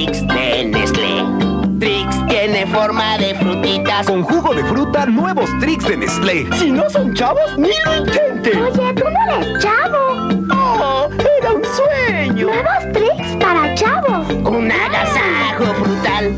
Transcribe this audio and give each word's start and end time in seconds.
Trix 0.00 0.26
de 0.28 0.64
Nestlé. 0.64 1.24
Trix 1.78 2.26
tiene 2.26 2.66
forma 2.68 3.18
de 3.18 3.34
frutitas. 3.34 4.06
Con 4.06 4.22
jugo 4.22 4.54
de 4.54 4.64
fruta, 4.64 5.04
nuevos 5.04 5.50
Trix 5.60 5.86
de 5.86 5.98
Nestlé. 5.98 6.48
Si 6.54 6.70
no 6.70 6.88
son 6.88 7.12
chavos, 7.12 7.58
ni 7.58 7.68
lo 7.84 7.96
intenten. 7.98 8.62
Oye, 8.62 8.94
tú 8.94 9.04
no 9.04 9.34
eres 9.34 9.62
chavo. 9.62 10.30
¡Oh! 10.54 11.10
¡Era 11.38 11.52
un 11.52 11.62
sueño! 11.76 12.46
Nuevos 12.46 12.92
tricks 12.94 13.36
para 13.44 13.74
chavos. 13.74 14.26
Un 14.30 14.72
agasajo 14.72 15.64
frutal. 15.74 16.34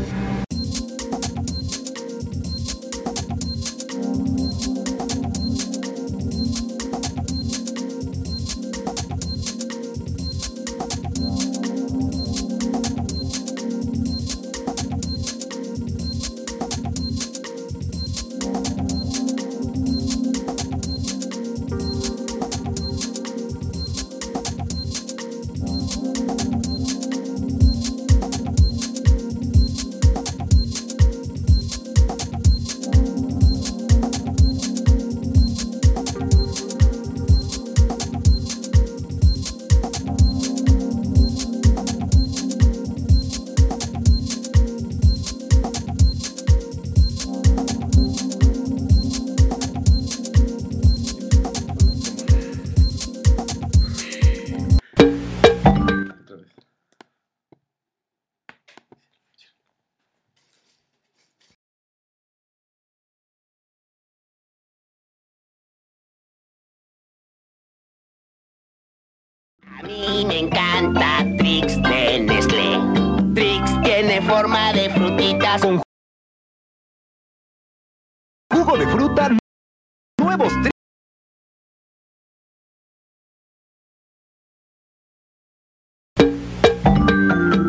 Nuevos 80.37 80.53
Trix. 80.61 80.71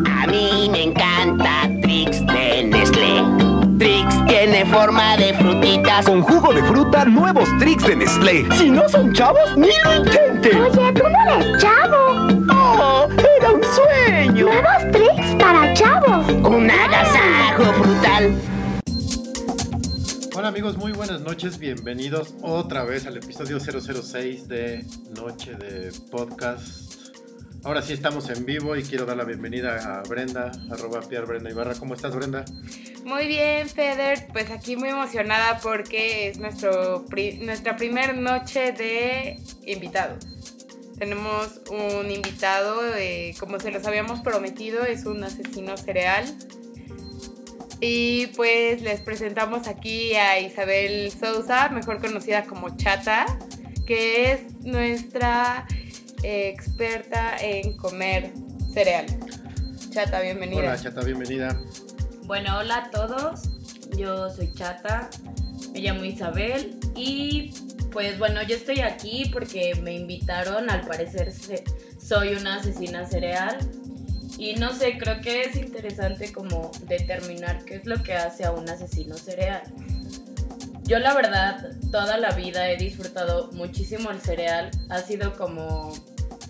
A 0.07 0.27
mí 0.27 0.69
me 0.71 0.83
encanta 0.83 1.69
Trix 1.81 2.25
de 2.25 2.63
Nestlé. 2.63 3.23
Trix 3.77 4.25
tiene 4.25 4.65
forma 4.65 5.15
de 5.17 5.33
frutitas. 5.35 6.05
Con 6.05 6.21
jugo 6.23 6.53
de 6.53 6.63
fruta, 6.63 7.05
nuevos 7.05 7.47
Trix 7.59 7.85
de 7.85 7.95
Nestlé. 7.97 8.45
Si 8.55 8.71
no 8.71 8.89
son 8.89 9.13
chavos, 9.13 9.55
ni 9.57 9.69
lo 9.83 9.95
intenten. 9.95 10.61
Oye, 10.61 10.93
tú 10.93 11.03
no 11.03 11.33
eres 11.35 11.61
chavo. 11.61 12.27
¡Oh! 12.51 13.07
¡Era 13.37 13.51
un 13.51 13.61
sueño! 13.63 14.45
Nuevos 14.45 14.91
tricks 14.91 15.35
para 15.39 15.73
chavos. 15.73 16.27
Un 16.29 16.71
agasajo 16.71 17.63
frutal. 17.73 18.54
Hola 20.37 20.49
amigos, 20.49 20.77
muy 20.77 20.91
buenas 20.91 21.21
noches, 21.21 21.57
bienvenidos 21.59 22.35
otra 22.41 22.83
vez 22.83 23.05
al 23.05 23.17
episodio 23.17 23.59
006 23.59 24.47
de 24.47 24.85
Noche 25.15 25.55
de 25.55 25.91
Podcast. 26.11 26.93
Ahora 27.63 27.81
sí 27.81 27.93
estamos 27.93 28.29
en 28.29 28.45
vivo 28.45 28.75
y 28.75 28.83
quiero 28.83 29.05
dar 29.05 29.17
la 29.17 29.23
bienvenida 29.23 29.99
a 29.99 30.03
Brenda, 30.03 30.51
arroba 30.69 31.01
Pierre 31.01 31.25
Brenda 31.25 31.49
Ibarra. 31.49 31.73
¿Cómo 31.75 31.93
estás 31.95 32.13
Brenda? 32.15 32.43
Muy 33.05 33.27
bien, 33.27 33.69
Feder, 33.69 34.27
pues 34.33 34.51
aquí 34.51 34.75
muy 34.75 34.89
emocionada 34.89 35.59
porque 35.63 36.27
es 36.27 36.37
nuestro 36.37 37.05
pri- 37.05 37.39
nuestra 37.39 37.75
primera 37.77 38.13
noche 38.13 38.71
de 38.73 39.39
invitados. 39.65 40.25
Tenemos 40.99 41.61
un 41.71 42.09
invitado, 42.11 42.81
eh, 42.95 43.33
como 43.39 43.59
se 43.59 43.71
los 43.71 43.85
habíamos 43.85 44.21
prometido, 44.21 44.83
es 44.85 45.05
un 45.05 45.23
asesino 45.23 45.75
cereal. 45.77 46.25
Y 47.81 48.27
pues 48.27 48.81
les 48.81 49.01
presentamos 49.01 49.67
aquí 49.67 50.13
a 50.15 50.39
Isabel 50.39 51.11
Sousa, 51.11 51.69
mejor 51.69 51.99
conocida 51.99 52.45
como 52.45 52.75
Chata, 52.77 53.25
que 53.85 54.31
es 54.31 54.65
nuestra 54.65 55.67
eh, 56.23 56.49
experta 56.49 57.37
en 57.39 57.75
comer 57.77 58.31
cereal. 58.73 59.05
Chata, 59.91 60.21
bienvenida. 60.21 60.59
Hola 60.59 60.77
Chata, 60.77 61.01
bienvenida. 61.03 61.59
Bueno, 62.23 62.57
hola 62.57 62.85
a 62.85 62.91
todos. 62.91 63.49
Yo 63.97 64.29
soy 64.29 64.51
Chata, 64.53 65.09
me 65.73 65.79
llamo 65.79 66.03
Isabel 66.03 66.77
y 66.95 67.53
pues 67.91 68.17
bueno, 68.19 68.41
yo 68.43 68.55
estoy 68.55 68.81
aquí 68.81 69.29
porque 69.31 69.75
me 69.75 69.93
invitaron, 69.93 70.69
al 70.69 70.81
parecer 70.81 71.31
soy 71.97 72.33
una 72.33 72.55
asesina 72.55 73.05
cereal 73.05 73.57
y 74.37 74.55
no 74.55 74.73
sé, 74.73 74.97
creo 74.97 75.21
que 75.21 75.43
es 75.43 75.55
interesante 75.55 76.31
como 76.33 76.71
determinar 76.87 77.63
qué 77.65 77.75
es 77.75 77.85
lo 77.85 78.01
que 78.03 78.13
hace 78.13 78.45
a 78.45 78.51
un 78.51 78.69
asesino 78.69 79.15
cereal. 79.15 79.63
Yo 80.83 80.99
la 80.99 81.13
verdad 81.13 81.71
toda 81.91 82.17
la 82.17 82.31
vida 82.31 82.69
he 82.69 82.77
disfrutado 82.77 83.49
muchísimo 83.53 84.11
el 84.11 84.21
cereal, 84.21 84.69
ha 84.89 84.99
sido 84.99 85.33
como 85.35 85.93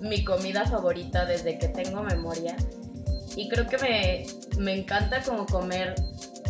mi 0.02 0.24
comida 0.24 0.66
favorita 0.66 1.26
desde 1.26 1.58
que 1.58 1.70
tengo 1.70 2.04
memoria 2.04 2.58
y 3.36 3.48
creo 3.50 3.68
que 3.68 3.78
me, 3.78 4.26
me 4.58 4.74
encanta 4.74 5.22
como 5.22 5.46
comer 5.46 5.96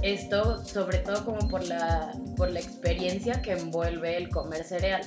esto, 0.01 0.63
sobre 0.63 0.99
todo 0.99 1.25
como 1.25 1.47
por 1.47 1.63
la, 1.63 2.13
por 2.37 2.51
la 2.51 2.59
experiencia 2.59 3.41
que 3.41 3.53
envuelve 3.53 4.17
el 4.17 4.29
comer 4.29 4.63
cereal. 4.63 5.01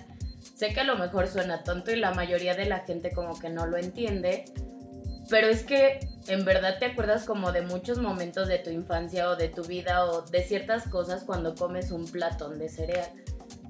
Sé 0.56 0.72
que 0.72 0.80
a 0.80 0.84
lo 0.84 0.96
mejor 0.96 1.28
suena 1.28 1.62
tonto 1.62 1.92
y 1.92 1.96
la 1.96 2.12
mayoría 2.12 2.54
de 2.54 2.64
la 2.64 2.80
gente 2.80 3.12
como 3.12 3.38
que 3.38 3.48
no 3.48 3.66
lo 3.66 3.76
entiende, 3.76 4.44
pero 5.28 5.48
es 5.48 5.62
que 5.62 6.00
en 6.26 6.44
verdad 6.44 6.78
te 6.78 6.86
acuerdas 6.86 7.24
como 7.24 7.52
de 7.52 7.62
muchos 7.62 7.98
momentos 7.98 8.48
de 8.48 8.58
tu 8.58 8.70
infancia 8.70 9.28
o 9.30 9.36
de 9.36 9.48
tu 9.48 9.64
vida 9.64 10.04
o 10.06 10.22
de 10.22 10.42
ciertas 10.42 10.88
cosas 10.88 11.24
cuando 11.24 11.54
comes 11.54 11.90
un 11.90 12.06
platón 12.06 12.58
de 12.58 12.68
cereal. 12.68 13.10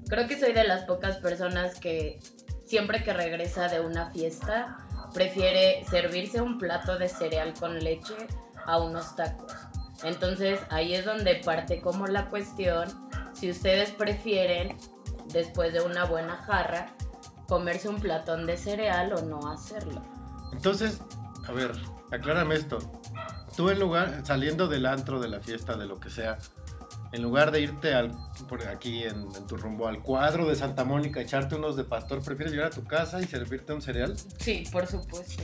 Creo 0.07 0.27
que 0.27 0.39
soy 0.39 0.53
de 0.53 0.63
las 0.63 0.83
pocas 0.85 1.17
personas 1.17 1.79
que 1.79 2.19
siempre 2.65 3.03
que 3.03 3.13
regresa 3.13 3.67
de 3.67 3.79
una 3.79 4.11
fiesta 4.11 4.77
prefiere 5.13 5.83
servirse 5.89 6.41
un 6.41 6.57
plato 6.57 6.97
de 6.97 7.09
cereal 7.09 7.53
con 7.59 7.79
leche 7.79 8.15
a 8.65 8.79
unos 8.79 9.15
tacos. 9.15 9.53
Entonces 10.03 10.59
ahí 10.69 10.93
es 10.93 11.05
donde 11.05 11.35
parte 11.35 11.81
como 11.81 12.07
la 12.07 12.29
cuestión 12.29 12.87
si 13.33 13.49
ustedes 13.49 13.91
prefieren 13.91 14.77
después 15.27 15.73
de 15.73 15.81
una 15.81 16.05
buena 16.05 16.35
jarra 16.37 16.93
comerse 17.47 17.89
un 17.89 17.99
platón 17.99 18.45
de 18.45 18.57
cereal 18.57 19.13
o 19.13 19.21
no 19.21 19.51
hacerlo. 19.51 20.01
Entonces, 20.51 20.99
a 21.49 21.51
ver, 21.53 21.71
aclárame 22.11 22.55
esto. 22.55 22.79
Tú 23.57 23.69
en 23.69 23.79
lugar, 23.79 24.21
saliendo 24.23 24.67
del 24.67 24.85
antro, 24.85 25.19
de 25.19 25.27
la 25.27 25.39
fiesta, 25.39 25.75
de 25.77 25.85
lo 25.85 25.99
que 25.99 26.09
sea, 26.09 26.37
en 27.11 27.21
lugar 27.23 27.51
de 27.51 27.61
irte 27.61 27.93
al, 27.93 28.11
por 28.47 28.65
aquí 28.67 29.03
en, 29.03 29.27
en 29.35 29.47
tu 29.47 29.57
rumbo 29.57 29.87
al 29.87 30.01
cuadro 30.01 30.47
de 30.47 30.55
Santa 30.55 30.83
Mónica, 30.85 31.19
echarte 31.21 31.55
unos 31.55 31.75
de 31.75 31.83
pastor, 31.83 32.23
¿prefieres 32.23 32.53
llegar 32.53 32.67
a 32.67 32.69
tu 32.75 32.83
casa 32.85 33.19
y 33.21 33.25
servirte 33.25 33.73
un 33.73 33.81
cereal? 33.81 34.15
Sí, 34.37 34.63
por 34.71 34.85
supuesto. 34.87 35.43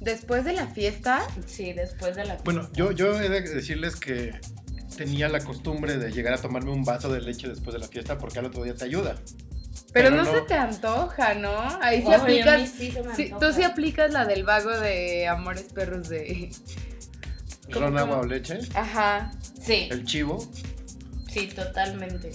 Después 0.00 0.44
de 0.44 0.52
la 0.52 0.66
fiesta, 0.66 1.22
Sí, 1.46 1.72
después 1.72 2.16
de 2.16 2.24
la 2.24 2.36
Bueno, 2.44 2.62
fiesta. 2.62 2.76
yo, 2.78 2.90
yo 2.92 3.20
he 3.20 3.28
de 3.28 3.40
decirles 3.40 3.96
que 3.96 4.38
tenía 4.96 5.28
la 5.28 5.40
costumbre 5.40 5.96
de 5.96 6.10
llegar 6.10 6.34
a 6.34 6.38
tomarme 6.38 6.70
un 6.72 6.84
vaso 6.84 7.10
de 7.12 7.20
leche 7.20 7.48
después 7.48 7.72
de 7.72 7.78
la 7.80 7.86
fiesta 7.88 8.18
porque 8.18 8.38
al 8.38 8.46
otro 8.46 8.62
día 8.64 8.74
te 8.74 8.84
ayuda. 8.84 9.14
Pero, 9.92 10.10
Pero 10.10 10.10
no, 10.10 10.24
no. 10.24 10.32
se 10.32 10.40
te 10.42 10.54
antoja, 10.54 11.34
¿no? 11.34 11.56
Ahí 11.80 12.02
sí 12.02 12.12
aplicas. 12.12 12.60
mí 12.60 12.66
sí 12.66 12.90
se 12.92 13.02
me 13.02 13.14
sí, 13.14 13.22
antoja. 13.24 13.40
tú 13.40 13.52
sí 13.52 13.62
aplicas 13.62 14.12
la 14.12 14.24
del 14.24 14.44
vago 14.44 14.70
de 14.70 15.26
Amores 15.28 15.64
Perros 15.72 16.08
de. 16.08 16.50
¿Cómo, 17.72 17.86
Ron, 17.86 17.98
agua 17.98 18.18
o 18.20 18.24
leche, 18.24 18.58
Ajá. 18.74 19.32
Sí, 19.60 19.88
el 19.90 20.04
chivo. 20.04 20.38
sí, 21.28 21.48
totalmente. 21.48 22.32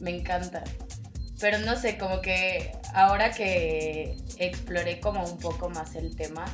Me 0.00 0.10
encanta. 0.16 0.62
Pero 1.40 1.58
no 1.58 1.76
sé, 1.76 1.98
como 1.98 2.20
que 2.20 2.72
ahora 2.94 3.30
que 3.32 4.16
exploré 4.38 5.00
como 5.00 5.24
un 5.24 5.38
poco 5.38 5.68
más 5.70 5.94
el 5.94 6.14
tema, 6.16 6.44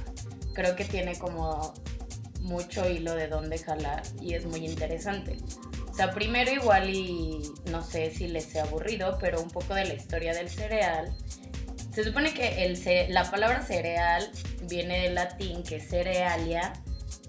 creo 0.54 0.76
que 0.76 0.84
tiene 0.84 1.18
como 1.18 1.74
mucho 2.40 2.88
hilo 2.88 3.14
de 3.14 3.28
dónde 3.28 3.58
jalar 3.58 4.02
y 4.20 4.34
es 4.34 4.44
muy 4.46 4.64
interesante. 4.66 5.36
O 5.94 5.96
sea, 5.96 6.10
primero 6.10 6.50
igual 6.50 6.90
y 6.90 7.40
no 7.70 7.80
sé 7.80 8.10
si 8.10 8.26
les 8.26 8.52
he 8.56 8.60
aburrido, 8.60 9.16
pero 9.20 9.40
un 9.40 9.48
poco 9.48 9.74
de 9.74 9.84
la 9.84 9.94
historia 9.94 10.34
del 10.34 10.50
cereal. 10.50 11.16
Se 11.92 12.02
supone 12.02 12.34
que 12.34 12.64
el 12.64 13.14
la 13.14 13.30
palabra 13.30 13.62
cereal 13.62 14.28
viene 14.62 15.02
del 15.02 15.14
latín 15.14 15.62
que 15.62 15.76
es 15.76 15.88
cerealia 15.88 16.72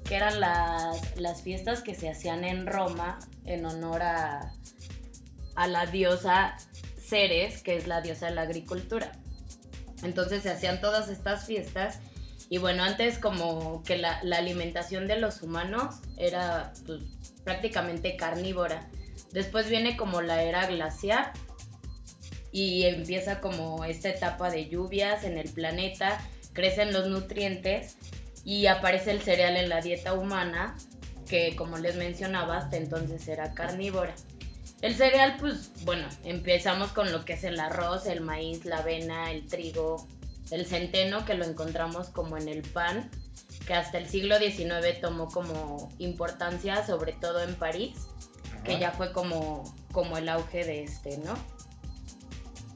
que 0.04 0.16
eran 0.16 0.40
las, 0.40 1.16
las 1.16 1.44
fiestas 1.44 1.84
que 1.84 1.94
se 1.94 2.10
hacían 2.10 2.44
en 2.44 2.66
Roma 2.66 3.20
en 3.46 3.68
honor 3.68 4.02
a, 4.02 4.52
a 5.54 5.68
la 5.68 5.86
diosa 5.86 6.58
Ceres, 6.98 7.62
que 7.62 7.78
es 7.78 7.86
la 7.86 8.02
diosa 8.02 8.26
de 8.26 8.32
la 8.34 8.42
agricultura. 8.42 9.12
Entonces 10.02 10.42
se 10.42 10.50
hacían 10.50 10.82
todas 10.82 11.10
estas 11.10 11.46
fiestas 11.46 12.00
y 12.50 12.58
bueno, 12.58 12.84
antes 12.84 13.20
como 13.20 13.84
que 13.84 14.00
la, 14.00 14.24
la 14.24 14.38
alimentación 14.38 15.08
de 15.08 15.20
los 15.20 15.44
humanos 15.44 15.98
era 16.18 16.74
pues, 16.88 17.15
prácticamente 17.46 18.18
carnívora. 18.18 18.90
Después 19.32 19.70
viene 19.70 19.96
como 19.96 20.22
la 20.22 20.44
era 20.44 20.66
glaciar 20.66 21.32
y 22.52 22.84
empieza 22.84 23.40
como 23.40 23.86
esta 23.86 24.10
etapa 24.10 24.50
de 24.50 24.68
lluvias 24.68 25.24
en 25.24 25.38
el 25.38 25.50
planeta, 25.50 26.20
crecen 26.52 26.92
los 26.92 27.08
nutrientes 27.08 27.98
y 28.44 28.66
aparece 28.66 29.12
el 29.12 29.22
cereal 29.22 29.56
en 29.56 29.70
la 29.70 29.82
dieta 29.82 30.14
humana, 30.14 30.76
que 31.30 31.56
como 31.56 31.78
les 31.78 31.96
mencionaba, 31.96 32.58
hasta 32.58 32.78
entonces 32.78 33.28
era 33.28 33.54
carnívora. 33.54 34.14
El 34.82 34.96
cereal, 34.96 35.38
pues 35.40 35.72
bueno, 35.84 36.08
empezamos 36.24 36.92
con 36.92 37.12
lo 37.12 37.26
que 37.26 37.34
es 37.34 37.44
el 37.44 37.60
arroz, 37.60 38.06
el 38.06 38.22
maíz, 38.22 38.66
la 38.66 38.78
avena, 38.78 39.32
el 39.32 39.48
trigo, 39.48 40.08
el 40.52 40.66
centeno, 40.66 41.26
que 41.26 41.34
lo 41.34 41.46
encontramos 41.46 42.10
como 42.10 42.38
en 42.38 42.48
el 42.48 42.62
pan, 42.62 43.10
que 43.66 43.74
hasta 43.74 43.98
el 43.98 44.08
siglo 44.08 44.38
XIX 44.38 45.00
tomó 45.02 45.28
como 45.28 45.92
importancia, 46.00 46.86
sobre 46.86 47.14
todo 47.14 47.42
en 47.42 47.56
París, 47.56 47.94
que 48.64 48.74
Ajá. 48.74 48.80
ya 48.80 48.92
fue 48.92 49.12
como, 49.12 49.64
como 49.92 50.18
el 50.18 50.30
auge 50.30 50.64
de 50.64 50.84
este, 50.84 51.18
¿no? 51.20 51.34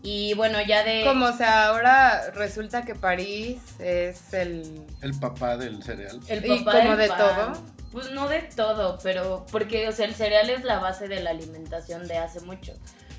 Y 0.02 0.34
bueno, 0.36 0.60
ya 0.66 0.84
de... 0.84 1.04
Como, 1.04 1.26
o 1.26 1.34
sea, 1.34 1.68
ahora 1.68 2.32
resulta 2.32 2.84
que 2.84 2.96
París 2.96 3.60
es 3.80 4.34
el... 4.34 4.86
El 5.02 5.20
papá 5.20 5.58
del 5.58 5.84
cereal. 5.84 6.20
El 6.28 6.46
¿Y 6.46 6.60
papá 6.60 6.80
como 6.80 6.96
del 6.96 6.98
de 6.98 7.08
pan. 7.10 7.18
todo? 7.18 7.64
Pues 7.92 8.12
no 8.12 8.30
de 8.30 8.42
todo, 8.44 9.00
pero 9.04 9.46
porque, 9.52 9.88
o 9.90 9.92
sea, 9.92 10.06
el 10.06 10.16
cereal 10.16 10.50
es 10.50 10.64
la 10.64 10.80
base 10.80 11.08
de 11.08 11.22
la 11.22 11.32
alimentación 11.32 12.08
de 12.08 12.18
hace 12.18 12.40
mucho. 12.42 12.74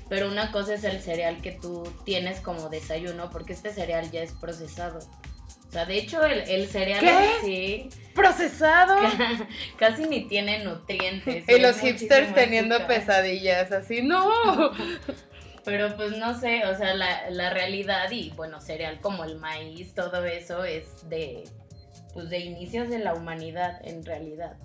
Pero 0.09 0.27
una 0.27 0.51
cosa 0.51 0.73
es 0.73 0.83
el 0.83 1.01
cereal 1.01 1.41
que 1.41 1.51
tú 1.51 1.83
tienes 2.03 2.39
como 2.39 2.69
desayuno, 2.69 3.29
porque 3.29 3.53
este 3.53 3.71
cereal 3.71 4.09
ya 4.11 4.21
es 4.21 4.31
procesado. 4.33 4.99
O 5.71 5.73
sea, 5.73 5.85
de 5.85 5.99
hecho, 5.99 6.21
el, 6.25 6.39
el 6.49 6.67
cereal 6.67 6.99
¿Qué? 6.99 7.29
sí 7.41 7.89
¡Procesado! 8.13 8.97
casi 9.77 10.03
ni 10.03 10.27
tiene 10.27 10.65
nutrientes. 10.65 11.47
Y 11.47 11.59
los 11.61 11.79
hipsters 11.79 12.33
teniendo 12.33 12.75
azúcar. 12.75 12.99
pesadillas, 12.99 13.71
así, 13.71 14.01
¡no! 14.01 14.29
Pero 15.63 15.95
pues 15.95 16.17
no 16.17 16.37
sé, 16.37 16.65
o 16.65 16.75
sea, 16.75 16.93
la, 16.93 17.29
la 17.29 17.51
realidad 17.51 18.11
y 18.11 18.31
bueno, 18.31 18.59
cereal 18.59 18.99
como 18.99 19.23
el 19.23 19.37
maíz, 19.37 19.93
todo 19.93 20.25
eso 20.25 20.65
es 20.65 21.07
de, 21.07 21.45
pues 22.13 22.29
de 22.29 22.39
inicios 22.39 22.89
de 22.89 22.99
la 22.99 23.13
humanidad 23.13 23.79
en 23.87 24.03
realidad. 24.03 24.57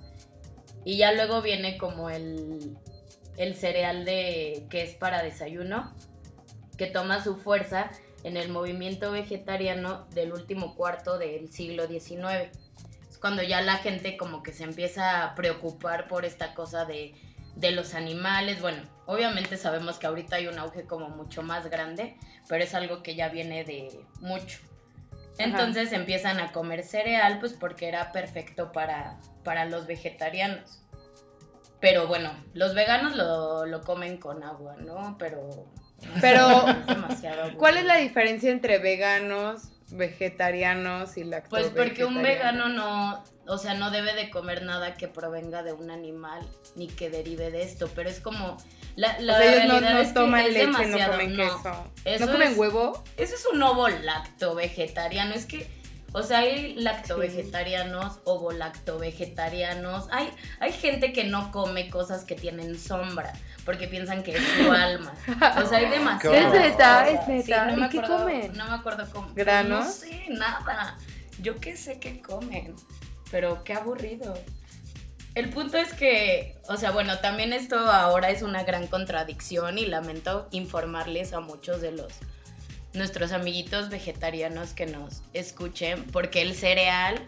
Y 0.85 0.97
ya 0.97 1.13
luego 1.13 1.41
viene 1.41 1.79
como 1.79 2.11
el, 2.11 2.77
el 3.37 3.55
cereal 3.55 4.05
de 4.05 4.67
que 4.71 4.83
es 4.83 4.95
para 4.95 5.23
desayuno, 5.23 5.95
que 6.77 6.87
toma 6.87 7.23
su 7.23 7.37
fuerza 7.37 7.93
en 8.27 8.37
el 8.37 8.49
movimiento 8.49 9.13
vegetariano 9.13 10.09
del 10.11 10.33
último 10.33 10.75
cuarto 10.75 11.17
del 11.17 11.53
siglo 11.53 11.87
XIX. 11.87 12.51
Es 13.09 13.19
cuando 13.21 13.45
ya 13.45 13.61
la 13.61 13.77
gente 13.77 14.17
como 14.17 14.43
que 14.43 14.53
se 14.53 14.65
empieza 14.65 15.23
a 15.23 15.37
preocupar 15.37 16.09
por 16.09 16.25
esta 16.25 16.53
cosa 16.53 16.85
de, 16.85 17.15
de 17.55 17.71
los 17.71 17.95
animales. 17.95 18.61
Bueno, 18.61 18.83
obviamente 19.07 19.57
sabemos 19.57 20.01
que 20.01 20.09
ahorita 20.09 20.37
hay 20.37 20.49
un 20.49 20.59
auge 20.59 20.87
como 20.87 21.09
mucho 21.09 21.45
más 21.45 21.71
grande, 21.71 22.17
pero 22.49 22.65
es 22.65 22.75
algo 22.75 23.05
que 23.05 23.15
ya 23.15 23.29
viene 23.29 23.63
de 23.63 24.05
mucho. 24.19 24.59
Entonces 25.39 25.93
empiezan 25.93 26.41
a 26.41 26.51
comer 26.51 26.83
cereal, 26.83 27.39
pues 27.39 27.53
porque 27.53 27.87
era 27.87 28.11
perfecto 28.11 28.73
para, 28.73 29.21
para 29.45 29.67
los 29.67 29.87
vegetarianos. 29.87 30.83
Pero 31.79 32.09
bueno, 32.09 32.33
los 32.55 32.75
veganos 32.75 33.15
lo, 33.15 33.67
lo 33.67 33.83
comen 33.83 34.19
con 34.19 34.43
agua, 34.43 34.75
¿no? 34.79 35.15
Pero... 35.17 35.71
Pero, 36.21 36.69
es 36.69 36.87
demasiado 36.87 37.41
aburrido. 37.41 37.59
¿cuál 37.59 37.77
es 37.79 37.85
la 37.85 37.97
diferencia 37.97 38.51
entre 38.51 38.79
veganos, 38.79 39.63
vegetarianos 39.91 41.17
y 41.17 41.25
lacto 41.25 41.51
Pues 41.51 41.69
porque 41.69 42.05
un 42.05 42.23
vegano 42.23 42.69
no, 42.69 43.23
o 43.47 43.59
sea, 43.59 43.75
no 43.75 43.91
debe 43.91 44.15
de 44.15 44.31
comer 44.31 44.63
nada 44.63 44.95
que 44.95 45.09
provenga 45.09 45.63
de 45.63 45.73
un 45.73 45.91
animal 45.91 46.41
ni 46.75 46.89
que 46.89 47.11
derive 47.11 47.51
de 47.51 47.63
esto, 47.63 47.89
pero 47.95 48.09
es 48.11 48.21
como 48.21 48.57
la, 48.97 49.17
O 49.19 49.23
la 49.23 49.39
sea, 49.39 49.65
ellos 49.65 49.81
no, 49.83 49.99
es 49.99 50.09
que 50.09 50.15
toman 50.15 50.41
es 50.41 50.53
leche, 50.55 50.67
no 50.87 51.07
comen 51.11 51.37
no. 51.37 51.43
queso. 51.45 51.93
Eso 52.05 52.27
¿No 52.27 52.33
comen 52.33 52.53
es- 52.53 52.59
huevo? 52.59 53.05
Eso 53.17 53.35
es 53.35 53.47
un 53.53 53.63
ovo 53.63 53.89
lacto 53.89 54.55
vegetariano, 54.55 55.35
es 55.35 55.47
que 55.47 55.67
o 56.13 56.23
sea, 56.23 56.39
hay 56.39 56.75
lacto 56.77 57.19
vegetarianos, 57.19 58.19
ovo 58.25 58.53
lacto 58.53 58.99
vegetarianos. 58.99 60.07
Hay, 60.11 60.31
hay 60.61 60.73
gente 60.73 61.13
que 61.13 61.25
no 61.25 61.51
come 61.53 61.91
cosas 61.91 62.25
que 62.25 62.35
tienen 62.35 62.79
sombra 62.79 63.33
porque 63.65 63.89
piensan 63.89 64.23
que 64.23 64.37
es 64.37 64.43
su 64.43 64.71
alma. 64.73 65.13
O 65.63 65.67
sea, 65.67 65.79
hay 65.79 65.91
demasiado. 65.91 66.35
¿Es 66.37 66.53
neta? 66.53 67.09
¿Es 67.09 67.29
neta? 67.29 67.67
no 67.67 67.77
me 67.77 67.87
¿Y 67.87 67.89
qué 67.91 67.99
acuerdo- 67.99 68.19
comen? 68.25 68.53
No 68.57 68.65
me 68.67 68.75
acuerdo 68.75 69.07
cómo. 69.13 69.29
¿Granos? 69.35 69.85
No 69.85 69.91
sé, 69.93 70.25
nada. 70.31 70.97
Yo 71.41 71.57
qué 71.61 71.77
sé 71.77 71.99
qué 72.01 72.23
comen. 72.23 72.75
Pero 73.31 73.63
qué 73.65 73.75
aburrido. 73.75 74.35
El 75.35 75.51
punto 75.51 75.77
es 75.77 75.93
que, 75.93 76.57
o 76.69 76.77
sea, 76.79 76.93
bueno, 76.93 77.19
también 77.19 77.53
esto 77.53 77.77
ahora 77.79 78.31
es 78.31 78.41
una 78.41 78.63
gran 78.65 78.87
contradicción 78.87 79.77
y 79.77 79.85
lamento 79.85 80.49
informarles 80.51 81.35
a 81.35 81.41
muchos 81.41 81.83
de 81.83 81.93
los 81.93 82.11
nuestros 82.97 83.33
amiguitos 83.33 83.89
vegetarianos 83.91 84.73
que 84.73 84.87
nos 84.87 85.23
escuchen, 85.33 86.05
porque 86.13 86.43
el 86.43 86.55
cereal 86.55 87.21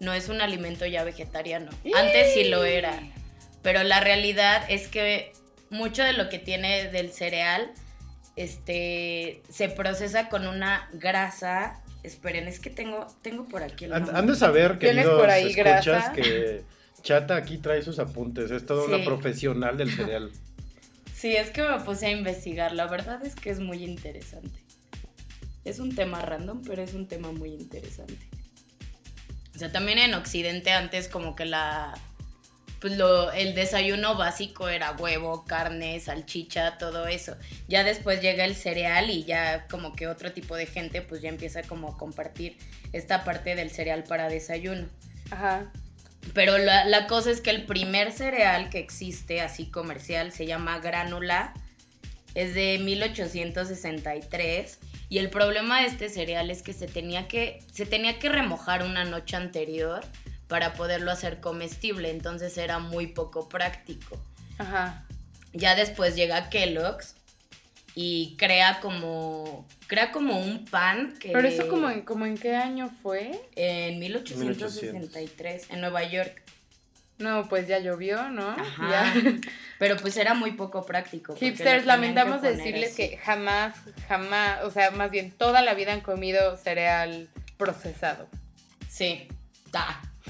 no 0.00 0.12
es 0.12 0.28
un 0.28 0.40
alimento 0.40 0.86
ya 0.86 1.04
vegetariano. 1.04 1.70
Antes 1.96 2.34
sí 2.34 2.44
lo 2.44 2.64
era, 2.64 2.98
pero 3.62 3.82
la 3.84 4.00
realidad 4.00 4.64
es 4.68 4.88
que 4.88 5.32
mucho 5.70 6.02
de 6.02 6.12
lo 6.14 6.28
que 6.28 6.38
tiene 6.38 6.88
del 6.90 7.12
cereal 7.12 7.70
este 8.36 9.42
se 9.48 9.68
procesa 9.68 10.28
con 10.28 10.46
una 10.46 10.88
grasa. 10.92 11.80
Esperen, 12.02 12.48
es 12.48 12.60
que 12.60 12.70
tengo 12.70 13.06
tengo 13.22 13.46
por 13.46 13.62
aquí 13.62 13.84
el 13.84 13.92
Han, 13.92 14.02
nombre. 14.02 14.18
han 14.18 14.26
de 14.26 14.34
saber, 14.36 14.78
¿Tienes 14.78 14.96
queridos 15.04 15.20
por 15.20 15.30
ahí 15.30 15.48
escuchas, 15.50 15.84
grasa? 15.84 16.12
que 16.12 16.62
Chata 17.02 17.36
aquí 17.36 17.58
trae 17.58 17.82
sus 17.82 17.98
apuntes. 17.98 18.50
Es 18.50 18.64
toda 18.64 18.86
Sí. 18.86 18.92
una 18.94 19.04
profesional 19.04 19.76
del 19.76 19.90
cereal. 19.94 20.30
Sí, 21.14 21.36
es 21.36 21.50
que 21.50 21.62
me 21.62 21.78
puse 21.80 22.06
a 22.06 22.10
investigar. 22.12 22.72
La 22.72 22.86
verdad 22.86 23.22
es 23.26 23.34
que 23.34 23.50
es 23.50 23.60
muy 23.60 23.84
interesante. 23.84 24.58
Es 25.64 25.78
un 25.78 25.94
tema 25.94 26.22
random, 26.22 26.62
pero 26.66 26.82
es 26.82 26.94
un 26.94 27.06
tema 27.06 27.32
muy 27.32 27.50
interesante. 27.50 28.18
O 29.54 29.58
sea, 29.58 29.70
también 29.70 29.98
en 29.98 30.14
Occidente 30.14 30.72
antes 30.72 31.08
como 31.08 31.36
que 31.36 31.44
la... 31.44 31.98
Pues 32.80 32.96
lo, 32.96 33.30
el 33.32 33.54
desayuno 33.54 34.16
básico 34.16 34.70
era 34.70 34.92
huevo, 34.92 35.44
carne, 35.44 36.00
salchicha, 36.00 36.78
todo 36.78 37.08
eso. 37.08 37.36
Ya 37.68 37.84
después 37.84 38.22
llega 38.22 38.46
el 38.46 38.54
cereal 38.54 39.10
y 39.10 39.24
ya 39.24 39.66
como 39.68 39.92
que 39.92 40.06
otro 40.06 40.32
tipo 40.32 40.56
de 40.56 40.64
gente 40.64 41.02
pues 41.02 41.20
ya 41.20 41.28
empieza 41.28 41.62
como 41.62 41.88
a 41.88 41.98
compartir 41.98 42.56
esta 42.94 43.22
parte 43.22 43.54
del 43.54 43.70
cereal 43.70 44.04
para 44.04 44.30
desayuno. 44.30 44.88
Ajá. 45.30 45.70
Pero 46.32 46.56
la, 46.56 46.86
la 46.86 47.06
cosa 47.06 47.30
es 47.30 47.42
que 47.42 47.50
el 47.50 47.66
primer 47.66 48.12
cereal 48.12 48.70
que 48.70 48.78
existe, 48.78 49.42
así 49.42 49.66
comercial, 49.66 50.32
se 50.32 50.46
llama 50.46 50.78
granula. 50.78 51.52
Es 52.34 52.54
de 52.54 52.78
1863. 52.78 54.78
Y 55.10 55.18
el 55.18 55.28
problema 55.28 55.80
de 55.80 55.88
este 55.88 56.08
cereal 56.08 56.50
es 56.50 56.62
que 56.62 56.72
se 56.72 56.86
tenía 56.86 57.26
que, 57.26 57.62
se 57.72 57.84
tenía 57.84 58.20
que 58.20 58.28
remojar 58.28 58.84
una 58.84 59.04
noche 59.04 59.36
anterior 59.36 60.02
para 60.46 60.72
poderlo 60.74 61.10
hacer 61.10 61.40
comestible. 61.40 62.10
Entonces 62.10 62.56
era 62.56 62.78
muy 62.78 63.08
poco 63.08 63.48
práctico. 63.48 64.16
Ajá. 64.58 65.04
Ya 65.52 65.74
después 65.74 66.14
llega 66.14 66.48
Kellogg's 66.48 67.16
y 67.96 68.36
crea 68.38 68.78
como, 68.80 69.66
crea 69.88 70.12
como 70.12 70.38
un 70.38 70.64
pan 70.64 71.16
que... 71.18 71.32
Pero 71.32 71.48
eso 71.48 71.66
como 71.66 71.90
en, 71.90 72.02
como 72.02 72.24
en 72.24 72.38
qué 72.38 72.54
año 72.54 72.88
fue? 73.02 73.32
En 73.56 73.98
1863, 73.98 75.70
en 75.70 75.80
Nueva 75.80 76.04
York. 76.04 76.40
No, 77.20 77.48
pues 77.48 77.68
ya 77.68 77.78
llovió, 77.78 78.28
¿no? 78.30 78.48
Ajá. 78.50 78.90
Ya. 78.90 79.14
Pero 79.78 79.96
pues 79.96 80.16
era 80.16 80.34
muy 80.34 80.52
poco 80.52 80.84
práctico. 80.84 81.36
Hipsters, 81.36 81.86
lamentamos 81.86 82.40
que 82.40 82.52
decirles 82.52 82.92
así. 82.92 82.96
que 83.10 83.16
jamás, 83.18 83.74
jamás, 84.08 84.64
o 84.64 84.70
sea, 84.70 84.90
más 84.90 85.10
bien 85.10 85.30
toda 85.30 85.62
la 85.62 85.74
vida 85.74 85.92
han 85.92 86.00
comido 86.00 86.56
cereal 86.56 87.28
procesado. 87.56 88.28
Sí. 88.88 89.28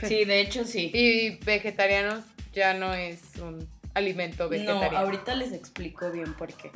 Sí, 0.06 0.24
de 0.24 0.40
hecho 0.40 0.64
sí. 0.64 0.90
Y 0.94 1.36
vegetarianos 1.44 2.24
ya 2.52 2.74
no 2.74 2.94
es 2.94 3.20
un 3.40 3.68
alimento 3.94 4.44
No, 4.44 4.50
vegetariano. 4.50 4.98
ahorita 4.98 5.34
les 5.34 5.52
explico 5.52 6.10
bien 6.10 6.34
por 6.34 6.52
qué. 6.52 6.70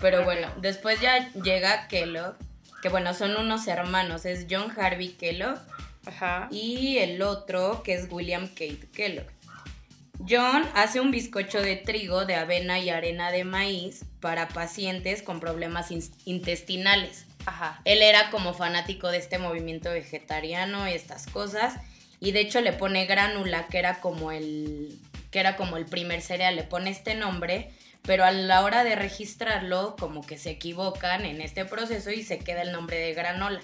Pero 0.00 0.24
bueno, 0.24 0.48
después 0.60 1.00
ya 1.00 1.32
llega 1.32 1.88
Kellogg, 1.88 2.34
que 2.82 2.88
bueno, 2.88 3.14
son 3.14 3.36
unos 3.36 3.66
hermanos, 3.66 4.26
es 4.26 4.46
John 4.50 4.72
Harvey 4.76 5.10
Kellogg 5.10 5.58
Ajá. 6.06 6.48
y 6.50 6.98
el 6.98 7.22
otro 7.22 7.82
que 7.82 7.94
es 7.94 8.08
William 8.10 8.46
Kate 8.48 8.88
Kellogg. 8.92 9.26
John 10.28 10.68
hace 10.74 11.00
un 11.00 11.10
bizcocho 11.10 11.60
de 11.60 11.76
trigo, 11.76 12.24
de 12.24 12.34
avena 12.34 12.78
y 12.78 12.90
arena 12.90 13.30
de 13.30 13.44
maíz 13.44 14.04
para 14.20 14.48
pacientes 14.48 15.22
con 15.22 15.40
problemas 15.40 15.90
in- 15.90 16.02
intestinales. 16.24 17.26
Ajá. 17.44 17.80
Él 17.84 18.02
era 18.02 18.30
como 18.30 18.54
fanático 18.54 19.10
de 19.10 19.18
este 19.18 19.38
movimiento 19.38 19.90
vegetariano 19.90 20.88
y 20.88 20.92
estas 20.92 21.26
cosas. 21.26 21.74
Y 22.18 22.32
de 22.32 22.40
hecho 22.40 22.60
le 22.60 22.72
pone 22.72 23.06
granula, 23.06 23.66
que 23.68 23.78
era 23.78 24.00
como 24.00 24.32
el 24.32 24.98
que 25.30 25.40
era 25.40 25.56
como 25.56 25.76
el 25.76 25.84
primer 25.84 26.22
cereal, 26.22 26.56
le 26.56 26.62
pone 26.62 26.88
este 26.88 27.14
nombre, 27.14 27.70
pero 28.02 28.24
a 28.24 28.30
la 28.30 28.62
hora 28.62 28.84
de 28.84 28.96
registrarlo 28.96 29.96
como 29.98 30.22
que 30.24 30.38
se 30.38 30.50
equivocan 30.50 31.26
en 31.26 31.40
este 31.42 31.64
proceso 31.66 32.10
y 32.10 32.22
se 32.22 32.38
queda 32.38 32.62
el 32.62 32.72
nombre 32.72 32.96
de 32.98 33.12
granola. 33.12 33.60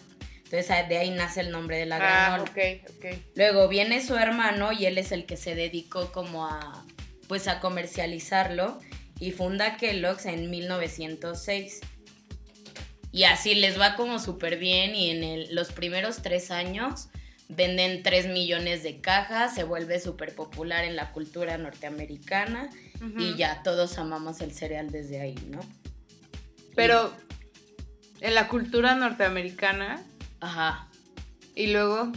Entonces 0.52 0.88
de 0.88 0.98
ahí 0.98 1.10
nace 1.10 1.40
el 1.40 1.50
nombre 1.50 1.78
de 1.78 1.86
la 1.86 1.96
Ah, 1.96 1.98
granola. 2.36 2.42
ok, 2.42 2.90
ok. 2.98 3.06
Luego 3.36 3.68
viene 3.68 4.04
su 4.04 4.16
hermano 4.16 4.70
y 4.72 4.84
él 4.84 4.98
es 4.98 5.10
el 5.10 5.24
que 5.24 5.36
se 5.38 5.54
dedicó 5.54 6.12
como 6.12 6.46
a 6.46 6.84
pues 7.26 7.48
a 7.48 7.60
comercializarlo 7.60 8.78
y 9.18 9.30
funda 9.30 9.78
Kellogg's 9.78 10.26
en 10.26 10.50
1906. 10.50 11.80
Y 13.10 13.24
así 13.24 13.54
les 13.54 13.80
va 13.80 13.94
como 13.96 14.18
súper 14.18 14.58
bien 14.58 14.94
y 14.94 15.10
en 15.10 15.24
el- 15.24 15.54
los 15.54 15.72
primeros 15.72 16.20
tres 16.22 16.50
años 16.50 17.08
venden 17.48 18.02
3 18.02 18.26
millones 18.26 18.82
de 18.82 19.00
cajas, 19.00 19.54
se 19.54 19.64
vuelve 19.64 20.00
súper 20.00 20.34
popular 20.34 20.84
en 20.84 20.96
la 20.96 21.12
cultura 21.12 21.56
norteamericana 21.58 22.68
y 23.18 23.34
ya 23.36 23.62
todos 23.62 23.96
amamos 23.98 24.40
el 24.42 24.52
cereal 24.52 24.90
desde 24.90 25.20
ahí, 25.20 25.34
¿no? 25.48 25.60
Pero 26.76 27.12
en 28.20 28.34
la 28.34 28.48
cultura 28.48 28.94
norteamericana 28.94 30.02
Ajá. 30.42 30.88
y 31.54 31.68
luego 31.68 32.12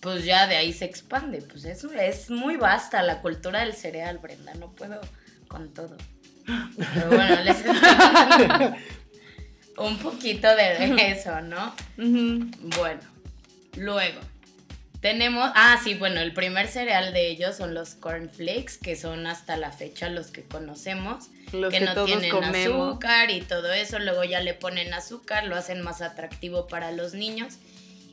Pues 0.00 0.24
ya 0.24 0.46
de 0.46 0.56
ahí 0.56 0.72
se 0.72 0.86
expande, 0.86 1.42
pues 1.42 1.66
eso 1.66 1.92
es 1.92 2.30
muy 2.30 2.56
vasta 2.56 3.02
la 3.02 3.20
cultura 3.20 3.60
del 3.60 3.74
cereal, 3.74 4.16
Brenda, 4.18 4.54
no 4.54 4.72
puedo 4.72 4.98
con 5.48 5.74
todo. 5.74 5.96
Pero 6.46 7.08
bueno, 7.08 7.40
les 7.42 7.58
un 9.76 9.98
poquito 9.98 10.48
de 10.56 11.10
eso, 11.10 11.42
¿no? 11.42 11.74
Bueno, 11.96 13.00
luego 13.76 14.20
tenemos, 15.00 15.50
ah, 15.54 15.80
sí, 15.82 15.94
bueno, 15.94 16.20
el 16.20 16.32
primer 16.34 16.68
cereal 16.68 17.12
de 17.12 17.28
ellos 17.28 17.56
son 17.56 17.72
los 17.74 17.94
cornflakes, 17.94 18.78
que 18.82 18.96
son 18.96 19.26
hasta 19.26 19.56
la 19.56 19.72
fecha 19.72 20.08
los 20.08 20.30
que 20.30 20.42
conocemos, 20.42 21.28
los 21.52 21.72
que, 21.72 21.78
que, 21.78 21.84
no 21.86 21.94
todos 21.94 22.06
tienen 22.06 22.30
comemos. 22.30 22.88
azúcar 22.88 23.30
y 23.30 23.40
todo 23.40 23.72
eso, 23.72 23.98
luego 23.98 24.24
ya 24.24 24.40
le 24.40 24.54
ponen 24.54 24.92
azúcar, 24.92 25.46
lo 25.46 25.56
hacen 25.56 25.80
más 25.80 26.02
atractivo 26.02 26.66
para 26.66 26.92
los 26.92 27.14
niños. 27.14 27.54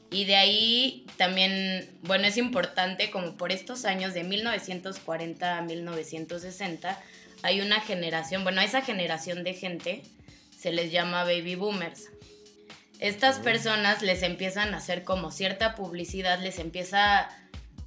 Y 0.09 0.23
de 0.23 0.37
ahí 0.37 1.05
también, 1.17 1.89
bueno, 2.03 2.27
es 2.27 2.37
importante 2.37 3.11
como 3.11 3.35
por 3.35 3.51
estos 3.51 3.83
años 3.83 4.13
de 4.13 4.23
1940 4.23 5.57
a 5.57 5.61
1960, 5.61 7.01
hay 7.43 7.61
una 7.61 7.81
generación, 7.81 8.43
bueno, 8.43 8.61
a 8.61 8.63
esa 8.63 8.81
generación 8.81 9.43
de 9.43 9.53
gente 9.53 10.03
se 10.57 10.71
les 10.71 10.91
llama 10.91 11.23
baby 11.25 11.55
boomers. 11.55 12.09
Estas 12.99 13.39
personas 13.39 14.01
les 14.01 14.23
empiezan 14.23 14.73
a 14.73 14.77
hacer 14.77 15.03
como 15.03 15.31
cierta 15.31 15.75
publicidad, 15.75 16.39
les 16.39 16.59
empieza 16.59 17.29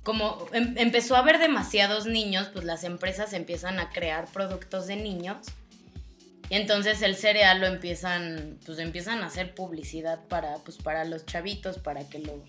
como 0.03 0.47
em- 0.53 0.75
empezó 0.79 1.15
a 1.17 1.19
haber 1.19 1.39
demasiados 1.39 2.07
niños, 2.07 2.49
pues 2.53 2.65
las 2.65 2.85
empresas 2.85 3.33
empiezan 3.33 3.79
a 3.79 3.91
crear 3.91 4.27
productos 4.33 4.87
de 4.87 4.97
niños. 4.97 5.39
Y 6.49 6.55
entonces 6.57 7.03
el 7.03 7.17
cereal 7.17 7.61
lo 7.61 7.67
empiezan, 7.67 8.59
pues 8.67 8.79
empiezan 8.79 9.23
a 9.23 9.27
hacer 9.27 9.55
publicidad 9.55 10.21
para, 10.27 10.57
pues 10.57 10.79
para 10.79 11.05
los 11.05 11.27
chavitos, 11.27 11.79
para 11.79 12.09
que 12.09 12.19
lo, 12.19 12.43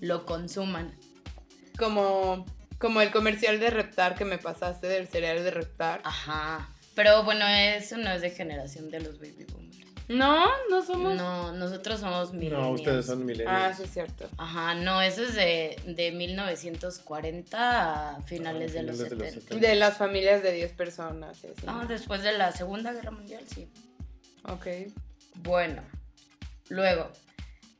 lo 0.00 0.26
consuman. 0.26 0.94
Como, 1.76 2.46
como 2.78 3.00
el 3.00 3.10
comercial 3.10 3.58
de 3.58 3.70
Reptar 3.70 4.14
que 4.14 4.24
me 4.24 4.38
pasaste 4.38 4.86
del 4.86 5.08
cereal 5.08 5.42
de 5.42 5.50
Reptar. 5.50 6.02
Ajá. 6.04 6.68
Pero 6.94 7.24
bueno, 7.24 7.46
eso 7.48 7.96
no 7.96 8.10
es 8.10 8.20
de 8.20 8.30
generación 8.30 8.90
de 8.90 9.00
los 9.00 9.18
baby 9.18 9.44
boomers. 9.50 9.67
No, 10.08 10.46
no 10.70 10.82
somos. 10.82 11.14
No, 11.16 11.52
nosotros 11.52 12.00
somos 12.00 12.32
millennials. 12.32 12.62
No, 12.64 12.70
ustedes 12.72 13.06
son 13.06 13.20
Ah, 13.20 13.24
millennials. 13.24 13.76
sí 13.76 13.82
es 13.84 13.90
cierto. 13.90 14.28
Ajá, 14.38 14.74
no, 14.74 15.02
eso 15.02 15.22
es 15.22 15.34
de, 15.34 15.76
de 15.86 16.12
1940 16.12 18.16
a 18.16 18.22
finales 18.22 18.72
Ah, 18.72 18.78
de 18.78 18.82
los 18.84 18.98
de 18.98 19.10
los 19.10 19.12
70. 19.28 19.40
70. 19.42 19.66
De 19.68 19.74
las 19.74 19.96
familias 19.98 20.42
de 20.42 20.52
10 20.52 20.72
personas. 20.72 21.38
así. 21.38 21.48
No, 21.66 21.86
después 21.86 22.22
de 22.22 22.32
la 22.36 22.52
Segunda 22.52 22.92
Guerra 22.92 23.10
Mundial, 23.10 23.42
sí. 23.54 23.68
Ok. 24.44 24.66
Bueno, 25.36 25.82
luego. 26.68 27.10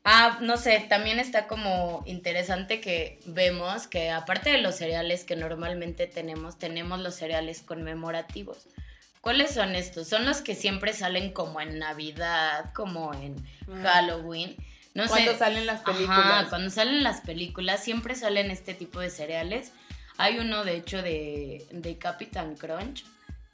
Ah, 0.05 0.39
no 0.41 0.57
sé, 0.57 0.87
también 0.89 1.19
está 1.21 1.47
como 1.49 2.03
interesante 2.07 2.81
que 2.81 3.21
vemos 3.27 3.87
que 3.89 4.11
aparte 4.11 4.51
de 4.51 4.59
los 4.59 4.77
cereales 4.77 5.25
que 5.25 5.37
normalmente 5.37 6.07
tenemos, 6.07 6.59
tenemos 6.59 6.99
los 7.01 7.15
cereales 7.15 7.63
conmemorativos. 7.63 8.67
¿Cuáles 9.29 9.51
son 9.53 9.75
estos? 9.75 10.09
Son 10.09 10.25
los 10.25 10.41
que 10.41 10.55
siempre 10.55 10.95
salen 10.95 11.33
como 11.35 11.61
en 11.61 11.79
Navidad, 11.79 12.73
como 12.73 13.13
en 13.13 13.35
Mm. 13.67 13.83
Halloween. 13.83 14.57
No 14.95 15.07
Cuando 15.07 15.33
sé. 15.33 15.39
salen 15.39 15.67
las 15.67 15.83
Ajá, 15.83 15.93
películas. 15.93 16.47
cuando 16.49 16.71
salen 16.71 17.03
las 17.05 17.21
películas 17.21 17.85
siempre 17.85 18.15
salen 18.15 18.51
este 18.51 18.73
tipo 18.73 19.01
de 19.01 19.11
cereales. 19.11 19.73
Hay 20.17 20.39
uno, 20.39 20.65
de 20.65 20.77
hecho, 20.77 21.03
de, 21.03 21.67
de 21.71 21.99
Captain 21.99 22.57
Crunch 22.57 23.05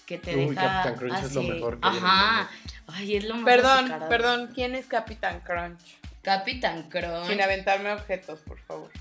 que 0.06 0.16
te 0.16 0.36
Uy, 0.36 0.54
deja 0.54 0.62
Captain 0.84 0.94
Crunch 0.94 1.24
es 1.24 1.32
lo 1.34 1.40
así- 1.40 1.50
mejor 1.50 1.80
que 1.80 1.88
hay 1.88 1.96
en 1.96 1.98
el 1.98 2.04
Ajá. 2.08 2.50
Ay, 2.86 3.16
es 3.16 3.24
lo 3.24 3.34
más 3.34 3.44
Perdón, 3.44 3.78
azucarado. 3.78 4.08
perdón. 4.08 4.50
¿Quién 4.54 4.74
es 4.76 4.86
Capitán 4.86 5.40
Crunch? 5.40 5.80
Capitán 6.22 6.84
Crunch. 6.88 7.26
Sin 7.26 7.42
aventarme 7.42 7.90
objetos, 7.90 8.38
por 8.42 8.60
favor. 8.60 8.92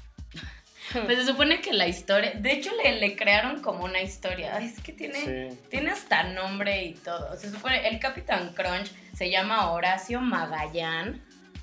Pues 1.06 1.18
se 1.20 1.26
supone 1.26 1.62
que 1.62 1.74
la 1.74 1.88
historia. 1.88 2.32
De 2.36 2.52
hecho, 2.54 2.72
le, 2.84 3.00
le 3.00 3.16
crearon 3.16 3.62
como 3.62 3.84
una 3.86 4.02
historia. 4.02 4.56
Ay, 4.58 4.66
es 4.68 4.80
que 4.82 4.94
tiene. 4.94 5.50
Sí. 5.52 5.60
Tiene 5.70 5.92
hasta 5.92 6.24
nombre 6.24 6.84
y 6.86 6.94
todo. 6.94 7.36
Se 7.38 7.50
supone. 7.52 7.88
El 7.88 8.00
Capitán 8.00 8.54
Crunch 8.54 8.92
se 9.16 9.30
llama 9.30 9.72
Horacio 9.72 10.22
Magallán 10.22 11.22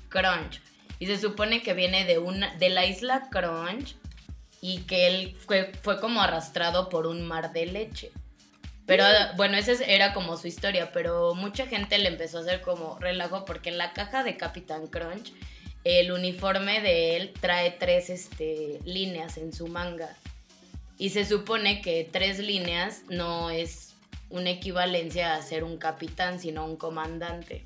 Crunch. 0.09 0.61
Y 0.99 1.07
se 1.07 1.17
supone 1.19 1.61
que 1.61 1.73
viene 1.73 2.05
de 2.05 2.19
una. 2.19 2.53
de 2.55 2.69
la 2.69 2.85
isla 2.85 3.29
Crunch. 3.31 3.95
Y 4.61 4.81
que 4.81 5.07
él 5.07 5.35
fue, 5.45 5.71
fue 5.81 5.99
como 5.99 6.21
arrastrado 6.21 6.89
por 6.89 7.07
un 7.07 7.23
mar 7.27 7.51
de 7.51 7.65
leche. 7.65 8.11
Pero 8.85 9.05
bueno, 9.37 9.57
esa 9.57 9.71
es- 9.71 9.81
era 9.81 10.13
como 10.13 10.37
su 10.37 10.47
historia. 10.47 10.91
Pero 10.91 11.33
mucha 11.33 11.65
gente 11.65 11.97
le 11.97 12.09
empezó 12.09 12.37
a 12.39 12.41
hacer 12.41 12.61
como 12.61 12.99
relajo. 12.99 13.45
Porque 13.45 13.69
en 13.69 13.77
la 13.77 13.93
caja 13.93 14.23
de 14.23 14.37
Capitán 14.37 14.87
Crunch. 14.87 15.33
El 15.83 16.11
uniforme 16.11 16.81
de 16.81 17.17
él 17.17 17.33
trae 17.39 17.71
tres 17.71 18.09
este, 18.09 18.79
líneas 18.85 19.37
en 19.37 19.53
su 19.53 19.67
manga. 19.67 20.15
Y 20.97 21.09
se 21.09 21.25
supone 21.25 21.81
que 21.81 22.07
tres 22.09 22.39
líneas 22.39 23.01
no 23.09 23.49
es 23.49 23.95
una 24.29 24.51
equivalencia 24.51 25.35
a 25.35 25.41
ser 25.41 25.63
un 25.63 25.77
capitán, 25.77 26.39
sino 26.39 26.65
un 26.65 26.77
comandante. 26.77 27.65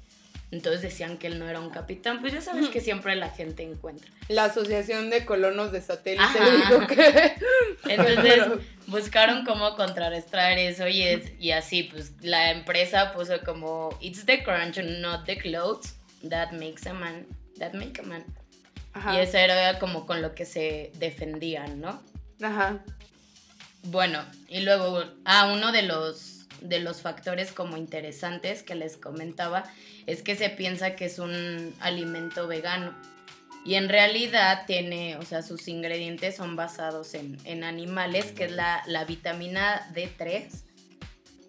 Entonces 0.51 0.81
decían 0.83 1.17
que 1.17 1.27
él 1.27 1.39
no 1.39 1.49
era 1.49 1.59
un 1.59 1.69
capitán. 1.69 2.21
Pues 2.21 2.31
ya 2.31 2.39
sabes 2.39 2.69
que 2.69 2.79
siempre 2.79 3.15
la 3.15 3.29
gente 3.29 3.63
encuentra. 3.63 4.09
La 4.29 4.45
Asociación 4.45 5.09
de 5.09 5.25
Colonos 5.25 5.71
de 5.71 5.81
Satélite 5.81 6.39
dijo 6.39 6.87
que. 6.87 7.33
Entonces 7.89 8.45
buscaron 8.87 9.43
cómo 9.43 9.75
contrarrestar 9.75 10.57
eso 10.57 10.87
y, 10.87 11.01
es, 11.01 11.31
y 11.39 11.51
así, 11.51 11.83
pues 11.83 12.13
la 12.21 12.51
empresa 12.51 13.11
puso 13.13 13.41
como, 13.43 13.89
it's 13.99 14.25
the 14.25 14.43
crunch, 14.43 14.77
not 14.77 15.25
the 15.25 15.37
clothes 15.37 15.95
that 16.29 16.51
makes 16.51 16.87
a 16.87 16.93
man, 16.93 17.25
that 17.59 17.73
make 17.73 17.99
a 18.01 18.03
man. 18.03 18.23
Ajá. 18.93 19.15
Y 19.15 19.19
eso 19.19 19.37
era 19.37 19.77
como 19.79 20.05
con 20.05 20.21
lo 20.21 20.33
que 20.33 20.45
se 20.45 20.91
defendían, 20.95 21.81
¿no? 21.81 22.01
Ajá. 22.41 22.83
Bueno, 23.83 24.23
y 24.47 24.61
luego, 24.61 25.03
ah, 25.25 25.51
uno 25.53 25.71
de 25.71 25.83
los, 25.83 26.47
de 26.61 26.79
los 26.79 27.01
factores 27.01 27.51
como 27.51 27.77
interesantes 27.77 28.63
que 28.63 28.73
les 28.73 28.97
comentaba 28.97 29.63
es 30.07 30.21
que 30.21 30.35
se 30.35 30.49
piensa 30.49 30.95
que 30.95 31.05
es 31.05 31.19
un 31.19 31.73
alimento 31.79 32.47
vegano. 32.47 32.95
Y 33.65 33.75
en 33.75 33.89
realidad 33.89 34.63
tiene, 34.67 35.17
o 35.17 35.23
sea, 35.23 35.41
sus 35.41 35.67
ingredientes 35.67 36.35
son 36.35 36.55
basados 36.55 37.15
en, 37.15 37.37
en 37.45 37.63
animales, 37.63 38.31
que 38.31 38.45
es 38.45 38.51
la, 38.51 38.83
la 38.85 39.05
vitamina 39.05 39.81
D3, 39.93 40.47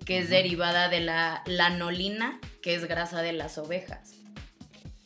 que 0.05 0.19
es 0.19 0.31
derivada 0.31 0.89
de 0.89 1.01
la 1.01 1.43
lanolina, 1.47 2.41
que 2.63 2.75
es 2.75 2.87
grasa 2.87 3.21
de 3.21 3.33
las 3.33 3.59
ovejas. 3.59 4.16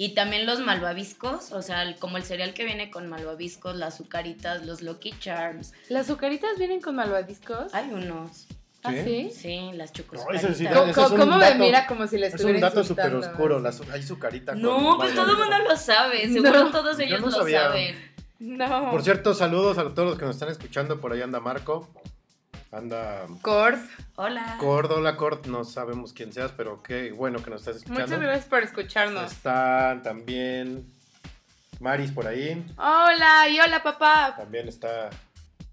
Y 0.02 0.14
también 0.14 0.46
los 0.46 0.60
malvaviscos, 0.60 1.52
o 1.52 1.60
sea, 1.60 1.94
como 1.98 2.16
el 2.16 2.22
cereal 2.22 2.54
que 2.54 2.64
viene 2.64 2.90
con 2.90 3.06
malvaviscos, 3.10 3.76
las 3.76 3.92
azucaritas, 3.96 4.64
los 4.64 4.80
Lucky 4.80 5.12
Charms. 5.20 5.74
¿Las 5.90 6.06
azucaritas 6.08 6.56
vienen 6.56 6.80
con 6.80 6.96
malvadiscos? 6.96 7.74
Hay 7.74 7.90
unos. 7.92 8.46
¿Ah, 8.82 8.94
sí? 9.04 9.30
Sí, 9.30 9.60
las 9.74 9.92
chocos. 9.92 10.20
No, 10.32 10.54
sí, 10.54 10.66
¿Cómo, 10.66 10.86
es 10.86 10.96
cómo 10.96 11.36
me 11.36 11.54
mira 11.56 11.86
como 11.86 12.06
si 12.06 12.16
le 12.16 12.28
Es 12.28 12.34
estuviera 12.34 12.56
un 12.56 12.62
dato 12.62 12.82
súper 12.82 13.14
oscuro. 13.14 13.62
hay 13.92 14.02
su 14.02 14.18
carita. 14.18 14.52
con 14.52 14.62
No, 14.62 14.96
pues 14.96 15.14
todo 15.14 15.32
el 15.32 15.36
mundo 15.36 15.58
lo 15.68 15.76
sabe. 15.76 16.32
Seguro 16.32 16.64
No, 16.64 16.70
todos 16.70 16.98
ellos 16.98 17.20
no 17.20 17.26
lo 17.26 17.32
sabía. 17.32 17.64
saben. 17.64 17.94
No. 18.38 18.90
Por 18.90 19.02
cierto, 19.02 19.34
saludos 19.34 19.76
a 19.76 19.82
todos 19.92 20.08
los 20.08 20.18
que 20.18 20.24
nos 20.24 20.36
están 20.36 20.48
escuchando. 20.48 20.98
Por 20.98 21.12
ahí 21.12 21.20
anda 21.20 21.40
Marco. 21.40 21.90
Anda 22.72 23.26
Cord. 23.42 23.78
Hola. 24.16 24.56
Cord. 24.60 24.92
Hola 24.92 25.16
Cord. 25.16 25.46
No 25.46 25.64
sabemos 25.64 26.12
quién 26.12 26.32
seas, 26.32 26.52
pero 26.56 26.82
qué 26.82 27.10
bueno 27.12 27.42
que 27.42 27.50
nos 27.50 27.62
estás 27.62 27.76
escuchando. 27.76 28.02
Muchas 28.06 28.20
gracias 28.20 28.46
por 28.46 28.62
escucharnos. 28.62 29.32
Están 29.32 30.02
también 30.02 30.86
Maris 31.80 32.12
por 32.12 32.28
ahí. 32.28 32.64
Hola, 32.76 33.48
y 33.48 33.58
hola 33.58 33.82
papá. 33.82 34.34
También 34.36 34.68
está. 34.68 35.10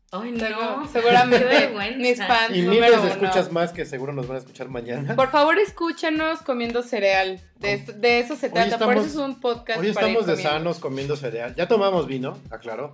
Ay, 0.09 0.31
no. 0.31 0.87
Seguramente 0.87 1.69
mis 1.97 2.17
fans 2.25 2.55
Y 2.55 2.61
miles 2.61 2.91
de 2.93 2.97
uno. 2.97 3.07
escuchas 3.09 3.51
más 3.51 3.73
que 3.73 3.85
seguro 3.85 4.13
nos 4.13 4.25
van 4.25 4.37
a 4.37 4.39
escuchar 4.39 4.69
mañana. 4.69 5.15
Por 5.15 5.29
favor, 5.29 5.59
escúchenos 5.59 6.41
comiendo 6.41 6.81
cereal. 6.81 7.41
De, 7.57 7.77
de 7.77 8.19
eso 8.21 8.35
se 8.37 8.47
Hoy 8.47 8.53
trata. 8.53 8.79
Por 8.79 8.95
eso 8.95 9.05
estamos- 9.05 9.07
es 9.07 9.15
un 9.35 9.39
podcast. 9.41 9.79
Hoy 9.81 9.91
para 9.93 10.07
ir 10.07 10.15
estamos 10.17 10.25
de 10.25 10.31
comiendo. 10.33 10.49
sanos 10.51 10.79
comiendo 10.79 11.15
cereal. 11.17 11.53
Ya 11.55 11.67
tomamos 11.67 12.07
vino, 12.07 12.39
aclaro. 12.49 12.91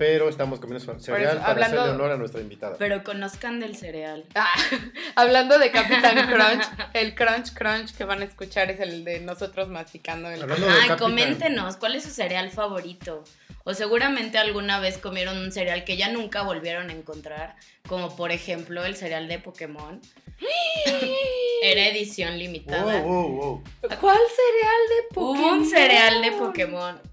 Pero 0.00 0.30
estamos 0.30 0.60
comiendo 0.60 0.98
cereal 0.98 1.32
eso, 1.32 1.40
para 1.40 1.50
hablando- 1.52 1.80
hacerle 1.82 1.94
honor 2.02 2.12
a 2.12 2.16
nuestra 2.16 2.40
invitada. 2.40 2.76
Pero 2.78 3.04
conozcan 3.04 3.60
del 3.60 3.76
cereal. 3.76 4.24
Ah, 4.34 4.48
hablando 5.14 5.58
de 5.58 5.70
Capitán 5.70 6.26
Crunch, 6.26 6.64
el 6.94 7.14
Crunch 7.14 7.52
Crunch 7.52 7.94
que 7.94 8.04
van 8.04 8.22
a 8.22 8.24
escuchar 8.24 8.70
es 8.70 8.80
el 8.80 9.04
de 9.04 9.20
nosotros 9.20 9.68
masticando 9.68 10.30
el 10.30 10.40
Hablando 10.40 10.66
Ay, 10.70 10.96
coméntenos, 10.98 11.76
¿cuál 11.76 11.96
es 11.96 12.04
su 12.04 12.08
cereal 12.08 12.50
favorito? 12.50 13.24
O 13.64 13.74
seguramente 13.74 14.38
alguna 14.38 14.80
vez 14.80 14.96
comieron 14.96 15.36
un 15.36 15.52
cereal 15.52 15.84
que 15.84 15.98
ya 15.98 16.10
nunca 16.10 16.40
volvieron 16.40 16.88
a 16.88 16.94
encontrar, 16.94 17.56
como 17.86 18.16
por 18.16 18.32
ejemplo 18.32 18.82
el 18.86 18.96
cereal 18.96 19.28
de 19.28 19.38
Pokémon. 19.38 20.00
Era 21.62 21.88
edición 21.88 22.38
limitada. 22.38 23.02
Wow, 23.02 23.28
wow, 23.28 23.28
wow. 23.36 23.62
¿Cuál 24.00 24.16
cereal 24.16 24.80
de 24.88 25.20
Hubo 25.20 25.34
Pokémon? 25.34 25.58
un 25.58 25.66
cereal 25.66 26.22
de 26.22 26.32
Pokémon. 26.32 27.09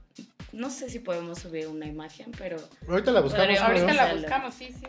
No 0.58 0.70
sé 0.72 0.90
si 0.90 1.00
podemos 1.00 1.40
subir 1.40 1.68
una 1.68 1.86
imagen, 1.86 2.32
pero 2.38 2.58
Ahorita 2.88 3.12
la 3.12 3.22
buscamos. 3.22 3.46
Podríamos- 3.48 3.70
Ahorita 3.82 3.94
la 3.94 4.14
buscamos, 4.16 4.54
sí, 4.56 4.70
sí. 4.80 4.88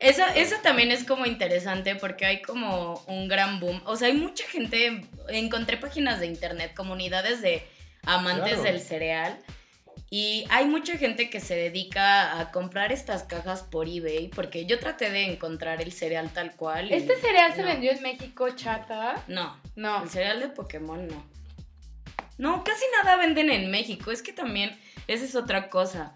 esa, 0.00 0.34
esa 0.34 0.60
también 0.60 0.90
es 0.90 1.04
como 1.04 1.24
interesante 1.24 1.94
porque 1.94 2.26
hay 2.26 2.42
como 2.42 2.94
un 3.06 3.28
gran 3.28 3.60
boom. 3.60 3.80
O 3.86 3.94
sea, 3.96 4.08
hay 4.08 4.14
mucha 4.14 4.44
gente, 4.48 5.06
encontré 5.28 5.76
páginas 5.76 6.18
de 6.18 6.26
internet, 6.26 6.74
comunidades 6.74 7.40
de 7.42 7.62
amantes 8.04 8.54
Claro. 8.54 8.62
del 8.64 8.80
cereal. 8.80 9.38
Y 10.10 10.46
hay 10.50 10.66
mucha 10.66 10.96
gente 10.98 11.30
que 11.30 11.40
se 11.40 11.54
dedica 11.56 12.38
a 12.40 12.50
comprar 12.52 12.92
estas 12.92 13.22
cajas 13.24 13.62
por 13.62 13.88
eBay, 13.88 14.28
porque 14.28 14.66
yo 14.66 14.78
traté 14.78 15.10
de 15.10 15.24
encontrar 15.32 15.80
el 15.80 15.92
cereal 15.92 16.30
tal 16.32 16.54
cual. 16.56 16.90
y 16.90 16.94
¿Este 16.94 17.16
cereal 17.20 17.52
se 17.54 17.62
no. 17.62 17.68
vendió 17.68 17.90
en 17.92 18.02
México, 18.02 18.48
chata? 18.50 19.24
No, 19.28 19.56
No. 19.76 20.02
el 20.02 20.10
cereal 20.10 20.40
de 20.40 20.48
Pokémon 20.48 21.06
no. 21.06 21.24
No, 22.36 22.64
casi 22.64 22.84
nada 23.00 23.16
venden 23.16 23.48
en 23.50 23.70
México. 23.70 24.10
Es 24.10 24.22
que 24.22 24.32
también, 24.32 24.76
esa 25.06 25.24
es 25.24 25.34
otra 25.34 25.68
cosa. 25.68 26.14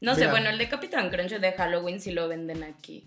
No 0.00 0.14
sé, 0.14 0.28
bueno, 0.28 0.48
el 0.50 0.58
de 0.58 0.68
Capitán 0.68 1.10
Crunch 1.10 1.32
de 1.32 1.52
Halloween 1.52 2.00
sí 2.00 2.12
lo 2.12 2.28
venden 2.28 2.62
aquí. 2.62 3.04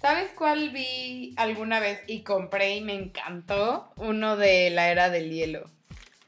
¿Sabes 0.00 0.30
cuál 0.34 0.70
vi 0.70 1.34
alguna 1.36 1.80
vez 1.80 2.00
y 2.06 2.22
compré 2.22 2.76
y 2.76 2.80
me 2.80 2.94
encantó? 2.94 3.92
Uno 3.96 4.36
de 4.36 4.70
la 4.70 4.90
era 4.90 5.10
del 5.10 5.30
hielo. 5.30 5.68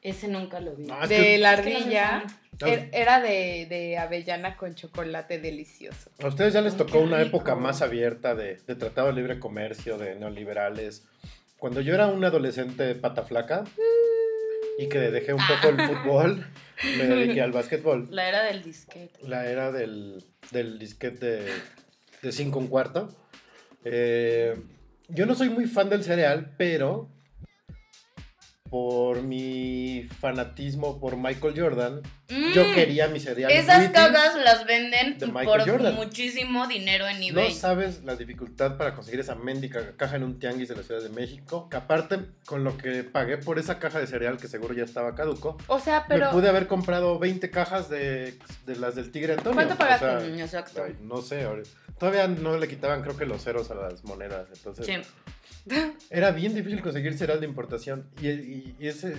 Ese 0.02 0.28
nunca 0.28 0.60
lo 0.60 0.74
vi. 0.74 0.86
No, 0.86 1.02
es 1.02 1.08
de 1.08 1.16
que 1.16 1.38
la 1.38 1.52
no 1.52 1.58
ardilla. 1.58 2.20
fan. 2.58 2.68
Er- 2.68 2.90
Era 2.92 3.20
de, 3.20 3.66
de 3.70 3.96
avellana 3.96 4.56
con 4.56 4.74
chocolate 4.74 5.38
delicioso. 5.38 6.10
a 6.22 6.26
ustedes 6.26 6.52
ya 6.52 6.60
les 6.60 6.76
tocó 6.76 6.98
una 6.98 7.22
época 7.22 7.54
más 7.54 7.80
abierta 7.80 8.34
de, 8.34 8.56
de 8.66 8.74
tratado 8.74 9.06
de 9.06 9.14
libre 9.14 9.38
comercio, 9.38 9.96
de 9.96 10.14
neoliberales. 10.16 11.04
Cuando 11.56 11.80
yo 11.80 11.94
era 11.94 12.06
un 12.08 12.22
adolescente 12.24 12.94
pata 12.96 13.22
flaca 13.22 13.64
y 14.80 14.88
que 14.88 14.98
dejé 14.98 15.34
un 15.34 15.42
poco 15.46 15.68
el 15.68 15.86
fútbol, 15.86 16.46
me 16.96 17.04
dediqué 17.06 17.42
al 17.42 17.52
básquetbol. 17.60 18.08
La 18.10 18.26
era 18.30 18.44
del 18.44 18.62
disquete. 18.62 19.28
La 19.28 19.46
era 19.46 19.70
del, 19.70 20.24
del 20.52 20.78
disquete 20.78 21.26
de, 21.26 21.52
de 22.22 22.32
cinco 22.32 22.58
un 22.60 22.68
cuarto. 22.68 23.14
Eh, 23.84 24.58
yo 25.08 25.26
no 25.26 25.34
soy 25.34 25.50
muy 25.50 25.66
fan 25.66 25.90
del 25.90 26.02
cereal, 26.02 26.54
pero 26.56 27.10
por 28.70 29.22
mi 29.22 30.08
fanatismo 30.20 31.00
por 31.00 31.16
Michael 31.16 31.54
Jordan, 31.60 32.00
yo 32.54 32.64
Mm, 32.64 32.74
quería 32.74 33.08
mi 33.08 33.18
cereal. 33.18 33.50
Esas 33.50 33.88
cajas 33.90 34.36
las 34.44 34.64
venden 34.64 35.18
por 35.18 35.68
Jordan. 35.68 35.96
muchísimo 35.96 36.68
dinero 36.68 37.08
en 37.08 37.18
No 37.18 37.26
eBay. 37.26 37.52
sabes 37.52 38.04
la 38.04 38.14
dificultad 38.14 38.76
para 38.76 38.94
conseguir 38.94 39.18
esa 39.18 39.34
mendica 39.34 39.96
caja 39.96 40.14
en 40.16 40.22
un 40.22 40.38
tianguis 40.38 40.68
de 40.68 40.76
la 40.76 40.84
Ciudad 40.84 41.02
de 41.02 41.08
México. 41.08 41.68
Que 41.68 41.78
aparte, 41.78 42.20
con 42.46 42.62
lo 42.62 42.78
que 42.78 43.02
pagué 43.02 43.36
por 43.38 43.58
esa 43.58 43.80
caja 43.80 43.98
de 43.98 44.06
cereal, 44.06 44.36
que 44.36 44.46
seguro 44.46 44.72
ya 44.72 44.84
estaba 44.84 45.16
caduco, 45.16 45.58
O 45.66 45.80
sea, 45.80 46.06
pero. 46.08 46.26
me 46.26 46.32
pude 46.32 46.48
haber 46.48 46.68
comprado 46.68 47.18
20 47.18 47.50
cajas 47.50 47.88
de, 47.90 48.38
de 48.66 48.76
las 48.76 48.94
del 48.94 49.10
Tigre 49.10 49.32
Antonio. 49.32 49.54
¿Cuánto 49.56 49.74
O 49.74 49.78
pagaste? 49.78 50.06
sea, 50.06 50.20
Mm, 50.20 50.38
Exacto. 50.40 50.82
ay, 50.86 50.94
no 51.02 51.20
sé, 51.22 51.44
todavía 51.98 52.28
no 52.28 52.56
le 52.56 52.68
quitaban 52.68 53.02
creo 53.02 53.16
que 53.16 53.26
los 53.26 53.42
ceros 53.42 53.70
a 53.72 53.74
las 53.74 54.04
monedas. 54.04 54.46
Entonces, 54.54 54.86
Sí. 54.86 54.92
era 56.10 56.30
bien 56.32 56.54
difícil 56.54 56.82
conseguir 56.82 57.16
cereal 57.16 57.40
de 57.40 57.46
importación. 57.46 58.08
Y, 58.20 58.28
y- 58.28 58.76
y 58.78 58.86
ese 58.88 59.14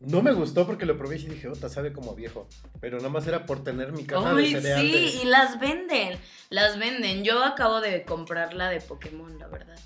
no 0.00 0.20
me 0.22 0.32
gustó 0.32 0.66
porque 0.66 0.84
lo 0.86 0.96
probé 0.98 1.16
y 1.16 1.26
dije, 1.26 1.48
ota, 1.48 1.68
sabe 1.68 1.92
como 1.92 2.14
viejo. 2.14 2.48
Pero 2.80 2.96
nada 2.98 3.08
más 3.08 3.26
era 3.26 3.46
por 3.46 3.62
tener 3.62 3.92
mi 3.92 4.04
caja 4.04 4.34
de 4.34 4.46
cereal. 4.50 4.80
sí, 4.82 4.92
de- 4.92 5.22
y 5.22 5.24
las 5.26 5.60
venden. 5.60 6.18
Las 6.50 6.78
venden. 6.78 7.22
Yo 7.24 7.44
acabo 7.44 7.80
de 7.80 8.04
comprar 8.04 8.54
la 8.54 8.68
de 8.68 8.80
Pokémon, 8.80 9.38
la 9.38 9.48
verdad. 9.48 9.78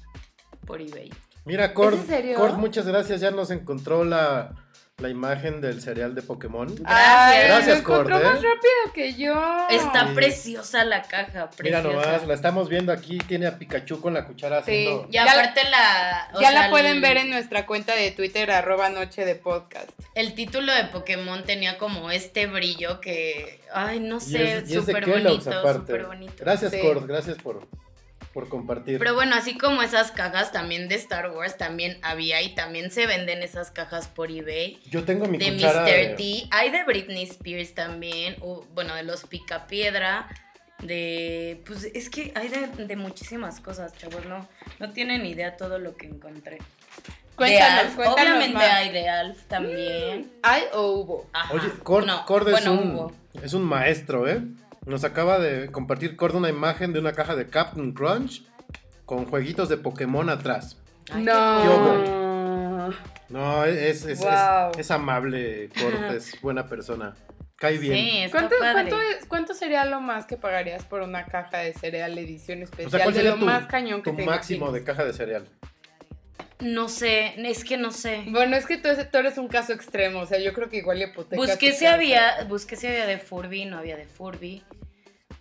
Por 0.67 0.81
eBay. 0.81 1.11
Mira, 1.45 1.75
Cord, 1.75 1.95
en 1.95 2.07
serio? 2.07 2.37
Cord, 2.37 2.55
muchas 2.55 2.87
gracias. 2.89 3.21
Ya 3.21 3.31
nos 3.31 3.51
encontró 3.51 4.03
la, 4.05 4.55
la 4.99 5.11
imagen 5.11 5.61
del 5.61 5.83
cereal 5.83 6.15
de 6.15 6.23
Pokémon. 6.23 6.75
Ay, 6.87 7.49
Gracias, 7.49 7.67
lo 7.67 7.75
encontró 7.75 8.17
Cord, 8.17 8.23
¿eh? 8.23 8.31
más 8.31 8.43
rápido 8.43 8.93
que 8.95 9.13
yo. 9.15 9.67
Está 9.69 10.09
Sí. 10.09 10.15
preciosa 10.15 10.85
la 10.87 11.03
caja. 11.03 11.51
Mira 11.63 11.83
Preciosa. 11.83 11.83
nomás, 11.83 12.27
la 12.27 12.33
estamos 12.33 12.71
viendo 12.71 12.93
aquí. 12.93 13.19
Tiene 13.19 13.47
a 13.47 13.59
Pikachu 13.59 14.01
con 14.01 14.15
la 14.15 14.25
cuchara 14.25 14.65
Sí. 14.65 14.71
haciendo. 14.87 15.07
Y 15.11 15.13
Ya 15.13 15.27
la- 15.27 15.33
aparte 15.33 15.61
la. 15.69 16.29
o 16.33 16.41
Ya 16.41 16.51
sea, 16.51 16.63
la 16.63 16.71
pueden 16.71 16.97
el- 16.97 17.01
ver 17.03 17.19
en 17.19 17.29
nuestra 17.29 17.67
cuenta 17.67 17.95
de 17.95 18.11
Twitter, 18.13 18.51
arroba 18.51 18.89
noche 18.89 19.27
de 19.27 19.35
podcast. 19.35 19.91
El 20.15 20.33
título 20.35 20.73
de 20.75 20.85
Pokémon 20.85 21.45
tenía 21.45 21.77
como 21.77 22.11
este 22.11 22.47
brillo 22.47 22.99
que. 23.03 23.61
Ay, 23.75 24.01
no 24.01 24.19
sé, 24.19 24.67
súper 24.67 25.05
bonito, 25.07 25.63
súper 25.75 26.07
bonito. 26.07 26.33
Gracias, 26.39 26.73
Sí. 26.73 26.81
Cord. 26.81 27.07
Gracias 27.07 27.37
por, 27.37 27.69
por 28.37 28.51
compartir. 28.51 28.99
Pero 28.99 29.15
bueno, 29.15 29.35
así 29.35 29.57
como 29.57 29.81
esas 29.81 30.11
cajas 30.13 30.53
también 30.53 30.89
de 30.89 30.95
Star 30.97 31.31
Wars, 31.31 31.57
también 31.57 31.97
había 32.03 32.43
y 32.43 32.55
también 32.55 32.91
se 32.91 33.07
venden 33.07 33.43
esas 33.43 33.71
cajas 33.71 34.09
por 34.09 34.31
eBay. 34.31 34.79
Yo 34.91 35.05
tengo 35.05 35.25
mi 35.27 35.39
De 35.39 35.55
cuchara. 35.55 35.85
Mr. 35.85 35.87
de- 35.87 36.15
T. 36.19 36.49
Hay 36.51 36.71
de 36.71 36.85
Britney 36.85 37.23
Spears 37.23 37.75
también. 37.75 38.37
bueno, 38.75 38.95
de 38.95 39.05
los 39.05 39.25
Picapiedra. 39.25 40.29
De. 40.83 41.63
Pues 41.67 41.85
es 41.85 42.11
que 42.11 42.33
hay 42.35 42.49
de, 42.49 42.67
de 42.85 42.97
muchísimas 42.97 43.61
cosas, 43.61 43.95
chavos. 43.97 44.27
No, 44.27 44.47
no 44.81 44.91
tienen 44.93 45.25
idea 45.25 45.57
todo 45.57 45.79
lo 45.79 45.97
que 45.97 46.07
encontré. 46.07 46.59
Cuéntanos, 47.37 47.73
de 47.75 47.81
Alf. 47.87 47.95
cuéntanos 47.97 48.21
Obviamente 48.21 48.55
más. 48.55 48.71
hay 48.71 48.93
de 48.93 49.09
Alf 49.09 49.43
también. 49.49 50.31
¿Hay 50.43 50.63
o 50.75 50.91
hubo? 50.93 51.31
Ajá. 51.33 51.55
Oye, 51.55 51.71
Cord, 51.83 52.05
No, 52.05 52.27
Cord 52.27 52.49
es, 52.49 52.53
bueno, 52.53 52.73
un, 52.73 52.91
hubo. 52.97 53.13
es 53.43 53.55
un 53.55 53.63
maestro, 53.63 54.29
¿eh? 54.29 54.43
Nos 54.87 55.05
acaba 55.05 55.39
de 55.39 55.71
compartir 55.71 56.17
Cord 56.17 56.37
una 56.37 56.49
imagen 56.49 56.93
de 56.93 57.01
una 57.01 57.13
caja 57.13 57.35
de 57.37 57.47
Captain 57.49 57.93
Crunch 57.93 58.45
con 59.05 59.27
jueguitos 59.27 59.69
de 59.69 59.77
Pokémon 59.77 60.31
atrás. 60.31 60.79
Ay, 61.13 61.23
no. 61.25 62.91
No, 63.29 63.65
es, 63.65 63.77
es, 63.77 64.07
es- 64.07 64.19
Wow. 64.21 64.73
es 64.79 64.91
amable, 64.93 65.69
Cord, 65.81 66.15
es 66.15 66.41
buena 66.41 66.67
persona. 66.69 67.15
Cae 67.57 67.79
bien. 67.79 67.95
Sí, 67.95 68.19
está 68.19 68.39
¿Cuánto, 68.39 68.57
padre. 68.61 68.73
cuánto, 68.91 68.97
¿Cuánto 69.29 69.55
sería 69.55 69.85
lo 69.87 70.01
más 70.01 70.27
que 70.27 70.37
pagarías 70.37 70.85
por 70.85 71.01
una 71.01 71.25
caja 71.25 71.59
de 71.59 71.73
cereal 71.73 72.17
edición 72.19 72.61
O 72.61 72.65
especial? 72.65 72.91
sea, 72.91 73.03
¿cuál 73.03 73.15
de 73.15 73.23
lo 73.25 73.37
tu, 73.37 73.45
más 73.47 73.67
cañón 73.67 74.03
que 74.03 74.13
tu 74.13 74.23
máximo 74.23 74.71
de 74.73 74.85
caja 74.85 75.05
de 75.05 75.13
cereal? 75.15 75.49
No 76.61 76.89
sé, 76.89 77.35
es 77.49 77.65
que 77.65 77.77
no 77.77 77.91
sé. 77.91 78.25
Bueno, 78.29 78.57
es 78.57 78.67
que 78.67 78.77
tú, 78.77 78.89
tú 79.11 79.19
eres 79.19 79.37
un 79.39 79.49
caso 79.49 79.73
extremo, 79.73 80.21
o 80.21 80.27
sea, 80.27 80.39
yo 80.39 80.53
creo 80.53 80.69
que 80.69 80.79
igual 80.79 81.01
hipotecas 81.03 81.45
Busqué 81.47 81.73
si 81.73 81.87
había, 81.87 82.45
busqué 82.45 82.77
si 82.77 82.87
había 82.87 83.07
de 83.07 83.19
Furby, 83.19 83.65
no 83.65 83.79
había 83.79 83.97
de 83.97 84.07
Furby. 84.07 84.63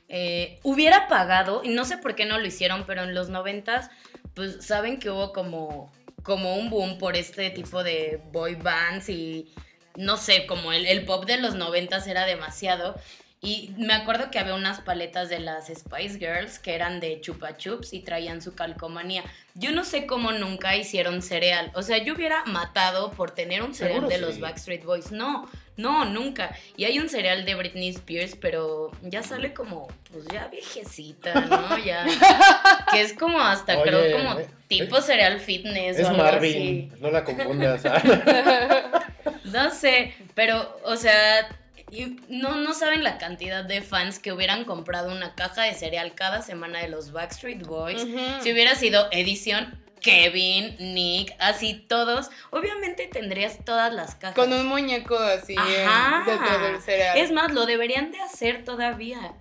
Eh, 0.07 0.59
hubiera 0.63 1.07
pagado, 1.07 1.61
y 1.63 1.69
no 1.69 1.85
sé 1.85 1.97
por 1.97 2.15
qué 2.15 2.25
no 2.25 2.37
lo 2.37 2.45
hicieron, 2.45 2.85
pero 2.85 3.03
en 3.03 3.15
los 3.15 3.29
noventas, 3.29 3.89
pues 4.33 4.63
saben 4.65 4.99
que 4.99 5.09
hubo 5.09 5.33
como, 5.33 5.91
como 6.23 6.55
un 6.55 6.69
boom 6.69 6.97
por 6.97 7.15
este 7.15 7.49
tipo 7.49 7.83
de 7.83 8.21
boy 8.31 8.55
bands 8.55 9.09
y 9.09 9.51
no 9.95 10.17
sé, 10.17 10.45
como 10.45 10.73
el, 10.73 10.85
el 10.85 11.05
pop 11.05 11.25
de 11.25 11.37
los 11.37 11.55
noventas 11.55 12.07
era 12.07 12.25
demasiado. 12.25 12.95
Y 13.41 13.73
me 13.77 13.93
acuerdo 13.93 14.31
que 14.31 14.39
había 14.39 14.55
unas 14.55 14.81
paletas 14.81 15.29
de 15.29 15.39
las 15.39 15.67
Spice 15.67 16.17
Girls 16.17 16.57
que 16.57 16.73
eran 16.73 16.99
de 16.99 17.21
chupa 17.21 17.55
chups 17.55 17.93
y 17.93 17.99
traían 17.99 18.41
su 18.41 18.55
calcomanía. 18.55 19.23
Yo 19.53 19.71
no 19.71 19.83
sé 19.83 20.07
cómo 20.07 20.31
nunca 20.31 20.75
hicieron 20.75 21.21
cereal. 21.21 21.71
O 21.75 21.83
sea, 21.83 21.99
yo 21.99 22.15
hubiera 22.15 22.43
matado 22.45 23.11
por 23.11 23.31
tener 23.31 23.61
un 23.61 23.75
cereal 23.75 23.99
Seguro 23.99 24.09
de 24.09 24.15
sí. 24.15 24.21
los 24.21 24.39
Backstreet 24.39 24.83
Boys. 24.83 25.11
No, 25.11 25.47
no, 25.77 26.05
nunca. 26.05 26.55
Y 26.77 26.85
hay 26.85 26.99
un 26.99 27.09
cereal 27.09 27.45
de 27.45 27.55
Britney 27.55 27.89
Spears, 27.89 28.35
pero 28.39 28.91
ya 29.01 29.23
sale 29.23 29.53
como, 29.53 29.87
pues 30.11 30.25
ya 30.31 30.47
viejecita, 30.47 31.33
¿no? 31.41 31.77
Ya. 31.77 32.05
que 32.91 33.01
es 33.01 33.13
como 33.13 33.39
hasta, 33.41 33.77
Oye, 33.79 33.91
creo, 33.91 34.17
como 34.17 34.39
eh, 34.39 34.47
tipo 34.67 35.01
cereal 35.01 35.39
fitness 35.39 35.97
Es 35.99 36.05
o 36.05 36.09
algo 36.09 36.23
Marvin, 36.23 36.89
así. 36.91 37.01
no 37.01 37.11
la 37.11 37.23
confundas. 37.23 37.85
¿ah? 37.85 39.01
No 39.45 39.71
sé, 39.71 40.13
pero, 40.33 40.77
o 40.83 40.95
sea, 40.95 41.47
y 41.91 42.17
no, 42.29 42.55
no 42.55 42.73
saben 42.73 43.03
la 43.03 43.17
cantidad 43.17 43.63
de 43.63 43.81
fans 43.81 44.19
que 44.19 44.31
hubieran 44.31 44.65
comprado 44.65 45.11
una 45.11 45.35
caja 45.35 45.63
de 45.63 45.73
cereal 45.73 46.13
cada 46.15 46.41
semana 46.41 46.79
de 46.79 46.89
los 46.89 47.11
Backstreet 47.11 47.65
Boys. 47.65 48.05
Si 48.41 48.51
hubiera 48.51 48.75
sido 48.75 49.07
edición 49.11 49.77
Kevin, 50.05 50.75
Nick, 50.79 51.33
así 51.39 51.73
todos, 51.89 52.29
obviamente 52.51 53.07
tendrías 53.11 53.57
todas 53.65 53.91
las 53.91 54.15
cajas. 54.15 54.35
Con 54.35 54.53
un 54.53 54.65
muñeco 54.67 55.17
así 55.17 55.53
eh, 55.53 55.85
Ajá. 55.85 56.29
de 56.31 56.37
todo 56.37 56.67
el 56.67 56.81
cereal. 56.81 57.17
Es 57.17 57.31
más, 57.31 57.51
lo 57.53 57.65
deberían 57.65 58.11
de 58.11 58.21
hacer 58.21 58.63
todavía. 58.63 59.33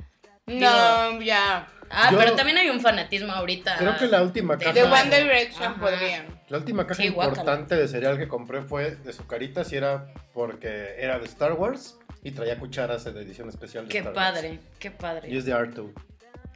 no, 0.46 1.20
ya. 1.20 1.68
Ah, 1.90 2.08
Yo- 2.10 2.18
pero 2.18 2.34
también 2.34 2.56
hay 2.58 2.70
un 2.70 2.80
fanatismo 2.80 3.32
ahorita. 3.32 3.76
Creo 3.76 3.96
que 3.96 4.06
la 4.06 4.22
última 4.22 4.56
De- 4.56 4.64
caja. 4.64 4.74
De 4.74 4.82
One 4.84 5.16
Direction 5.22 5.64
Ajá. 5.72 5.80
podrían. 5.80 6.26
La 6.48 6.58
última 6.58 6.86
caja 6.86 7.02
Sí, 7.02 7.08
guácala. 7.10 7.36
importante 7.42 7.76
de 7.76 7.86
cereal 7.88 8.18
que 8.18 8.26
compré 8.26 8.62
fue 8.62 8.96
de 8.96 9.12
Zucaritas 9.12 9.70
y 9.72 9.76
era 9.76 10.06
porque 10.32 10.94
era 10.98 11.18
de 11.18 11.26
Star 11.26 11.52
Wars 11.52 11.96
y 12.22 12.32
traía 12.32 12.58
cucharas 12.58 13.04
de 13.04 13.10
edición 13.20 13.48
especial 13.50 13.84
de 13.84 13.90
Qué 13.92 13.98
Star 13.98 14.14
Wars. 14.14 14.32
padre, 14.32 14.60
qué 14.78 14.90
padre. 14.90 15.28
Y 15.30 15.36
es 15.36 15.44
de 15.44 15.52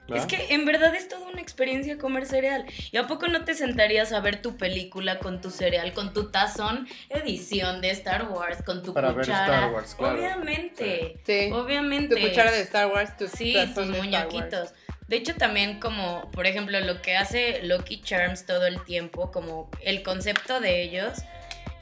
R2. 0.08 0.16
Es 0.16 0.26
que 0.26 0.54
en 0.54 0.64
verdad 0.64 0.94
es 0.94 1.08
toda 1.08 1.28
una 1.28 1.40
experiencia 1.40 1.98
comer 1.98 2.26
cereal. 2.26 2.64
¿Y 2.90 2.96
a 2.96 3.06
poco 3.06 3.28
no 3.28 3.44
te 3.44 3.54
sentarías 3.54 4.12
a 4.12 4.20
ver 4.20 4.42
tu 4.42 4.56
película 4.56 5.18
con 5.18 5.40
tu 5.40 5.50
cereal, 5.50 5.92
con 5.92 6.12
tu 6.12 6.30
tazón 6.30 6.88
edición 7.10 7.80
de 7.80 7.90
Star 7.90 8.28
Wars, 8.30 8.62
con 8.64 8.82
tu 8.82 8.94
Para 8.94 9.12
ver 9.12 9.26
cuchara? 9.26 9.56
Star 9.56 9.72
Wars, 9.72 9.94
claro. 9.94 10.16
Sí. 10.18 10.24
Obviamente. 10.24 11.20
Tu 11.48 11.54
Obviamente. 11.54 12.20
cuchara 12.20 12.50
de 12.50 12.60
Star 12.62 12.86
Wars, 12.88 13.16
tus 13.16 13.30
Sí, 13.30 13.52
tazón 13.52 13.74
tus 13.74 13.88
de 13.92 13.98
Star 13.98 14.24
Wars. 14.26 14.32
muñequitos. 14.34 14.74
De 15.08 15.16
hecho, 15.16 15.34
también 15.36 15.80
como, 15.80 16.30
por 16.32 16.46
ejemplo, 16.46 16.78
lo 16.80 17.00
que 17.00 17.16
hace 17.16 17.62
Lucky 17.62 18.02
Charms 18.02 18.44
todo 18.44 18.66
el 18.66 18.82
tiempo, 18.84 19.30
como 19.32 19.70
el 19.82 20.02
concepto 20.02 20.60
de 20.60 20.82
ellos, 20.82 21.14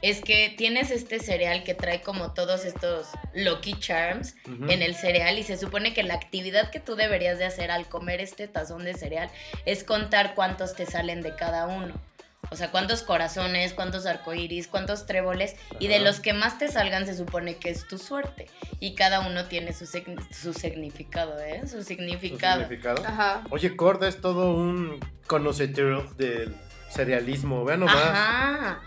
es 0.01 0.21
que 0.21 0.53
tienes 0.57 0.91
este 0.91 1.19
cereal 1.19 1.63
que 1.63 1.73
trae 1.73 2.01
como 2.01 2.33
todos 2.33 2.65
estos 2.65 3.07
Lucky 3.33 3.73
Charms 3.79 4.35
en 4.45 4.81
el 4.81 4.95
cereal 4.95 5.39
y 5.39 5.43
se 5.43 5.57
supone 5.57 5.93
que 5.93 6.03
la 6.03 6.13
actividad 6.13 6.69
que 6.69 6.79
tú 6.79 6.95
deberías 6.95 7.39
de 7.39 7.45
hacer 7.45 7.71
al 7.71 7.87
comer 7.87 8.21
este 8.21 8.47
tazón 8.47 8.83
de 8.83 8.93
cereal 8.93 9.29
es 9.65 9.83
contar 9.83 10.35
cuántos 10.35 10.75
te 10.75 10.85
salen 10.85 11.21
de 11.21 11.35
cada 11.35 11.67
uno. 11.67 11.93
O 12.49 12.55
sea, 12.55 12.71
cuántos 12.71 13.03
corazones, 13.03 13.73
cuántos 13.73 14.05
arcoíris, 14.05 14.67
cuántos 14.67 15.05
tréboles. 15.05 15.55
Y 15.79 15.87
de 15.87 15.99
los 15.99 16.21
que 16.21 16.31
más 16.31 16.57
te 16.57 16.69
salgan 16.69 17.05
se 17.05 17.13
supone 17.13 17.57
que 17.57 17.69
es 17.69 17.85
tu 17.87 17.97
suerte. 17.97 18.47
Y 18.79 18.95
cada 18.95 19.19
uno 19.19 19.45
tiene 19.45 19.73
su, 19.73 19.85
su 19.85 20.53
significado, 20.53 21.37
¿eh? 21.39 21.61
Su 21.63 21.79
¿Su 21.79 21.83
significado. 21.83 22.61
significado? 22.61 23.03
Ajá. 23.05 23.43
Oye, 23.49 23.75
Corda 23.75 24.07
es 24.07 24.21
todo 24.21 24.53
un 24.53 24.97
conocedor 25.25 26.15
del 26.15 26.55
cerealismo. 26.89 27.65
Vean 27.65 27.81
nomás. 27.81 27.95
Ajá. 27.97 28.81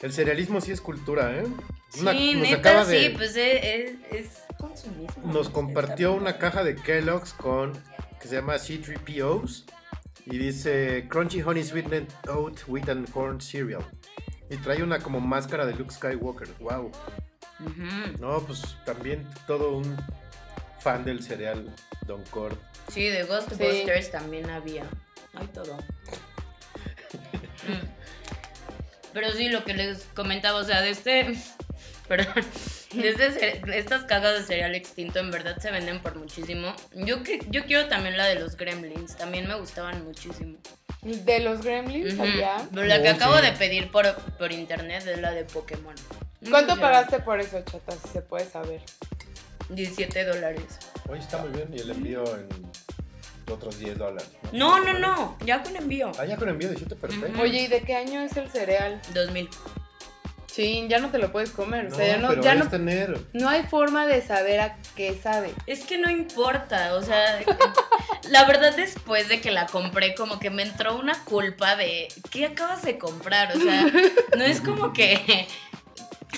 El 0.00 0.12
cerealismo 0.12 0.60
sí 0.60 0.72
es 0.72 0.80
cultura, 0.80 1.34
¿eh? 1.36 1.44
Sí, 1.88 2.00
Una- 2.00 2.12
nos 2.12 2.34
neta, 2.42 2.56
acaba 2.58 2.84
sí, 2.84 3.12
pues 3.16 3.36
es, 3.36 3.64
es, 3.64 3.92
es 4.12 4.28
consumismo. 4.58 5.32
Nos 5.32 5.48
compartió 5.48 6.12
una 6.12 6.38
caja 6.38 6.62
de 6.64 6.76
Kellogg's 6.76 7.32
con 7.32 7.72
que 8.20 8.28
se 8.28 8.34
llama 8.36 8.56
C3POs 8.56 9.64
y 10.26 10.38
dice 10.38 11.06
Crunchy 11.08 11.42
Honey 11.42 11.64
Sweetened 11.64 12.08
Oat 12.28 12.60
Wheat 12.66 12.88
and 12.90 13.10
Corn 13.10 13.40
Cereal. 13.40 13.84
Y 14.50 14.56
trae 14.58 14.82
una 14.82 14.98
como 15.00 15.20
máscara 15.20 15.64
de 15.66 15.74
Luke 15.74 15.92
Skywalker. 15.92 16.48
Wow. 16.60 16.92
No, 18.20 18.40
pues 18.40 18.76
también 18.84 19.26
todo 19.46 19.76
un 19.78 19.96
fan 20.80 21.04
del 21.04 21.22
cereal 21.22 21.74
Don 22.06 22.22
Cord. 22.24 22.56
Sí, 22.92 23.04
de 23.08 23.24
Ghostbusters 23.24 24.10
también 24.10 24.50
había. 24.50 24.84
Hay 25.34 25.46
todo. 25.48 25.76
Mm. 27.66 28.05
Pero 29.16 29.32
sí, 29.32 29.48
lo 29.48 29.64
que 29.64 29.72
les 29.72 30.02
comentaba, 30.14 30.58
o 30.58 30.64
sea, 30.64 30.82
de 30.82 30.90
este. 30.90 31.34
Perdón. 32.06 32.34
De, 32.92 33.08
este 33.08 33.78
estas 33.78 34.04
cajas 34.04 34.38
de 34.40 34.44
cereal 34.44 34.74
extinto, 34.74 35.20
en 35.20 35.30
verdad 35.30 35.56
se 35.58 35.70
venden 35.70 36.00
por 36.00 36.16
muchísimo. 36.16 36.74
Yo, 36.94 37.22
que, 37.22 37.40
yo 37.48 37.64
quiero 37.64 37.88
también 37.88 38.18
la 38.18 38.26
de 38.26 38.34
los 38.34 38.58
gremlins, 38.58 39.16
también 39.16 39.48
me 39.48 39.54
gustaban 39.54 40.04
muchísimo. 40.04 40.58
De 41.00 41.40
los 41.40 41.62
gremlins 41.62 42.20
había. 42.20 42.58
Pero 42.74 42.86
la 42.86 43.00
que 43.00 43.08
Oh, 43.08 43.12
acabo 43.12 43.38
sí. 43.38 43.46
de 43.46 43.52
pedir 43.52 43.90
por, 43.90 44.14
por 44.36 44.52
internet 44.52 45.06
es 45.06 45.18
la 45.18 45.30
de 45.30 45.44
Pokémon. 45.44 45.94
¿Cuánto 46.50 46.78
pagaste 46.78 47.20
por 47.20 47.40
eso, 47.40 47.62
chata? 47.64 47.92
Si 47.92 48.08
se 48.08 48.20
puede 48.20 48.44
saber. 48.44 48.82
17 49.70 50.24
dólares. 50.26 50.78
Hoy 51.08 51.20
está 51.20 51.38
muy 51.38 51.52
bien 51.52 51.70
y 51.74 51.80
el 51.80 51.90
envío 51.90 52.22
en 52.36 52.48
otros 53.52 53.78
10 53.78 53.98
dólares. 53.98 54.28
No, 54.52 54.80
no, 54.80 54.94
no, 54.98 55.36
ya 55.44 55.62
con 55.62 55.76
envío. 55.76 56.10
Ah, 56.18 56.24
ya 56.24 56.36
con 56.36 56.48
envío 56.48 56.68
de 56.70 56.76
7, 56.76 56.96
perfecto. 56.96 57.40
Oye, 57.42 57.62
¿y 57.62 57.66
de 57.68 57.82
qué 57.82 57.94
año 57.96 58.20
es 58.20 58.36
el 58.36 58.48
cereal? 58.50 59.00
2000. 59.14 59.48
Sí, 60.46 60.86
ya 60.88 61.00
no 61.00 61.10
te 61.10 61.18
lo 61.18 61.30
puedes 61.32 61.50
comer. 61.50 61.86
O 61.86 61.90
No, 61.90 61.96
sea, 61.96 62.06
ya 62.06 62.16
no, 62.16 62.28
pero 62.28 62.42
ya 62.42 62.52
es 62.54 62.58
no, 62.60 62.68
tener. 62.70 63.20
no 63.34 63.48
hay 63.50 63.64
forma 63.64 64.06
de 64.06 64.22
saber 64.22 64.60
a 64.60 64.78
qué 64.96 65.14
sabe. 65.14 65.52
Es 65.66 65.84
que 65.84 65.98
no 65.98 66.08
importa, 66.10 66.94
o 66.94 67.02
sea, 67.02 67.40
la 68.30 68.44
verdad 68.46 68.74
después 68.74 69.28
de 69.28 69.40
que 69.42 69.50
la 69.50 69.66
compré 69.66 70.14
como 70.14 70.38
que 70.40 70.48
me 70.48 70.62
entró 70.62 70.96
una 70.98 71.22
culpa 71.24 71.76
de 71.76 72.08
¿qué 72.30 72.46
acabas 72.46 72.82
de 72.82 72.96
comprar? 72.96 73.54
O 73.54 73.60
sea, 73.60 73.84
no 74.36 74.44
es 74.44 74.62
como 74.62 74.94
que 74.94 75.46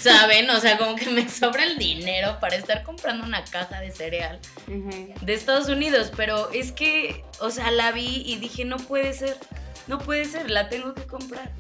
saben, 0.01 0.49
o 0.51 0.61
sea, 0.61 0.79
como 0.79 0.97
que 0.97 1.07
me 1.11 1.29
sobra 1.29 1.65
el 1.65 1.79
dinero 1.79 2.39
para 2.41 2.57
estar 2.57 2.83
comprando 2.83 3.25
una 3.25 3.45
caja 3.45 3.81
de 3.81 3.91
cereal 3.91 4.39
de 4.67 5.35
Estados 5.35 5.69
Unidos, 5.69 6.11
pero 6.17 6.51
es 6.53 6.73
que, 6.73 7.25
o 7.41 7.51
sea, 7.51 7.71
la 7.71 7.93
vi 7.93 8.23
y 8.27 8.37
dije, 8.37 8.65
no 8.65 8.77
puede 8.77 9.13
ser, 9.13 9.37
no 9.87 9.99
puede 9.99 10.25
ser, 10.25 10.51
la 10.51 10.69
tengo 10.69 10.95
que 10.95 11.07
comprar. 11.07 11.51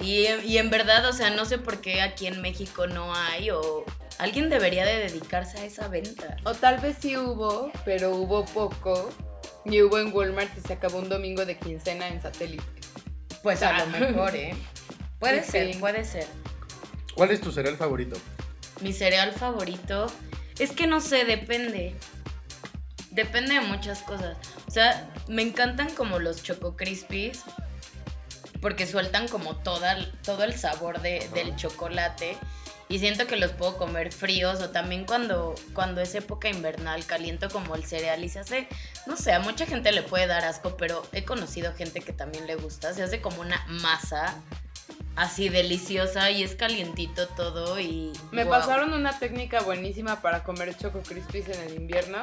Y, 0.00 0.26
y 0.44 0.58
en 0.58 0.70
verdad, 0.70 1.06
o 1.06 1.12
sea, 1.12 1.30
no 1.30 1.44
sé 1.44 1.58
por 1.58 1.80
qué 1.80 2.00
aquí 2.02 2.26
en 2.28 2.40
México 2.40 2.86
no 2.86 3.14
hay 3.14 3.50
o 3.50 3.84
alguien 4.18 4.48
debería 4.48 4.84
de 4.86 4.98
dedicarse 4.98 5.58
a 5.58 5.64
esa 5.64 5.88
venta. 5.88 6.36
O 6.44 6.54
tal 6.54 6.78
vez 6.78 6.96
sí 7.00 7.16
hubo, 7.16 7.72
pero 7.84 8.10
hubo 8.14 8.44
poco. 8.46 9.10
Y 9.64 9.82
hubo 9.82 9.98
en 9.98 10.14
Walmart 10.14 10.56
y 10.56 10.60
se 10.60 10.74
acabó 10.74 10.98
un 10.98 11.08
domingo 11.08 11.44
de 11.44 11.58
quincena 11.58 12.06
en 12.08 12.22
satélite. 12.22 12.62
Pues 13.42 13.62
a 13.62 13.76
Ah. 13.76 13.84
lo 13.84 13.86
mejor, 13.98 14.34
¿eh? 14.36 14.54
Puede 15.18 15.42
Sí, 15.44 15.50
ser, 15.50 15.72
sí. 15.72 15.78
puede 15.80 16.04
ser. 16.04 16.26
¿Cuál 17.18 17.32
es 17.32 17.40
tu 17.40 17.50
cereal 17.50 17.76
favorito? 17.76 18.16
Mi 18.80 18.92
cereal 18.92 19.32
favorito 19.32 20.06
es 20.60 20.70
que 20.70 20.86
no 20.86 21.00
sé, 21.00 21.24
depende. 21.24 21.96
Depende 23.10 23.54
de 23.54 23.60
muchas 23.62 24.02
cosas. 24.02 24.36
O 24.68 24.70
sea, 24.70 25.10
me 25.26 25.42
encantan 25.42 25.92
como 25.96 26.20
los 26.20 26.44
Choco 26.44 26.76
Crispies 26.76 27.40
porque 28.60 28.86
sueltan 28.86 29.26
como 29.26 29.56
toda, 29.56 29.96
todo 30.22 30.44
el 30.44 30.54
sabor 30.56 31.00
de- 31.00 31.28
del 31.34 31.56
chocolate 31.56 32.36
y 32.88 33.00
siento 33.00 33.26
que 33.26 33.34
los 33.36 33.50
puedo 33.50 33.76
comer 33.78 34.12
fríos 34.12 34.60
o 34.60 34.70
también 34.70 35.04
cuando, 35.04 35.56
cuando 35.74 36.00
es 36.00 36.14
época 36.14 36.48
invernal 36.48 37.04
caliento 37.04 37.48
como 37.50 37.74
el 37.74 37.84
cereal 37.84 38.22
y 38.22 38.28
se 38.28 38.38
hace, 38.38 38.68
no 39.06 39.16
sé, 39.16 39.32
a 39.32 39.40
mucha 39.40 39.66
gente 39.66 39.90
le 39.90 40.02
puede 40.02 40.28
dar 40.28 40.44
asco, 40.44 40.76
pero 40.76 41.02
he 41.12 41.24
conocido 41.24 41.74
gente 41.74 42.00
que 42.00 42.12
también 42.12 42.46
le 42.46 42.54
gusta, 42.54 42.94
se 42.94 43.02
hace 43.02 43.20
como 43.20 43.40
una 43.40 43.64
masa 43.66 44.40
así 45.18 45.48
deliciosa 45.48 46.30
y 46.30 46.44
es 46.44 46.54
calientito 46.54 47.26
todo 47.28 47.80
y... 47.80 48.12
Me 48.30 48.46
pasaron 48.46 48.92
una 48.92 49.18
técnica 49.18 49.60
buenísima 49.60 50.22
para 50.22 50.44
comer 50.44 50.76
Choco 50.76 51.00
Crispies 51.00 51.48
en 51.48 51.60
el 51.60 51.74
invierno. 51.74 52.18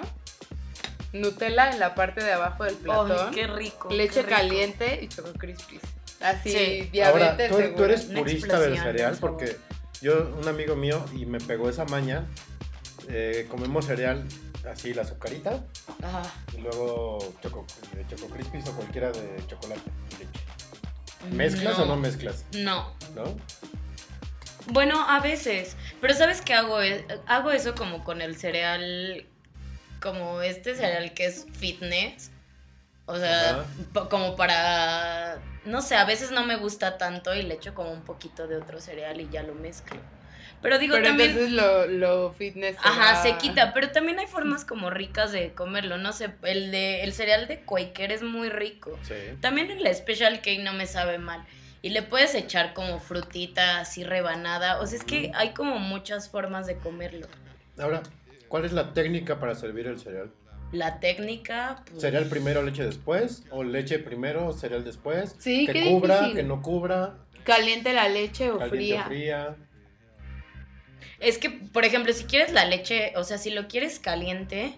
Nutella 1.11 1.71
en 1.71 1.79
la 1.79 1.93
parte 1.93 2.23
de 2.23 2.31
abajo 2.31 2.63
del 2.63 2.75
platón. 2.75 3.27
Ay, 3.27 3.35
qué 3.35 3.47
rico. 3.47 3.89
leche 3.89 4.13
qué 4.13 4.21
rico. 4.21 4.35
caliente 4.35 4.99
y 5.03 5.09
Choco 5.09 5.33
Crispies. 5.33 5.81
Así, 6.21 6.51
Sí. 6.51 6.89
diabetes 6.93 7.51
Ahora, 7.51 7.75
¿tú, 7.75 7.83
eres 7.83 8.05
purista 8.05 8.59
del 8.61 8.77
cereal 8.77 9.17
porque 9.19 9.57
yo, 10.01 10.33
un 10.41 10.47
amigo 10.47 10.77
mío, 10.77 11.03
y 11.13 11.25
me 11.25 11.39
pegó 11.39 11.69
esa 11.69 11.83
maña, 11.83 12.25
eh, 13.09 13.45
comemos 13.49 13.85
cereal 13.85 14.25
así, 14.71 14.93
la 14.93 15.01
azucarita, 15.01 15.63
Ajá. 16.01 16.23
y 16.57 16.61
luego 16.61 17.19
choco, 17.43 17.65
de 17.93 18.07
choco 18.07 18.33
crispies 18.33 18.67
o 18.67 18.71
cualquiera 18.71 19.11
de 19.11 19.45
chocolate 19.47 19.81
y 20.11 20.23
leche. 20.23 20.54
¿Mezclas 21.31 21.79
o 21.79 21.85
no 21.85 21.95
mezclas? 21.95 22.45
No. 22.53 22.93
¿No? 23.15 23.23
Bueno, 24.67 25.07
a 25.07 25.19
veces. 25.19 25.75
Pero 26.01 26.13
¿sabes 26.13 26.41
qué 26.41 26.53
hago? 26.53 26.81
E- 26.81 27.05
Hago 27.27 27.51
eso 27.51 27.75
como 27.75 28.03
con 28.03 28.21
el 28.21 28.35
cereal, 28.37 29.25
como 30.01 30.41
este 30.41 30.75
cereal 30.75 31.13
que 31.13 31.25
es 31.27 31.45
fitness. 31.53 32.31
O 33.05 33.17
sea, 33.17 33.61
Ajá. 33.93 34.09
como 34.09 34.35
para... 34.35 35.39
No 35.65 35.81
sé, 35.81 35.95
a 35.95 36.05
veces 36.05 36.31
no 36.31 36.43
me 36.45 36.55
gusta 36.57 36.97
tanto 36.97 37.33
y 37.35 37.43
le 37.43 37.53
echo 37.55 37.73
como 37.75 37.91
un 37.91 38.01
poquito 38.01 38.47
de 38.47 38.55
otro 38.57 38.79
cereal 38.81 39.19
y 39.21 39.29
ya 39.29 39.43
lo 39.43 39.53
mezclo. 39.53 39.99
Pero 40.65 40.79
digo, 40.79 40.95
Pero 40.95 41.09
también... 41.09 41.29
entonces 41.29 41.53
lo, 41.53 41.85
lo 41.85 42.31
fitness. 42.33 42.75
se 42.75 42.87
Ajá, 42.87 43.13
va- 43.13 43.21
se 43.21 43.37
quita, 43.37 43.71
pero 43.71 43.91
también 43.91 44.17
hay 44.17 44.25
formas 44.25 44.65
como 44.65 44.89
ricas 44.89 45.31
de 45.31 45.53
comerlo, 45.53 45.99
no 45.99 46.11
sé, 46.11 46.31
el 46.41 46.71
de 46.71 47.03
el 47.03 47.13
cereal 47.13 47.47
de 47.47 47.59
Quaker 47.61 48.11
es 48.11 48.23
muy 48.23 48.49
rico. 48.49 48.97
Sí. 49.03 49.13
También 49.41 49.69
el 49.69 49.95
Special 49.95 50.41
K 50.41 50.51
no 50.63 50.73
me 50.73 50.87
sabe 50.87 51.19
mal. 51.19 51.45
Y 51.83 51.89
le 51.89 52.01
puedes 52.01 52.33
echar 52.33 52.73
como 52.73 52.99
frutita 52.99 53.79
así 53.79 54.03
rebanada. 54.03 54.79
O 54.81 54.87
sea, 54.87 54.97
es 54.97 55.03
que 55.03 55.31
hay 55.35 55.51
como 55.53 55.77
muchas 55.77 56.29
formas 56.29 56.65
de 56.65 56.77
comerlo. 56.77 57.27
Ahora, 57.77 58.01
¿cuál 58.47 58.65
es 58.65 58.71
la 58.73 58.91
técnica 58.93 59.39
para 59.39 59.53
servir 59.53 59.85
el 59.85 59.99
cereal? 59.99 60.31
La 60.71 60.99
técnica. 60.99 61.83
pues, 61.87 62.01
¿Cereal 62.01 62.25
primero, 62.25 62.63
leche 62.63 62.83
después? 62.83 63.43
¿O 63.51 63.63
leche 63.63 63.99
primero, 63.99 64.51
cereal 64.51 64.83
después? 64.83 65.35
Sí, 65.37 65.67
que 65.67 65.73
qué 65.73 65.83
cubra, 65.83 66.15
difícil. 66.21 66.37
que 66.37 66.43
no 66.43 66.61
cubra, 66.63 67.17
Caliente 67.43 67.93
la 67.93 68.09
leche 68.09 68.49
o 68.49 68.57
caliente 68.57 68.75
fría. 68.77 69.01
o 69.03 69.07
fría. 69.07 69.55
Es 71.19 71.37
que, 71.37 71.49
por 71.49 71.85
ejemplo, 71.85 72.13
si 72.13 72.25
quieres 72.25 72.51
la 72.51 72.65
leche, 72.65 73.13
o 73.15 73.23
sea, 73.23 73.37
si 73.37 73.49
lo 73.49 73.67
quieres 73.67 73.99
caliente, 73.99 74.75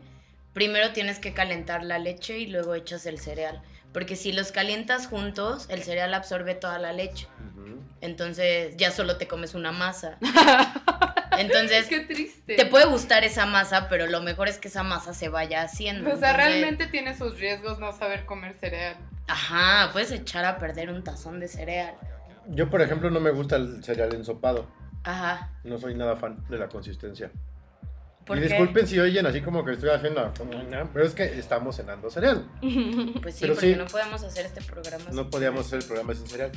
primero 0.54 0.92
tienes 0.92 1.20
que 1.20 1.34
calentar 1.34 1.84
la 1.84 2.00
leche 2.00 2.38
y 2.38 2.48
luego 2.48 2.76
echas 2.76 3.06
el 3.06 3.20
cereal. 3.20 3.62
Porque 3.94 4.16
si 4.16 4.32
los 4.32 4.52
calientas 4.52 5.08
juntos, 5.08 5.68
el 5.70 5.84
cereal 5.84 6.14
absorbe 6.14 6.56
toda 6.56 6.78
la 6.80 6.94
leche. 6.94 7.28
Entonces 8.02 8.76
ya 8.78 8.92
solo 8.92 9.18
te 9.18 9.28
comes 9.28 9.56
una 9.56 9.72
masa. 9.72 10.18
Entonces 11.38 11.88
Qué 11.88 12.02
triste. 12.02 12.56
te 12.56 12.66
puede 12.66 12.86
gustar 12.86 13.24
esa 13.24 13.46
masa, 13.46 13.90
pero 13.90 14.08
lo 14.08 14.22
mejor 14.22 14.48
es 14.48 14.58
que 14.58 14.68
esa 14.68 14.84
masa 14.84 15.14
se 15.14 15.30
vaya 15.30 15.62
haciendo. 15.62 16.12
O 16.12 16.18
sea, 16.18 16.32
Entonces, 16.32 16.36
realmente 16.36 16.88
tiene 16.88 17.16
sus 17.18 17.40
riesgos 17.40 17.80
no 17.80 17.92
saber 17.92 18.26
comer 18.26 18.56
cereal. 18.60 18.98
Ajá, 19.28 19.92
puedes 19.94 20.12
echar 20.12 20.46
a 20.46 20.58
perder 20.58 20.90
un 20.90 21.04
tazón 21.04 21.40
de 21.40 21.48
cereal. 21.48 21.96
Yo, 22.48 22.70
por 22.70 22.82
ejemplo, 22.82 23.10
no 23.10 23.20
me 23.20 23.32
gusta 23.32 23.58
el 23.58 23.84
cereal 23.84 24.14
ensopado. 24.16 24.68
Ajá. 25.08 25.52
No 25.64 25.78
soy 25.78 25.96
nada 25.96 26.18
fan 26.18 26.44
de 26.50 26.58
la 26.58 26.68
consistencia. 26.68 27.32
¿Por 28.26 28.38
y 28.38 28.42
qué? 28.42 28.48
disculpen 28.50 28.86
si 28.88 29.00
oyen 29.00 29.26
así 29.26 29.40
como 29.42 29.64
que 29.64 29.72
estoy 29.72 29.90
haciendo. 29.90 30.34
Pero 30.94 31.06
es 31.06 31.14
que 31.16 31.24
estamos 31.40 31.78
cenando 31.78 32.10
cereal. 32.10 32.46
Pues 33.22 33.36
sí, 33.36 33.42
Pero 33.42 33.54
porque 33.54 33.72
sí. 33.74 33.76
no 33.78 33.86
podemos 33.86 34.22
hacer 34.24 34.46
este 34.46 34.62
programa. 34.62 35.06
No 35.12 35.22
sin- 35.24 35.30
podíamos 35.30 35.66
hacer 35.66 35.80
el 35.80 35.86
programa 35.86 36.14
sin 36.14 36.28
cereal. 36.28 36.52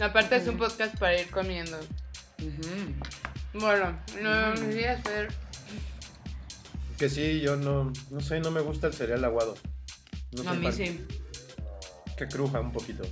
Aparte 0.00 0.34
es 0.36 0.48
un 0.48 0.56
podcast 0.58 0.98
para 0.98 1.20
ir 1.20 1.30
comiendo. 1.30 1.78
Bueno, 3.54 3.96
no 4.20 4.52
voy 4.66 4.84
a 4.84 4.92
hacer. 4.94 5.28
Que 6.98 7.08
sí, 7.08 7.40
yo 7.40 7.56
no. 7.56 7.92
No 8.10 8.20
sé, 8.20 8.40
no 8.40 8.50
me 8.50 8.60
gusta 8.60 8.88
el 8.88 8.92
cereal 8.94 9.24
aguado. 9.24 9.54
No 10.32 10.50
a 10.50 10.54
mí 10.54 10.64
fan. 10.64 10.72
sí. 10.72 11.06
Que 12.16 12.26
cruja 12.26 12.58
un 12.60 12.72
poquito. 12.72 13.04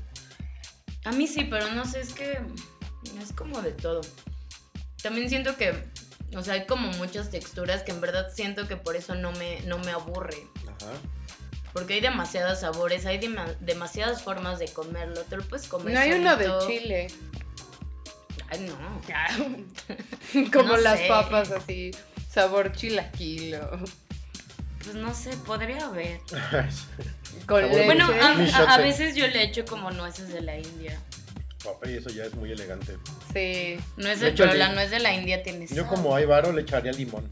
A 1.05 1.13
mí 1.13 1.27
sí, 1.27 1.45
pero 1.49 1.71
no 1.75 1.85
sé, 1.85 2.01
es 2.01 2.13
que 2.13 2.41
es 3.21 3.33
como 3.33 3.61
de 3.63 3.73
todo. 3.73 4.01
También 5.03 5.29
siento 5.29 5.57
que, 5.57 5.75
o 6.37 6.43
sea, 6.43 6.55
hay 6.55 6.67
como 6.67 6.89
muchas 6.93 7.31
texturas 7.31 7.83
que 7.83 7.91
en 7.93 8.01
verdad 8.01 8.29
siento 8.35 8.69
que 8.69 8.77
por 8.77 8.97
eso 8.97 9.15
no 9.15 9.33
me, 9.33 9.61
no 9.63 9.79
me 9.79 9.91
aburre. 9.93 10.47
Ajá. 10.67 10.93
Porque 11.73 11.95
hay 11.95 12.01
demasiados 12.01 12.61
sabores, 12.61 13.07
hay 13.07 13.19
dema- 13.21 13.57
demasiadas 13.61 14.23
formas 14.23 14.59
de 14.59 14.69
comerlo. 14.73 15.23
Te 15.23 15.37
lo 15.37 15.45
puedes 15.45 15.69
comer 15.69 15.95
No 15.95 16.01
hay 16.01 16.13
uno 16.13 16.37
de 16.37 16.47
solito. 16.47 16.67
chile. 16.69 17.07
Ay, 18.49 18.61
no. 18.69 19.01
Como 20.53 20.69
No 20.71 20.77
las 20.79 20.99
sé. 20.99 21.07
papas 21.09 21.51
así, 21.53 21.93
sabor 22.29 22.73
chilaquilo. 22.73 23.79
Pues 24.83 24.95
no 24.97 25.15
sé, 25.15 25.37
podría 25.47 25.87
haber. 25.87 26.19
Con 27.47 27.61
Sabor 27.61 27.63
leche. 27.71 27.85
Bueno, 27.87 28.09
a, 28.67 28.79
veces 28.79 29.15
yo 29.15 29.27
le 29.29 29.45
echo 29.45 29.65
como 29.65 29.91
nueces 29.93 30.31
de 30.33 30.41
la 30.41 30.59
India. 30.59 30.99
Papá, 31.65 31.89
y 31.91 31.97
eso 31.97 32.09
ya 32.11 32.25
es 32.25 32.35
muy 32.35 32.51
elegante. 32.53 32.97
sí. 33.35 33.77
Nuez 33.97 34.21
De 34.21 34.27
de, 34.27 34.33
hecho, 34.33 34.45
pero 34.45 34.53
sí. 34.53 34.59
la 34.59 34.73
nuez 34.73 34.91
de 34.91 34.99
la 35.01 35.13
India 35.15 35.43
tiene 35.43 35.67
Yo 35.67 35.87
como 35.87 36.15
hay 36.17 36.25
varo 36.25 36.53
le 36.53 36.63
echaría 36.63 36.93
limón. 36.93 37.29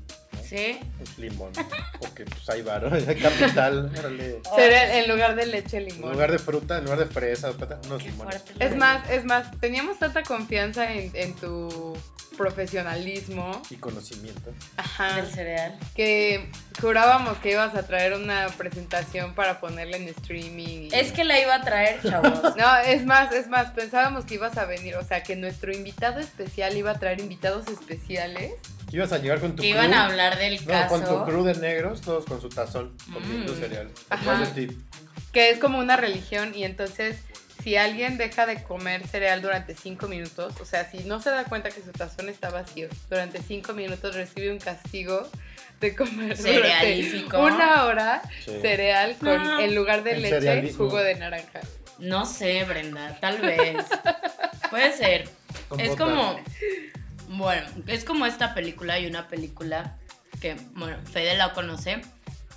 ¿Sí? 0.49 0.79
Pues 0.99 1.19
limón. 1.19 1.53
Porque 2.01 2.25
pues 2.25 2.49
hay 2.49 2.63
varo. 2.63 2.95
Es 2.97 3.05
capital. 3.23 3.91
órale. 3.99 4.41
En 4.57 5.09
lugar 5.11 5.35
de 5.37 5.47
leche 5.47 5.77
En 5.79 5.85
limón. 5.87 6.13
lugar 6.13 6.33
de 6.33 6.39
fruta, 6.39 6.79
en 6.79 6.85
lugar 6.85 6.99
de 7.01 7.07
fresa, 7.07 7.51
unos 7.51 8.03
Qué 8.03 8.09
limones. 8.11 8.43
fuerte. 8.43 8.65
Es 8.65 8.77
más, 8.77 9.11
es 9.11 9.25
más, 9.25 9.47
teníamos 9.61 9.99
tanta 9.99 10.23
confianza 10.23 10.93
en, 10.93 11.11
en 11.15 11.35
tu 11.35 11.97
profesionalismo. 12.37 13.61
Y 13.71 13.77
conocimiento. 13.77 14.53
Ajá. 14.77 15.17
Del 15.17 15.27
cereal. 15.27 15.79
Que 15.95 16.51
jurábamos 16.81 17.39
que 17.39 17.51
ibas 17.53 17.75
a 17.75 17.83
traer 17.87 18.15
una 18.15 18.47
presentación 18.57 19.35
para 19.35 19.61
ponerla 19.61 19.97
en 19.97 20.09
streaming. 20.09 20.85
y- 20.85 20.95
Es 20.95 21.13
que 21.13 21.25
la 21.25 21.39
iba 21.41 21.55
a 21.57 21.63
traer, 21.63 22.01
chavos. 22.03 22.41
No, 22.57 22.77
es 22.87 23.05
más, 23.05 23.33
es 23.35 23.49
más, 23.49 23.73
pensábamos 23.73 24.25
que 24.25 24.35
ibas 24.35 24.57
a 24.57 24.65
venir, 24.65 24.97
o 24.97 25.05
sea, 25.05 25.23
que 25.23 25.37
nuestro 25.37 25.73
invitado 25.73 26.21
especial 26.21 26.77
iba 26.77 26.93
a 26.93 26.99
traer 26.99 27.21
invitados 27.21 27.67
especiales. 27.69 28.53
Ibas 28.91 29.13
a 29.13 29.19
llegar 29.19 29.41
con 29.41 29.55
tu 29.55 29.63
que 29.63 29.71
crew. 29.71 29.81
iban 29.83 29.95
a 29.95 30.07
hablar 30.07 30.39
del 30.39 30.55
No, 30.67 30.89
con 30.89 31.01
tu 31.01 31.07
caso. 31.07 31.25
crew 31.27 31.45
de 31.45 31.55
negros, 31.57 32.01
todos 32.01 32.25
con 32.25 32.41
su 32.41 32.49
tazón, 32.49 32.97
comiendo 33.13 33.53
Mm. 33.55 33.59
cereal. 33.61 33.91
Ajá. 34.11 34.45
De 34.55 34.67
ti. 34.67 34.79
que 35.33 35.51
es 35.51 35.59
como 35.59 35.79
una 35.79 35.97
religión 35.97 36.55
y 36.55 36.65
entonces 36.65 37.19
si 37.63 37.77
alguien 37.77 38.17
deja 38.17 38.47
de 38.47 38.63
comer 38.63 39.07
cereal 39.07 39.43
durante 39.43 39.75
cinco 39.75 40.09
minutos, 40.09 40.55
o 40.61 40.65
sea, 40.65 40.91
si 40.91 41.01
no 41.05 41.21
se 41.21 41.29
da 41.31 41.45
cuenta 41.45 41.69
que 41.71 41.83
su 41.83 41.93
tazón 41.93 42.31
está 42.31 42.49
vacío, 42.51 42.89
durante 43.11 43.43
cinco 43.43 43.75
minutos 43.75 44.15
recibe 44.15 44.51
un 44.51 44.59
castigo 44.59 45.29
de 45.81 45.95
comer 45.95 46.37
Cerealífico. 46.37 47.39
una 47.41 47.85
hora 47.85 48.23
Sí. 48.45 48.53
cereal 48.63 49.17
con 49.21 49.43
No. 49.45 49.61
en 49.61 49.75
lugar 49.75 50.03
de 50.03 50.13
El 50.13 50.23
leche 50.23 50.41
cerealismo. 50.41 50.87
jugo 50.87 50.99
de 50.99 51.15
naranja. 51.17 51.61
No 51.99 52.25
sé, 52.25 52.65
Brenda, 52.65 53.19
tal 53.21 53.39
vez. 53.39 53.85
Puede 54.71 54.97
ser. 54.97 55.29
Con 55.69 55.79
es 55.81 55.95
como. 55.97 56.41
Bueno, 57.29 57.67
es 57.87 58.05
como 58.05 58.27
esta 58.27 58.55
película. 58.55 58.95
Hay 58.95 59.07
una 59.07 59.29
película 59.29 59.97
que, 60.41 60.57
bueno, 60.73 60.97
Fede 61.13 61.37
la 61.37 61.53
conoce. 61.53 62.01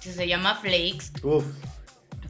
Que 0.02 0.12
se 0.12 0.28
llama 0.28 0.56
Flakes. 0.56 1.12
Uf. 1.24 1.46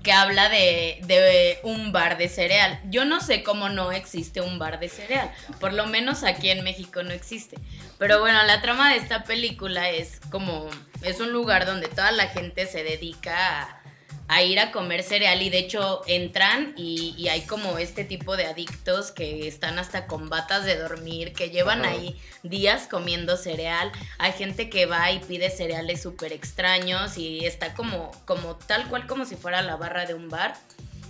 Que 0.03 0.11
habla 0.11 0.49
de, 0.49 0.99
de 1.03 1.59
un 1.63 1.91
bar 1.91 2.17
de 2.17 2.27
cereal. 2.27 2.81
Yo 2.89 3.05
no 3.05 3.21
sé 3.21 3.43
cómo 3.43 3.69
no 3.69 3.91
existe 3.91 4.41
un 4.41 4.57
bar 4.59 4.79
de 4.79 4.89
cereal. 4.89 5.31
Por 5.59 5.73
lo 5.73 5.85
menos 5.85 6.23
aquí 6.23 6.49
en 6.49 6.63
México 6.63 7.03
no 7.03 7.11
existe. 7.11 7.57
Pero 7.99 8.19
bueno, 8.19 8.43
la 8.43 8.61
trama 8.61 8.89
de 8.91 8.97
esta 8.97 9.23
película 9.23 9.89
es 9.89 10.19
como. 10.31 10.69
Es 11.03 11.19
un 11.19 11.31
lugar 11.31 11.65
donde 11.65 11.87
toda 11.87 12.11
la 12.11 12.27
gente 12.27 12.65
se 12.65 12.83
dedica 12.83 13.61
a 13.61 13.80
a 14.27 14.43
ir 14.43 14.59
a 14.59 14.71
comer 14.71 15.03
cereal 15.03 15.41
y 15.41 15.49
de 15.49 15.59
hecho 15.59 16.03
entran 16.07 16.73
y, 16.77 17.13
y 17.17 17.27
hay 17.27 17.41
como 17.41 17.77
este 17.77 18.05
tipo 18.05 18.37
de 18.37 18.45
adictos 18.45 19.11
que 19.11 19.47
están 19.47 19.77
hasta 19.77 20.07
con 20.07 20.29
batas 20.29 20.63
de 20.63 20.77
dormir, 20.77 21.33
que 21.33 21.49
llevan 21.49 21.81
Ajá. 21.81 21.91
ahí 21.91 22.17
días 22.43 22.87
comiendo 22.89 23.35
cereal. 23.35 23.91
Hay 24.19 24.31
gente 24.31 24.69
que 24.69 24.85
va 24.85 25.11
y 25.11 25.19
pide 25.19 25.49
cereales 25.49 26.01
súper 26.01 26.31
extraños 26.31 27.17
y 27.17 27.45
está 27.45 27.73
como, 27.73 28.11
como 28.25 28.55
tal 28.55 28.87
cual 28.87 29.05
como 29.05 29.25
si 29.25 29.35
fuera 29.35 29.61
la 29.61 29.75
barra 29.75 30.05
de 30.05 30.13
un 30.13 30.29
bar. 30.29 30.55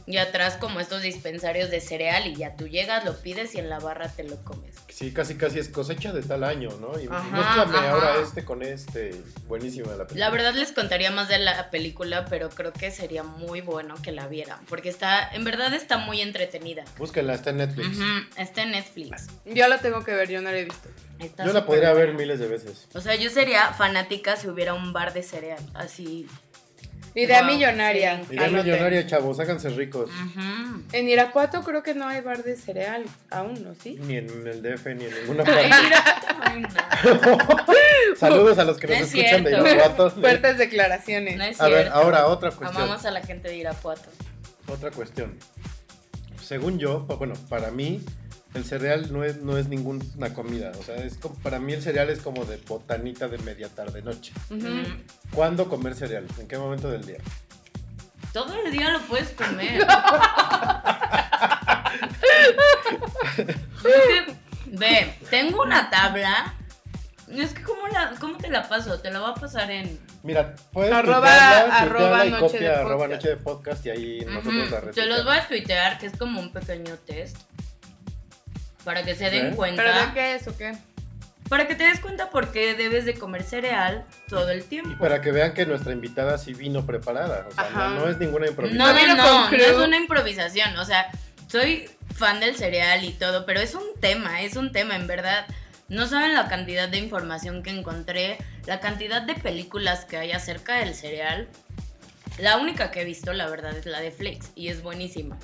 Y 0.05 0.17
atrás 0.17 0.57
como 0.57 0.79
estos 0.79 1.01
dispensarios 1.01 1.69
de 1.69 1.81
cereal 1.81 2.27
y 2.27 2.35
ya 2.35 2.55
tú 2.55 2.67
llegas, 2.67 3.05
lo 3.05 3.17
pides 3.21 3.55
y 3.55 3.59
en 3.59 3.69
la 3.69 3.79
barra 3.79 4.09
te 4.09 4.23
lo 4.23 4.43
comes. 4.43 4.75
Sí, 4.89 5.11
casi 5.13 5.35
casi 5.35 5.59
es 5.59 5.69
cosecha 5.69 6.11
de 6.11 6.21
tal 6.21 6.43
año, 6.43 6.69
¿no? 6.79 6.99
Y 6.99 7.07
Ajá, 7.07 7.63
ahora 7.91 8.21
este 8.21 8.43
con 8.43 8.61
este. 8.63 9.15
Buenísima 9.47 9.91
la 9.91 10.05
película. 10.07 10.25
La 10.25 10.29
verdad 10.29 10.53
les 10.53 10.71
contaría 10.71 11.11
más 11.11 11.27
de 11.27 11.39
la 11.39 11.69
película, 11.69 12.25
pero 12.25 12.49
creo 12.49 12.73
que 12.73 12.91
sería 12.91 13.23
muy 13.23 13.61
bueno 13.61 13.95
que 14.01 14.11
la 14.11 14.27
vieran, 14.27 14.59
porque 14.67 14.89
está, 14.89 15.29
en 15.33 15.43
verdad 15.43 15.73
está 15.73 15.97
muy 15.97 16.21
entretenida. 16.21 16.83
Búsquenla, 16.97 17.33
está 17.33 17.51
en 17.51 17.57
Netflix. 17.57 17.97
Está 18.37 18.63
en 18.63 18.71
Netflix. 18.71 19.27
Yo 19.45 19.67
la 19.67 19.79
tengo 19.79 20.03
que 20.03 20.13
ver, 20.13 20.29
yo 20.29 20.41
no 20.41 20.51
la 20.51 20.57
he 20.57 20.65
visto. 20.65 20.89
Está 21.19 21.45
Yo 21.45 21.53
la 21.53 21.65
podría 21.65 21.93
ver 21.93 22.13
miles 22.13 22.39
de 22.39 22.47
veces. 22.47 22.87
O 22.93 23.01
sea, 23.01 23.15
yo 23.15 23.29
sería 23.29 23.73
fanática 23.73 24.35
si 24.35 24.47
hubiera 24.47 24.73
un 24.73 24.91
bar 24.91 25.13
de 25.13 25.21
cereal, 25.23 25.63
así. 25.73 26.27
Idea 27.13 27.41
Wow, 27.43 27.51
millonaria. 27.51 28.21
sí. 28.27 28.33
Idea 28.35 28.47
anoten. 28.47 28.65
millonaria, 28.65 29.05
chavos, 29.07 29.39
háganse 29.39 29.69
ricos. 29.69 30.09
En 30.93 31.09
Irapuato 31.09 31.61
creo 31.63 31.83
que 31.83 31.93
no 31.93 32.07
hay 32.07 32.21
bar 32.21 32.43
de 32.43 32.55
cereal 32.55 33.03
aún, 33.29 33.61
¿no? 33.63 33.75
¿Sí? 33.75 33.97
Ni 34.01 34.15
en 34.17 34.47
el 34.47 34.61
DF, 34.61 34.85
ni 34.95 35.05
en 35.05 35.13
ninguna 35.21 35.43
parte. 35.45 35.69
Ay, 36.41 36.61
no. 36.61 36.67
Saludos 38.17 38.57
a 38.59 38.63
los 38.63 38.77
que 38.77 38.87
No 38.87 38.93
nos 38.93 39.01
es 39.03 39.13
escuchan 39.13 39.43
de. 39.43 39.51
Irapuato. 39.51 40.11
Fuertes 40.11 40.57
declaraciones. 40.57 41.37
No 41.37 41.43
es 41.43 41.59
A 41.59 41.67
ver, 41.67 41.87
ahora 41.89 42.27
otra 42.27 42.51
cuestión. 42.51 42.81
Amamos 42.83 43.05
a 43.05 43.11
la 43.11 43.21
gente 43.21 43.49
de 43.49 43.57
Irapuato. 43.57 44.09
Otra 44.67 44.91
cuestión. 44.91 45.37
Según 46.41 46.79
yo, 46.79 47.01
bueno, 47.17 47.33
para 47.49 47.71
mí 47.71 48.01
el 48.53 48.65
cereal 48.65 49.11
no 49.13 49.23
es, 49.23 49.37
no 49.37 49.57
es 49.57 49.67
ninguna 49.67 50.33
comida. 50.33 50.71
O 50.79 50.83
sea, 50.83 50.95
es 50.97 51.17
como, 51.17 51.35
para 51.35 51.59
mí 51.59 51.73
el 51.73 51.81
cereal 51.81 52.09
es 52.09 52.19
como 52.19 52.45
de 52.45 52.57
botanita 52.67 53.27
de 53.27 53.37
media 53.39 53.69
tarde 53.69 54.01
noche. 54.01 54.33
¿Cuándo 55.33 55.69
comer 55.69 55.95
cereal? 55.95 56.25
¿En 56.39 56.47
qué 56.47 56.57
momento 56.57 56.89
del 56.91 57.05
día? 57.05 57.17
Todo 58.33 58.53
el 58.63 58.71
día 58.71 58.89
lo 58.91 58.99
puedes 59.01 59.29
comer. 59.31 59.85
Es 63.83 64.25
que, 64.25 64.35
ve, 64.77 65.13
tengo 65.29 65.63
una 65.63 65.89
tabla. 65.89 66.53
Es 67.29 67.53
que, 67.53 67.63
¿cómo, 67.63 67.87
la, 67.87 68.13
¿cómo 68.19 68.37
te 68.37 68.49
la 68.49 68.67
paso? 68.67 68.99
Te 68.99 69.09
la 69.11 69.19
voy 69.21 69.31
a 69.31 69.33
pasar 69.33 69.71
en. 69.71 69.99
Mira, 70.23 70.53
puedes 70.71 70.93
Arroba- 70.93 71.21
tuitearla, 71.21 71.77
arroba 71.79 71.99
tuitearla 72.21 72.39
noche 72.39 72.39
copia 72.53 72.59
de 72.69 72.75
arroba 72.75 72.97
podcast. 72.97 73.11
noche 73.11 73.29
de 73.29 73.37
podcast 73.37 73.85
y 73.85 73.89
ahí 73.89 74.25
nosotros 74.25 74.69
la. 74.71 74.91
Te 74.91 75.05
los 75.07 75.23
voy 75.25 75.37
a 75.37 75.47
tuitear, 75.47 75.97
que 75.97 76.05
es 76.07 76.17
como 76.17 76.39
un 76.39 76.51
pequeño 76.51 76.95
test. 77.05 77.37
Para 78.83 79.03
que 79.03 79.15
se 79.15 79.29
den 79.29 79.47
¿Eh? 79.53 79.55
cuenta. 79.55 79.83
¿Pero 79.83 79.97
de 80.07 80.13
qué 80.13 80.35
es 80.35 80.47
o 80.47 80.57
qué? 80.57 80.73
Para 81.49 81.67
que 81.67 81.75
te 81.75 81.83
des 81.83 81.99
cuenta 81.99 82.29
por 82.29 82.51
qué 82.51 82.75
debes 82.75 83.03
de 83.05 83.13
comer 83.13 83.43
cereal 83.43 84.05
todo 84.29 84.49
el 84.51 84.59
Y 84.59 84.63
tiempo. 84.63 84.97
para 84.97 85.19
que 85.21 85.31
vean 85.31 85.53
que 85.53 85.65
nuestra 85.65 85.91
invitada 85.91 86.37
sí 86.37 86.53
vino 86.53 86.85
preparada. 86.85 87.45
O 87.49 87.51
sea, 87.51 87.63
Ajá. 87.65 87.89
no, 87.89 87.99
no 88.01 88.07
es 88.09 88.17
ninguna 88.17 88.45
No, 88.45 88.51
improvisación. 88.51 89.07
no, 89.07 89.15
no, 89.17 89.41
no 89.43 89.49
crew. 89.49 89.61
es 89.65 89.75
una 89.75 89.97
improvisación. 89.97 90.77
O 90.77 90.85
sea, 90.85 91.11
soy 91.47 91.89
fan 92.15 92.39
del 92.39 92.55
cereal 92.55 93.03
y 93.03 93.11
todo, 93.11 93.45
pero 93.45 93.59
es 93.59 93.75
un 93.75 93.83
tema, 93.99 94.41
es 94.41 94.55
un 94.55 94.71
tema, 94.71 94.95
en 94.95 95.07
verdad. 95.07 95.45
No 95.89 96.07
saben 96.07 96.33
la 96.33 96.47
cantidad 96.47 96.87
de 96.87 96.99
información 96.99 97.63
que 97.63 97.69
encontré, 97.71 98.37
la 98.65 98.79
cantidad 98.79 99.21
de 99.21 99.35
películas 99.35 100.05
que 100.05 100.15
hay 100.15 100.31
acerca 100.31 100.75
del 100.77 100.95
cereal. 100.95 101.49
La 102.37 102.55
única 102.57 102.91
que 102.91 103.01
he 103.01 103.05
visto, 103.05 103.33
la 103.33 103.49
verdad, 103.49 103.75
es 103.75 103.85
la 103.85 103.99
de 103.99 104.11
Flakes 104.11 104.47
y 104.55 104.69
es 104.69 104.81
buenísima. 104.81 105.37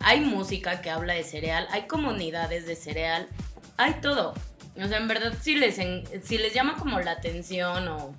Hay 0.00 0.20
música 0.20 0.80
que 0.80 0.90
habla 0.90 1.14
de 1.14 1.24
cereal, 1.24 1.66
hay 1.70 1.86
comunidades 1.86 2.66
de 2.66 2.76
cereal, 2.76 3.28
hay 3.76 3.94
todo. 3.94 4.34
O 4.80 4.86
sea, 4.86 4.98
en 4.98 5.08
verdad, 5.08 5.34
si 5.40 5.56
les, 5.56 5.78
en- 5.78 6.04
si 6.22 6.38
les 6.38 6.54
llama 6.54 6.76
como 6.76 7.00
la 7.00 7.12
atención 7.12 7.88
o 7.88 8.14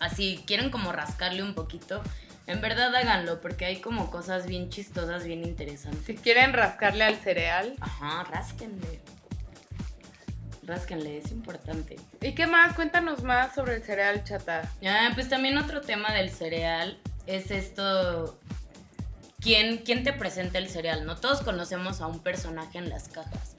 así, 0.00 0.42
quieren 0.46 0.70
como 0.70 0.90
rascarle 0.92 1.42
un 1.44 1.54
poquito, 1.54 2.02
en 2.48 2.60
verdad 2.60 2.92
háganlo, 2.94 3.40
porque 3.40 3.66
hay 3.66 3.80
como 3.80 4.10
cosas 4.10 4.46
bien 4.46 4.68
chistosas, 4.70 5.22
bien 5.24 5.44
interesantes. 5.44 6.02
Si 6.04 6.14
quieren 6.16 6.52
rascarle 6.52 7.04
al 7.04 7.14
cereal. 7.16 7.74
Ajá, 7.80 8.24
rásquenle. 8.24 9.00
Rásquenle, 10.66 11.18
es 11.18 11.30
importante. 11.30 11.96
¿Y 12.20 12.32
qué 12.34 12.46
más? 12.48 12.74
Cuéntanos 12.74 13.22
más 13.22 13.54
sobre 13.54 13.76
el 13.76 13.82
cereal 13.84 14.24
chata. 14.24 14.62
Ah, 14.84 15.10
pues 15.14 15.28
también 15.28 15.56
otro 15.58 15.80
tema 15.80 16.12
del 16.12 16.30
cereal 16.30 16.98
es 17.26 17.50
esto. 17.52 18.39
Quién, 19.40 19.78
quién 19.78 20.04
te 20.04 20.12
presenta 20.12 20.58
el 20.58 20.68
cereal, 20.68 21.06
¿no? 21.06 21.16
Todos 21.16 21.40
conocemos 21.40 22.00
a 22.00 22.06
un 22.06 22.20
personaje 22.20 22.78
en 22.78 22.88
las 22.88 23.08
cajas. 23.08 23.56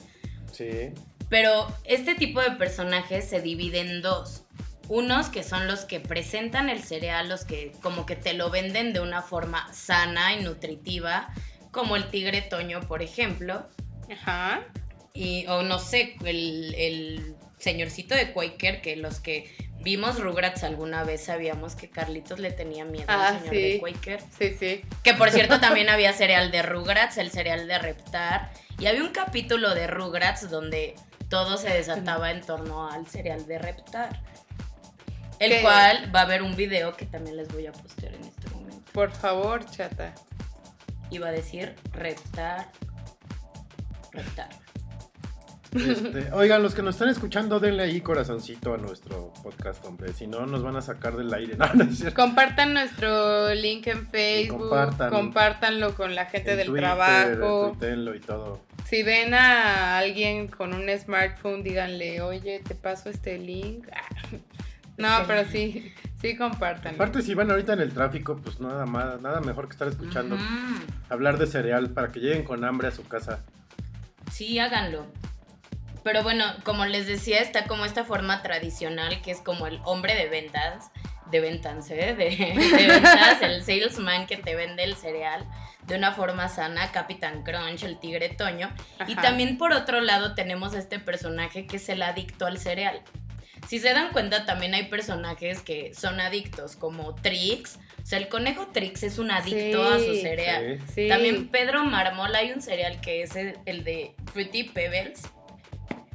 Sí. 0.52 0.94
Pero 1.30 1.68
este 1.86 2.16
tipo 2.16 2.42
de 2.42 2.52
personajes 2.52 3.28
se 3.28 3.42
divide 3.42 3.80
en 3.80 4.02
dos. 4.02 4.44
Unos 4.90 5.30
que 5.30 5.44
son 5.44 5.68
los 5.68 5.86
que 5.86 6.00
presentan 6.00 6.70
el 6.70 6.84
cereal, 6.84 7.30
los 7.30 7.46
que 7.46 7.72
como 7.82 8.06
que 8.06 8.16
te 8.16 8.34
lo 8.34 8.50
venden 8.50 8.92
de 8.92 9.00
una 9.00 9.22
forma 9.22 9.72
sana 9.74 10.36
y 10.36 10.44
nutritiva, 10.44 11.34
como 11.72 11.96
el 11.96 12.10
tigre 12.10 12.42
Toño, 12.42 12.82
por 12.82 13.02
ejemplo. 13.02 13.66
Ajá. 14.12 14.66
Y, 15.14 15.46
o 15.48 15.64
no 15.64 15.80
sé, 15.80 16.16
el, 16.26 16.76
el 16.78 17.36
señorcito 17.62 18.16
de 18.16 18.32
Quaker, 18.34 18.82
que 18.82 18.96
los 18.96 19.20
que 19.20 19.54
vimos 19.80 20.20
Rugrats 20.20 20.64
alguna 20.64 21.04
vez 21.04 21.24
sabíamos 21.26 21.76
que 21.76 21.90
Carlitos 21.90 22.40
le 22.40 22.52
tenía 22.52 22.86
miedo 22.86 23.06
Ah, 23.08 23.30
al 23.30 23.40
señor 23.40 23.54
sí. 23.56 23.62
de 23.62 23.80
Quaker. 23.80 24.22
Sí, 24.38 24.56
sí. 24.60 24.82
Que 25.04 25.14
por 25.14 25.30
cierto 25.32 25.60
también 25.62 25.90
había 25.90 26.14
cereal 26.14 26.52
de 26.52 26.62
Rugrats, 26.62 27.18
el 27.18 27.32
cereal 27.32 27.68
de 27.68 27.80
Reptar. 27.80 28.52
Y 28.80 28.88
había 28.88 29.04
un 29.04 29.12
capítulo 29.12 29.74
de 29.76 29.88
Rugrats 29.88 30.50
donde 30.50 30.96
todo 31.30 31.58
se 31.58 31.70
desataba 31.70 32.32
en 32.32 32.42
torno 32.42 32.90
al 32.90 33.08
cereal 33.08 33.46
de 33.46 33.58
Reptar. 33.60 34.22
El 35.40 35.50
¿Qué? 35.52 35.62
cual 35.62 36.14
va 36.16 36.20
a 36.20 36.24
haber 36.24 36.44
un 36.44 36.56
video 36.56 36.96
que 36.96 37.06
también 37.06 37.38
les 37.38 37.48
voy 37.48 37.66
a 37.66 37.72
postear 37.72 38.14
en 38.14 38.24
este 38.24 38.48
momento. 38.50 38.92
Por 38.92 39.12
favor, 39.12 39.66
chata. 39.70 40.14
Iba 41.10 41.30
a 41.30 41.32
decir 41.32 41.76
Reptar. 41.94 42.72
Reptar. 44.12 44.50
Este, 45.74 46.30
oigan, 46.34 46.62
los 46.62 46.76
que 46.76 46.82
nos 46.82 46.96
están 46.96 47.10
escuchando, 47.10 47.60
denle 47.60 47.84
ahí 47.84 48.02
corazoncito 48.02 48.74
a 48.74 48.78
nuestro 48.78 49.32
podcast, 49.42 49.84
hombre. 49.86 50.12
Si 50.14 50.28
no, 50.28 50.46
nos 50.46 50.64
van 50.64 50.76
a 50.76 50.82
sacar 50.82 51.16
del 51.16 51.34
aire. 51.34 51.56
No, 51.58 51.74
no. 51.74 52.14
Compartan 52.14 52.74
nuestro 52.74 53.54
link 53.54 53.88
en 53.88 54.08
Facebook. 54.08 54.60
compartan. 54.70 55.10
Compártanlo 55.10 55.96
con 55.96 56.14
la 56.16 56.26
gente 56.26 56.52
En 56.52 56.58
del 56.58 56.68
Twitter, 56.68 56.84
trabajo. 56.84 57.78
y 57.82 58.20
todo. 58.20 58.62
Si 58.86 59.04
ven 59.04 59.34
a 59.34 59.98
alguien 60.00 60.48
con 60.50 60.74
un 60.74 60.90
smartphone, 61.00 61.64
díganle, 61.64 62.20
oye, 62.22 62.62
te 62.68 62.76
paso 62.76 63.10
este 63.10 63.38
link. 63.38 63.88
No, 64.98 65.22
Este 65.22 65.26
pero 65.28 65.50
sí, 65.50 65.94
sí 66.22 66.36
compartan. 66.36 66.96
Aparte, 66.96 67.22
si 67.22 67.34
van 67.34 67.50
ahorita 67.50 67.74
en 67.74 67.80
el 67.80 67.94
tráfico, 67.94 68.36
pues 68.44 68.60
nada 68.60 68.86
más, 68.86 69.22
nada 69.22 69.40
mejor 69.40 69.68
que 69.68 69.72
estar 69.72 69.88
escuchando 69.88 70.38
hablar 71.10 71.38
de 71.38 71.48
cereal 71.48 71.90
para 71.92 72.10
que 72.10 72.20
lleguen 72.20 72.44
con 72.44 72.64
hambre 72.66 72.90
a 72.90 72.92
su 72.92 73.08
casa. 73.08 73.40
Sí, 74.32 74.60
háganlo. 74.60 75.06
Pero 76.04 76.24
bueno, 76.24 76.46
como 76.64 76.86
les 76.86 77.06
decía, 77.08 77.40
está 77.40 77.66
como 77.66 77.86
esta 77.86 78.04
forma 78.04 78.42
tradicional 78.42 79.22
que 79.22 79.32
es 79.32 79.40
como 79.42 79.68
el 79.68 79.80
hombre 79.84 80.16
de 80.16 80.28
ventas, 80.30 80.92
de 81.30 81.40
ventas, 81.40 81.90
¿eh? 81.92 82.16
De, 82.16 82.30
de 82.36 82.88
ventas, 82.88 83.42
el 83.42 83.64
salesman 83.64 84.26
que 84.28 84.38
te 84.38 84.56
vende 84.56 84.84
el 84.84 84.96
cereal 84.96 85.46
de 85.88 85.96
una 85.96 86.12
forma 86.12 86.48
sana, 86.48 86.92
Capitán 86.92 87.44
Crunch, 87.44 87.84
el 87.84 88.00
tigre 88.00 88.30
Toño. 88.30 88.72
Y 89.08 89.14
Ajá. 89.14 89.22
también 89.22 89.58
por 89.58 89.74
otro 89.74 90.02
lado 90.02 90.36
tenemos 90.36 90.74
este 90.74 91.00
personaje 91.00 91.66
que 91.66 91.78
es 91.78 91.90
el 91.90 92.02
adicto 92.02 92.46
al 92.46 92.58
cereal. 92.58 93.02
Si 93.68 93.80
se 93.80 93.94
dan 93.94 94.12
cuenta, 94.12 94.46
también 94.46 94.74
hay 94.74 94.84
personajes 94.88 95.62
que 95.62 95.94
son 95.94 96.20
adictos, 96.20 96.76
como 96.76 97.14
Trix. 97.16 97.78
O 98.02 98.06
sea, 98.06 98.18
el 98.18 98.28
conejo 98.28 98.68
Trix 98.74 99.04
es 99.04 99.20
un 99.20 99.30
adicto 99.32 99.84
a 99.88 100.00
su 100.00 100.14
Sí, 100.16 100.22
cereal. 100.22 100.80
Sí. 100.88 100.94
Sí. 101.04 101.08
También 101.08 101.48
Pedro 101.50 101.84
Marmol 101.84 102.36
hay 102.36 102.52
un 102.52 102.62
cereal 102.62 103.00
que 103.02 103.22
es 103.22 103.36
el, 103.36 103.58
el 103.66 103.84
de 103.84 104.16
Fruity 104.34 104.64
Pebbles, 104.66 105.22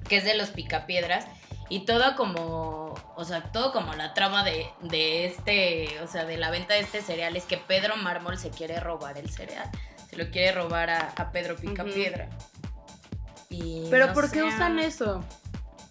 que 0.09 0.19
es 0.19 0.25
de 0.25 0.35
los 0.35 0.51
picapiedras. 0.51 1.27
Y 1.69 1.81
todo 1.85 2.15
como, 2.15 2.95
o 3.17 3.25
sea, 3.25 3.43
todo 3.51 3.73
como 3.73 3.93
la 3.95 4.15
trama 4.15 4.45
de, 4.45 4.67
de 4.83 5.27
este, 5.27 6.01
o 6.01 6.07
sea, 6.07 6.25
de 6.25 6.37
la 6.37 6.51
venta 6.51 6.75
de 6.75 6.81
este 6.81 7.03
cereal 7.03 7.37
es 7.37 7.45
que 7.45 7.57
Pedro 7.57 7.97
Mármol 7.97 8.39
se 8.39 8.51
quiere 8.51 8.79
robar 8.79 9.19
el 9.19 9.31
cereal. 9.31 9.69
Se 10.09 10.17
lo 10.17 10.31
quiere 10.31 10.53
robar 10.53 10.91
a, 10.91 11.13
a 11.17 11.33
Pedro 11.33 11.57
Picapiedra. 11.57 12.29
Y 13.51 13.89
Pero 13.91 14.09
no 14.09 14.13
¿por 14.13 14.31
qué 14.31 14.45
usan 14.45 14.79
eso? 14.79 15.25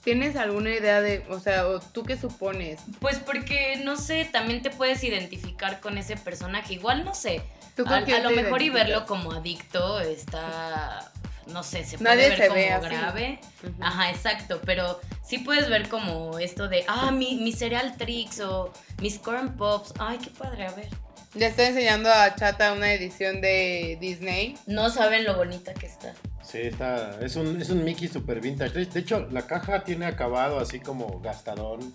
¿Tienes 0.01 0.35
alguna 0.35 0.69
idea 0.69 1.01
de, 1.01 1.25
o 1.29 1.39
sea, 1.39 1.67
o 1.67 1.79
tú 1.79 2.03
qué 2.03 2.15
supones? 2.15 2.79
Pues 2.99 3.17
porque, 3.19 3.81
no 3.83 3.97
sé, 3.97 4.23
también 4.25 4.61
te 4.61 4.69
puedes 4.69 5.03
identificar 5.03 5.81
con 5.81 5.97
ese 5.97 6.15
personaje. 6.15 6.75
Igual, 6.75 7.03
no 7.03 7.15
sé, 7.15 7.41
¿Tú 7.75 7.83
a, 7.87 7.99
lo 7.99 8.31
mejor 8.31 8.61
y 8.61 8.69
verlo 8.69 9.05
como 9.05 9.33
adicto 9.33 9.99
está, 9.99 11.11
no 11.47 11.63
sé, 11.63 11.83
se 11.85 11.97
puede 11.97 12.15
Nadie 12.15 12.29
ver 12.29 12.37
se 12.37 12.47
como 12.47 12.59
ve 12.59 12.89
grave. 12.89 13.39
Ajá, 13.79 14.09
exacto, 14.09 14.61
pero 14.65 14.99
sí 15.23 15.39
puedes 15.39 15.69
ver 15.69 15.89
como 15.89 16.39
esto 16.39 16.67
de, 16.67 16.85
ah, 16.87 17.11
mi, 17.11 17.35
mi 17.35 17.51
cereal 17.51 17.95
Trix 17.97 18.39
o 18.39 18.71
mis 19.01 19.19
corn 19.19 19.55
pops. 19.55 19.93
Ay, 19.99 20.17
qué 20.17 20.29
padre, 20.31 20.67
a 20.67 20.71
ver. 20.71 20.89
Ya 21.33 21.47
estoy 21.47 21.65
enseñando 21.65 22.09
a 22.09 22.33
Chata 22.35 22.71
una 22.71 22.93
edición 22.93 23.41
de 23.41 23.97
Disney. 23.99 24.57
No 24.67 24.89
saben 24.89 25.25
lo 25.25 25.35
bonita 25.35 25.73
que 25.73 25.85
está. 25.85 26.13
Sí, 26.41 26.59
está. 26.59 27.19
Es 27.21 27.35
un, 27.35 27.61
es 27.61 27.69
un 27.69 27.83
Mickey 27.83 28.07
super 28.07 28.39
vintage. 28.39 28.73
De, 28.73 28.85
de 28.85 28.99
hecho, 29.01 29.27
la 29.31 29.41
caja 29.45 29.83
tiene 29.83 30.05
acabado 30.05 30.59
así 30.59 30.79
como 30.79 31.19
gastadón. 31.19 31.93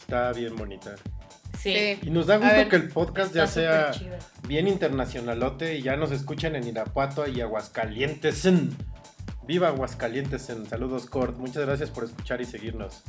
Está 0.00 0.32
bien 0.32 0.56
bonita. 0.56 0.96
Sí. 1.62 1.98
Y 2.02 2.10
nos 2.10 2.26
da 2.26 2.38
gusto 2.38 2.52
ver, 2.52 2.68
que 2.68 2.76
el 2.76 2.88
podcast 2.88 3.34
ya 3.34 3.46
sea 3.46 3.92
bien 4.48 4.66
internacionalote 4.66 5.76
y 5.76 5.82
ya 5.82 5.96
nos 5.96 6.10
escuchan 6.10 6.56
en 6.56 6.66
Irapuato 6.66 7.26
y 7.28 7.40
Aguascalientes. 7.40 8.48
Viva 9.44 9.68
Aguascalientes. 9.68 10.50
Saludos, 10.68 11.06
Cord. 11.06 11.36
Muchas 11.36 11.64
gracias 11.64 11.90
por 11.90 12.04
escuchar 12.04 12.40
y 12.40 12.44
seguirnos. 12.46 13.02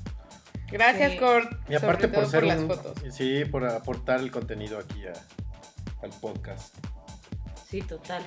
Gracias, 0.72 1.14
Sí. 1.14 1.18
Cord. 1.18 1.48
Y 1.70 1.76
aparte 1.76 2.04
sobre 2.08 2.16
por 2.20 2.26
ser 2.30 2.44
las 2.46 2.60
un- 2.60 2.68
fotos. 2.68 2.98
Sí, 3.12 3.46
por 3.46 3.66
aportar 3.66 4.20
el 4.20 4.30
contenido 4.32 4.78
aquí 4.80 5.04
a- 5.08 5.14
al 6.04 6.12
podcast. 6.22 6.76
Sí, 7.70 7.82
total. 7.82 8.24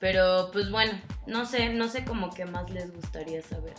Pero 0.00 0.50
pues 0.52 0.70
bueno, 0.70 0.92
no 1.26 1.46
sé, 1.46 1.72
no 1.72 1.88
sé 1.88 2.04
como 2.04 2.30
que 2.30 2.44
más 2.44 2.68
les 2.70 2.92
gustaría 2.92 3.40
saber. 3.42 3.74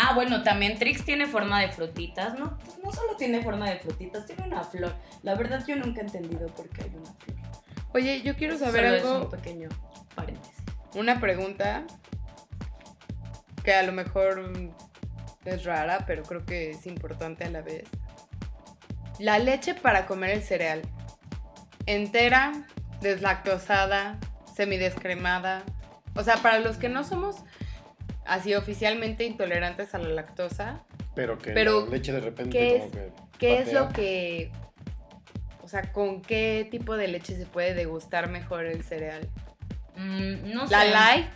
Ah, 0.00 0.14
bueno, 0.14 0.44
también 0.44 0.78
Trix 0.78 1.04
tiene 1.04 1.26
forma 1.26 1.60
de 1.60 1.72
frutitas, 1.72 2.38
¿no? 2.38 2.56
Pues 2.58 2.78
no 2.84 2.92
solo 2.92 3.16
tiene 3.16 3.42
forma 3.42 3.68
de 3.68 3.80
frutitas, 3.80 4.26
tiene 4.26 4.44
una 4.44 4.62
flor. 4.62 4.94
La 5.24 5.34
verdad 5.34 5.64
yo 5.66 5.74
nunca 5.74 6.00
he 6.00 6.04
entendido 6.04 6.46
por 6.54 6.68
qué 6.68 6.82
hay 6.84 6.92
una 6.94 7.12
flor. 7.14 7.36
Oye, 7.94 8.22
yo 8.22 8.36
quiero 8.36 8.56
saber 8.56 8.84
Solo 8.84 8.96
es 8.96 9.04
algo, 9.04 9.24
un 9.24 9.30
pequeño 9.30 9.68
paréntesis. 10.14 10.54
una 10.94 11.18
pregunta 11.18 11.82
que 13.64 13.74
a 13.74 13.82
lo 13.82 13.90
mejor 13.90 14.72
es 15.44 15.64
rara, 15.64 16.04
pero 16.06 16.22
creo 16.22 16.46
que 16.46 16.70
es 16.70 16.86
importante 16.86 17.42
a 17.42 17.50
la 17.50 17.62
vez. 17.62 17.88
La 19.18 19.40
leche 19.40 19.74
para 19.74 20.06
comer 20.06 20.30
el 20.30 20.42
cereal. 20.44 20.82
Entera, 21.86 22.68
deslactosada, 23.00 24.20
semidescremada. 24.54 25.64
O 26.14 26.22
sea, 26.22 26.36
para 26.36 26.60
los 26.60 26.76
que 26.76 26.88
no 26.88 27.02
somos 27.02 27.42
así 28.28 28.54
oficialmente 28.54 29.24
intolerantes 29.24 29.94
a 29.94 29.98
la 29.98 30.08
lactosa, 30.10 30.82
Pero 31.14 31.38
que 31.38 31.50
Pero, 31.52 31.84
la 31.86 31.90
leche 31.90 32.12
de 32.12 32.20
repente 32.20 32.56
¿qué 32.58 32.72
como 32.78 32.84
es- 32.84 32.92
que 32.92 33.12
¿qué 33.38 33.58
es 33.58 33.72
lo 33.72 33.88
que... 33.88 34.52
O 35.62 35.68
sea, 35.68 35.92
¿con 35.92 36.22
qué 36.22 36.66
tipo 36.70 36.96
de 36.96 37.08
leche 37.08 37.36
se 37.36 37.44
puede 37.44 37.74
degustar 37.74 38.28
mejor 38.30 38.64
el 38.66 38.82
cereal? 38.84 39.28
Mm, 39.96 40.52
no 40.54 40.66
sé. 40.66 40.72
¿La 40.72 40.84
light? 40.84 41.26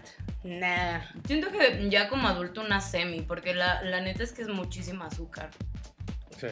Nah. 0.44 1.00
Siento 1.26 1.50
que 1.50 1.88
ya 1.90 2.08
como 2.08 2.28
adulto 2.28 2.60
una 2.62 2.80
semi, 2.80 3.20
porque 3.22 3.54
la, 3.54 3.82
la 3.82 4.00
neta 4.00 4.22
es 4.22 4.32
que 4.32 4.42
es 4.42 4.48
muchísima 4.48 5.06
azúcar. 5.06 5.50
Sí. 6.38 6.46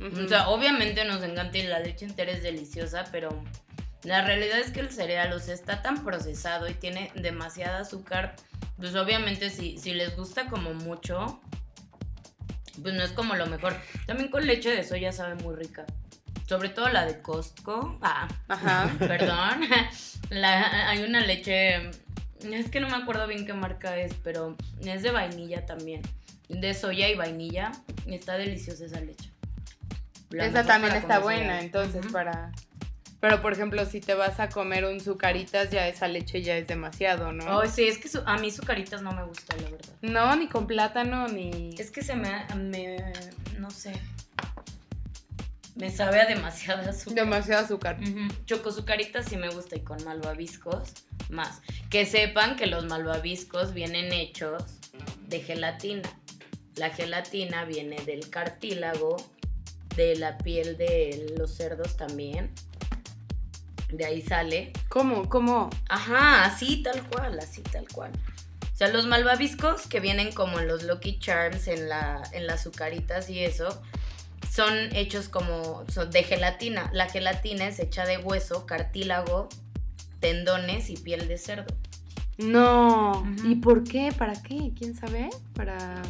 O 0.00 0.28
sea, 0.28 0.48
obviamente 0.50 1.04
nos 1.04 1.22
encanta 1.24 1.58
y 1.58 1.62
la 1.64 1.80
leche 1.80 2.04
entera 2.04 2.30
es 2.32 2.42
deliciosa, 2.42 3.04
pero 3.10 3.30
la 4.04 4.24
realidad 4.24 4.58
es 4.58 4.70
que 4.70 4.80
el 4.80 4.90
cereal, 4.90 5.32
o 5.32 5.40
sea, 5.40 5.54
está 5.54 5.82
tan 5.82 6.04
procesado 6.04 6.68
y 6.68 6.74
tiene 6.74 7.10
demasiada 7.14 7.80
azúcar. 7.80 8.36
Pues 8.76 8.94
obviamente 8.94 9.50
si, 9.50 9.76
si 9.78 9.92
les 9.94 10.16
gusta 10.16 10.46
como 10.46 10.72
mucho, 10.74 11.40
pues 12.82 12.94
no 12.94 13.02
es 13.02 13.10
como 13.12 13.34
lo 13.34 13.46
mejor. 13.46 13.76
También 14.06 14.30
con 14.30 14.46
leche 14.46 14.70
de 14.70 14.84
soya 14.84 15.12
sabe 15.12 15.34
muy 15.36 15.56
rica. 15.56 15.84
Sobre 16.48 16.68
todo 16.70 16.88
la 16.88 17.04
de 17.04 17.20
Costco. 17.20 17.98
Ah, 18.02 18.28
Ajá. 18.48 18.90
perdón. 18.98 19.60
La- 20.30 20.88
hay 20.90 21.02
una 21.02 21.20
leche, 21.20 21.90
es 22.42 22.70
que 22.70 22.80
no 22.80 22.88
me 22.88 22.96
acuerdo 22.96 23.26
bien 23.26 23.46
qué 23.46 23.52
marca 23.54 23.96
es, 23.98 24.12
pero 24.22 24.56
es 24.82 25.02
de 25.02 25.10
vainilla 25.10 25.66
también. 25.66 26.02
De 26.48 26.72
soya 26.74 27.08
y 27.08 27.14
vainilla. 27.16 27.72
Está 28.06 28.38
deliciosa 28.38 28.84
esa 28.86 29.00
leche. 29.00 29.30
La 30.30 30.46
Esa 30.46 30.64
también 30.64 30.94
está 30.94 31.18
buena, 31.18 31.40
cereal. 31.58 31.64
entonces, 31.64 32.12
para... 32.12 32.52
Pero, 33.20 33.42
por 33.42 33.52
ejemplo, 33.52 33.84
si 33.84 34.00
te 34.00 34.14
vas 34.14 34.38
a 34.38 34.48
comer 34.48 34.84
un 34.84 35.00
sucaritas, 35.00 35.70
ya 35.70 35.88
esa 35.88 36.06
leche 36.06 36.40
ya 36.42 36.56
es 36.56 36.68
demasiado, 36.68 37.32
¿no? 37.32 37.60
Ay, 37.60 37.68
sí, 37.68 37.82
es 37.88 37.98
que 37.98 38.08
su- 38.08 38.22
a 38.24 38.38
mí 38.38 38.50
sucaritas 38.52 39.02
no 39.02 39.10
me 39.12 39.24
gusta, 39.24 39.56
la 39.56 39.70
verdad. 39.70 39.88
No, 40.02 40.36
ni 40.36 40.46
con 40.48 40.66
plátano, 40.68 41.26
ni... 41.26 41.74
Es 41.78 41.90
que 41.90 42.02
se 42.02 42.14
me, 42.14 42.44
me 42.54 42.96
no 43.58 43.70
sé, 43.72 43.92
me 45.74 45.90
sabe 45.90 46.20
a 46.20 46.26
demasiada 46.26 46.90
azúcar. 46.90 47.14
Demasiado 47.14 47.64
azúcar. 47.64 47.98
Ujú. 48.00 48.28
Chocosucaritas 48.46 49.26
sí 49.26 49.36
me 49.36 49.48
gusta 49.50 49.76
y 49.76 49.80
con 49.80 50.02
malvaviscos 50.04 50.88
más. 51.30 51.60
Que 51.90 52.04
sepan 52.06 52.56
que 52.56 52.66
los 52.66 52.84
malvaviscos 52.86 53.74
vienen 53.74 54.12
hechos 54.12 54.62
de 55.28 55.40
gelatina. 55.40 56.08
La 56.76 56.90
gelatina 56.90 57.64
viene 57.64 57.96
del 58.04 58.30
cartílago, 58.30 59.16
de 59.96 60.14
la 60.16 60.38
piel 60.38 60.76
de 60.76 61.34
los 61.36 61.54
cerdos 61.56 61.96
también. 61.96 62.52
De 63.90 64.04
ahí 64.04 64.22
sale. 64.22 64.72
¿Cómo? 64.88 65.28
¿Cómo? 65.28 65.70
Ajá, 65.88 66.44
así 66.44 66.82
tal 66.82 67.02
cual, 67.04 67.38
así 67.38 67.62
tal 67.62 67.88
cual. 67.88 68.12
O 68.72 68.76
sea, 68.76 68.88
los 68.88 69.06
malvaviscos 69.06 69.86
que 69.86 69.98
vienen 69.98 70.30
como 70.32 70.60
en 70.60 70.68
los 70.68 70.84
Lucky 70.84 71.18
Charms, 71.18 71.66
en, 71.68 71.88
la, 71.88 72.22
en 72.32 72.46
las 72.46 72.60
azucaritas 72.60 73.28
y 73.28 73.40
eso, 73.40 73.82
son 74.50 74.74
hechos 74.94 75.28
como 75.28 75.84
son 75.92 76.10
de 76.10 76.22
gelatina. 76.22 76.90
La 76.92 77.08
gelatina 77.08 77.66
es 77.66 77.80
hecha 77.80 78.04
de 78.04 78.18
hueso, 78.18 78.66
cartílago, 78.66 79.48
tendones 80.20 80.90
y 80.90 80.96
piel 80.96 81.28
de 81.28 81.38
cerdo. 81.38 81.74
No. 82.38 83.26
¿Y 83.44 83.56
por 83.56 83.82
qué? 83.84 84.12
¿Para 84.16 84.34
qué? 84.40 84.72
¿Quién 84.78 84.94
sabe? 84.94 85.28
Para. 85.54 86.00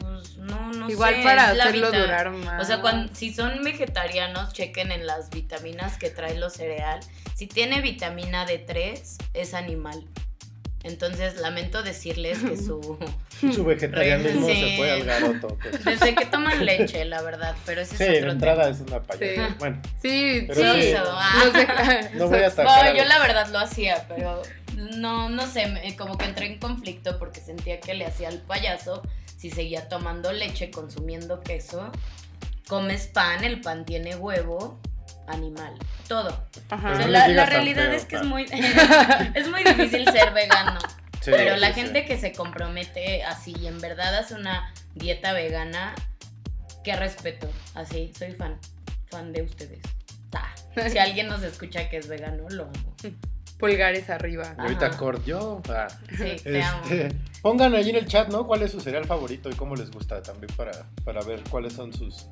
Pues 0.00 0.36
no, 0.36 0.72
no 0.72 0.88
Igual 0.90 1.14
sé, 1.16 1.22
para 1.22 1.50
es 1.52 1.56
la 1.58 1.64
hacerlo 1.64 1.86
vita- 1.90 2.00
durar 2.02 2.30
más. 2.30 2.62
O 2.62 2.64
sea, 2.64 2.80
cuando, 2.80 3.14
si 3.14 3.32
son 3.34 3.62
vegetarianos, 3.64 4.52
chequen 4.52 4.92
en 4.92 5.06
las 5.06 5.30
vitaminas 5.30 5.96
que 5.98 6.10
trae 6.10 6.38
los 6.38 6.52
cereal. 6.54 7.00
Si 7.34 7.46
tiene 7.46 7.80
vitamina 7.80 8.46
D3, 8.46 9.00
es 9.34 9.54
animal. 9.54 10.04
Entonces, 10.84 11.36
lamento 11.40 11.82
decirles 11.82 12.38
que 12.38 12.56
su... 12.56 12.98
Su 13.52 13.64
vegetarianismo 13.66 14.46
Sí. 14.46 14.54
se 14.54 14.76
fue 14.78 14.90
al 14.92 15.04
garoto. 15.04 15.58
pues. 15.60 15.84
Desde 15.84 16.14
que 16.14 16.24
toman 16.24 16.64
leche, 16.64 17.04
la 17.04 17.20
verdad, 17.20 17.54
pero 17.66 17.82
ese 17.82 17.94
Sí, 17.98 18.04
es 18.04 18.18
otro 18.20 18.30
entrada 18.32 18.62
tema. 18.64 18.74
es 18.76 18.80
una 18.80 19.02
payasada. 19.02 19.48
Sí. 19.50 19.54
Bueno, 19.58 19.82
Sí, 20.00 20.40
sí. 20.40 20.54
sí. 20.54 20.62
Eso, 20.62 21.02
ah. 21.06 21.42
Nos 21.44 21.52
deja- 21.52 22.10
no 22.14 22.28
voy 22.28 22.38
a 22.38 22.40
No, 22.40 22.46
atacar. 22.46 22.96
yo 22.96 23.04
la 23.04 23.18
verdad 23.18 23.48
lo 23.48 23.58
hacía, 23.58 24.06
pero 24.08 24.40
no, 24.96 25.28
no 25.28 25.46
sé, 25.46 25.66
me- 25.66 25.94
como 25.96 26.16
que 26.16 26.24
entré 26.24 26.46
en 26.46 26.58
conflicto 26.58 27.18
porque 27.18 27.40
sentía 27.40 27.78
que 27.78 27.92
le 27.92 28.06
hacía 28.06 28.28
al 28.28 28.38
payaso 28.40 29.02
si 29.36 29.50
seguía 29.50 29.88
tomando 29.88 30.32
leche, 30.32 30.70
consumiendo 30.70 31.42
queso. 31.42 31.90
Comes 32.68 33.06
pan, 33.06 33.44
el 33.44 33.60
pan 33.60 33.84
tiene 33.84 34.16
huevo, 34.16 34.80
animal, 35.28 35.74
todo. 36.08 36.46
Ajá. 36.70 36.92
O 36.92 36.96
sea, 36.96 37.06
no 37.06 37.12
la, 37.12 37.46
realidad 37.46 37.84
feo, 37.84 37.92
es 37.92 38.04
que 38.04 38.16
es 38.16 38.24
muy, 38.24 38.42
es 39.34 39.48
muy 39.48 39.62
difícil 39.62 40.04
ser 40.10 40.32
vegano. 40.32 40.78
Sí, 41.22 41.32
pero 41.34 41.56
la 41.56 41.68
sí, 41.68 41.74
sí. 41.74 41.80
gente 41.80 42.04
que 42.04 42.16
se 42.18 42.32
compromete 42.32 43.24
así 43.24 43.52
y 43.60 43.66
en 43.66 43.80
verdad 43.80 44.14
hace 44.14 44.34
una 44.34 44.72
dieta 44.94 45.32
vegana, 45.32 45.92
que 46.84 46.94
respeto. 46.94 47.50
Así, 47.74 48.12
soy 48.16 48.30
fan. 48.30 48.60
Fan 49.10 49.32
de 49.32 49.42
ustedes. 49.42 49.80
Ta. 50.30 50.54
Si 50.88 50.98
alguien 50.98 51.26
nos 51.26 51.42
escucha 51.42 51.88
que 51.88 51.96
es 51.96 52.06
vegano, 52.06 52.48
lo 52.50 52.64
amo. 52.64 52.94
Pulgares 53.58 54.08
arriba. 54.08 54.54
Y 54.56 54.60
ahorita. 54.60 54.90
Cord, 54.90 55.24
yo. 55.24 55.62
ah, 55.68 55.88
Sí, 56.16 56.36
te 56.44 56.62
amo. 56.62 56.82
Pongan 57.42 57.74
ahí 57.74 57.90
en 57.90 57.96
el 57.96 58.06
chat, 58.06 58.28
¿no? 58.28 58.46
¿Cuál 58.46 58.62
es 58.62 58.72
su 58.72 58.80
cereal 58.80 59.04
favorito 59.04 59.50
y 59.50 59.54
cómo 59.54 59.76
les 59.76 59.90
gusta 59.90 60.22
también 60.22 60.52
para, 60.56 60.86
para 61.04 61.22
ver 61.22 61.42
cuáles 61.50 61.72
son 61.72 61.92
sus, 61.92 62.26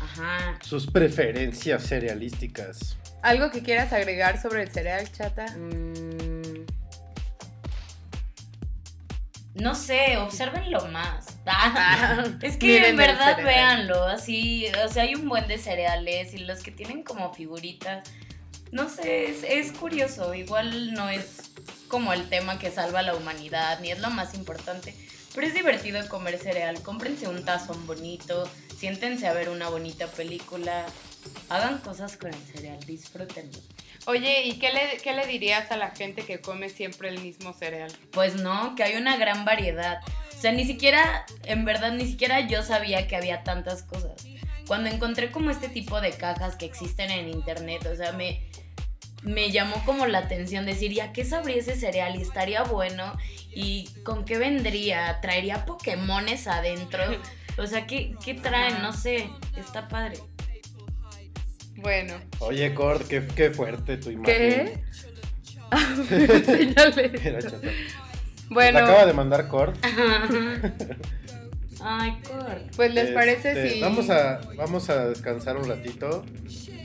Ajá. 0.00 0.58
sus 0.62 0.86
preferencias 0.86 1.82
cerealísticas. 1.84 2.96
¿Algo 3.22 3.50
que 3.50 3.62
quieras 3.62 3.92
agregar 3.92 4.40
sobre 4.40 4.62
el 4.62 4.70
cereal, 4.70 5.10
chata? 5.10 5.46
Mm. 5.56 6.66
No 9.54 9.74
sé, 9.74 10.16
observenlo 10.18 10.86
más. 10.88 11.26
Ah, 11.48 12.24
es 12.42 12.56
que 12.56 12.66
Miren 12.66 12.90
en 12.90 12.96
verdad 12.96 13.36
véanlo, 13.42 14.02
así, 14.02 14.66
o 14.84 14.88
sea, 14.88 15.04
hay 15.04 15.14
un 15.14 15.28
buen 15.28 15.46
de 15.46 15.58
cereales 15.58 16.34
y 16.34 16.38
los 16.38 16.60
que 16.60 16.72
tienen 16.72 17.04
como 17.04 17.32
figuritas, 17.32 18.10
no 18.72 18.88
sé, 18.88 19.30
es, 19.30 19.44
es 19.44 19.70
curioso, 19.70 20.34
igual 20.34 20.92
no 20.92 21.08
es 21.08 21.52
como 21.88 22.12
el 22.12 22.28
tema 22.28 22.58
que 22.58 22.70
salva 22.70 23.00
a 23.00 23.02
la 23.02 23.14
humanidad, 23.14 23.80
ni 23.80 23.90
es 23.90 24.00
lo 24.00 24.10
más 24.10 24.34
importante, 24.34 24.94
pero 25.34 25.46
es 25.46 25.54
divertido 25.54 26.06
comer 26.08 26.38
cereal, 26.38 26.82
cómprense 26.82 27.28
un 27.28 27.44
tazón 27.44 27.86
bonito, 27.86 28.48
siéntense 28.78 29.26
a 29.26 29.32
ver 29.32 29.48
una 29.48 29.68
bonita 29.68 30.06
película, 30.06 30.86
hagan 31.48 31.78
cosas 31.78 32.16
con 32.16 32.32
el 32.32 32.40
cereal, 32.40 32.80
disfrútenlo. 32.86 33.58
Oye, 34.06 34.44
¿y 34.44 34.58
qué 34.58 34.72
le, 34.72 34.98
qué 35.02 35.12
le 35.12 35.26
dirías 35.26 35.70
a 35.72 35.76
la 35.76 35.90
gente 35.90 36.22
que 36.22 36.40
come 36.40 36.68
siempre 36.68 37.08
el 37.08 37.20
mismo 37.20 37.52
cereal? 37.52 37.92
Pues 38.12 38.36
no, 38.36 38.76
que 38.76 38.84
hay 38.84 38.96
una 38.96 39.16
gran 39.16 39.44
variedad. 39.44 40.00
O 40.36 40.40
sea, 40.40 40.52
ni 40.52 40.64
siquiera, 40.64 41.26
en 41.44 41.64
verdad, 41.64 41.92
ni 41.92 42.06
siquiera 42.06 42.40
yo 42.40 42.62
sabía 42.62 43.08
que 43.08 43.16
había 43.16 43.42
tantas 43.42 43.82
cosas. 43.82 44.12
Cuando 44.66 44.90
encontré 44.90 45.32
como 45.32 45.50
este 45.50 45.68
tipo 45.68 46.00
de 46.00 46.12
cajas 46.12 46.56
que 46.56 46.66
existen 46.66 47.10
en 47.10 47.28
internet, 47.28 47.84
o 47.92 47.96
sea, 47.96 48.12
me, 48.12 48.48
me 49.26 49.50
llamó 49.50 49.82
como 49.84 50.06
la 50.06 50.18
atención 50.18 50.66
decir, 50.66 50.92
¿ya 50.92 51.12
qué 51.12 51.24
sabría 51.24 51.56
ese 51.56 51.74
cereal? 51.74 52.16
Y 52.16 52.22
estaría 52.22 52.62
bueno. 52.62 53.18
¿Y 53.52 53.88
con 54.04 54.24
qué 54.24 54.38
vendría? 54.38 55.20
¿Traería 55.20 55.66
Pokémones 55.66 56.46
adentro? 56.46 57.02
O 57.58 57.66
sea, 57.66 57.86
¿qué, 57.86 58.14
qué 58.22 58.34
traen? 58.34 58.82
No 58.82 58.92
sé, 58.92 59.30
está 59.56 59.88
padre. 59.88 60.18
Bueno, 61.76 62.12
Oye, 62.40 62.74
Cord, 62.74 63.06
qué, 63.06 63.26
qué 63.34 63.48
fuerte 63.50 63.96
tu 63.96 64.10
¿qué? 64.22 64.78
imagen. 65.70 66.74
Chata. 67.40 67.58
Bueno, 68.50 68.78
acaba 68.80 69.06
de 69.06 69.12
mandar 69.14 69.48
Cord. 69.48 69.74
Ay, 71.80 72.18
Cort. 72.28 72.76
pues 72.76 72.92
les 72.92 73.12
parece 73.12 73.52
Este, 73.52 73.70
si... 73.76 73.80
Vamos 73.80 74.10
a, 74.10 74.40
vamos 74.56 74.90
a 74.90 75.08
descansar 75.08 75.56
un 75.56 75.66
ratito. 75.66 76.26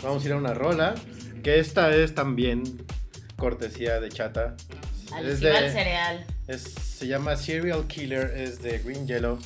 Vamos 0.01 0.23
a 0.23 0.25
ir 0.25 0.31
a 0.31 0.37
una 0.37 0.53
rola. 0.53 0.95
Que 1.43 1.59
esta 1.59 1.93
es 1.95 2.13
también 2.13 2.63
cortesía 3.35 3.99
de 3.99 4.09
chata. 4.09 4.55
Es 5.25 5.43
al 5.43 5.71
cereal. 5.71 6.25
es- 6.47 6.61
se 6.63 7.07
llama 7.07 7.35
Serial 7.35 7.87
Killer, 7.87 8.31
es 8.37 8.61
de 8.61 8.79
Green 8.79 9.07
Yellow. 9.07 9.39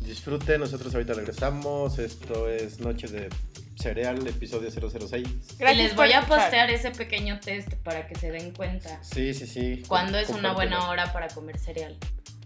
Disfruten, 0.00 0.60
nosotros 0.60 0.94
ahorita 0.94 1.14
regresamos. 1.14 1.98
Esto 1.98 2.48
es 2.48 2.78
Noche 2.80 3.08
de 3.08 3.28
Cereal, 3.76 4.26
episodio 4.26 4.70
006. 4.70 5.26
Gracias 5.58 5.78
y 5.80 5.82
les 5.82 5.88
por 5.94 6.06
voy 6.06 6.12
a 6.14 6.20
escuchar. 6.20 6.40
postear 6.40 6.70
ese 6.70 6.90
pequeño 6.92 7.38
test 7.40 7.74
para 7.84 8.06
que 8.06 8.14
se 8.14 8.30
den 8.30 8.52
cuenta 8.52 9.02
Sí, 9.02 9.34
sí, 9.34 9.46
sí. 9.46 9.82
cuándo 9.88 10.18
es 10.18 10.28
una 10.30 10.52
buena 10.52 10.88
hora 10.88 11.12
para 11.12 11.28
comer 11.28 11.58
cereal. 11.58 11.96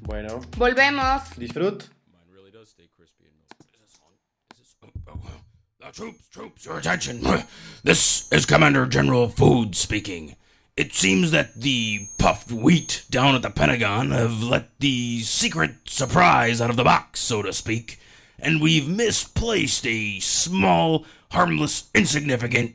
Bueno, 0.00 0.40
Volvemos. 0.56 1.22
disfrut. 1.36 1.84
Troops, 5.92 6.26
troops, 6.28 6.64
your 6.64 6.78
attention. 6.78 7.22
This 7.84 8.30
is 8.32 8.46
Commander 8.46 8.86
General 8.86 9.28
Food 9.28 9.74
speaking. 9.74 10.36
It 10.74 10.94
seems 10.94 11.32
that 11.32 11.60
the 11.60 12.06
puffed 12.18 12.50
wheat 12.50 13.04
down 13.10 13.34
at 13.34 13.42
the 13.42 13.50
Pentagon 13.50 14.10
have 14.12 14.42
let 14.42 14.78
the 14.78 15.20
secret 15.20 15.72
surprise 15.86 16.60
out 16.60 16.70
of 16.70 16.76
the 16.76 16.84
box, 16.84 17.20
so 17.20 17.42
to 17.42 17.52
speak, 17.52 17.98
and 18.38 18.62
we've 18.62 18.88
misplaced 18.88 19.86
a 19.86 20.18
small, 20.20 21.04
harmless, 21.32 21.90
insignificant 21.94 22.74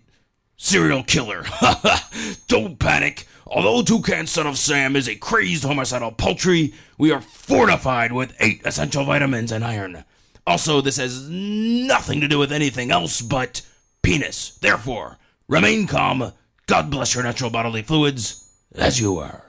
serial 0.57 1.03
killer. 1.03 1.43
Ha 1.43 1.79
ha 1.83 2.09
Don't 2.47 2.77
panic. 2.77 3.25
Although 3.47 3.81
Toucan 3.81 4.27
Son 4.27 4.45
of 4.45 4.59
Sam 4.59 4.95
is 4.95 5.07
a 5.07 5.15
crazed 5.15 5.63
homicidal 5.63 6.11
poultry, 6.11 6.73
we 6.97 7.11
are 7.11 7.21
fortified 7.21 8.11
with 8.11 8.35
eight 8.39 8.61
essential 8.65 9.05
vitamins 9.05 9.51
and 9.51 9.63
iron. 9.63 10.03
Also, 10.47 10.79
this 10.79 10.95
has 10.95 11.29
nothing 11.29 12.21
to 12.21 12.27
do 12.27 12.39
with 12.39 12.53
anything 12.53 12.89
else 12.89 13.21
but 13.21 13.61
penis. 14.01 14.57
Therefore, 14.61 15.17
remain 15.49 15.87
calm. 15.87 16.31
God 16.67 16.89
bless 16.89 17.13
your 17.13 17.23
natural 17.25 17.49
bodily 17.49 17.81
fluids, 17.81 18.49
as 18.73 18.97
you 18.97 19.17
are. 19.17 19.43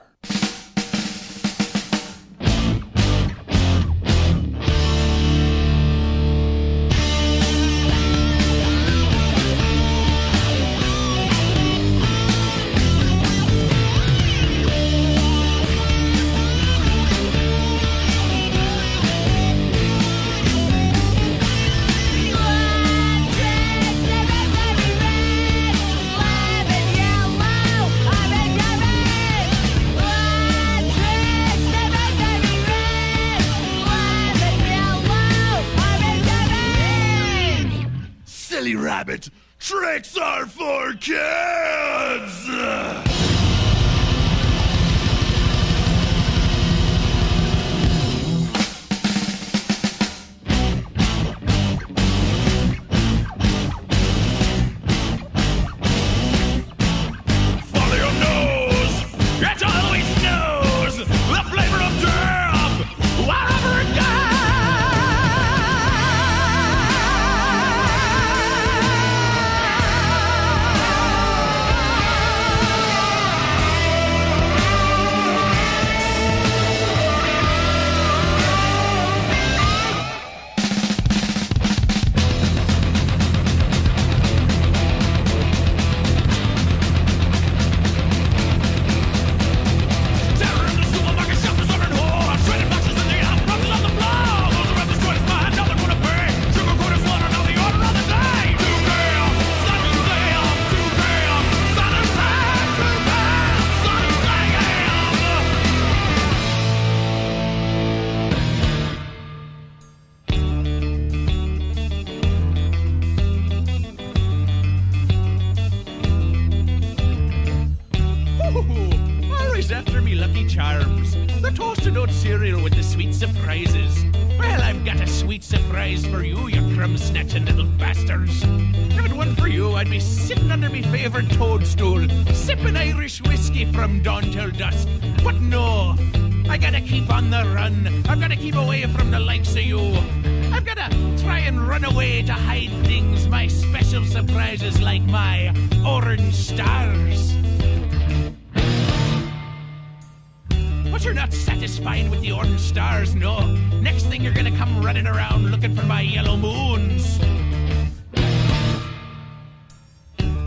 Stars, 153.05 153.15
no. 153.15 153.55
Next 153.79 154.05
thing 154.05 154.21
you're 154.21 154.33
gonna 154.33 154.55
come 154.55 154.83
running 154.83 155.07
around 155.07 155.51
looking 155.51 155.75
for 155.75 155.85
my 155.85 156.01
yellow 156.01 156.35
moons. 156.35 157.17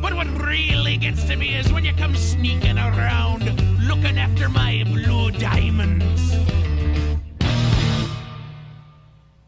But 0.00 0.14
what 0.14 0.26
really 0.38 0.96
gets 0.96 1.24
to 1.24 1.36
me 1.36 1.55
is 1.55 1.72
when 1.72 1.84
you 1.84 1.94
come 1.94 2.14
sneaking 2.14 2.78
around 2.78 3.44
looking 3.88 4.18
after 4.18 4.48
my 4.48 4.84
blue 4.84 5.30
diamonds. 5.30 6.34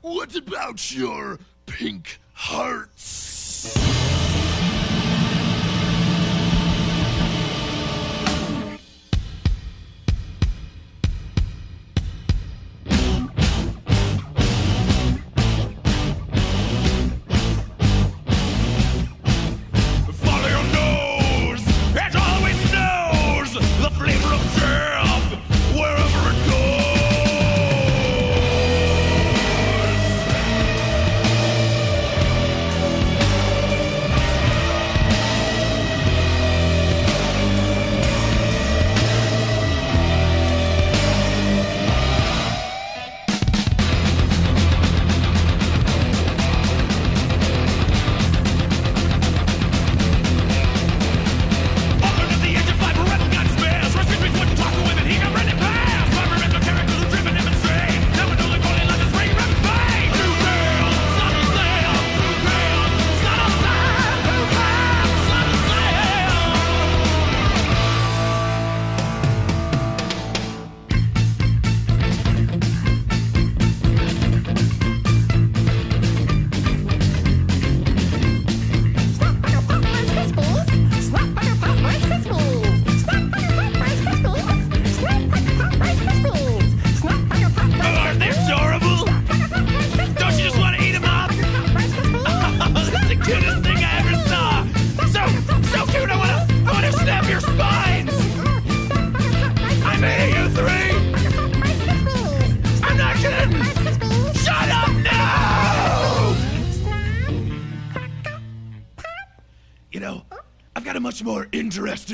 What 0.00 0.34
about 0.36 0.94
your 0.94 1.38
pink 1.66 2.20
hearts? 2.32 4.13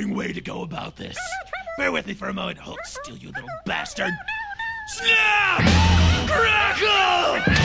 Interesting 0.00 0.16
way 0.16 0.32
to 0.32 0.40
go 0.40 0.62
about 0.62 0.96
this. 0.96 1.16
Bear 1.78 1.92
with 1.92 2.06
me 2.06 2.14
for 2.14 2.28
a 2.28 2.32
moment. 2.32 2.58
Oh, 2.60 2.64
Hold 2.64 2.78
still, 2.84 3.16
you 3.16 3.28
little 3.28 3.48
bastard. 3.64 4.12
Snap! 4.88 5.60
Crackle! 6.28 7.59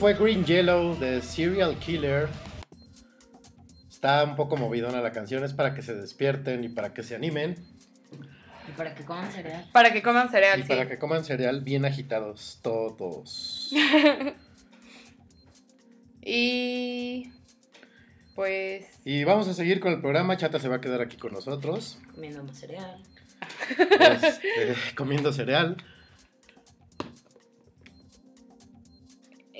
Fue 0.00 0.14
Green 0.14 0.46
Yellow 0.46 0.98
de 0.98 1.20
Serial 1.20 1.78
Killer. 1.78 2.26
Está 3.90 4.24
un 4.24 4.34
poco 4.34 4.56
movidona 4.56 5.02
la 5.02 5.12
canción, 5.12 5.44
es 5.44 5.52
para 5.52 5.74
que 5.74 5.82
se 5.82 5.94
despierten 5.94 6.64
y 6.64 6.70
para 6.70 6.94
que 6.94 7.02
se 7.02 7.14
animen 7.14 7.56
Y 8.66 8.72
para 8.78 8.94
que 8.94 9.04
coman 9.04 9.30
cereal. 9.30 9.68
Para 9.74 9.92
que 9.92 10.00
coman 10.02 10.30
cereal, 10.30 10.60
y 10.60 10.62
sí. 10.62 10.68
para 10.70 10.88
que 10.88 10.98
coman 10.98 11.22
cereal 11.22 11.60
bien 11.60 11.84
agitados 11.84 12.60
todos. 12.62 13.70
Y 16.22 17.32
pues 18.34 18.86
Y 19.04 19.24
vamos 19.24 19.48
a 19.48 19.54
seguir 19.54 19.80
con 19.80 19.92
el 19.92 20.00
programa. 20.00 20.36
Chata 20.36 20.58
se 20.60 20.68
va 20.68 20.76
a 20.76 20.80
quedar 20.80 21.00
aquí 21.00 21.16
con 21.18 21.32
nosotros, 21.32 21.98
Comiendo 22.14 22.42
más 22.44 22.58
cereal. 22.58 23.02
este, 23.78 24.74
comiendo 24.94 25.32
cereal. 25.32 25.76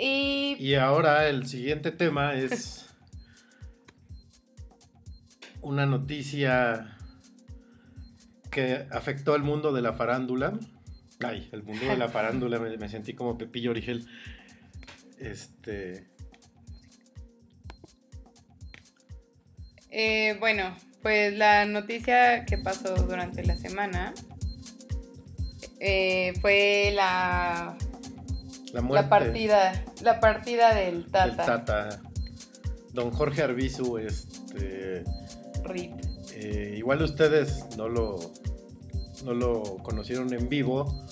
Y 0.00 0.56
Y 0.58 0.74
ahora 0.76 1.28
el 1.28 1.46
siguiente 1.46 1.92
tema 1.92 2.34
es 2.34 2.86
una 5.62 5.86
noticia 5.86 6.96
que 8.50 8.86
afectó 8.90 9.34
al 9.34 9.42
mundo 9.42 9.72
de 9.72 9.82
la 9.82 9.92
farándula. 9.92 10.58
Ay, 11.22 11.48
el 11.52 11.62
mundo 11.62 11.84
de 11.86 11.96
la 11.96 12.08
farándula, 12.10 12.58
me, 12.58 12.76
me 12.76 12.88
sentí 12.88 13.14
como 13.14 13.36
Pepillo 13.36 13.70
Origel. 13.70 14.06
Este. 15.18 16.08
eh, 19.90 20.36
bueno, 20.40 20.74
pues 21.02 21.34
la 21.34 21.66
noticia 21.66 22.44
que 22.44 22.58
pasó 22.58 22.94
durante 22.94 23.44
la 23.44 23.56
semana 23.56 24.14
eh, 25.78 26.32
fue 26.40 26.92
la, 26.94 27.76
La 28.72 28.80
la 28.82 29.08
partida, 29.08 29.84
la 30.02 30.20
partida 30.20 30.74
del 30.74 31.06
Tata. 31.10 31.44
Tata. 31.44 32.00
Don 32.92 33.10
Jorge 33.10 33.42
Arbizu, 33.42 33.98
este. 33.98 35.04
Rip. 35.64 35.92
Eh, 36.34 36.74
igual 36.78 37.02
ustedes 37.02 37.66
no 37.76 37.88
lo, 37.88 38.18
no 39.24 39.34
lo 39.34 39.62
conocieron 39.82 40.32
en 40.32 40.48
vivo, 40.48 41.04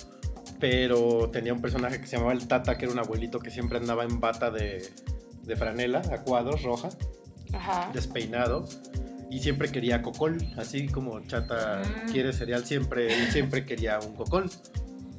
pero 0.58 1.28
tenía 1.30 1.52
un 1.52 1.60
personaje 1.60 2.00
que 2.00 2.06
se 2.06 2.16
llamaba 2.16 2.32
el 2.32 2.48
Tata, 2.48 2.76
que 2.78 2.86
era 2.86 2.92
un 2.94 2.98
abuelito 2.98 3.38
que 3.38 3.50
siempre 3.50 3.78
andaba 3.78 4.04
en 4.04 4.20
bata 4.20 4.50
de, 4.50 4.88
de 5.42 5.56
franela, 5.56 6.00
a 6.12 6.22
cuadros, 6.22 6.62
roja, 6.62 6.88
Ajá. 7.52 7.90
despeinado, 7.92 8.66
y 9.30 9.40
siempre 9.40 9.70
quería 9.70 10.00
cocol, 10.02 10.38
así 10.56 10.88
como 10.88 11.20
Chata 11.20 11.82
Mm. 12.06 12.10
quiere 12.10 12.32
cereal 12.32 12.64
siempre, 12.64 13.14
él 13.14 13.30
siempre 13.30 13.66
quería 13.66 13.98
un 14.00 14.14
cocol. 14.14 14.50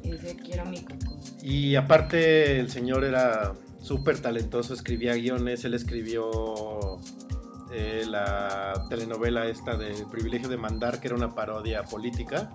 Y 0.04 0.12
dice, 0.12 0.36
quiero 0.36 0.66
mi 0.66 0.82
coco. 0.82 1.20
Y 1.42 1.76
aparte 1.76 2.60
el 2.60 2.70
señor 2.70 3.04
era 3.04 3.54
súper 3.82 4.20
talentoso, 4.22 4.74
escribía 4.74 5.16
guiones, 5.16 5.64
él 5.66 5.74
escribió 5.74 7.00
eh, 7.72 8.04
la 8.08 8.86
telenovela 8.90 9.48
esta 9.48 9.78
de 9.78 9.92
El 9.96 10.08
privilegio 10.08 10.50
de 10.50 10.58
mandar, 10.58 11.00
que 11.00 11.08
era 11.08 11.16
una 11.16 11.34
parodia 11.34 11.84
política. 11.84 12.52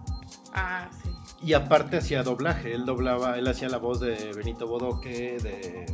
Ah, 0.52 0.90
sí. 1.02 1.10
Y 1.42 1.52
aparte 1.52 1.98
hacía 1.98 2.22
doblaje, 2.22 2.74
él 2.74 2.84
doblaba, 2.84 3.38
él 3.38 3.46
hacía 3.46 3.68
la 3.68 3.78
voz 3.78 4.00
de 4.00 4.32
Benito 4.34 4.66
Bodoque, 4.66 5.38
de 5.42 5.86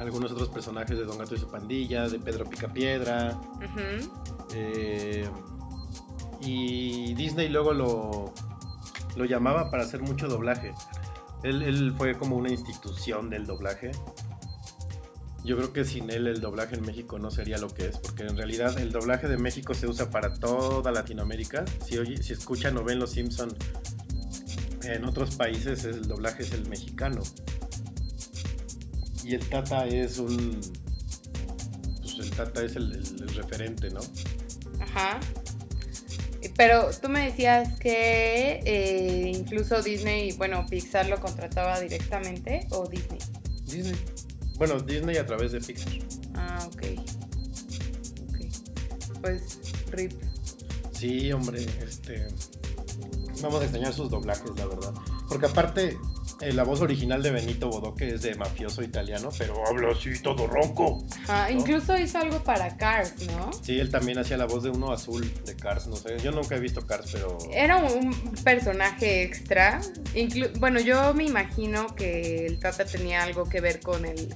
algunos 0.00 0.32
otros 0.32 0.48
personajes 0.48 0.98
de 0.98 1.04
Don 1.04 1.18
Gato 1.18 1.34
y 1.34 1.38
su 1.38 1.50
pandilla, 1.50 2.08
de 2.08 2.18
Pedro 2.18 2.46
Picapiedra. 2.46 3.38
Eh, 4.54 5.28
y 6.40 7.14
Disney 7.14 7.48
luego 7.48 7.72
lo, 7.72 8.32
lo 9.16 9.24
llamaba 9.24 9.70
para 9.70 9.82
hacer 9.84 10.00
mucho 10.02 10.28
doblaje. 10.28 10.72
Él, 11.42 11.62
él 11.62 11.94
fue 11.96 12.16
como 12.18 12.36
una 12.36 12.50
institución 12.50 13.30
del 13.30 13.46
doblaje. 13.46 13.92
Yo 15.42 15.56
creo 15.56 15.72
que 15.72 15.84
sin 15.86 16.10
él 16.10 16.26
el 16.26 16.40
doblaje 16.40 16.74
en 16.76 16.82
México 16.82 17.18
no 17.18 17.30
sería 17.30 17.56
lo 17.56 17.68
que 17.68 17.86
es, 17.86 17.96
porque 17.98 18.24
en 18.24 18.36
realidad 18.36 18.78
el 18.78 18.92
doblaje 18.92 19.26
de 19.26 19.38
México 19.38 19.72
se 19.72 19.86
usa 19.86 20.10
para 20.10 20.34
toda 20.34 20.92
Latinoamérica. 20.92 21.64
Si, 21.86 21.96
oye- 21.96 22.22
si 22.22 22.34
escuchan 22.34 22.76
o 22.76 22.84
ven 22.84 22.98
Los 22.98 23.12
Simpson 23.12 23.48
en 24.84 25.04
otros 25.04 25.36
países 25.36 25.84
el 25.84 26.06
doblaje 26.06 26.42
es 26.42 26.52
el 26.52 26.68
mexicano. 26.68 27.22
Y 29.24 29.34
el 29.34 29.48
Tata 29.48 29.86
es 29.86 30.18
un... 30.18 30.60
Pues 32.02 32.18
el 32.18 32.30
Tata 32.30 32.62
es 32.62 32.76
el, 32.76 33.02
referente, 33.34 33.90
¿no? 33.90 34.00
Ajá. 34.80 35.20
Pero 36.60 36.90
tú 36.90 37.08
me 37.08 37.24
decías 37.24 37.78
que 37.78 38.60
eh, 38.66 39.32
incluso 39.34 39.80
Disney, 39.80 40.32
bueno, 40.32 40.66
Pixar 40.68 41.08
lo 41.08 41.18
contrataba 41.18 41.80
directamente 41.80 42.66
o 42.68 42.86
Disney. 42.86 43.18
Disney. 43.64 43.98
Bueno, 44.58 44.78
Disney 44.78 45.16
a 45.16 45.24
través 45.24 45.52
de 45.52 45.60
Pixar. 45.62 45.90
Ah, 46.34 46.62
ok. 46.66 46.82
Ok. 48.28 49.20
Pues, 49.22 49.58
RIP. 49.90 50.12
Sí, 50.92 51.32
hombre, 51.32 51.64
este. 51.82 52.28
Vamos 53.40 53.62
a 53.62 53.64
extrañar 53.64 53.94
sus 53.94 54.10
doblajes, 54.10 54.50
la 54.58 54.66
verdad. 54.66 54.92
Porque 55.30 55.46
aparte, 55.46 55.96
eh, 56.40 56.52
la 56.52 56.62
voz 56.64 56.80
original 56.80 57.22
de 57.22 57.30
Benito 57.30 57.68
Bodoque 57.68 58.08
es 58.14 58.22
de 58.22 58.34
mafioso 58.34 58.82
italiano, 58.82 59.30
pero 59.36 59.66
habla 59.66 59.92
así 59.92 60.20
todo 60.22 60.46
ronco. 60.46 61.04
¿No? 61.28 61.50
incluso 61.50 61.96
hizo 61.98 62.18
algo 62.18 62.42
para 62.42 62.76
Cars, 62.76 63.14
¿no? 63.26 63.50
Sí, 63.62 63.78
él 63.78 63.90
también 63.90 64.18
hacía 64.18 64.36
la 64.36 64.46
voz 64.46 64.62
de 64.62 64.70
uno 64.70 64.92
azul 64.92 65.30
de 65.44 65.54
Cars, 65.56 65.86
no 65.86 65.96
sé. 65.96 66.18
Yo 66.22 66.32
nunca 66.32 66.56
he 66.56 66.60
visto 66.60 66.86
Cars, 66.86 67.10
pero. 67.12 67.38
Era 67.52 67.76
un 67.76 68.12
personaje 68.44 69.22
extra. 69.22 69.80
Inclu- 70.14 70.58
bueno, 70.58 70.80
yo 70.80 71.12
me 71.14 71.24
imagino 71.24 71.94
que 71.94 72.46
el 72.46 72.58
Tata 72.58 72.84
tenía 72.84 73.22
algo 73.22 73.48
que 73.48 73.60
ver 73.60 73.80
con 73.80 74.04
el 74.04 74.34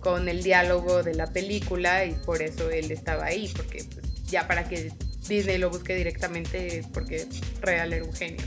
con 0.00 0.28
el 0.28 0.44
diálogo 0.44 1.02
de 1.02 1.14
la 1.14 1.26
película 1.26 2.04
y 2.04 2.12
por 2.12 2.40
eso 2.40 2.70
él 2.70 2.92
estaba 2.92 3.24
ahí, 3.26 3.50
porque 3.54 3.82
pues, 3.92 4.06
ya 4.26 4.46
para 4.46 4.68
que 4.68 4.92
Disney 5.28 5.58
lo 5.58 5.70
busque 5.70 5.94
directamente 5.96 6.78
es 6.78 6.86
porque 6.86 7.26
real 7.60 7.92
era 7.92 8.04
un 8.04 8.12
genio. 8.12 8.40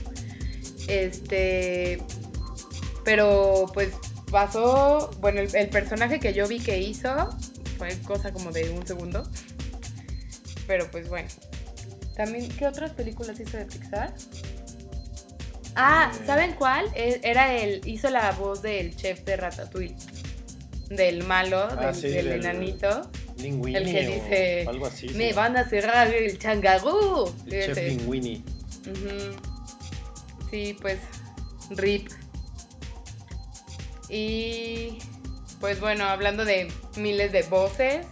Este, 0.88 2.02
pero 3.04 3.66
pues 3.74 3.89
pasó, 4.32 5.12
bueno, 5.20 5.41
el, 5.41 5.54
el 5.56 5.70
personaje 5.70 6.20
que 6.20 6.34
yo 6.34 6.47
vi 6.47 6.60
que 6.60 6.80
hizo 6.80 7.30
fue 7.78 7.97
cosa 8.02 8.32
como 8.32 8.52
de 8.52 8.70
un 8.70 8.86
segundo, 8.86 9.24
pero 10.68 10.89
pues 10.91 11.10
bueno. 11.10 11.28
También, 12.16 12.49
¿qué 12.49 12.68
otras 12.68 12.91
películas 12.91 13.39
hizo 13.39 13.58
de 13.58 13.66
Pixar? 13.66 14.14
Ah, 15.76 16.12
Eh. 16.14 16.24
¿saben 16.26 16.54
cuál? 16.54 16.86
E- 16.93 17.22
Era 17.24 17.56
el, 17.56 17.82
hizo 17.88 18.10
la 18.10 18.32
voz 18.34 18.62
del 18.62 18.95
chef 18.95 19.24
de 19.24 19.38
Ratatouille. 19.38 19.95
Del 20.89 21.24
malo, 21.24 21.58
Ah, 21.72 21.76
del, 21.88 21.95
sí, 21.95 22.10
del 22.10 22.26
del- 22.28 22.39
enanito. 22.41 23.10
Linguini 23.38 23.78
El 23.78 23.86
que 23.86 24.08
dice, 24.08 24.66
algo 24.68 24.86
así. 24.88 25.08
Me 25.10 25.30
sí. 25.30 25.34
van 25.34 25.56
a 25.56 25.68
cerrar 25.68 26.14
el 26.14 26.38
changarú. 26.38 27.34
El 27.49 27.74
chef. 27.74 27.78
Linguini. 27.88 28.43
Sí, 30.52 30.76
pues, 30.82 30.99
RIP. 31.72 32.10
Y 34.12 34.99
pues 35.62 35.80
bueno, 35.80 36.03
hablando 36.05 36.43
de 36.43 36.72
miles 36.97 37.32
de 37.32 37.43
voces, 37.43 38.05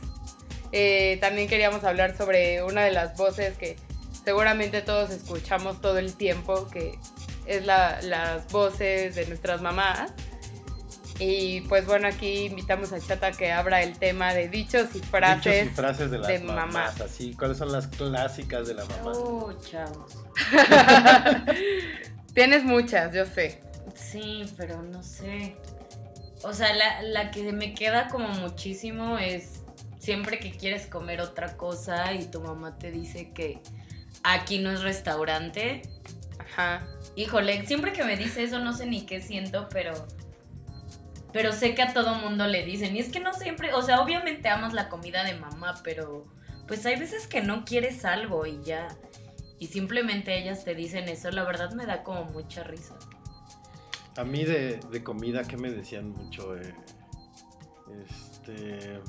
eh, 0.71 1.17
también 1.19 1.49
queríamos 1.49 1.83
hablar 1.83 2.15
sobre 2.17 2.63
una 2.63 2.83
de 2.83 2.91
las 2.91 3.17
voces 3.17 3.57
que 3.57 3.75
seguramente 4.23 4.81
todos 4.81 5.09
escuchamos 5.09 5.81
todo 5.81 5.97
el 5.97 6.13
tiempo, 6.15 6.69
que 6.69 6.97
es 7.45 7.65
la- 7.65 8.01
las 8.01 8.47
voces 8.51 9.15
de 9.15 9.25
nuestras 9.27 9.61
mamás. 9.61 10.11
Y 11.21 11.61
pues 11.61 11.85
bueno, 11.85 12.07
aquí 12.07 12.45
invitamos 12.45 12.93
a 12.93 12.99
Chata 13.01 13.31
que 13.33 13.51
abra 13.51 13.81
el 13.83 13.97
tema 13.99 14.33
de 14.33 14.47
dichos 14.47 14.95
y 14.95 14.99
frases. 14.99 15.43
Dichos 15.63 15.73
y 15.73 15.75
frases 15.75 16.11
de 16.11 16.17
las 16.19 16.27
de 16.29 16.39
mamás. 16.39 16.73
mamás. 16.73 17.01
Así, 17.01 17.33
¿cuáles 17.33 17.57
son 17.57 17.73
las 17.73 17.87
clásicas 17.87 18.67
de 18.69 18.75
la 18.75 18.85
mamá? 18.85 19.11
Oh, 19.15 19.51
chavos. 19.69 20.15
Tienes 22.33 22.63
muchas, 22.63 23.13
yo 23.13 23.25
sé. 23.25 23.59
Sí, 23.95 24.45
pero 24.55 24.81
no 24.81 25.03
sé. 25.03 25.55
O 26.43 26.53
sea, 26.53 26.73
la, 26.73 27.01
la 27.01 27.31
que 27.31 27.51
me 27.51 27.73
queda 27.73 28.07
como 28.07 28.29
muchísimo 28.29 29.17
es 29.17 29.63
siempre 29.99 30.39
que 30.39 30.51
quieres 30.51 30.87
comer 30.87 31.21
otra 31.21 31.57
cosa 31.57 32.13
y 32.13 32.25
tu 32.25 32.41
mamá 32.41 32.77
te 32.77 32.91
dice 32.91 33.31
que 33.31 33.59
aquí 34.23 34.59
no 34.59 34.71
es 34.71 34.81
restaurante. 34.81 35.81
Ajá. 36.39 36.87
Híjole, 37.15 37.65
siempre 37.65 37.93
que 37.93 38.03
me 38.03 38.15
dice 38.15 38.43
eso 38.43 38.59
no 38.59 38.73
sé 38.73 38.85
ni 38.85 39.05
qué 39.05 39.21
siento, 39.21 39.67
pero 39.69 39.93
pero 41.31 41.53
sé 41.53 41.75
que 41.75 41.81
a 41.81 41.93
todo 41.93 42.15
mundo 42.15 42.47
le 42.47 42.65
dicen. 42.65 42.95
Y 42.95 42.99
es 42.99 43.09
que 43.09 43.19
no 43.19 43.33
siempre, 43.33 43.73
o 43.73 43.81
sea, 43.81 44.01
obviamente 44.01 44.49
amas 44.49 44.73
la 44.73 44.89
comida 44.89 45.23
de 45.23 45.35
mamá, 45.35 45.79
pero 45.83 46.25
pues 46.67 46.85
hay 46.85 46.95
veces 46.95 47.27
que 47.27 47.41
no 47.41 47.65
quieres 47.65 48.05
algo 48.05 48.45
y 48.45 48.61
ya. 48.63 48.87
Y 49.59 49.67
simplemente 49.67 50.37
ellas 50.37 50.63
te 50.63 50.73
dicen 50.73 51.09
eso, 51.09 51.29
la 51.31 51.43
verdad 51.43 51.71
me 51.73 51.85
da 51.85 52.03
como 52.03 52.25
mucha 52.25 52.63
risa. 52.63 52.95
A 54.19 54.25
mí 54.25 54.43
de, 54.43 54.81
de 54.91 55.01
comida, 55.01 55.45
¿qué 55.45 55.55
me 55.55 55.71
decían 55.71 56.09
mucho? 56.09 56.57
Eh, 56.57 56.73
este. 58.05 58.99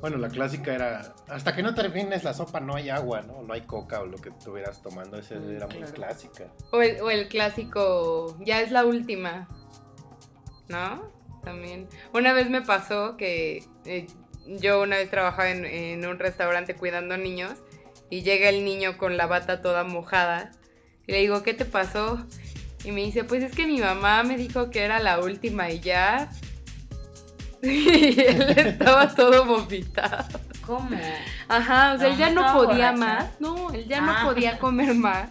Bueno, 0.00 0.18
la 0.18 0.28
clásica 0.28 0.72
era. 0.72 1.16
Hasta 1.26 1.56
que 1.56 1.64
no 1.64 1.74
termines 1.74 2.22
la 2.22 2.32
sopa 2.32 2.60
no 2.60 2.76
hay 2.76 2.90
agua, 2.90 3.22
¿no? 3.22 3.42
No 3.42 3.52
hay 3.52 3.62
coca 3.62 4.00
o 4.00 4.06
lo 4.06 4.16
que 4.18 4.28
estuvieras 4.28 4.80
tomando. 4.82 5.18
Esa 5.18 5.34
Mm, 5.34 5.50
era 5.50 5.66
muy 5.66 5.82
clásica. 5.82 6.46
O 6.70 6.80
el, 6.80 7.00
o 7.00 7.10
el 7.10 7.26
clásico, 7.26 8.36
ya 8.38 8.60
es 8.60 8.70
la 8.70 8.84
última. 8.84 9.48
¿No? 10.68 11.10
También. 11.42 11.88
Una 12.14 12.32
vez 12.32 12.48
me 12.48 12.62
pasó 12.62 13.16
que 13.16 13.64
eh, 13.84 14.06
yo 14.46 14.80
una 14.80 14.98
vez 14.98 15.10
trabajaba 15.10 15.50
en, 15.50 15.64
en 15.64 16.06
un 16.06 16.20
restaurante 16.20 16.76
cuidando 16.76 17.16
niños 17.16 17.54
y 18.10 18.22
llega 18.22 18.48
el 18.48 18.64
niño 18.64 18.96
con 18.96 19.16
la 19.16 19.26
bata 19.26 19.60
toda 19.60 19.82
mojada. 19.82 20.52
Y 21.08 21.12
le 21.12 21.18
digo, 21.18 21.42
¿qué 21.42 21.54
te 21.54 21.64
pasó? 21.64 22.24
Y 22.84 22.92
me 22.92 23.02
dice, 23.04 23.24
pues 23.24 23.42
es 23.42 23.52
que 23.54 23.66
mi 23.66 23.78
mamá 23.80 24.22
me 24.22 24.36
dijo 24.36 24.70
que 24.70 24.80
era 24.82 25.00
la 25.00 25.20
última 25.20 25.70
y 25.70 25.80
ya. 25.80 26.30
Y 27.62 28.20
él 28.20 28.50
estaba 28.56 29.12
todo 29.14 29.44
vomitado. 29.44 30.26
¿Cómo? 30.64 30.90
Ajá, 31.48 31.94
o 31.94 31.98
sea, 31.98 32.08
él 32.08 32.16
ya 32.16 32.30
¿no 32.30 32.42
podía 32.54 32.92
borracha? 32.92 32.96
más. 32.96 33.40
No, 33.40 33.70
él 33.72 33.86
ya 33.88 33.98
Ah. 33.98 34.22
no 34.22 34.28
podía 34.28 34.58
comer 34.58 34.94
más. 34.94 35.30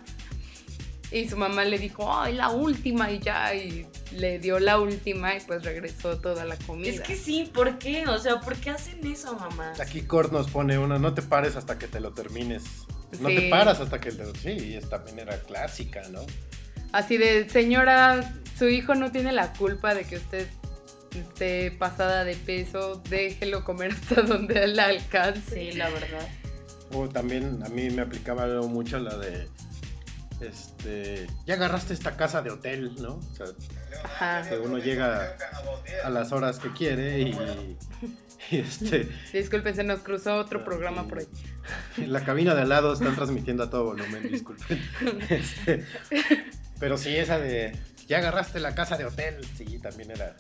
Y 1.10 1.30
su 1.30 1.38
mamá 1.38 1.64
le 1.64 1.78
dijo, 1.80 2.14
ay, 2.14 2.34
la 2.34 2.50
última 2.50 3.10
y 3.12 3.20
ya. 3.20 3.56
Y 3.56 3.88
le 4.12 4.40
dio 4.40 4.60
la 4.60 4.78
última 4.80 5.36
y 5.38 5.40
pues 5.40 5.64
regresó 5.64 6.18
toda 6.20 6.44
la 6.44 6.58
comida. 6.58 6.90
Es 6.92 7.00
que 7.02 7.16
sí, 7.16 7.50
¿por 7.54 7.78
qué? 7.78 8.06
O 8.08 8.20
sea, 8.20 8.42
¿por 8.42 8.58
qué 8.58 8.72
hacen 8.72 9.00
eso, 9.08 9.34
mamá? 9.36 9.72
Aquí 9.80 10.02
Kurt 10.02 10.34
nos 10.34 10.50
pone 10.50 10.78
una, 10.78 11.00
no 11.00 11.14
te 11.14 11.22
pares 11.22 11.56
hasta 11.56 11.78
que 11.80 11.88
te 11.88 12.02
lo 12.02 12.12
termines. 12.12 12.64
No 13.22 13.30
Sí. 13.30 13.36
te 13.38 13.50
paras 13.50 13.80
hasta 13.80 14.02
que 14.02 14.12
te 14.12 14.26
Sí, 14.38 14.50
y 14.72 14.74
esta 14.76 15.02
también 15.02 15.30
era 15.30 15.40
clásica, 15.44 16.02
¿no? 16.12 16.20
Así 16.92 17.18
de, 17.18 17.50
señora, 17.50 18.34
su 18.58 18.68
hijo 18.68 18.96
no 18.96 19.12
tiene 19.12 19.32
la 19.32 19.54
culpa 19.54 19.94
de 19.94 20.04
que 20.04 20.18
usted 20.18 20.48
esté 21.16 21.72
pasada 21.72 22.24
de 22.24 22.36
peso. 22.36 23.02
Déjelo 23.10 23.64
comer 23.64 23.92
hasta 23.92 24.22
donde 24.24 24.64
él 24.64 24.80
alcance. 24.80 25.72
Sí, 25.72 25.78
la 25.78 25.90
verdad. 25.90 26.28
O 26.94 27.08
también 27.10 27.62
a 27.66 27.70
mí 27.70 27.90
me 27.90 28.02
aplicaba 28.02 28.48
mucho 28.62 29.00
la 29.00 29.18
de. 29.18 29.48
Este. 30.40 31.28
Ya 31.48 31.56
agarraste 31.56 31.94
esta 31.94 32.16
casa 32.16 32.42
de 32.44 32.52
hotel, 32.52 32.94
¿no? 33.02 33.16
O 33.16 33.36
sea, 33.36 33.48
Ajá. 34.04 34.48
que 34.48 34.58
uno 34.60 34.78
llega 34.78 35.36
a 36.04 36.10
las 36.10 36.32
horas 36.32 36.60
que 36.60 36.72
quiere 36.72 37.22
y. 37.22 37.38
y 38.52 38.58
este. 38.60 39.10
Disculpen, 39.34 39.76
se 39.76 39.84
nos 39.84 40.00
cruzó 40.02 40.36
otro 40.36 40.64
programa 40.64 41.08
por 41.08 41.20
ahí. 41.20 41.28
En 41.98 42.14
la 42.14 42.24
cabina 42.24 42.54
de 42.54 42.62
al 42.62 42.70
lado 42.70 42.94
están 42.94 43.16
transmitiendo 43.16 43.64
a 43.64 43.70
todo 43.70 43.86
volumen, 43.86 44.30
disculpen. 44.32 44.80
Este, 45.30 45.84
pero 46.80 46.98
sí, 46.98 47.16
esa 47.16 47.40
de. 47.40 47.76
Ya 48.08 48.20
agarraste 48.20 48.60
la 48.60 48.74
casa 48.74 48.98
de 48.98 49.06
hotel, 49.06 49.46
sí, 49.58 49.80
también 49.80 50.12
era, 50.12 50.36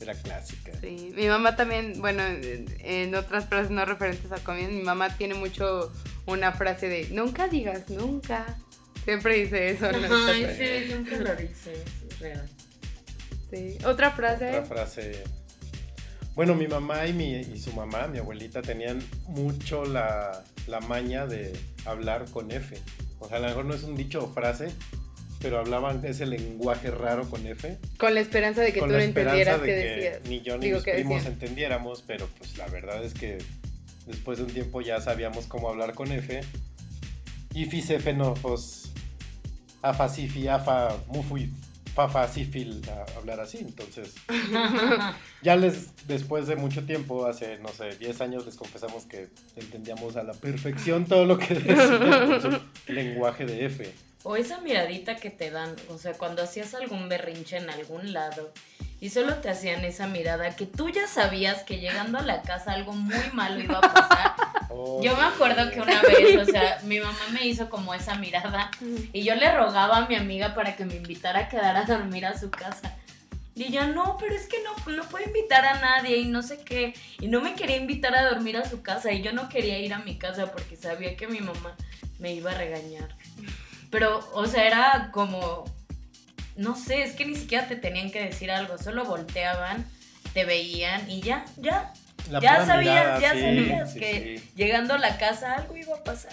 era 0.00 0.14
clásica. 0.14 0.72
Sí, 0.80 1.12
mi 1.14 1.28
mamá 1.28 1.54
también, 1.54 2.00
bueno, 2.00 2.22
en, 2.24 3.14
otras 3.14 3.46
frases 3.46 3.70
no 3.70 3.84
referentes 3.84 4.32
a 4.32 4.38
comida, 4.38 4.68
mi 4.68 4.82
mamá 4.82 5.14
tiene 5.16 5.34
mucho 5.34 5.92
una 6.26 6.52
frase 6.52 6.88
de 6.88 7.08
nunca 7.10 7.48
digas 7.48 7.90
nunca. 7.90 8.56
Siempre 9.04 9.36
dice 9.36 9.70
eso. 9.70 9.90
¿no? 9.92 10.26
Ay, 10.26 10.46
sí, 10.56 10.86
siempre 10.86 11.18
lo 11.20 11.34
dice. 11.34 11.84
Real. 12.20 12.48
Sí. 13.50 13.78
Otra 13.84 14.12
frase. 14.12 14.48
Otra 14.50 14.64
frase. 14.64 15.24
Bueno, 16.34 16.54
mi 16.54 16.68
mamá 16.68 17.06
y, 17.06 17.12
mi, 17.12 17.32
y 17.34 17.58
su 17.58 17.72
mamá, 17.72 18.06
mi 18.06 18.18
abuelita, 18.18 18.62
tenían 18.62 19.02
mucho 19.26 19.84
la, 19.84 20.44
la 20.68 20.80
maña 20.80 21.26
de 21.26 21.52
hablar 21.84 22.24
con 22.30 22.50
F. 22.50 22.78
O 23.18 23.28
sea, 23.28 23.38
a 23.38 23.40
lo 23.40 23.48
mejor 23.48 23.64
no 23.66 23.74
es 23.74 23.82
un 23.82 23.96
dicho 23.96 24.24
o 24.24 24.32
frase, 24.32 24.70
pero 25.40 25.58
hablaban 25.58 26.04
ese 26.04 26.26
lenguaje 26.26 26.90
raro 26.90 27.28
con 27.28 27.46
F. 27.46 27.78
Con 27.98 28.14
la 28.14 28.20
esperanza 28.20 28.60
de 28.62 28.72
que 28.72 28.80
con 28.80 28.88
tú 28.88 28.92
la 28.94 28.98
no 28.98 29.04
entendieras 29.04 29.60
esperanza 29.60 29.64
qué 29.64 29.72
de 29.72 29.82
que 29.82 29.88
decías. 30.10 30.28
ni 30.28 30.40
yo 30.42 30.58
ni 30.58 30.66
Digo, 30.66 30.76
mis 30.76 30.84
¿qué 30.84 30.92
primos 30.94 31.14
decían? 31.16 31.32
entendiéramos, 31.32 32.02
pero 32.06 32.28
pues 32.38 32.56
la 32.58 32.66
verdad 32.68 33.02
es 33.04 33.14
que 33.14 33.38
después 34.06 34.38
de 34.38 34.44
un 34.44 34.50
tiempo 34.52 34.80
ya 34.80 35.00
sabíamos 35.00 35.46
cómo 35.46 35.68
hablar 35.68 35.94
con 35.94 36.12
F. 36.12 36.40
Ifis, 37.54 37.90
F, 37.90 38.12
no, 38.12 38.34
pues, 38.34 38.92
afa, 39.82 40.08
sifi, 40.08 40.46
afa, 40.46 40.96
mufui, 41.08 41.50
fafa, 41.94 42.28
sifil, 42.28 42.80
a 42.88 43.18
hablar 43.18 43.40
así. 43.40 43.58
Entonces, 43.58 44.14
ya 45.42 45.56
les, 45.56 46.06
después 46.06 46.46
de 46.46 46.56
mucho 46.56 46.84
tiempo, 46.84 47.26
hace, 47.26 47.58
no 47.58 47.68
sé, 47.70 47.96
10 47.98 48.20
años, 48.20 48.46
les 48.46 48.56
confesamos 48.56 49.04
que 49.06 49.28
entendíamos 49.56 50.16
a 50.16 50.22
la 50.22 50.32
perfección 50.32 51.06
todo 51.06 51.24
lo 51.24 51.38
que 51.38 51.54
decían 51.54 52.28
con 52.28 52.40
su 52.42 52.60
lenguaje 52.92 53.46
de 53.46 53.66
F. 53.66 53.90
O 54.22 54.36
esa 54.36 54.60
miradita 54.60 55.16
que 55.16 55.30
te 55.30 55.50
dan, 55.50 55.74
o 55.88 55.96
sea, 55.96 56.12
cuando 56.12 56.42
hacías 56.42 56.74
algún 56.74 57.08
berrinche 57.08 57.56
en 57.56 57.70
algún 57.70 58.12
lado 58.12 58.52
y 59.00 59.08
solo 59.08 59.36
te 59.36 59.48
hacían 59.48 59.82
esa 59.84 60.06
mirada 60.06 60.54
que 60.56 60.66
tú 60.66 60.90
ya 60.90 61.06
sabías 61.06 61.62
que 61.62 61.78
llegando 61.78 62.18
a 62.18 62.22
la 62.22 62.42
casa 62.42 62.72
algo 62.72 62.92
muy 62.92 63.16
malo 63.32 63.60
iba 63.60 63.78
a 63.78 63.80
pasar. 63.80 64.34
Oh, 64.72 65.02
Yo 65.02 65.16
me 65.16 65.24
acuerdo 65.24 65.68
que 65.72 65.80
una 65.80 66.00
vez, 66.00 66.36
o 66.38 66.44
sea, 66.44 66.78
mi 66.84 67.00
mamá 67.00 67.18
me 67.32 67.44
hizo 67.44 67.68
como 67.68 67.92
esa 67.92 68.14
mirada 68.14 68.70
y 69.12 69.24
yo 69.24 69.34
le 69.34 69.50
rogaba 69.52 69.96
a 69.96 70.06
mi 70.06 70.14
amiga 70.14 70.54
para 70.54 70.76
que 70.76 70.84
me 70.84 70.94
invitara 70.94 71.40
a 71.40 71.48
quedar 71.48 71.76
a 71.76 71.84
dormir 71.86 72.24
a 72.24 72.38
su 72.38 72.52
casa. 72.52 72.96
Y 73.56 73.64
ella, 73.64 73.88
no, 73.88 74.16
pero 74.20 74.32
es 74.32 74.46
que 74.46 74.58
no, 74.62 74.92
no 74.94 75.02
puedo 75.08 75.26
invitar 75.26 75.66
a 75.66 75.80
nadie 75.80 76.18
y 76.18 76.26
no 76.26 76.40
sé 76.42 76.58
qué. 76.64 76.94
Y 77.20 77.26
no 77.26 77.40
me 77.40 77.56
quería 77.56 77.78
invitar 77.78 78.14
a 78.14 78.30
dormir 78.30 78.56
a 78.58 78.64
su 78.64 78.80
casa 78.80 79.10
y 79.10 79.22
yo 79.22 79.32
no 79.32 79.48
quería 79.48 79.76
ir 79.80 79.92
a 79.92 79.98
mi 79.98 80.16
casa 80.18 80.52
porque 80.52 80.76
sabía 80.76 81.16
que 81.16 81.26
mi 81.26 81.40
mamá 81.40 81.76
me 82.20 82.32
iba 82.32 82.52
a 82.52 82.54
regañar. 82.54 83.16
Pero, 83.90 84.28
o 84.32 84.46
sea, 84.46 84.66
era 84.66 85.10
como, 85.12 85.64
no 86.56 86.76
sé, 86.76 87.02
es 87.02 87.12
que 87.12 87.24
ni 87.24 87.36
siquiera 87.36 87.66
te 87.66 87.76
tenían 87.76 88.10
que 88.10 88.24
decir 88.24 88.50
algo, 88.50 88.78
solo 88.78 89.04
volteaban, 89.04 89.84
te 90.32 90.44
veían 90.44 91.10
y 91.10 91.20
ya, 91.20 91.44
ya. 91.56 91.92
La 92.30 92.40
ya 92.40 92.64
sabías, 92.64 93.18
mirada, 93.18 93.20
ya 93.20 93.32
sí, 93.32 93.40
sabías 93.40 93.92
sí, 93.92 93.98
que 93.98 94.38
sí. 94.38 94.50
llegando 94.54 94.94
a 94.94 94.98
la 94.98 95.18
casa 95.18 95.56
algo 95.56 95.76
iba 95.76 95.96
a 95.96 96.04
pasar. 96.04 96.32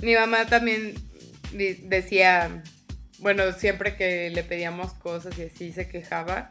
Mi 0.00 0.14
mamá 0.14 0.46
también 0.46 0.94
decía, 1.52 2.62
bueno, 3.18 3.50
siempre 3.52 3.96
que 3.96 4.30
le 4.30 4.44
pedíamos 4.44 4.92
cosas 4.92 5.36
y 5.38 5.42
así 5.42 5.72
se 5.72 5.88
quejaba, 5.88 6.50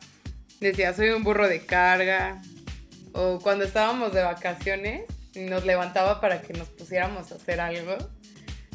decía, 0.59 0.93
soy 0.93 1.09
un 1.09 1.23
burro 1.23 1.47
de 1.47 1.61
carga. 1.61 2.41
O 3.13 3.39
cuando 3.39 3.63
estábamos 3.63 4.13
de 4.13 4.21
vacaciones 4.21 5.03
nos 5.35 5.65
levantaba 5.65 6.19
para 6.19 6.41
que 6.41 6.53
nos 6.53 6.67
pusiéramos 6.67 7.31
a 7.31 7.35
hacer 7.35 7.59
algo, 7.59 7.97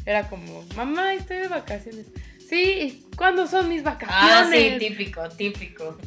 era 0.05 0.29
como, 0.29 0.63
mamá, 0.75 1.13
estoy 1.13 1.37
de 1.37 1.47
vacaciones. 1.47 2.07
Sí, 2.49 3.05
¿cuándo 3.15 3.47
son 3.47 3.69
mis 3.69 3.83
vacaciones? 3.83 4.19
Ah, 4.19 4.49
sí, 4.51 4.75
típico, 4.79 5.27
típico. 5.29 5.97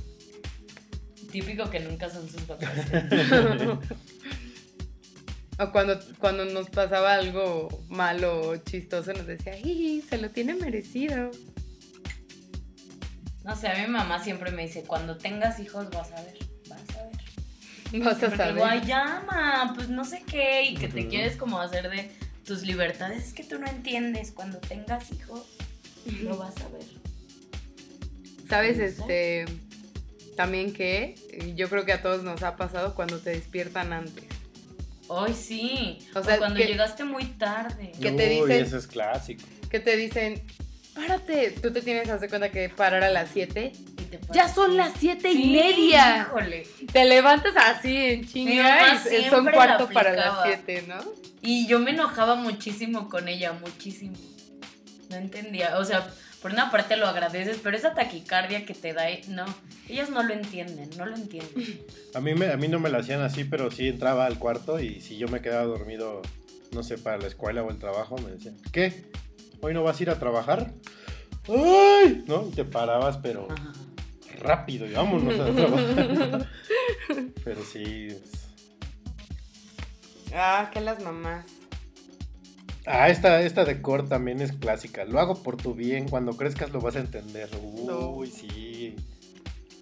Típico 1.31 1.69
que 1.71 1.81
nunca 1.81 2.09
son 2.11 2.29
sus 2.29 2.47
vacaciones. 2.47 3.79
O 5.59 5.73
cuando, 5.73 5.99
cuando 6.19 6.45
nos 6.45 6.69
pasaba 6.69 7.15
algo 7.15 7.69
malo 7.89 8.49
o 8.51 8.57
chistoso, 8.59 9.15
nos 9.15 9.27
decía, 9.27 9.55
"Jiji, 9.55 10.03
se 10.03 10.19
lo 10.19 10.29
tiene 10.31 10.55
merecido. 10.55 11.31
No 13.43 13.57
sé, 13.57 13.69
a 13.69 13.79
mi 13.87 13.91
mamá 13.91 14.23
siempre 14.23 14.51
me 14.51 14.65
dice, 14.67 14.83
cuando 14.83 15.17
tengas 15.17 15.59
hijos 15.59 15.89
vas 15.89 16.13
a 16.13 16.21
ver, 16.23 16.37
vas 16.69 16.83
a 16.99 17.05
ver. 17.05 18.03
Vas 18.05 18.17
a 18.17 18.21
Porque 18.21 18.37
saber. 18.37 18.55
luego, 18.55 18.69
"Ay, 18.69 18.83
llama, 18.85 19.73
pues 19.75 19.89
no 19.89 20.05
sé 20.05 20.25
qué, 20.31 20.65
y 20.65 20.75
que 20.75 20.89
te 20.89 21.09
quieres 21.09 21.37
como 21.37 21.59
hacer 21.59 21.89
de 21.89 22.11
tus 22.47 22.63
libertades. 22.63 23.27
Es 23.29 23.33
que 23.33 23.45
tú 23.45 23.59
no 23.59 23.67
entiendes, 23.67 24.31
cuando 24.33 24.59
tengas 24.59 25.11
hijos, 25.13 25.43
lo 26.23 26.37
vas 26.37 26.55
a 26.59 26.69
ver. 26.69 26.85
¿Sabes 28.49 28.79
este 28.79 29.45
también 30.37 30.73
que 30.73 31.15
yo 31.57 31.69
creo 31.69 31.85
que 31.85 31.93
a 31.93 32.03
todos 32.03 32.23
nos 32.23 32.43
ha 32.43 32.57
pasado 32.57 32.95
cuando 32.95 33.19
te 33.19 33.31
despiertan 33.31 33.93
antes? 33.93 34.25
Ay, 35.11 35.35
sí. 35.35 35.99
O 36.15 36.21
O 36.21 36.23
sea, 36.23 36.33
sea, 36.33 36.39
cuando 36.39 36.59
que- 36.59 36.67
llegaste 36.67 37.05
muy 37.05 37.25
tarde. 37.25 37.93
¿Qué 38.01 38.11
te 38.13 38.29
Uy, 38.41 38.49
dicen? 38.49 38.65
ese 38.67 38.77
es 38.79 38.87
clásico. 38.87 39.43
Que 39.71 39.81
te 39.81 39.97
dicen, 39.97 40.43
párate, 40.95 41.51
tú 41.53 41.73
te 41.73 41.81
tienes 41.83 42.05
que 42.05 42.11
hacer 42.13 42.29
cuenta 42.29 42.51
que 42.51 42.69
parar 42.69 43.03
a 43.05 43.11
las 43.11 43.31
7. 43.33 43.73
Ya 44.33 44.49
son 44.49 44.77
las 44.77 44.93
siete 44.99 45.33
y 45.33 45.53
media. 45.53 46.27
Híjole. 46.29 46.67
Te 46.93 47.05
levantas 47.05 47.55
así 47.57 47.97
en 47.97 48.27
chinga 48.27 48.95
y 48.95 49.29
son 49.29 49.47
cuarto 49.47 49.87
la 49.87 49.91
para 49.93 50.13
las. 50.13 50.35
7, 50.45 50.85
¿no? 50.89 50.99
Y 51.43 51.67
yo 51.67 51.79
me 51.79 51.93
enojaba 51.93 52.35
muchísimo 52.35 53.09
con 53.09 53.29
ella, 53.29 53.53
muchísimo. 53.53 54.17
No 55.11 55.17
entendía. 55.17 55.79
O 55.79 55.85
sea, 55.85 56.09
por 56.43 56.53
una 56.53 56.71
parte 56.71 56.97
lo 56.97 57.07
agradeces, 57.07 57.59
pero 57.63 57.77
esa 57.77 57.95
taquicardia 57.95 58.65
que 58.67 58.75
te 58.75 58.93
da, 58.93 59.05
no. 59.29 59.45
Ellas 59.89 60.11
no 60.11 60.23
lo 60.23 60.33
entienden, 60.33 60.91
no 60.97 61.07
lo 61.07 61.15
entienden. 61.15 61.81
A 62.15 62.21
mí, 62.21 62.35
me, 62.35 62.51
a 62.51 62.57
mí 62.57 62.69
no 62.69 62.81
me 62.81 62.91
la 62.91 62.99
hacían 62.99 63.21
así, 63.21 63.45
pero 63.45 63.71
sí 63.71 63.89
entraba 63.89 64.27
al 64.27 64.39
cuarto 64.39 64.81
y 64.81 65.01
si 65.01 65.17
yo 65.17 65.29
me 65.29 65.41
quedaba 65.41 65.65
dormido, 65.65 66.23
no 66.73 66.83
sé, 66.83 66.99
para 66.99 67.19
la 67.19 67.27
escuela 67.27 67.63
o 67.63 67.71
el 67.71 67.79
trabajo, 67.79 68.17
me 68.19 68.31
decían, 68.31 68.57
¿qué? 68.73 69.05
¿Hoy 69.61 69.75
no 69.75 69.83
vas 69.83 70.01
a 70.01 70.03
ir 70.03 70.11
a 70.11 70.19
trabajar? 70.19 70.73
¡Ay! 71.49 72.25
¿No? 72.27 72.49
Y 72.49 72.51
te 72.51 72.65
parabas, 72.65 73.19
pero 73.19 73.47
Ajá. 73.51 73.73
Rápido 74.37 74.87
y 74.87 74.93
vámonos 74.93 75.39
a 75.41 75.53
trabajar. 75.53 76.49
pero 77.45 77.63
sí. 77.65 78.09
es- 78.11 78.47
Ah, 80.35 80.71
que 80.73 80.81
las 80.81 81.03
mamás. 81.03 81.47
Ah, 82.85 83.09
esta, 83.09 83.41
esta 83.43 83.65
de 83.65 83.81
Core 83.83 84.05
también 84.05 84.41
es 84.41 84.53
clásica. 84.53 85.05
Lo 85.05 85.19
hago 85.19 85.43
por 85.43 85.57
tu 85.57 85.75
bien, 85.75 86.09
cuando 86.09 86.37
crezcas 86.37 86.71
lo 86.71 86.81
vas 86.81 86.97
a 86.97 87.01
entender. 87.01 87.49
No. 87.85 88.11
Uy, 88.11 88.29
sí. 88.31 88.95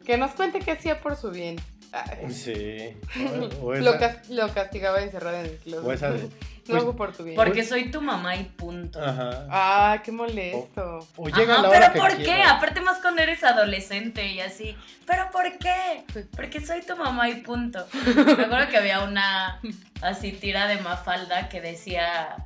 Que 0.07 0.17
nos 0.17 0.33
cuente 0.33 0.61
qué 0.61 0.73
hacía 0.73 1.01
por 1.01 1.17
su 1.17 1.31
bien. 1.31 1.57
Ay, 1.93 2.31
Sí. 2.33 2.97
O, 3.61 3.67
o 3.67 3.75
lo, 3.75 3.99
cas- 3.99 4.29
lo 4.31 4.49
castigaba 4.53 5.03
encerrado 5.03 5.39
en 5.41 5.47
el 5.47 5.57
closet. 5.59 5.85
o 5.87 5.93
esa 5.93 6.11
de. 6.13 6.29
Lo 6.67 6.73
pues, 6.73 6.83
hago 6.83 6.97
por 6.97 7.13
tu 7.13 7.25
bien. 7.25 7.37
Porque 7.37 7.63
soy 7.63 7.91
tu 7.91 8.01
mamá 8.01 8.37
y 8.37 8.45
punto. 8.45 8.99
Ajá. 8.99 9.47
Ah, 9.51 10.03
qué 10.03 10.11
molesto. 10.11 11.07
O 11.17 11.29
llega 11.29 11.55
Ajá, 11.55 11.63
la 11.63 11.69
hora 11.69 11.93
pero 11.93 11.93
que 11.93 12.01
¿por 12.17 12.25
qué? 12.25 12.43
Aparte 12.43 12.81
más 12.81 13.01
cuando 13.01 13.21
eres 13.21 13.45
adolescente 13.45 14.27
y 14.29 14.41
así. 14.41 14.75
¿Pero 15.07 15.31
por 15.31 15.59
qué? 15.59 16.05
Porque 16.35 16.65
soy 16.65 16.81
tu 16.81 16.97
mamá 16.97 17.29
y 17.29 17.43
punto. 17.43 17.87
Me 18.17 18.45
acuerdo 18.45 18.69
que 18.71 18.79
había 18.79 19.05
una 19.05 19.61
así 20.01 20.33
tira 20.33 20.67
de 20.67 20.79
Mafalda 20.79 21.51
que 21.51 21.61
decía, 21.61 22.37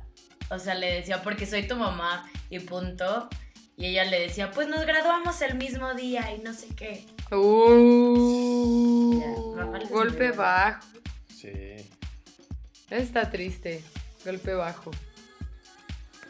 o 0.49 0.59
sea, 0.59 0.75
le 0.75 0.91
decía, 0.91 1.21
porque 1.21 1.45
soy 1.45 1.65
tu 1.65 1.77
mamá 1.77 2.29
y 2.49 2.59
punto. 2.59 3.29
Y 3.77 3.85
ella 3.85 4.03
le 4.03 4.19
decía, 4.19 4.51
pues 4.51 4.67
nos 4.67 4.85
graduamos 4.85 5.41
el 5.41 5.55
mismo 5.55 5.93
día 5.93 6.35
y 6.35 6.39
no 6.41 6.53
sé 6.53 6.67
qué. 6.75 7.05
Uh, 7.33 9.21
Ya, 9.21 9.87
golpe 9.89 10.31
bajo. 10.31 10.85
Sí. 11.33 11.77
Está 12.89 13.29
triste. 13.29 13.81
Golpe 14.25 14.53
bajo. 14.53 14.91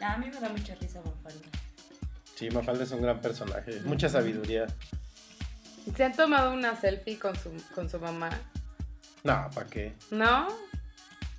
A 0.00 0.16
mí 0.16 0.26
me 0.32 0.40
da 0.40 0.48
mucha 0.48 0.74
risa 0.76 1.00
Mafalda. 1.04 1.48
Sí, 2.34 2.48
Mafalda 2.50 2.84
es 2.84 2.90
un 2.92 3.02
gran 3.02 3.20
personaje. 3.20 3.80
Mucha 3.84 4.08
sabiduría. 4.08 4.66
¿Se 5.96 6.04
han 6.04 6.14
tomado 6.14 6.52
una 6.52 6.78
selfie 6.80 7.18
con 7.18 7.36
su, 7.36 7.50
con 7.74 7.90
su 7.90 7.98
mamá? 7.98 8.30
No, 9.24 9.50
¿para 9.54 9.66
qué? 9.66 9.92
¿No? 10.10 10.48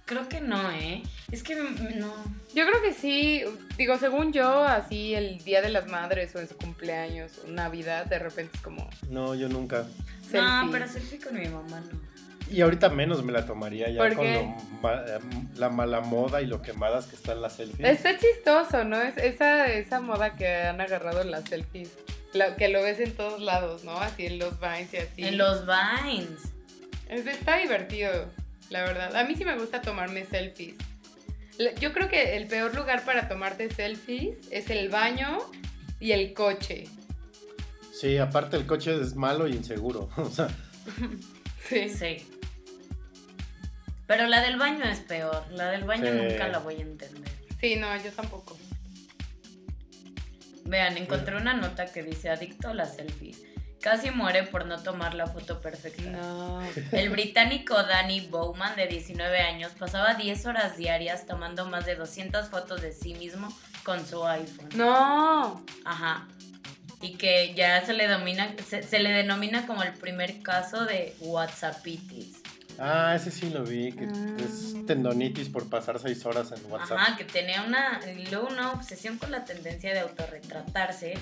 Creo 0.06 0.28
que 0.28 0.41
no, 0.41 0.70
¿eh? 0.72 1.02
Es 1.32 1.41
que 1.41 1.56
no. 1.56 2.14
Yo 2.54 2.68
creo 2.68 2.82
que 2.84 2.93
sí. 2.93 3.43
Digo, 3.78 3.97
según 3.97 4.34
yo, 4.34 4.64
así 4.66 5.14
el 5.16 5.39
Día 5.43 5.62
de 5.62 5.70
las 5.70 5.88
Madres 5.88 6.36
o 6.36 6.39
en 6.39 6.49
su 6.49 6.58
cumpleaños 6.58 7.32
o 7.45 7.47
Navidad, 7.47 8.06
de 8.08 8.20
repente 8.20 8.52
es 8.58 8.62
como 8.62 8.89
No, 9.10 9.34
yo 9.36 9.47
nunca. 9.47 9.86
selfie. 10.22 10.41
No, 10.41 10.70
pero 10.70 10.88
selfie 10.88 11.20
con 11.22 11.39
mi 11.39 11.47
mamá 11.47 11.80
no. 11.80 12.11
Y 12.50 12.62
ahorita 12.62 12.89
menos 12.89 13.24
me 13.24 13.32
la 13.32 13.46
tomaría 13.46 13.89
ya 13.89 14.00
¿Por 14.00 14.16
con 14.16 14.26
qué? 14.26 14.34
lo 14.34 14.44
ma- 14.82 15.04
eh, 15.08 15.20
la 15.56 15.70
mala 15.70 16.02
moda 16.02 16.42
y 16.42 16.46
lo 16.48 16.62
quemadas 16.62 17.06
que 17.08 17.16
están 17.16 17.42
las 17.42 17.54
selfies. 17.56 17.88
Está 17.88 18.18
chistoso, 18.18 18.84
¿no? 18.84 19.02
Es 19.02 19.18
esa, 19.18 19.68
esa 19.68 20.02
moda 20.02 20.36
que 20.36 20.48
han 20.48 20.82
agarrado 20.82 21.24
las 21.24 21.46
selfies. 21.46 21.89
la- 22.34 22.56
que 22.56 22.70
lo 22.70 22.82
ves 22.82 23.00
en 23.02 23.12
todos 23.14 23.42
lados, 23.42 23.84
¿no? 23.84 23.98
Así 23.98 24.26
en 24.26 24.39
los 24.39 24.58
vines 24.60 24.94
y 24.94 24.98
así. 24.98 25.24
En 25.26 25.38
los 25.38 25.66
Vines. 25.66 26.39
Es- 27.10 27.26
está 27.28 27.58
divertido, 27.58 28.30
la 28.70 28.84
verdad. 28.84 29.16
A 29.18 29.24
mí 29.26 29.36
sí 29.36 29.44
me 29.44 29.58
gusta 29.58 29.82
tomarme 29.82 30.24
selfies. 30.26 30.76
Yo 31.80 31.92
creo 31.94 32.08
que 32.10 32.38
el 32.38 32.48
peor 32.48 32.74
lugar 32.74 33.04
para 33.06 33.28
tomarte 33.28 33.70
selfies 33.74 34.38
es 34.50 34.70
el 34.70 34.88
baño 34.89 35.39
y 36.00 36.14
el 36.14 36.34
coche. 36.34 36.86
Sí, 37.94 38.18
aparte 38.18 38.56
el 38.58 38.66
coche 38.66 39.00
es 39.00 39.14
malo 39.16 39.48
y 39.48 39.52
inseguro. 39.52 40.10
O 40.18 40.30
sea, 40.30 40.48
Sí. 41.68 41.89
Sí. 41.89 42.28
Pero 44.07 44.28
la 44.28 44.41
del 44.41 44.57
baño 44.57 44.84
es 44.86 44.99
peor. 44.99 45.45
La 45.51 45.72
del 45.72 45.84
baño 45.86 46.12
Sí. 46.12 46.18
nunca 46.18 46.47
la 46.47 46.59
voy 46.59 46.76
a 46.76 46.82
entender. 46.82 47.32
Sí, 47.59 47.76
no, 47.76 47.95
yo 48.03 48.12
tampoco. 48.12 48.57
Vean, 50.66 50.97
encontré 50.97 51.36
una 51.38 51.53
nota 51.53 51.86
que 51.91 52.03
dice 52.03 52.30
adicto 52.30 52.70
a 52.70 52.74
las 52.74 52.95
selfies. 52.95 53.41
Casi 53.82 54.12
muere 54.12 54.43
por 54.43 54.66
no 54.68 54.82
tomar 54.82 55.16
la 55.16 55.26
foto 55.28 55.59
perfecta. 55.59 56.03
No. 56.03 56.62
El 56.91 57.09
británico 57.09 57.74
Danny 57.82 58.22
Bowman, 58.28 58.76
de 58.76 58.88
19 58.88 59.39
años, 59.39 59.72
pasaba 59.78 60.14
10 60.14 60.45
horas 60.45 60.78
diarias 60.78 61.26
tomando 61.26 61.66
más 61.66 61.86
de 61.86 61.95
200 61.95 62.49
fotos 62.49 62.82
de 62.82 62.91
sí 62.91 63.16
mismo 63.16 63.47
con 63.84 64.05
su 64.05 64.26
iPhone. 64.26 64.70
No. 64.76 65.66
Ajá. 65.84 66.28
Y 67.02 67.16
que 67.16 67.54
ya 67.56 67.84
se 67.86 67.93
le, 67.93 68.08
domina, 68.08 68.54
se, 68.70 68.84
se 68.84 68.99
le 68.99 69.10
denomina 69.10 69.66
como 69.66 69.82
el 69.84 69.93
primer 69.93 70.41
caso 70.43 70.86
de 70.86 71.16
WhatsAppitis. 71.20 72.38
Ah, 72.80 73.14
ese 73.16 73.32
sí 73.32 73.49
lo 73.49 73.64
vi, 73.64 73.91
que 73.91 74.06
Ah. 74.06 74.38
es 74.39 74.86
tendonitis 74.88 75.49
por 75.49 75.70
pasar 75.70 75.99
seis 75.99 76.26
horas 76.26 76.52
en 76.52 76.72
WhatsApp. 76.72 76.97
Ajá, 76.97 77.18
que 77.18 77.26
tenía 77.26 77.64
una, 77.64 77.99
luego 78.30 78.47
una 78.47 78.72
obsesión 78.72 79.18
con 79.18 79.32
la 79.32 79.45
tendencia 79.45 79.93
de 79.93 79.99
autorretratarse, 79.99 81.14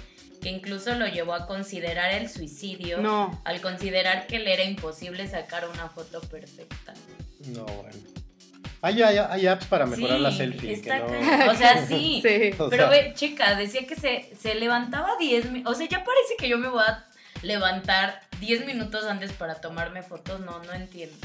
que 0.41 0.49
incluso 0.49 0.93
lo 0.95 1.07
llevó 1.07 1.33
a 1.33 1.47
considerar 1.47 2.13
el 2.13 2.29
suicidio, 2.29 2.99
No. 3.01 3.41
al 3.45 3.59
considerar 3.61 4.27
que 4.27 4.39
le 4.39 4.53
era 4.53 4.63
imposible 4.63 5.27
sacar 5.27 5.67
una 5.67 5.89
foto 5.89 6.21
perfecta. 6.21 6.93
No, 7.47 7.65
bueno. 7.65 7.97
Hay, 8.81 9.01
hay, 9.01 9.17
hay 9.17 9.47
apps 9.47 9.65
para 9.65 9.85
mejorar 9.85 10.17
Sí, 10.17 10.23
la 10.23 10.31
selfie. 10.31 10.73
está 10.73 11.05
que 11.05 11.19
no... 11.19 11.51
O 11.51 11.55
sea, 11.55 11.85
sí. 11.87 12.21
Sí. 12.23 12.51
O 12.59 12.69
Pero 12.69 12.89
sea, 12.89 12.89
ve, 12.89 13.13
chica, 13.13 13.55
decía 13.55 13.85
que 13.85 13.95
se, 13.95 14.31
se 14.39 14.55
levantaba 14.55 15.15
10 15.19 15.51
minutos. 15.51 15.73
O 15.73 15.77
sea, 15.77 15.87
ya 15.87 16.03
parece 16.03 16.35
que 16.37 16.47
yo 16.47 16.57
me 16.57 16.69
voy 16.69 16.83
a 16.87 17.05
levantar 17.41 18.21
10 18.39 18.65
minutos 18.65 19.05
antes 19.05 19.33
para 19.33 19.55
tomarme 19.55 20.01
fotos. 20.03 20.39
No, 20.39 20.63
no 20.63 20.73
entiendo. 20.73 21.15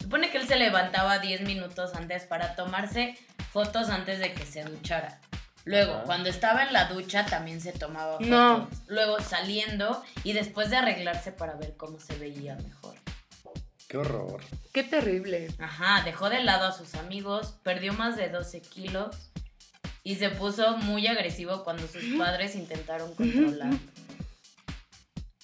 Supone 0.00 0.30
que 0.30 0.38
él 0.38 0.46
se 0.46 0.56
levantaba 0.56 1.18
10 1.18 1.42
minutos 1.42 1.94
antes 1.94 2.24
para 2.24 2.54
tomarse 2.54 3.16
fotos 3.52 3.88
antes 3.88 4.18
de 4.18 4.32
que 4.32 4.44
se 4.44 4.64
duchara. 4.64 5.18
Luego, 5.64 5.94
Ajá. 5.94 6.02
cuando 6.04 6.28
estaba 6.30 6.62
en 6.62 6.72
la 6.72 6.84
ducha 6.86 7.26
también 7.26 7.60
se 7.60 7.72
tomaba 7.72 8.12
fotos. 8.12 8.28
No. 8.28 8.68
Luego 8.86 9.20
saliendo 9.20 10.02
y 10.24 10.32
después 10.32 10.70
de 10.70 10.76
arreglarse 10.76 11.32
para 11.32 11.54
ver 11.54 11.74
cómo 11.76 11.98
se 12.00 12.16
veía 12.16 12.54
mejor. 12.56 12.94
Qué 13.88 13.96
horror. 13.96 14.42
Qué 14.72 14.84
terrible. 14.84 15.48
Ajá, 15.58 16.02
dejó 16.04 16.28
de 16.28 16.42
lado 16.42 16.66
a 16.66 16.72
sus 16.72 16.94
amigos, 16.94 17.54
perdió 17.62 17.94
más 17.94 18.16
de 18.16 18.28
12 18.28 18.60
kilos 18.60 19.16
y 20.02 20.16
se 20.16 20.28
puso 20.28 20.76
muy 20.76 21.06
agresivo 21.06 21.64
cuando 21.64 21.88
sus 21.88 22.04
padres 22.18 22.54
intentaron 22.54 23.14
controlarlo. 23.14 23.78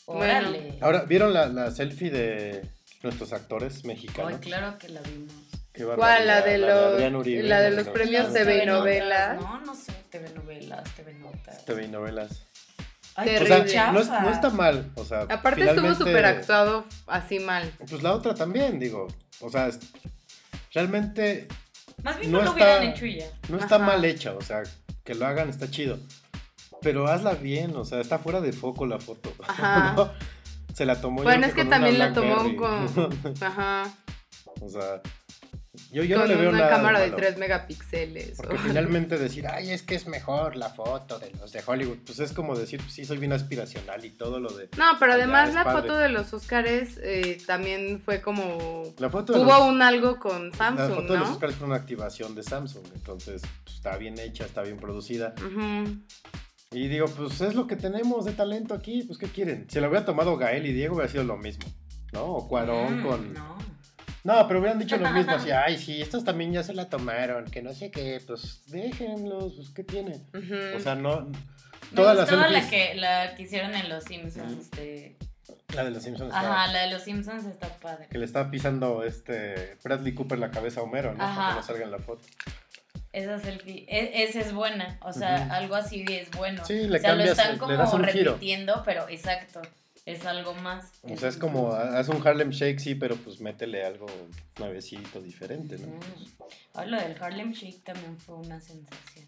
Bueno. 0.06 0.22
Órale. 0.22 0.78
Ahora, 0.82 1.04
¿vieron 1.04 1.32
la, 1.32 1.46
la 1.46 1.70
selfie 1.70 2.10
de 2.10 2.68
nuestros 3.02 3.32
actores 3.32 3.84
mexicanos? 3.86 4.34
Ay, 4.34 4.38
claro 4.40 4.78
que 4.78 4.90
la 4.90 5.00
vimos. 5.00 5.32
Qué 5.72 5.84
¿Cuál? 5.84 6.26
La 6.26 6.36
barbaridad, 6.36 6.44
de 6.44 6.58
la 6.58 6.66
los, 6.66 6.92
Adrián 6.94 7.16
Uribe, 7.16 7.42
la 7.42 7.60
de 7.60 7.70
los 7.70 7.88
premios 7.88 8.32
TV 8.32 8.66
novelas, 8.66 9.36
novelas. 9.36 9.40
No, 9.40 9.60
no 9.60 9.74
sé, 9.74 9.92
TV 10.10 10.30
novelas, 10.30 10.94
TV 10.94 11.14
notas. 11.14 11.64
TV 11.64 11.88
novelas. 11.88 12.42
Ay, 13.16 13.28
Terrible. 13.28 13.54
O 13.54 13.58
sea, 13.58 13.66
chafa. 13.66 13.92
no, 13.92 14.00
es- 14.00 14.08
no 14.10 14.30
está 14.30 14.50
mal. 14.50 14.90
O 14.96 15.04
sea, 15.04 15.22
Aparte 15.22 15.64
estuvo 15.68 15.94
súper 15.94 16.24
actuado 16.26 16.84
así 17.06 17.38
mal. 17.38 17.72
Pues 17.88 18.02
la 18.02 18.12
otra 18.12 18.34
también, 18.34 18.78
digo. 18.78 19.06
O 19.40 19.50
sea, 19.50 19.68
es- 19.68 19.78
realmente 20.72 21.46
Más 22.02 22.18
bien 22.18 22.32
no 22.32 22.38
no, 22.38 22.44
lo 22.44 22.50
está- 22.50 22.64
hubieran 22.64 22.82
hecho 22.84 23.06
y 23.06 23.20
ya. 23.20 23.26
no 23.48 23.58
está 23.58 23.76
Ajá. 23.76 23.86
mal 23.86 24.04
hecha. 24.04 24.32
O 24.34 24.40
sea, 24.40 24.62
que 25.04 25.14
lo 25.14 25.26
hagan 25.26 25.48
está 25.48 25.70
chido. 25.70 25.98
Pero 26.82 27.06
hazla 27.06 27.34
bien, 27.34 27.74
o 27.76 27.84
sea, 27.84 28.00
está 28.00 28.18
fuera 28.18 28.40
de 28.40 28.52
foco 28.52 28.86
la 28.86 28.98
foto. 28.98 29.32
Ajá. 29.48 29.92
¿no? 29.96 30.10
Se 30.74 30.84
la 30.84 31.00
tomó 31.00 31.22
Bueno, 31.22 31.46
es 31.46 31.54
que 31.54 31.64
también 31.64 31.98
la 31.98 32.12
tomó 32.12 32.56
con. 32.56 33.14
Ajá. 33.40 33.84
o 34.60 34.68
sea, 34.68 35.00
yo, 35.92 36.02
yo 36.04 36.18
con 36.18 36.28
no 36.28 36.34
le 36.34 36.40
veo 36.40 36.50
una 36.50 36.58
nada 36.58 36.70
cámara 36.70 37.00
de 37.00 37.06
malo. 37.06 37.16
3 37.18 37.38
megapíxeles. 37.38 38.36
Porque 38.36 38.54
o- 38.56 38.58
finalmente 38.58 39.18
decir, 39.18 39.46
ay, 39.46 39.70
es 39.70 39.82
que 39.82 39.94
es 39.94 40.06
mejor 40.06 40.56
la 40.56 40.70
foto 40.70 41.18
de 41.18 41.30
los 41.40 41.52
de 41.52 41.62
Hollywood, 41.66 41.98
pues 42.06 42.18
es 42.20 42.32
como 42.32 42.56
decir, 42.56 42.80
pues 42.80 42.92
sí, 42.92 43.04
soy 43.04 43.18
bien 43.18 43.32
aspiracional 43.32 44.04
y 44.04 44.10
todo 44.10 44.40
lo 44.40 44.50
de... 44.52 44.68
No, 44.76 44.84
pero 44.98 45.12
además 45.14 45.52
la 45.54 45.64
padre. 45.64 45.82
foto 45.82 45.96
de 45.96 46.08
los 46.08 46.32
Oscars 46.32 46.98
eh, 47.02 47.38
también 47.46 48.00
fue 48.04 48.20
como. 48.20 48.82
La 48.98 49.10
foto 49.10 49.32
de 49.32 49.40
Hubo 49.40 49.46
los, 49.52 49.60
un 49.68 49.82
algo 49.82 50.18
con 50.18 50.50
la 50.50 50.56
Samsung, 50.56 50.94
foto 50.94 51.12
de 51.12 51.18
los. 51.18 51.28
Oscars 51.30 51.54
fue 51.54 51.66
una 51.66 51.76
activación 51.76 52.34
de 52.34 52.42
Samsung, 52.42 52.84
entonces 52.94 53.42
pues, 53.64 53.76
está 53.76 53.96
bien 53.96 54.18
hecha, 54.18 54.44
está 54.44 54.62
bien 54.62 54.76
producida. 54.78 55.34
Y 56.70 56.88
digo, 56.88 57.06
pues 57.06 57.40
es 57.40 57.54
lo 57.54 57.66
que 57.68 57.76
tenemos 57.76 58.24
de 58.24 58.32
talento 58.32 58.74
aquí, 58.74 59.04
pues 59.04 59.18
¿qué 59.18 59.28
quieren? 59.28 59.66
Si 59.70 59.78
lo 59.78 59.88
hubiera 59.88 60.04
tomado 60.04 60.36
Gael 60.36 60.66
y 60.66 60.72
Diego 60.72 60.94
hubiera 60.96 61.10
sido 61.10 61.22
lo 61.22 61.36
mismo, 61.36 61.64
¿no? 62.12 62.24
O 62.24 62.48
Cuarón 62.48 63.00
Mm, 63.02 63.06
con... 63.06 63.32
No. 63.34 63.58
No, 64.24 64.48
pero 64.48 64.58
hubieran 64.60 64.78
dicho 64.78 64.96
lo 64.96 65.10
mismo, 65.10 65.32
así, 65.32 65.50
ay, 65.52 65.76
sí, 65.78 66.00
estos 66.02 66.24
también 66.24 66.52
ya 66.52 66.62
se 66.62 66.74
la 66.74 66.88
tomaron, 66.88 67.44
que 67.44 67.62
no 67.62 67.72
sé 67.74 67.90
qué, 67.90 68.20
pues 68.26 68.62
déjenlos, 68.66 69.54
pues 69.54 69.70
¿qué 69.70 69.84
tiene? 69.84 70.20
O 70.76 70.80
sea, 70.80 70.94
no... 70.94 71.30
Todas 71.94 72.16
las 72.16 72.28
gustó 72.30 72.40
la 72.48 72.48
selfies... 72.60 72.70
que, 72.70 72.94
la 72.96 73.34
que 73.36 73.42
hicieron 73.42 73.74
en 73.74 73.88
Los 73.90 74.04
Simpsons. 74.04 74.70
De... 74.72 75.16
La 75.74 75.84
de 75.84 75.90
los 75.90 76.02
Simpsons 76.02 76.34
está- 76.34 76.40
Ajá, 76.62 76.72
la 76.72 76.80
de 76.82 76.90
Los 76.90 77.02
Simpsons 77.02 77.44
está 77.44 77.68
padre. 77.78 78.08
que 78.10 78.16
le 78.18 78.24
está 78.24 78.50
pisando 78.50 79.04
este 79.04 79.76
Bradley 79.84 80.14
Cooper 80.14 80.38
la 80.38 80.50
cabeza 80.50 80.80
a 80.80 80.84
Homero, 80.84 81.12
¿no? 81.12 81.18
Para 81.18 81.30
Ajá. 81.30 81.48
que 81.50 81.54
no 81.56 81.62
salga 81.62 81.84
en 81.84 81.90
la 81.90 81.98
foto. 81.98 82.22
Esa 83.12 83.38
selfie, 83.38 83.84
e- 83.88 84.24
esa 84.24 84.40
es 84.40 84.52
buena, 84.52 84.98
o 85.02 85.12
sea, 85.12 85.54
algo 85.54 85.74
así 85.76 86.04
es 86.08 86.30
bueno. 86.32 86.64
Sí, 86.64 86.88
le 86.88 86.96
o 86.96 87.00
sea, 87.00 87.10
cambias, 87.10 87.28
lo 87.28 87.32
están 87.34 87.52
le 87.52 87.58
como 87.58 87.72
das 87.76 87.92
un 87.92 88.04
giro. 88.06 88.32
repitiendo, 88.32 88.82
pero 88.84 89.08
exacto, 89.08 89.60
es 90.06 90.26
algo 90.26 90.54
más. 90.54 90.92
O 91.02 91.16
sea, 91.16 91.28
es 91.28 91.36
como, 91.36 91.72
haz 91.72 92.08
un 92.08 92.26
Harlem 92.26 92.50
Shake, 92.50 92.78
sí, 92.78 92.94
pero 92.94 93.16
pues 93.16 93.40
métele 93.40 93.84
algo 93.84 94.06
nuevecito, 94.58 95.20
diferente, 95.20 95.78
¿no? 95.78 95.88
Mm. 95.88 96.00
Ah, 96.74 96.84
lo 96.84 96.98
del 96.98 97.22
Harlem 97.22 97.52
Shake 97.52 97.82
también 97.84 98.18
fue 98.18 98.36
una 98.36 98.60
sensación. 98.60 99.26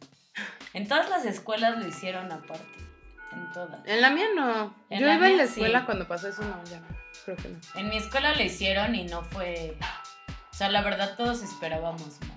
En 0.75 0.87
todas 0.87 1.09
las 1.09 1.25
escuelas 1.25 1.79
lo 1.79 1.89
hicieron 1.89 2.31
aparte, 2.31 2.79
en 3.33 3.53
todas. 3.53 3.81
En 3.87 4.03
la 4.03 4.11
mía 4.11 4.27
no. 4.35 4.75
En 4.91 5.01
Yo 5.01 5.07
la 5.07 5.15
iba 5.15 5.31
en 5.31 5.39
la 5.39 5.45
escuela 5.45 5.81
sí. 5.81 5.85
cuando 5.87 6.07
pasó 6.07 6.29
eso, 6.29 6.43
no, 6.43 6.63
ya 6.65 6.81
no. 6.81 6.87
Creo 7.25 7.37
que 7.37 7.49
no. 7.49 7.59
En 7.75 7.89
mi 7.89 7.97
escuela 7.97 8.35
lo 8.35 8.43
hicieron 8.43 8.95
y 8.95 9.05
no 9.05 9.23
fue... 9.25 9.77
O 10.53 10.55
sea, 10.57 10.71
la 10.71 10.83
verdad 10.83 11.17
todos 11.17 11.43
esperábamos 11.43 12.03
más. 12.03 12.37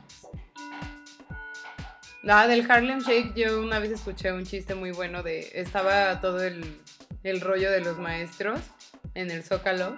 Ah, 2.27 2.47
del 2.47 2.69
Harlem 2.69 2.99
Shake 2.99 3.33
yo 3.33 3.61
una 3.61 3.79
vez 3.79 3.91
escuché 3.91 4.31
un 4.31 4.45
chiste 4.45 4.75
muy 4.75 4.91
bueno 4.91 5.23
de... 5.23 5.49
Estaba 5.53 6.19
todo 6.21 6.41
el, 6.43 6.81
el 7.23 7.41
rollo 7.41 7.71
de 7.71 7.81
los 7.81 7.97
maestros 7.97 8.61
en 9.13 9.31
el 9.31 9.43
Zócalo. 9.43 9.97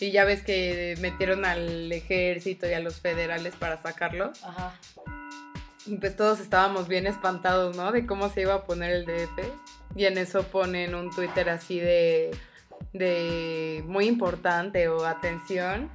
Y 0.00 0.10
ya 0.10 0.24
ves 0.24 0.42
que 0.42 0.96
metieron 1.00 1.44
al 1.44 1.90
ejército 1.92 2.68
y 2.68 2.72
a 2.72 2.80
los 2.80 3.00
federales 3.00 3.54
para 3.56 3.80
sacarlo. 3.80 4.32
Ajá. 4.42 4.74
Y 5.86 5.96
pues 5.96 6.16
todos 6.16 6.40
estábamos 6.40 6.88
bien 6.88 7.06
espantados, 7.06 7.76
¿no? 7.76 7.92
De 7.92 8.06
cómo 8.06 8.28
se 8.28 8.42
iba 8.42 8.54
a 8.54 8.64
poner 8.64 8.90
el 8.90 9.06
DF. 9.06 9.38
Y 9.94 10.06
en 10.06 10.18
eso 10.18 10.42
ponen 10.44 10.94
un 10.94 11.10
Twitter 11.10 11.48
así 11.48 11.78
de, 11.78 12.32
de 12.92 13.84
muy 13.86 14.06
importante 14.06 14.88
o 14.88 15.06
atención. 15.06 15.90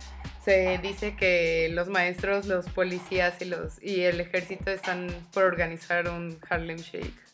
Se 0.45 0.79
dice 0.81 1.15
que 1.15 1.69
los 1.71 1.89
maestros, 1.89 2.45
los 2.45 2.67
policías 2.67 3.41
y, 3.41 3.45
los, 3.45 3.81
y 3.83 4.01
el 4.01 4.21
ejército 4.21 4.71
están 4.71 5.07
por 5.33 5.43
organizar 5.43 6.07
un 6.07 6.39
Harlem 6.49 6.77
Shake 6.77 7.28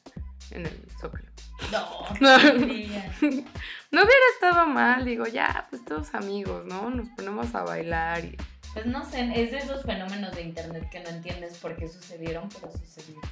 en 0.52 0.66
el 0.66 0.86
Zócalo. 1.00 1.26
No, 1.72 2.08
No. 2.20 2.38
No 3.92 4.02
hubiera 4.02 4.26
estado 4.34 4.66
mal, 4.66 5.06
digo, 5.06 5.26
ya, 5.26 5.68
pues 5.70 5.86
todos 5.86 6.14
amigos, 6.16 6.66
¿no? 6.66 6.90
Nos 6.90 7.08
ponemos 7.10 7.56
a 7.56 7.64
bailar 7.64 8.26
y... 8.26 8.36
Pues 8.74 8.86
no 8.88 9.06
sé, 9.06 9.32
es 9.42 9.52
de 9.52 9.60
esos 9.60 9.84
fenómenos 9.84 10.36
de 10.36 10.42
internet 10.42 10.90
que 10.92 11.00
no 11.00 11.10
entiendes 11.12 11.58
por 11.60 11.78
qué 11.78 11.88
sucedieron, 11.88 12.50
pero 12.50 12.70
sucedieron. 12.74 13.24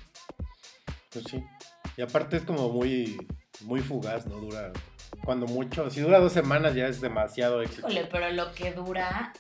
Pues 1.12 1.26
sí. 1.30 1.44
Y 1.98 2.02
aparte 2.02 2.38
es 2.38 2.44
como 2.44 2.70
muy, 2.70 3.28
muy 3.62 3.82
fugaz, 3.82 4.26
¿no? 4.26 4.38
Dura, 4.38 4.72
cuando 5.26 5.48
mucho, 5.48 5.90
si 5.90 6.00
dura 6.00 6.20
dos 6.20 6.32
semanas 6.32 6.76
ya 6.76 6.88
es 6.88 7.02
demasiado 7.02 7.62
éxito. 7.62 7.88
Híjole, 7.90 8.08
pero 8.10 8.32
lo 8.32 8.54
que 8.54 8.72
dura, 8.72 9.34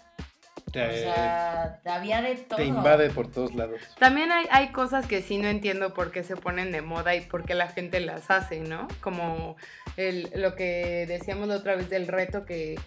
te, 0.74 0.86
o 0.86 0.91
sea, 1.13 1.80
había 1.86 2.21
de 2.21 2.36
todo. 2.36 2.57
te 2.57 2.65
invade 2.65 3.09
por 3.11 3.32
todos 3.32 3.55
lados. 3.55 3.80
También 3.99 4.32
hay, 4.32 4.45
hay 4.51 4.71
cosas 4.74 5.07
que 5.07 5.21
sí 5.21 5.38
no 5.38 5.47
entiendo 5.47 5.93
por 5.93 6.11
qué 6.11 6.24
se 6.24 6.36
ponen 6.36 6.71
de 6.74 6.82
moda 6.82 7.15
y 7.15 7.21
por 7.21 7.45
qué 7.45 7.53
la 7.53 7.67
gente 7.69 7.99
las 8.01 8.30
hace, 8.30 8.59
¿no? 8.59 8.88
Como 8.99 9.55
el, 9.95 10.30
lo 10.36 10.55
que 10.55 11.05
decíamos 11.07 11.47
la 11.47 11.55
otra 11.55 11.76
vez 11.76 11.89
del 11.89 12.07
reto 12.07 12.45
que 12.45 12.78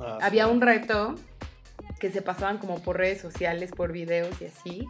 Ah, 0.00 0.18
había 0.22 0.46
sí. 0.46 0.50
un 0.50 0.60
reto 0.62 1.14
que 2.00 2.10
se 2.10 2.22
pasaban 2.22 2.56
como 2.58 2.82
por 2.82 2.96
redes 2.96 3.20
sociales, 3.20 3.70
por 3.70 3.92
videos 3.92 4.40
y 4.40 4.46
así. 4.46 4.88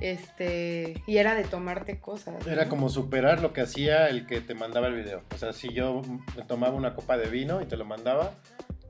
Este, 0.00 1.02
y 1.06 1.16
era 1.18 1.34
de 1.34 1.44
tomarte 1.44 1.98
cosas. 1.98 2.34
¿no? 2.46 2.52
Era 2.52 2.68
como 2.68 2.88
superar 2.88 3.40
lo 3.40 3.52
que 3.52 3.62
hacía 3.62 4.08
el 4.08 4.26
que 4.26 4.40
te 4.40 4.54
mandaba 4.54 4.88
el 4.88 4.94
video. 4.94 5.22
O 5.34 5.38
sea, 5.38 5.52
si 5.52 5.72
yo 5.72 6.02
me 6.36 6.42
tomaba 6.44 6.74
una 6.74 6.94
copa 6.94 7.16
de 7.16 7.28
vino 7.28 7.60
y 7.62 7.66
te 7.66 7.76
lo 7.76 7.84
mandaba, 7.84 8.32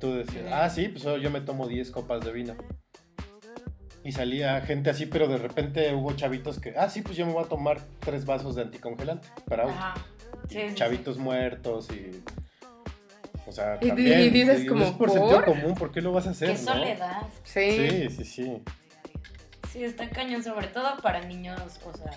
tú 0.01 0.15
decías, 0.15 0.47
ah, 0.53 0.69
sí, 0.71 0.89
pues 0.89 1.05
yo 1.05 1.31
me 1.31 1.41
tomo 1.41 1.67
10 1.67 1.91
copas 1.91 2.25
de 2.25 2.33
vino. 2.33 2.57
Y 4.05 4.13
salía 4.13 4.61
gente 4.61 4.91
así, 4.91 5.07
pero 5.07 5.27
de 5.27 5.37
repente 5.37 5.93
hubo 5.93 6.13
chavitos 6.13 6.61
que, 6.61 6.75
ah, 6.77 6.89
sí, 6.89 7.03
pues 7.03 7.17
yo 7.17 7.27
me 7.27 7.33
voy 7.33 7.45
a 7.45 7.49
tomar 7.49 7.81
tres 8.01 8.25
vasos 8.25 8.55
de 8.55 8.63
anticongelante 8.63 9.29
para 9.49 9.65
auto. 9.65 9.75
Ajá. 9.75 9.95
Y 10.49 10.53
Sí, 10.53 10.61
sí, 10.69 10.75
chavitos 10.75 11.19
muertos 11.19 11.89
y... 11.91 12.23
O 13.49 13.53
sea, 13.53 13.79
Y 13.81 13.89
también, 13.89 14.21
y 14.21 14.31
dices 14.31 14.65
como, 14.69 14.85
es 14.85 14.91
por, 14.91 15.09
¿por? 15.09 15.11
sentido 15.11 15.45
común, 15.45 15.75
¿por 15.75 15.93
qué 15.93 16.01
lo 16.01 16.13
vas 16.13 16.27
a 16.27 16.31
hacer? 16.31 16.49
Qué 16.49 16.63
no? 16.63 16.73
soledad. 16.73 17.23
Sí. 17.45 17.71
Sí, 17.71 18.11
sí, 18.11 18.25
sí. 18.25 18.63
Sí, 19.73 19.85
está 19.85 20.09
cañón, 20.09 20.43
sobre 20.43 20.69
todo 20.69 20.99
para 21.03 21.21
niños, 21.25 21.61
o 21.85 21.97
sea, 21.97 22.13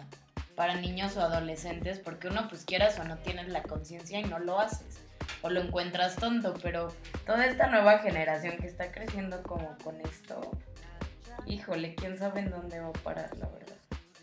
para 0.55 0.75
niños 0.75 1.17
o 1.17 1.21
adolescentes, 1.21 1.99
porque 1.99 2.27
uno 2.27 2.47
pues 2.49 2.65
quieras 2.65 2.99
o 2.99 3.03
no 3.03 3.17
tienes 3.17 3.47
la 3.49 3.63
conciencia 3.63 4.19
y 4.19 4.23
no 4.23 4.39
lo 4.39 4.59
haces. 4.59 4.99
O 5.41 5.49
lo 5.49 5.61
encuentras 5.61 6.15
tonto, 6.15 6.53
pero 6.61 6.93
toda 7.25 7.45
esta 7.45 7.67
nueva 7.67 7.99
generación 7.99 8.57
que 8.57 8.67
está 8.67 8.91
creciendo 8.91 9.41
como 9.43 9.77
con 9.83 9.99
esto, 10.01 10.51
híjole, 11.45 11.95
quién 11.95 12.17
sabe 12.17 12.41
en 12.41 12.51
dónde 12.51 12.79
va 12.79 12.89
a 12.89 12.93
parar, 12.93 13.37
la 13.37 13.47
verdad. 13.47 13.75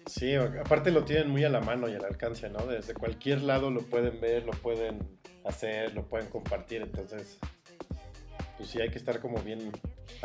Sí, 0.07 0.35
aparte 0.35 0.93
lo 0.93 1.05
tienen 1.05 1.31
muy 1.31 1.45
a 1.45 1.49
la 1.49 1.61
mano 1.61 1.89
y 1.89 1.95
al 1.95 2.05
alcance, 2.05 2.49
¿no? 2.49 2.67
Desde 2.67 2.95
cualquier 2.95 3.43
lado 3.43 3.71
lo 3.71 3.83
pueden 3.83 4.21
ver, 4.21 4.45
lo 4.45 4.53
pueden 4.53 5.19
hacer, 5.45 5.95
lo 5.95 6.07
pueden 6.07 6.29
compartir, 6.29 6.83
entonces 6.83 7.39
pues 8.57 8.71
sí 8.71 8.81
hay 8.81 8.91
que 8.91 8.99
estar 8.99 9.21
como 9.21 9.39
bien 9.39 9.73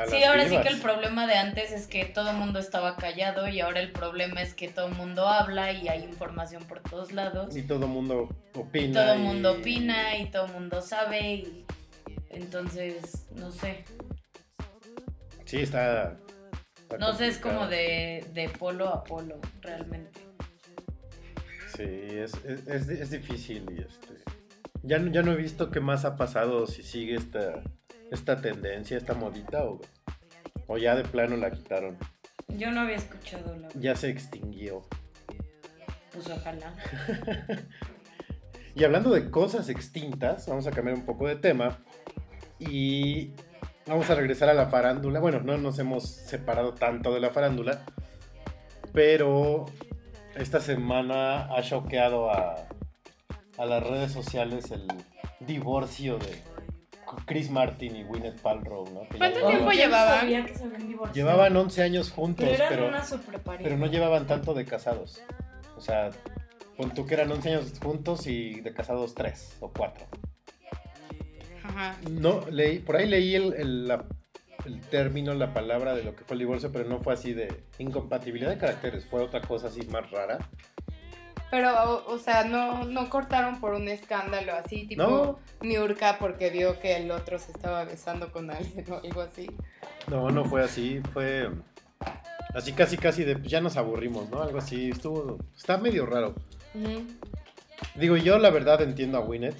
Sí, 0.10 0.24
ahora 0.24 0.48
sí 0.48 0.58
que 0.62 0.68
el 0.70 0.80
problema 0.80 1.28
de 1.28 1.36
antes 1.36 1.72
es 1.72 1.88
que 1.88 2.06
todo 2.06 2.30
el 2.32 2.38
mundo 2.38 2.60
estaba 2.60 2.96
callado 2.98 3.48
y 3.48 3.60
ahora 3.60 3.80
el 3.82 3.92
problema 3.92 4.42
es 4.42 4.54
que 4.54 4.68
todo 4.70 4.88
el 4.88 4.96
mundo 4.96 5.28
habla 5.28 5.72
y 5.74 5.88
hay 5.90 6.04
información 6.04 6.64
por 6.66 6.82
todos 6.82 7.12
lados. 7.12 7.56
Y 7.56 7.64
todo 7.64 7.86
el 7.86 7.92
mundo 7.92 8.30
Y 8.56 8.60
opina. 8.60 9.04
todo 9.04 9.14
el 9.14 9.20
y- 9.20 9.24
mundo 9.24 9.52
opina 9.54 10.18
y 10.18 10.26
todo 10.32 10.46
el 10.46 10.54
mundo 10.54 10.82
sabe 10.82 11.22
y 11.36 11.66
entonces, 12.30 13.28
no 13.36 13.52
sé. 13.52 13.84
Sí, 15.46 15.58
está... 15.60 16.18
está 16.82 16.98
No 16.98 17.14
sé, 17.14 17.28
es 17.28 17.38
como 17.38 17.68
de, 17.68 18.26
de 18.34 18.50
polo 18.50 18.88
a 18.90 19.04
polo, 19.04 19.40
realmente. 19.62 20.22
Sí, 21.76 21.84
es, 21.84 22.34
es, 22.46 22.68
es- 22.68 22.90
es 22.90 23.10
difícil 23.12 23.66
y 23.78 23.82
este... 23.82 24.22
Ya, 24.84 24.98
ya 25.12 25.22
no 25.22 25.32
he 25.34 25.36
visto 25.36 25.70
qué 25.70 25.80
más 25.80 26.06
ha 26.06 26.16
pasado, 26.16 26.66
si 26.66 26.82
sigue 26.84 27.16
esta, 27.16 27.62
esta 28.12 28.40
tendencia, 28.40 28.98
esta 28.98 29.16
modita 29.16 29.64
o, 29.64 29.82
o 30.68 30.78
ya 30.78 30.96
de 30.96 31.04
plano 31.04 31.36
la 31.38 31.50
quitaron. 31.50 31.98
Yo 32.50 32.72
no 32.72 32.82
había 32.82 32.98
escuchado 32.98 33.56
la... 33.56 33.70
Ya 33.76 33.96
se 33.96 34.10
extinguió. 34.10 34.82
Pues 36.14 36.30
ojalá. 36.30 36.76
Y 38.74 38.86
hablando 38.86 39.10
de 39.10 39.30
cosas 39.30 39.68
extintas, 39.68 40.48
vamos 40.48 40.66
a 40.66 40.72
cambiar 40.72 40.96
un 40.96 41.06
poco 41.06 41.28
de 41.28 41.36
tema 41.36 41.80
y 42.58 43.32
vamos 43.86 44.10
a 44.10 44.16
regresar 44.16 44.50
a 44.50 44.54
la 44.54 44.68
farándula. 44.68 45.20
Bueno, 45.20 45.42
no 45.42 45.58
nos 45.58 45.78
hemos 45.80 46.08
separado 46.08 46.74
tanto 46.74 47.14
de 47.14 47.20
la 47.20 47.32
farándula, 47.32 47.84
pero 48.94 49.66
esta 50.36 50.62
semana 50.62 51.54
ha 51.54 51.62
choqueado 51.62 52.32
a, 52.32 52.66
a 53.58 53.66
las 53.66 53.84
redes 53.84 54.14
sociales 54.14 54.72
el 54.72 54.88
divorcio 55.42 56.18
de 56.18 56.42
Chris 57.26 57.50
Martin 57.50 57.96
y 57.96 58.04
Gwyneth 58.04 58.42
Paltrow, 58.42 58.86
¿no? 58.94 59.08
Que 59.10 59.18
¿Cuánto 59.18 59.40
llevaban- 59.40 59.56
tiempo 59.56 59.72
llevaban? 59.72 60.20
sabía 60.20 60.46
que 60.46 60.54
se 60.56 60.64
habían 60.64 60.88
divorciado. 60.88 61.14
Llevaban 61.14 61.56
11 61.58 61.84
años 61.84 62.12
juntos, 62.12 62.46
Pero 62.46 62.56
eran 62.56 62.70
pero, 62.70 62.88
una 62.88 63.04
super 63.04 63.40
pareja. 63.42 63.64
pero 63.64 63.78
no 63.78 63.86
llevaban 63.88 64.28
tanto 64.28 64.54
de 64.54 64.66
casados. 64.66 65.22
O 65.78 65.82
sea, 65.82 66.10
pon 66.78 66.94
tú 66.94 67.06
que 67.06 67.14
eran 67.16 67.32
11 67.32 67.50
años 67.50 67.74
juntos 67.82 68.28
y 68.28 68.62
de 68.62 68.74
casados 68.74 69.14
3 69.16 69.58
o 69.60 69.70
4. 69.72 70.06
Ajá. 71.64 71.96
No, 72.10 72.42
leí, 72.50 72.80
por 72.80 72.96
ahí 72.98 73.08
leí 73.08 73.36
el, 73.36 73.54
el- 73.54 73.88
la- 73.88 74.06
el 74.66 74.80
término, 74.82 75.34
la 75.34 75.54
palabra 75.54 75.96
de 75.96 76.04
lo 76.04 76.16
que 76.16 76.24
fue 76.24 76.36
el 76.36 76.40
divorcio, 76.40 76.72
pero 76.72 76.88
no 76.88 77.00
fue 77.00 77.14
así 77.14 77.34
de 77.34 77.64
incompatibilidad 77.80 78.50
de 78.52 78.58
caracteres, 78.60 79.06
fue 79.06 79.22
otra 79.22 79.42
cosa 79.42 79.68
así 79.68 79.82
más 79.88 80.10
rara. 80.12 80.38
Pero, 81.52 81.70
o, 81.84 82.14
o 82.14 82.18
sea, 82.18 82.46
no, 82.46 82.86
no 82.86 83.10
cortaron 83.10 83.60
por 83.60 83.74
un 83.74 83.90
escándalo 83.90 84.54
así, 84.54 84.88
tipo 84.88 85.04
No. 85.04 85.40
Niurka 85.62 86.18
porque 86.18 86.50
vio 86.50 86.80
que 86.80 86.96
el 86.96 87.12
otro 87.12 87.38
se 87.38 87.52
estaba 87.52 87.84
besando 87.84 88.32
con 88.32 88.50
alguien 88.50 88.86
o 88.92 88.96
algo 89.04 89.22
así. 89.22 89.52
No, 90.08 90.30
no 90.30 90.46
fue 90.46 90.64
así, 90.64 91.02
fue 91.14 91.50
así 92.56 92.72
casi 92.72 92.98
casi 92.98 93.24
de 93.24 93.38
ya 93.44 93.62
nos 93.62 93.78
aburrimos, 93.78 94.30
¿no? 94.30 94.42
Algo 94.42 94.58
así, 94.60 94.90
estuvo, 94.90 95.38
está 95.56 95.78
medio 95.78 96.06
raro. 96.06 96.34
Digo, 97.96 98.16
yo 98.16 98.40
la 98.40 98.50
verdad 98.50 98.82
entiendo 98.82 99.18
a 99.18 99.22
Winnet, 99.22 99.56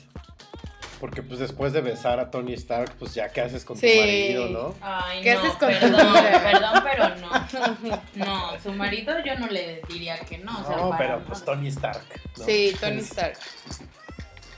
porque 1.02 1.22
pues 1.24 1.40
después 1.40 1.74
de 1.74 1.82
besar 1.82 2.20
a 2.20 2.30
Tony 2.32 2.54
Stark, 2.54 2.94
pues 3.00 3.14
ya 3.16 3.28
qué 3.30 3.42
haces 3.42 3.66
con 3.66 3.76
Sí. 3.76 3.92
tu 3.92 4.00
marido, 4.00 4.50
¿no? 4.50 4.76
Ay, 4.80 5.22
¿Qué 5.24 5.34
no, 5.34 5.40
haces 5.40 5.54
con 5.54 5.74
tu 5.74 5.80
perdón, 5.80 6.14
perdón, 6.44 6.84
pero 6.84 7.16
no. 7.16 8.02
No, 8.26 8.60
su 8.62 8.72
marido 8.72 9.14
yo 9.26 9.38
no 9.40 9.48
le 9.48 9.82
diría 9.90 10.18
que 10.20 10.38
no. 10.38 10.62
o 10.62 10.64
sea, 10.66 10.78
No, 10.78 10.90
para 10.92 10.98
pero 11.00 11.14
nada. 11.18 11.26
pues 11.28 11.44
Tony 11.44 11.68
Stark. 11.70 12.04
¿no? 12.38 12.46
Sí, 12.46 12.74
Tony 12.80 13.00
Stark. 13.00 13.38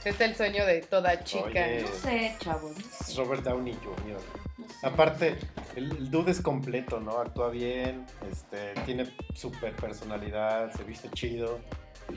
Es 0.04 0.20
el 0.20 0.36
sueño 0.36 0.66
de 0.66 0.82
toda 0.82 1.24
chica. 1.24 1.46
Oye. 1.46 1.80
No 1.82 1.88
sé, 1.98 2.36
chavos. 2.38 2.72
Robert 3.16 3.42
Downey 3.42 3.72
Jr. 3.82 4.20
No 4.58 4.68
sé. 4.68 4.86
Aparte, 4.86 5.38
el, 5.76 5.90
el 5.92 6.10
dude 6.10 6.30
es 6.30 6.42
completo, 6.42 7.00
¿no? 7.00 7.18
Actúa 7.20 7.48
bien, 7.48 8.04
este, 8.30 8.74
tiene 8.84 9.10
super 9.34 9.74
personalidad, 9.74 10.70
se 10.72 10.84
viste 10.84 11.08
chido. 11.10 11.58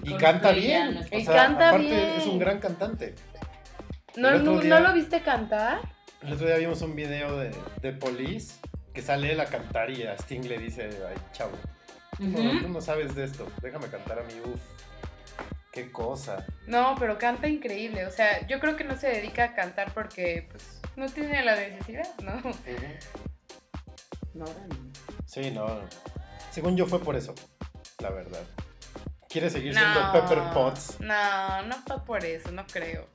Y 0.04 0.10
Con 0.10 0.20
canta 0.20 0.52
bien. 0.52 1.08
Y 1.14 1.24
canta 1.24 1.70
aparte 1.70 1.86
bien. 1.86 2.10
es 2.18 2.26
un 2.26 2.40
gran 2.40 2.60
cantante. 2.60 3.16
¿No, 4.18 4.32
no, 4.40 4.60
día- 4.60 4.80
¿no 4.80 4.88
lo 4.88 4.94
viste 4.94 5.22
cantar? 5.22 5.80
El 6.22 6.34
otro 6.34 6.48
día 6.48 6.58
vimos 6.58 6.82
un 6.82 6.96
video 6.96 7.38
de, 7.38 7.56
de 7.82 7.94
Police 7.94 8.56
que 8.94 9.02
sale 9.02 9.32
él 9.32 9.40
a 9.40 9.46
cantar 9.46 9.92
y 9.92 10.04
a 10.04 10.14
Sting 10.16 10.42
le 10.48 10.58
dice, 10.58 10.90
ay, 11.08 11.16
chavo, 11.32 11.52
tú, 12.18 12.24
no, 12.24 12.40
Ujú. 12.50 12.60
tú 12.62 12.70
no 12.70 12.82
sabes 12.82 13.14
de 13.16 13.24
esto, 13.26 13.48
déjame 13.62 13.88
cantar 13.90 14.20
a 14.20 14.24
mí, 14.24 14.34
uff. 14.44 14.60
Qué 15.72 15.92
cosa. 15.92 16.44
No, 16.66 16.96
pero 16.98 17.20
canta 17.20 17.48
increíble. 17.48 18.08
O 18.08 18.12
sea, 18.12 18.48
yo 18.48 18.60
creo 18.60 18.76
que 18.76 18.84
no 18.84 18.98
se 18.98 19.10
dedica 19.10 19.44
a 19.44 19.54
cantar 19.54 19.94
porque 19.94 20.48
pues, 20.50 20.82
no 20.96 21.06
tiene 21.06 21.46
la 21.46 21.56
necesidad, 21.56 22.08
¿no? 22.24 22.42
No, 24.34 24.46
ahora 24.46 24.60
no. 24.70 24.76
Sí, 25.28 25.52
no. 25.52 25.82
Según 26.50 26.76
yo 26.78 26.88
fue 26.88 27.00
por 27.00 27.16
eso, 27.16 27.36
la 28.00 28.10
verdad. 28.10 28.42
Quiere 29.30 29.52
seguir 29.52 29.76
siendo 29.76 30.12
Pepper 30.14 30.40
Potts. 30.54 31.00
No, 31.00 31.62
no 31.68 31.76
fue 31.86 32.04
por 32.04 32.26
eso, 32.26 32.52
no 32.52 32.66
creo. 32.66 33.08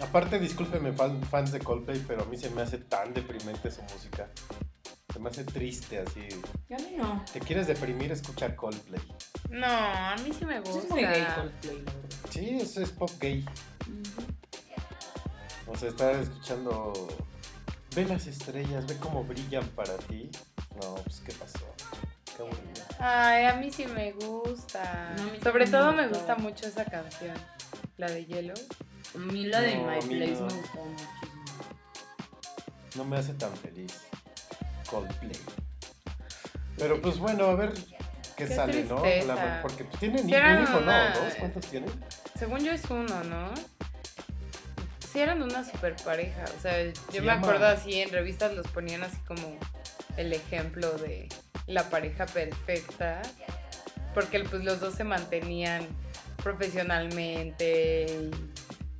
Aparte, 0.00 0.38
discúlpenme 0.38 0.92
fan- 0.92 1.22
fans 1.24 1.52
de 1.52 1.60
Coldplay, 1.60 2.02
pero 2.06 2.22
a 2.22 2.26
mí 2.26 2.36
se 2.36 2.50
me 2.50 2.62
hace 2.62 2.78
tan 2.78 3.14
deprimente 3.14 3.70
su 3.70 3.82
música. 3.82 4.28
Se 5.12 5.18
me 5.20 5.30
hace 5.30 5.44
triste 5.44 6.00
así. 6.00 6.28
A 6.72 6.76
mí 6.78 6.96
no. 6.96 7.24
¿Te 7.32 7.40
quieres 7.40 7.66
deprimir? 7.68 8.10
Escuchar 8.12 8.56
Coldplay. 8.56 9.00
No, 9.50 9.66
a 9.66 10.16
mí 10.16 10.30
sí 10.36 10.44
me 10.44 10.60
gusta. 10.60 10.78
es 10.80 10.90
muy 10.90 11.02
gay 11.02 11.26
Coldplay, 11.36 11.76
la 11.84 11.92
verdad. 11.92 12.10
Sí, 12.30 12.58
eso 12.60 12.82
es 12.82 12.90
pop 12.90 13.10
gay. 13.20 13.44
O 15.66 15.76
sea, 15.76 15.88
estar 15.88 16.14
escuchando... 16.16 16.92
Ve 17.94 18.04
las 18.06 18.26
estrellas, 18.26 18.86
ve 18.86 18.96
cómo 18.98 19.22
brillan 19.22 19.66
para 19.68 19.96
ti. 19.96 20.28
No, 20.82 20.96
pues, 20.96 21.20
¿qué 21.20 21.32
pasó? 21.34 21.64
Qué 22.36 22.42
aburrido. 22.42 22.82
Ay, 22.98 23.44
a 23.44 23.54
mí 23.54 23.70
sí 23.70 23.86
me 23.86 24.10
gusta. 24.12 25.14
No, 25.16 25.24
mí 25.30 25.38
Sobre 25.40 25.68
todo 25.68 25.92
me 25.92 26.08
gusta 26.08 26.34
mucho 26.34 26.66
esa 26.66 26.84
canción. 26.84 27.36
La 27.96 28.08
de 28.10 28.26
Yellow. 28.26 28.56
A 29.14 29.18
mí 29.18 29.46
la 29.46 29.60
de 29.60 29.76
No, 29.76 29.86
My 29.86 29.98
Place 30.00 30.32
no. 30.32 30.46
me 30.46 30.54
gustó 30.54 30.84
muchísimo. 30.84 31.14
No 32.96 33.04
me 33.04 33.16
hace 33.18 33.34
tan 33.34 33.54
feliz. 33.56 33.92
Coldplay. 34.90 35.38
Pero 36.78 37.00
pues 37.00 37.18
bueno, 37.18 37.44
a 37.46 37.54
ver 37.54 37.72
qué, 37.72 37.96
Qué 38.36 38.46
sale, 38.48 38.84
¿no? 38.84 39.02
La- 39.26 39.60
porque 39.62 39.84
tienen 40.00 40.18
Sí, 40.26 40.34
un 40.34 40.62
hijo, 40.62 40.78
una- 40.78 41.10
¿no? 41.14 41.20
¿Dos? 41.20 41.34
¿Cuántos 41.38 41.66
tienen? 41.66 41.90
Según 42.38 42.60
yo 42.60 42.72
es 42.72 42.84
uno, 42.90 43.22
¿no? 43.24 43.50
Sí, 45.12 45.20
eran 45.20 45.40
una 45.42 45.64
super 45.64 45.94
pareja. 46.04 46.44
O 46.58 46.60
sea, 46.60 46.82
yo 46.84 46.92
Se 47.12 47.20
me 47.20 47.26
llama- 47.26 47.40
acuerdo 47.40 47.66
así, 47.66 48.00
en 48.00 48.10
revistas 48.10 48.52
los 48.54 48.66
ponían 48.68 49.04
así 49.04 49.16
como 49.28 49.56
el 50.16 50.32
ejemplo 50.32 50.90
de 50.98 51.28
la 51.68 51.88
pareja 51.90 52.26
perfecta. 52.26 53.22
Porque 54.12 54.40
pues 54.40 54.64
los 54.64 54.80
dos 54.80 54.94
se 54.94 55.04
mantenían 55.04 55.86
profesionalmente. 56.42 58.06
y- 58.10 58.30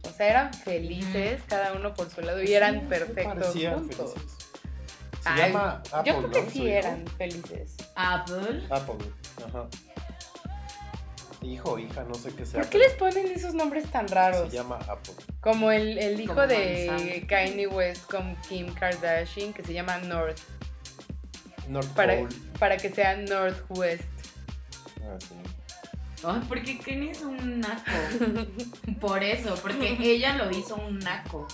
o 0.07 0.13
sea, 0.13 0.29
eran 0.29 0.55
felices, 0.55 1.41
cada 1.49 1.73
uno 1.73 1.95
por 1.95 2.11
su 2.11 2.21
lado, 2.21 2.43
y 2.43 2.53
eran 2.53 2.81
Sí, 2.81 2.87
perfectos 2.89 3.55
juntos. 3.55 4.15
felices. 4.15 4.35
Se 5.23 5.29
Ay, 5.31 5.39
llama 5.53 5.83
Apple, 5.91 6.13
yo 6.13 6.19
creo 6.19 6.31
que 6.31 6.43
¿no? 6.43 6.51
sí 6.51 6.69
eran 6.69 7.07
felices. 7.17 7.77
Apple. 7.97 8.67
Apple, 8.71 9.07
ajá. 9.47 9.67
Hijo 11.43 11.73
o 11.73 11.79
hija, 11.79 12.05
no 12.05 12.15
sé 12.15 12.35
qué 12.35 12.47
sea. 12.47 12.61
¿Por 12.61 12.71
qué 12.71 12.79
les 12.79 12.93
ponen 12.95 13.27
esos 13.31 13.53
nombres 13.55 13.91
tan 13.91 14.09
raros? 14.09 14.51
Se 14.51 14.57
llama 14.57 14.77
Apple. 14.89 15.13
Como 15.41 15.71
el, 15.73 15.99
el 15.99 16.19
hijo 16.21 16.35
Como 16.35 16.47
de. 16.47 17.25
Kanye 17.29 17.67
West 17.67 18.11
con 18.11 18.35
Kim 18.49 18.73
Kardashian, 18.73 19.53
que 19.53 19.63
se 19.63 19.75
llama 19.75 19.99
North, 19.99 20.39
North 21.69 21.89
para, 21.95 22.17
Pole. 22.17 22.35
para 22.59 22.77
que 22.79 22.89
sea 22.91 23.17
Northwest. 23.17 24.05
Ah, 25.03 25.17
sí. 25.21 25.35
Ay, 26.27 26.41
porque 26.49 26.79
Kenny 26.79 27.11
es 27.11 27.23
un 27.23 27.61
naco. 27.61 27.91
Por 29.01 29.23
eso, 29.23 29.55
porque 29.61 29.97
ella 30.01 30.37
lo 30.37 30.51
hizo 30.51 30.77
un 30.77 30.99
naco. 30.99 31.47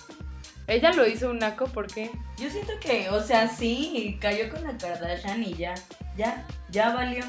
Ella 0.67 0.93
lo 0.93 1.07
hizo 1.07 1.31
un 1.31 1.41
naco, 1.41 1.67
¿por 1.67 1.89
qué? 1.89 2.13
Yo 2.39 2.49
siento 2.49 2.73
que, 2.81 3.11
o 3.11 3.21
sea, 3.21 3.49
sí, 3.49 4.17
cayó 4.21 4.49
con 4.51 4.63
la 4.63 4.79
Kardashian 4.79 5.43
y 5.43 5.55
ya, 5.55 5.75
ya, 6.17 6.47
ya 6.71 6.95
valió. 6.95 7.25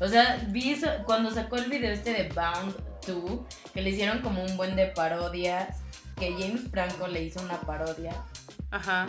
O 0.00 0.08
sea, 0.08 0.42
vi 0.48 0.72
eso, 0.72 0.88
cuando 1.04 1.30
sacó 1.30 1.56
el 1.56 1.68
video 1.68 1.92
este 1.92 2.14
de 2.14 2.30
Bound 2.30 2.74
2, 3.06 3.40
que 3.74 3.82
le 3.82 3.90
hicieron 3.90 4.22
como 4.22 4.42
un 4.42 4.56
buen 4.56 4.76
de 4.76 4.86
parodias, 4.86 5.80
que 6.16 6.32
James 6.32 6.62
Franco 6.70 7.06
le 7.06 7.24
hizo 7.24 7.42
una 7.42 7.60
parodia. 7.60 8.14
Ajá. 8.70 9.08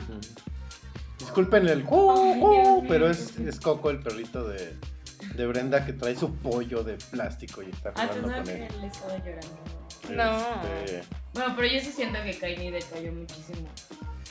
Disculpen 1.17 1.67
el 1.69 1.85
cu, 1.85 2.39
cu, 2.41 2.85
pero 2.89 3.09
es, 3.09 3.37
es 3.39 3.59
Coco 3.61 3.89
el 3.89 3.99
perrito 3.99 4.45
de, 4.47 4.75
de 5.35 5.47
Brenda 5.47 5.85
que 5.85 5.93
trae 5.93 6.15
su 6.15 6.35
pollo 6.35 6.83
de 6.83 6.95
plástico 6.95 7.61
y 7.63 7.69
está 7.69 7.89
Ah, 7.95 8.07
jugando 8.07 8.21
pensaba 8.27 8.35
con 8.37 8.45
que 8.45 8.65
él. 8.65 8.73
él 8.75 8.83
estaba 8.85 9.17
llorando. 9.17 9.57
No. 10.09 10.63
Este, 10.83 11.03
Bueno, 11.33 11.53
pero 11.55 11.67
yo 11.67 11.79
sí 11.79 11.91
siento 11.91 12.21
que 12.23 12.37
Kylie 12.37 12.71
decayó 12.71 13.11
muchísimo. 13.11 13.67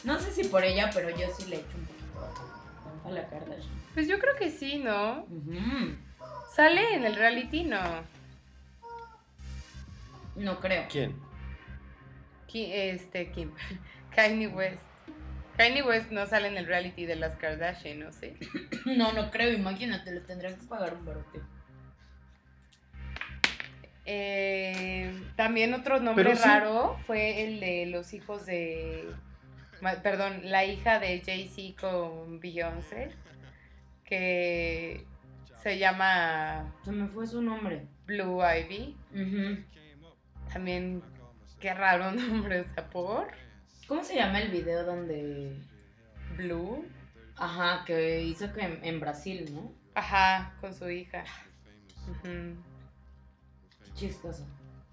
No 0.05 0.19
sé 0.21 0.33
si 0.33 0.45
por 0.45 0.63
ella, 0.65 0.91
pero 0.95 1.11
yo 1.11 1.27
sí 1.37 1.47
le 1.49 1.57
echo 1.57 1.67
un 1.77 1.85
poquito 1.87 3.07
a 3.07 3.11
la 3.11 3.27
Kardashian. 3.29 3.85
Pues 3.95 4.07
yo 4.09 4.19
creo 4.19 4.37
que 4.37 4.51
sí, 4.51 4.79
¿no? 4.79 5.27
Sale 6.55 6.95
en 6.95 7.05
el 7.05 7.17
reality, 7.17 7.65
no. 7.65 7.81
No 10.37 10.61
creo. 10.61 10.85
¿Quién? 10.91 11.15
Ki- 12.47 12.71
este, 12.73 13.31
Kim. 13.31 13.53
Kanye 14.15 14.49
West. 14.49 14.83
Kanye 15.57 15.83
West 15.83 16.11
no 16.11 16.27
sale 16.27 16.49
en 16.49 16.57
el 16.57 16.67
reality 16.67 17.07
de 17.07 17.17
las 17.17 17.37
Kardashian, 17.37 18.01
¿no 18.01 18.13
sé? 18.13 18.37
No, 18.87 19.13
no 19.13 19.31
creo, 19.31 19.53
imagínate, 19.53 20.13
le 20.13 20.21
tendrían 20.21 20.57
que 20.57 20.67
pagar 20.67 20.95
un 20.95 21.05
barote. 21.05 21.41
Eh, 24.07 25.11
también 25.37 25.73
otro 25.73 25.99
nombre 26.01 26.25
Pero 26.25 26.37
sí. 26.37 26.45
raro 26.45 26.99
fue 27.07 27.45
el 27.45 27.61
de 27.61 27.87
los 27.87 28.13
hijos 28.13 28.45
de. 28.47 29.09
Perdón, 30.03 30.41
la 30.45 30.65
hija 30.65 30.99
de 30.99 31.21
Jay-Z 31.21 31.81
con 31.81 32.41
Beyoncé. 32.41 33.11
Que 34.05 35.05
se 35.63 35.79
llama 35.79 36.75
Se 36.85 36.93
me 36.93 37.09
fue 37.09 37.27
su 37.27 37.41
nombre. 37.41 37.87
Blue 38.07 38.41
Ivy. 38.43 38.97
También, 40.53 41.03
qué 41.61 41.73
raro 41.73 42.11
nombre, 42.13 42.61
o 42.61 42.75
sea, 42.75 42.87
por 42.91 43.29
¿Cómo 43.87 44.03
se 44.03 44.15
llama 44.17 44.41
el 44.41 44.51
video 44.51 44.85
donde... 44.85 45.57
Blue. 46.37 46.85
Ajá, 47.37 47.85
que 47.85 48.23
hizo 48.23 48.53
que 48.53 48.63
en, 48.63 48.85
en 48.85 49.01
Brasil, 49.01 49.51
¿no? 49.53 49.73
Ajá, 49.95 50.55
con 50.61 50.75
su 50.75 50.89
hija. 50.89 51.25
Ujú. 52.09 52.57
Chistoso. 53.95 54.47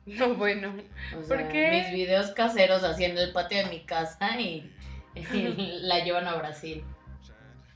No, 0.05 0.35
bueno. 0.35 0.73
O 1.17 1.23
sea, 1.23 1.37
¿Por 1.37 1.47
qué? 1.49 1.71
mis 1.71 1.93
videos 1.93 2.31
caseros 2.31 2.83
así 2.83 3.05
en 3.05 3.17
el 3.17 3.31
patio 3.31 3.59
de 3.59 3.65
mi 3.65 3.81
casa 3.85 4.39
y, 4.39 4.71
y 5.15 5.79
la 5.81 6.03
llevan 6.03 6.27
a 6.27 6.35
Brasil. 6.35 6.83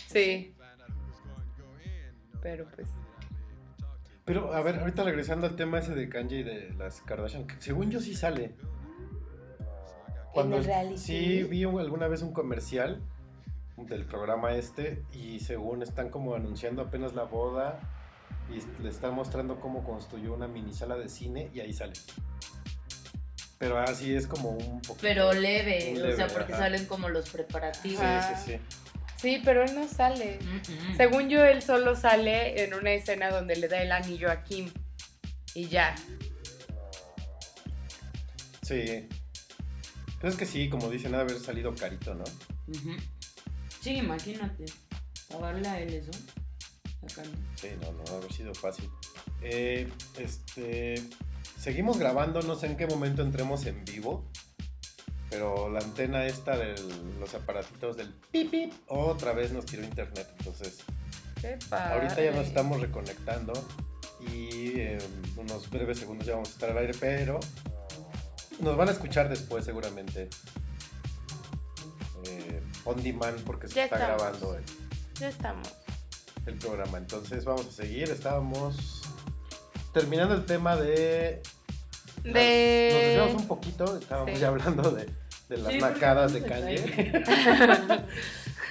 Sí. 0.07 0.55
Pero 2.41 2.67
pues. 2.75 2.89
Pero, 4.25 4.53
a 4.53 4.61
ver, 4.61 4.79
ahorita 4.79 5.03
regresando 5.03 5.45
al 5.45 5.55
tema 5.55 5.79
ese 5.79 5.93
de 5.93 6.09
Kanye 6.09 6.39
y 6.39 6.43
de 6.43 6.73
las 6.73 7.01
Kardashian, 7.01 7.45
que 7.45 7.55
según 7.59 7.91
yo 7.91 7.99
sí 7.99 8.15
sale. 8.15 8.55
El 10.41 10.63
reality? 10.65 10.97
Sí, 10.97 11.43
vi 11.43 11.65
un- 11.65 11.79
alguna 11.79 12.07
vez 12.07 12.21
un 12.21 12.33
comercial 12.33 13.01
del 13.77 14.05
programa 14.05 14.53
este 14.55 15.03
y 15.13 15.39
según 15.39 15.83
están 15.83 16.09
como 16.09 16.35
anunciando 16.35 16.81
apenas 16.81 17.13
la 17.13 17.23
boda 17.23 17.79
y 18.49 18.81
le 18.81 18.89
están 18.89 19.13
mostrando 19.15 19.59
cómo 19.59 19.83
construyó 19.83 20.33
una 20.33 20.47
mini 20.47 20.73
sala 20.73 20.95
de 20.97 21.09
cine 21.09 21.49
y 21.53 21.59
ahí 21.59 21.73
sale. 21.73 21.93
Pero 23.57 23.77
así 23.79 24.13
es 24.13 24.27
como 24.27 24.49
un 24.51 24.81
poquito... 24.81 24.97
Pero 25.01 25.33
leve, 25.33 25.93
o 26.11 26.15
sea, 26.15 26.27
porque 26.27 26.53
ajá. 26.53 26.63
salen 26.63 26.85
como 26.85 27.09
los 27.09 27.25
Sí, 27.25 27.31
preparativos. 27.33 28.01
Ajá. 28.01 28.35
sí, 28.37 28.51
sí. 28.53 28.59
Sí, 29.17 29.41
pero 29.43 29.63
él 29.63 29.73
no 29.73 29.87
sale. 29.87 30.37
Según 30.97 31.29
yo, 31.29 31.43
él 31.43 31.61
solo 31.61 31.95
sale 31.95 32.63
en 32.65 32.73
una 32.75 32.91
escena 32.91 33.31
donde 33.31 33.55
le 33.55 33.67
da 33.69 33.81
el 33.81 33.91
anillo 33.91 34.29
a 34.29 34.43
Kim. 34.43 34.69
Y 35.55 35.67
ya. 35.67 35.95
Sí. 38.61 39.07
Es 40.25 40.35
que 40.35 40.45
sí, 40.45 40.69
como 40.69 40.89
dicen, 40.89 41.13
ha 41.13 41.17
de 41.17 41.23
haber 41.23 41.39
salido 41.39 41.73
carito, 41.75 42.15
¿no? 42.15 42.23
Sí, 43.81 43.91
imagínate. 43.91 44.65
Pagarle 45.31 45.67
a 45.67 45.79
él 45.79 45.93
eso. 45.93 46.11
Sí, 47.55 47.67
no, 47.81 47.91
no, 47.91 48.03
ha 48.11 48.17
haber 48.17 48.33
sido 48.33 48.53
fácil. 48.55 48.89
Eh, 49.41 49.87
este, 50.17 50.95
seguimos 51.59 51.99
grabando, 51.99 52.41
no 52.41 52.55
sé 52.55 52.65
en 52.65 52.77
qué 52.77 52.87
momento 52.87 53.21
entremos 53.21 53.67
en 53.67 53.85
vivo, 53.85 54.25
pero 55.29 55.69
la 55.69 55.79
antena 55.79 56.25
esta 56.25 56.57
de 56.57 56.73
los 57.19 57.33
aparatitos 57.35 57.95
del 57.95 58.11
pip 58.31 58.49
pip 58.49 58.73
otra 58.87 59.33
vez 59.33 59.51
nos 59.51 59.65
tiró 59.65 59.83
internet, 59.83 60.27
entonces 60.39 60.79
Qué 61.39 61.59
padre. 61.69 61.93
ahorita 61.93 62.23
ya 62.23 62.31
nos 62.31 62.47
estamos 62.47 62.81
reconectando 62.81 63.53
y 64.33 64.79
en 64.79 64.99
unos 65.37 65.69
breves 65.69 65.99
segundos 65.99 66.25
ya 66.25 66.33
vamos 66.33 66.49
a 66.49 66.51
estar 66.53 66.71
al 66.71 66.77
aire, 66.79 66.93
pero 66.99 67.39
nos 68.59 68.77
van 68.77 68.89
a 68.89 68.91
escuchar 68.91 69.29
después 69.29 69.65
seguramente. 69.65 70.29
eh, 72.27 72.61
on 72.85 73.01
demand 73.03 73.39
porque 73.43 73.67
se 73.67 73.75
Ya 73.75 73.83
está 73.85 73.95
estamos. 73.97 74.21
grabando 74.21 74.55
el, 74.57 74.63
Ya 75.19 75.27
estamos. 75.29 75.67
el 76.45 76.55
programa. 76.55 76.97
Entonces 76.97 77.45
vamos 77.45 77.67
a 77.67 77.71
seguir. 77.71 78.09
Estábamos 78.09 79.01
terminando 79.93 80.35
el 80.35 80.45
tema 80.45 80.75
de. 80.75 81.41
Nos 82.23 82.33
desviamos 82.33 83.41
un 83.41 83.47
poquito. 83.47 83.97
Estábamos 83.97 84.31
Sí. 84.33 84.39
ya 84.39 84.47
hablando 84.47 84.91
de, 84.91 85.05
de 85.49 85.57
las 85.57 85.71
Sí, 85.73 85.79
¿por 85.79 85.89
qué 85.89 85.93
nacadas 85.93 86.33
de 86.33 86.41
Kanye. 86.43 88.05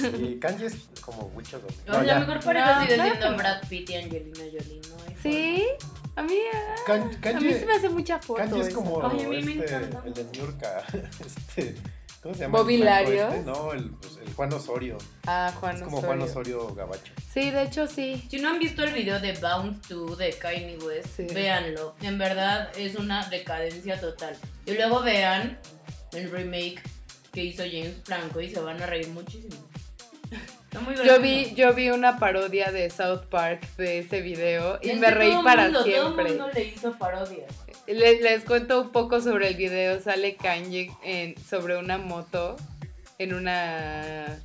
y 0.19 0.39
Kanye 0.41 0.67
es 0.67 0.77
como. 1.01 1.31
No, 1.87 2.03
la 2.03 2.19
mejor 2.21 2.41
pareja 2.43 2.75
No, 2.75 2.83
sigue 2.83 2.95
siendo 3.03 3.31
no. 3.31 3.37
Brad 3.37 3.63
Pitt 3.69 3.91
y 3.91 3.95
Angelina 3.95 4.39
Jolie, 4.39 4.81
Sí. 5.23 5.65
A 6.17 6.23
mí, 6.23 6.39
ah, 6.53 6.93
a 6.93 7.41
mí 7.41 7.53
se 7.53 7.67
me 7.67 7.75
hace 7.75 7.89
mucha 7.89 8.19
foto. 8.21 8.39
Kanye 8.41 8.61
es 8.61 8.73
como 8.75 9.05
Ay, 9.07 9.25
a 9.25 9.29
mí 9.29 9.43
me 9.43 9.65
este, 9.65 9.77
encanta. 9.77 10.03
el 10.07 10.15
de 10.15 10.25
Niurka. 10.25 10.85
Este, 11.27 11.75
¿Cómo 12.23 12.35
se 12.35 12.41
llama? 12.43 12.59
¿Bobby 12.59 12.77
el 12.77 12.81
blanco 12.83 13.11
Larios? 13.11 13.35
este? 13.35 13.45
No, 13.51 13.73
el, 13.73 13.91
pues, 13.91 14.17
el 14.25 14.33
Juan 14.33 14.53
Osorio. 14.55 14.99
Ah, 15.27 15.53
Juan 15.61 15.77
es 15.77 15.83
como 15.83 15.99
Osorio. 15.99 16.17
Juan 16.17 16.31
Osorio 16.31 16.75
Gabacho. 16.75 17.13
Sí, 17.33 17.51
de 17.51 17.63
hecho 17.65 17.87
sí. 17.87 18.27
Si 18.31 18.39
no 18.39 18.49
han 18.49 18.59
visto 18.59 18.83
el 18.83 18.93
video 18.95 19.21
de 19.21 19.33
Bound 19.35 19.87
to 19.87 20.17
de 20.17 20.31
Kanye 20.31 20.79
West, 20.79 21.09
Sí. 21.17 21.27
véanlo. 21.35 21.95
En 22.01 22.17
verdad 22.17 22.71
es 22.79 22.95
una 22.95 23.29
decadencia 23.29 24.01
total. 24.01 24.37
Y 24.65 24.73
luego 24.73 25.03
vean 25.03 25.59
el 26.13 26.31
remake 26.31 26.81
que 27.33 27.45
hizo 27.45 27.63
James 27.65 27.97
Franco 28.05 28.41
y 28.41 28.49
se 28.49 28.61
van 28.61 28.81
a 28.83 28.87
reír 28.87 29.09
muchísimo. 29.09 29.57
Muy 30.81 30.97
Yo 30.97 31.21
vi, 31.21 31.55
yo 31.55 31.73
vi 31.75 31.91
una 31.91 32.19
parodia 32.19 32.71
de 32.73 32.91
South 32.91 33.25
Park 33.31 33.63
de 33.77 34.01
ese 34.01 34.21
video 34.23 34.79
y 34.83 34.91
Es 34.91 34.99
me 34.99 35.11
reí 35.11 35.31
todo 35.33 35.45
para 35.45 35.65
mundo, 35.65 35.79
Todo 35.85 35.89
siempre. 35.93 36.25
el 36.27 36.39
mundo 36.39 36.51
le 36.55 36.65
hizo 36.65 36.93
parodias. 36.99 37.51
Les, 37.87 38.21
les 38.23 38.45
cuento 38.45 38.81
un 38.81 38.91
poco 38.93 39.21
sobre 39.21 39.49
el 39.49 39.55
video. 39.57 40.01
Sale 40.01 40.37
Kanye 40.37 40.91
en, 41.05 41.35
sobre 41.43 41.77
una 41.77 41.99
moto 41.99 42.57
en 43.19 43.35
una. 43.35 44.39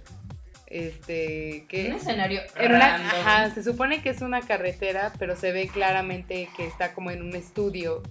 Este. 0.68 1.66
¿Qué? 1.68 1.88
Un 1.90 1.96
escenario 1.96 2.42
En 2.56 2.74
una, 2.76 2.98
random. 2.98 3.08
ajá, 3.22 3.50
se 3.56 3.64
supone 3.64 4.02
que 4.04 4.10
es 4.10 4.22
una 4.22 4.42
carretera, 4.42 5.14
pero 5.18 5.36
se 5.36 5.52
ve 5.52 5.68
claramente 5.68 6.48
que 6.56 6.68
está 6.68 6.94
como 6.94 7.10
en 7.12 7.24
un 7.24 7.36
estudio. 7.36 8.04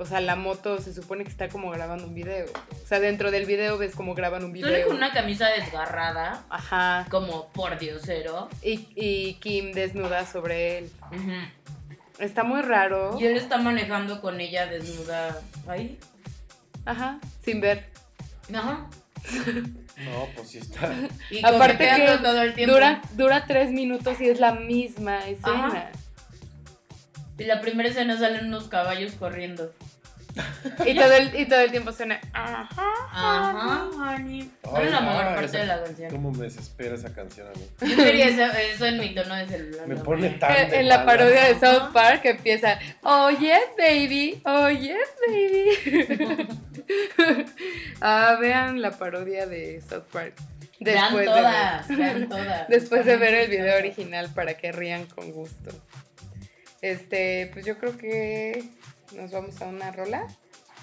O 0.00 0.06
sea, 0.06 0.22
la 0.22 0.34
moto 0.34 0.80
se 0.80 0.94
supone 0.94 1.24
que 1.24 1.30
está 1.30 1.50
como 1.50 1.70
grabando 1.70 2.06
un 2.06 2.14
video. 2.14 2.46
O 2.46 2.86
sea, 2.86 3.00
dentro 3.00 3.30
del 3.30 3.44
video 3.44 3.76
ves 3.76 3.94
como 3.94 4.14
graban 4.14 4.42
un 4.42 4.50
video. 4.50 4.86
con 4.86 4.96
una 4.96 5.12
camisa 5.12 5.48
desgarrada, 5.48 6.42
Ajá. 6.48 7.06
como 7.10 7.48
por 7.52 7.78
diosero. 7.78 8.48
Y, 8.62 8.88
y 8.94 9.34
Kim 9.34 9.72
desnuda 9.72 10.24
sobre 10.24 10.78
él. 10.78 10.90
Ujú. 11.12 11.32
Está 12.18 12.44
muy 12.44 12.62
raro. 12.62 13.18
Y 13.20 13.26
él 13.26 13.36
está 13.36 13.58
manejando 13.58 14.22
con 14.22 14.40
ella 14.40 14.66
desnuda 14.68 15.38
ahí. 15.68 15.98
Ajá, 16.86 17.20
sin 17.44 17.60
ver. 17.60 17.90
Ajá. 18.54 18.86
No, 19.98 20.28
pues 20.34 20.48
sí 20.48 20.58
está. 20.58 20.94
Y 21.30 21.40
Aparte 21.44 21.76
que 21.76 22.18
todo 22.22 22.40
el 22.40 22.54
tiempo. 22.54 22.72
Dura, 22.72 23.02
dura 23.18 23.44
tres 23.46 23.70
minutos 23.70 24.18
y 24.22 24.30
es 24.30 24.40
la 24.40 24.54
misma 24.54 25.28
escena. 25.28 25.66
Ajá. 25.66 25.90
Y 27.36 27.44
la 27.44 27.60
primera 27.60 27.88
escena 27.90 28.18
salen 28.18 28.46
unos 28.46 28.68
caballos 28.68 29.12
corriendo. 29.12 29.74
Y 30.86 30.94
todo, 30.94 31.12
el, 31.12 31.34
y 31.38 31.46
todo 31.46 31.60
el 31.60 31.70
tiempo 31.70 31.92
suena. 31.92 32.20
Ajá. 32.32 32.68
Ajá, 33.12 33.88
honey. 33.96 34.50
No 34.64 34.78
es 34.78 34.90
la 34.90 35.00
mejor 35.00 35.24
parte 35.24 35.44
esa- 35.46 35.58
de 35.58 35.66
la 35.66 35.82
canción. 35.84 36.10
¿Cómo 36.10 36.30
me 36.32 36.44
desespera 36.44 36.94
esa 36.94 37.12
canción 37.12 37.48
a 37.48 37.50
mí? 37.58 37.66
Yo 37.90 37.96
quería 37.96 38.28
eso, 38.28 38.56
eso 38.74 38.86
en 38.86 38.98
mi 39.00 39.14
tono 39.14 39.34
de 39.34 39.46
celular. 39.48 39.86
Me 39.88 39.96
pone 39.96 40.30
tan 40.30 40.56
En, 40.56 40.70
de 40.70 40.80
en 40.80 40.88
la 40.88 41.04
parodia 41.04 41.44
de 41.46 41.58
South 41.58 41.92
Park 41.92 42.24
empieza, 42.24 42.78
oh 43.02 43.30
yes 43.30 43.60
baby, 43.76 44.40
oh 44.44 44.68
yes 44.70 45.08
baby. 45.26 46.48
ah, 48.00 48.36
vean 48.40 48.80
la 48.80 48.92
parodia 48.92 49.46
de 49.46 49.80
South 49.88 50.04
Park. 50.12 50.34
Vean 50.82 51.14
Después, 51.14 51.26
todas, 51.26 51.88
de, 51.88 51.96
vean 51.96 52.28
todas. 52.28 52.68
después 52.68 53.04
de 53.04 53.16
ver 53.16 53.34
el 53.34 53.50
video 53.50 53.76
original 53.76 54.30
para 54.34 54.54
que 54.54 54.72
rían 54.72 55.06
con 55.06 55.30
gusto. 55.32 55.70
Este, 56.80 57.50
pues 57.52 57.66
yo 57.66 57.76
creo 57.78 57.98
que 57.98 58.64
nos 59.14 59.30
vamos 59.30 59.60
a 59.60 59.66
una 59.66 59.90
rola. 59.92 60.26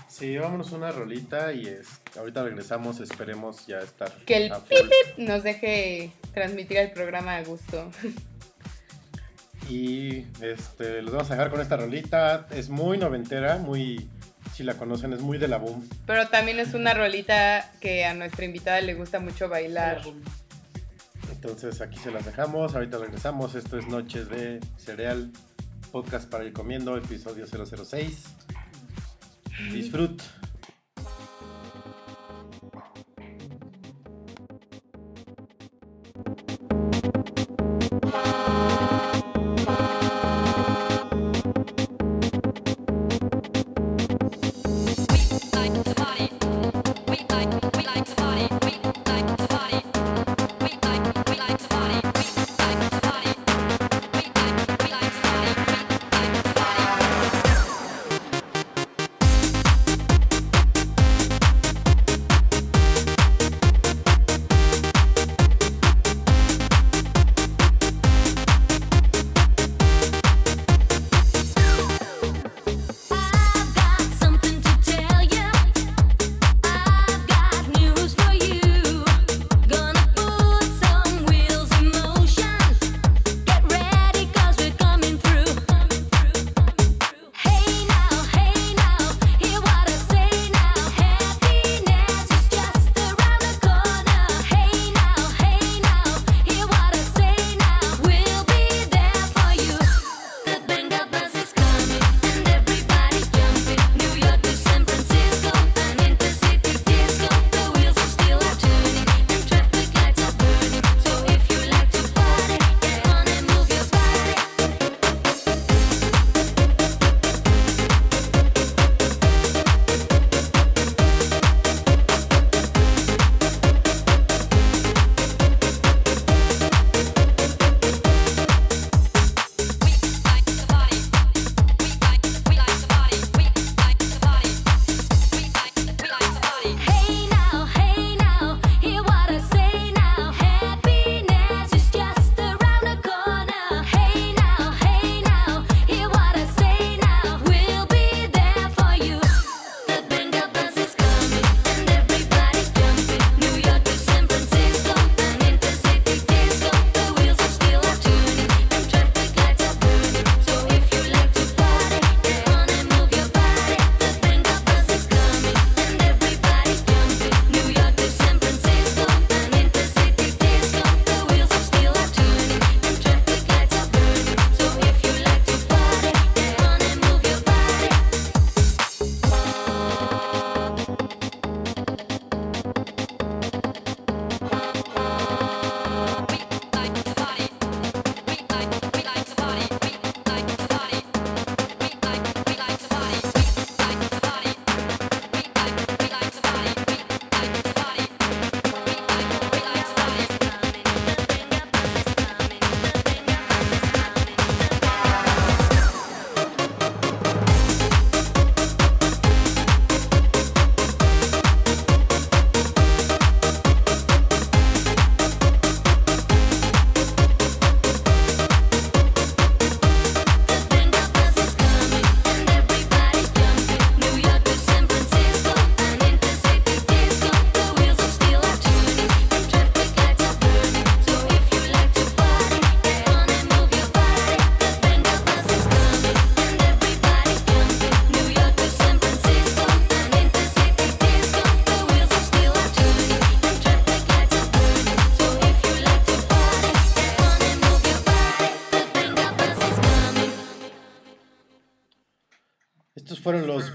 Sí, 0.08 0.38
vámonos 0.38 0.72
una 0.72 0.92
rolita 0.92 1.52
y 1.54 1.68
es, 1.68 1.88
ahorita 2.18 2.44
regresamos, 2.44 3.00
esperemos 3.00 3.68
ya 3.68 3.80
estar. 3.80 4.12
Que 4.26 4.38
el 4.38 4.52
pip, 4.68 5.18
nos 5.18 5.44
deje 5.44 6.12
transmitir 6.34 6.78
el 6.78 6.92
programa 6.92 7.36
a 7.36 7.44
gusto. 7.44 7.92
Y 9.70 10.26
este, 10.42 11.02
los 11.02 11.12
vamos 11.12 11.30
a 11.30 11.34
dejar 11.36 11.52
con 11.52 11.60
esta 11.60 11.76
rolita. 11.76 12.48
Es 12.52 12.70
muy 12.70 12.98
noventera, 12.98 13.58
muy, 13.58 14.10
si 14.54 14.64
la 14.64 14.76
conocen, 14.76 15.12
es 15.12 15.22
muy 15.22 15.38
de 15.38 15.50
la 15.50 15.58
boom. 15.58 15.88
Pero 16.06 16.30
también 16.30 16.60
es 16.60 16.74
una 16.74 16.94
rolita 16.94 17.70
que 17.82 18.06
a 18.06 18.14
nuestra 18.14 18.46
invitada 18.46 18.80
le 18.80 18.94
gusta 18.94 19.20
mucho 19.20 19.50
bailar. 19.50 20.02
Entonces 21.32 21.82
aquí 21.82 22.00
se 22.00 22.12
las 22.12 22.26
dejamos, 22.26 22.76
ahorita 22.76 22.98
regresamos. 22.98 23.56
Esto 23.56 23.78
es 23.78 23.88
Noches 23.88 24.30
de 24.30 24.62
Cereal 24.78 25.32
Podcast 25.92 26.30
para 26.30 26.46
ir 26.46 26.54
comiendo, 26.54 26.98
episodio 26.98 27.46
006. 27.48 28.26
Disfrut. 29.72 30.22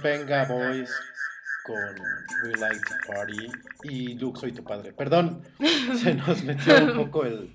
Venga 0.03 0.45
Boys 0.47 0.91
con 1.63 1.77
We 2.45 2.59
Like 2.59 2.81
to 2.81 2.95
Party 3.07 3.47
y 3.85 4.15
Luke 4.15 4.41
Soy 4.41 4.53
tu 4.53 4.65
padre. 4.65 4.93
Perdón, 4.93 5.43
se 6.03 6.15
nos 6.15 6.43
metió 6.43 6.85
un 6.85 6.95
poco 6.95 7.25
el, 7.25 7.55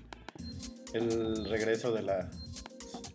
el 0.94 1.48
regreso 1.48 1.92
de 1.92 2.02
la 2.02 2.30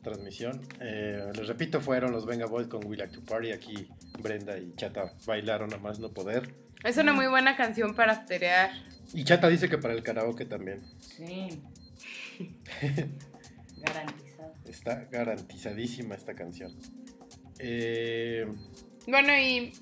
transmisión. 0.03 0.61
Eh, 0.79 1.31
les 1.35 1.47
repito, 1.47 1.81
fueron 1.81 2.11
los 2.11 2.25
Venga 2.25 2.45
Boys 2.45 2.67
con 2.67 2.85
We 2.85 2.95
Like 2.95 3.13
to 3.13 3.21
Party. 3.25 3.51
Aquí 3.51 3.89
Brenda 4.19 4.57
y 4.57 4.73
Chata 4.75 5.13
bailaron 5.25 5.73
a 5.73 5.77
más 5.77 5.97
no 5.97 6.09
poder. 6.09 6.53
Es 6.83 6.97
una 6.97 7.13
muy 7.13 7.27
buena 7.27 7.55
canción 7.55 7.95
para 7.95 8.11
asterear. 8.11 8.69
Y 9.13 9.23
Chata 9.23 9.47
dice 9.47 9.67
que 9.67 9.77
para 9.79 9.93
el 9.95 10.03
karaoke 10.03 10.45
también. 10.45 10.81
Sí. 10.99 11.61
Garantizado. 13.77 14.53
Está 14.65 15.07
garantizadísima 15.11 16.15
esta 16.15 16.35
canción. 16.35 16.73
Eh, 17.59 18.45
bueno, 19.07 19.37
y... 19.37 19.73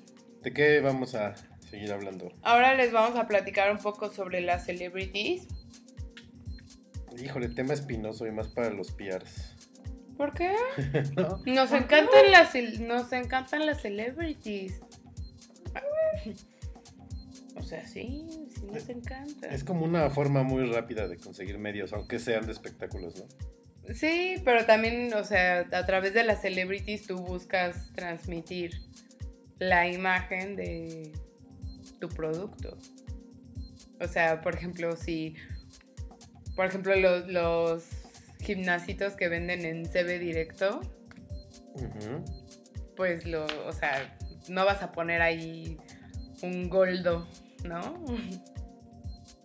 ¿De 0.42 0.52
qué 0.52 0.80
vamos 0.80 1.14
a 1.14 1.34
seguir 1.70 1.92
hablando? 1.92 2.32
Ahora 2.42 2.74
les 2.74 2.92
vamos 2.92 3.18
a 3.18 3.26
platicar 3.28 3.70
un 3.70 3.78
poco 3.78 4.10
sobre 4.10 4.40
las 4.40 4.64
celebrities. 4.64 5.46
Híjole, 7.22 7.48
tema 7.48 7.74
espinoso 7.74 8.26
y 8.26 8.32
más 8.32 8.48
para 8.48 8.70
los 8.70 8.90
PRs. 8.92 9.56
¿Por 10.16 10.34
qué? 10.34 10.54
Nos, 11.46 11.72
encantan? 11.72 12.30
Las, 12.30 12.54
nos 12.80 13.12
encantan 13.12 13.66
las 13.66 13.80
celebrities. 13.80 14.80
O 17.54 17.62
sea, 17.62 17.86
sí, 17.86 18.26
sí 18.50 18.66
nos 18.66 18.88
encanta. 18.88 19.46
Es 19.48 19.62
como 19.62 19.84
una 19.84 20.10
forma 20.10 20.42
muy 20.42 20.64
rápida 20.70 21.06
de 21.06 21.16
conseguir 21.16 21.58
medios, 21.58 21.92
aunque 21.92 22.18
sean 22.18 22.46
de 22.46 22.52
espectáculos, 22.52 23.16
¿no? 23.16 23.94
Sí, 23.94 24.36
pero 24.44 24.64
también, 24.64 25.12
o 25.14 25.24
sea, 25.24 25.66
a 25.72 25.86
través 25.86 26.14
de 26.14 26.24
las 26.24 26.40
celebrities 26.40 27.06
tú 27.06 27.16
buscas 27.18 27.92
transmitir 27.94 28.80
la 29.58 29.88
imagen 29.88 30.56
de 30.56 31.12
tu 32.00 32.08
producto. 32.08 32.76
O 34.00 34.08
sea, 34.08 34.40
por 34.40 34.54
ejemplo, 34.54 34.96
si, 34.96 35.36
por 36.56 36.66
ejemplo, 36.66 36.96
los, 36.96 37.28
los 37.28 37.84
gimnasitos 38.40 39.14
que 39.14 39.28
venden 39.28 39.64
en 39.64 39.84
CB 39.84 40.18
directo, 40.18 40.80
pues 42.96 43.24
lo, 43.24 43.46
o 43.66 43.72
sea, 43.72 44.16
no 44.48 44.64
vas 44.64 44.82
a 44.82 44.92
poner 44.92 45.22
ahí 45.22 45.78
un 46.42 46.68
goldo, 46.68 47.28
¿no? 47.64 48.04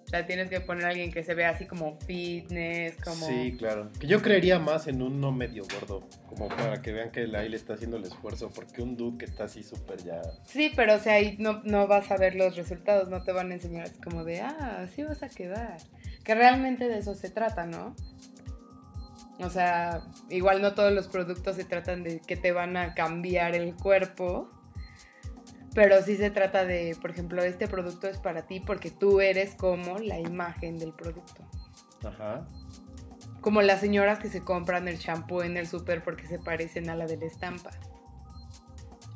O 0.08 0.10
sea, 0.10 0.26
tienes 0.26 0.50
que 0.50 0.62
poner 0.62 0.86
a 0.86 0.90
alguien 0.90 1.12
que 1.12 1.22
se 1.22 1.34
vea 1.34 1.50
así 1.50 1.66
como 1.66 1.92
fitness, 1.92 2.96
como... 3.04 3.28
Sí, 3.28 3.58
claro. 3.58 3.92
Que 4.00 4.08
yo 4.08 4.22
creería 4.22 4.58
más 4.58 4.88
en 4.88 5.02
un 5.02 5.20
no 5.20 5.34
medio 5.34 5.64
gordo, 5.64 6.08
como 6.30 6.48
para 6.48 6.82
que 6.82 6.94
vean 6.94 7.12
que 7.12 7.24
el 7.24 7.36
ahí 7.36 7.50
le 7.50 7.58
está 7.58 7.74
haciendo 7.74 7.98
el 7.98 8.06
esfuerzo, 8.06 8.50
porque 8.50 8.82
un 8.82 8.96
dude 8.96 9.18
que 9.18 9.26
está 9.26 9.44
así 9.44 9.64
súper 9.64 10.02
ya... 10.02 10.22
Sí, 10.46 10.72
pero 10.74 10.96
o 10.96 11.00
sea, 11.00 11.16
ahí 11.16 11.36
no, 11.40 11.62
no 11.66 11.88
vas 11.88 12.10
a 12.10 12.16
ver 12.16 12.36
los 12.36 12.56
resultados, 12.56 13.10
no 13.10 13.22
te 13.24 13.34
van 13.34 13.52
a 13.52 13.56
enseñar 13.56 13.88
así 13.88 14.00
como 14.00 14.24
de, 14.24 14.40
ah, 14.40 14.80
así 14.82 15.04
vas 15.04 15.24
a 15.24 15.28
quedar. 15.28 15.76
Que 16.24 16.36
realmente 16.36 16.88
de 16.88 17.00
eso 17.00 17.14
se 17.14 17.30
trata, 17.30 17.66
¿no? 17.66 17.94
O 19.40 19.50
sea, 19.50 20.04
igual 20.30 20.62
no 20.62 20.74
todos 20.74 20.94
los 20.94 21.10
productos 21.10 21.58
se 21.58 21.66
tratan 21.66 22.04
de 22.04 22.22
que 22.22 22.38
te 22.38 22.54
van 22.54 22.78
a 22.78 22.94
cambiar 22.94 23.56
el 23.56 23.76
cuerpo, 23.76 24.50
pero 25.78 26.02
sí 26.02 26.18
se 26.18 26.32
trata 26.32 26.66
de, 26.66 26.98
por 27.00 27.12
ejemplo, 27.12 27.44
este 27.44 27.68
producto 27.68 28.08
es 28.08 28.18
para 28.18 28.48
ti 28.48 28.60
porque 28.60 28.90
tú 28.90 29.22
eres 29.22 29.54
como 29.54 30.00
la 30.00 30.18
imagen 30.20 30.80
del 30.80 30.92
producto. 30.92 31.48
Ajá. 32.04 32.48
Como 33.42 33.62
las 33.62 33.80
señoras 33.80 34.18
que 34.18 34.28
se 34.28 34.42
compran 34.44 34.88
el 34.88 34.98
shampoo 34.98 35.44
en 35.44 35.56
el 35.56 35.68
súper 35.68 36.04
porque 36.04 36.26
se 36.26 36.40
parecen 36.40 36.90
a 36.90 36.96
la 36.96 37.06
de 37.06 37.18
la 37.18 37.28
estampa. 37.28 37.70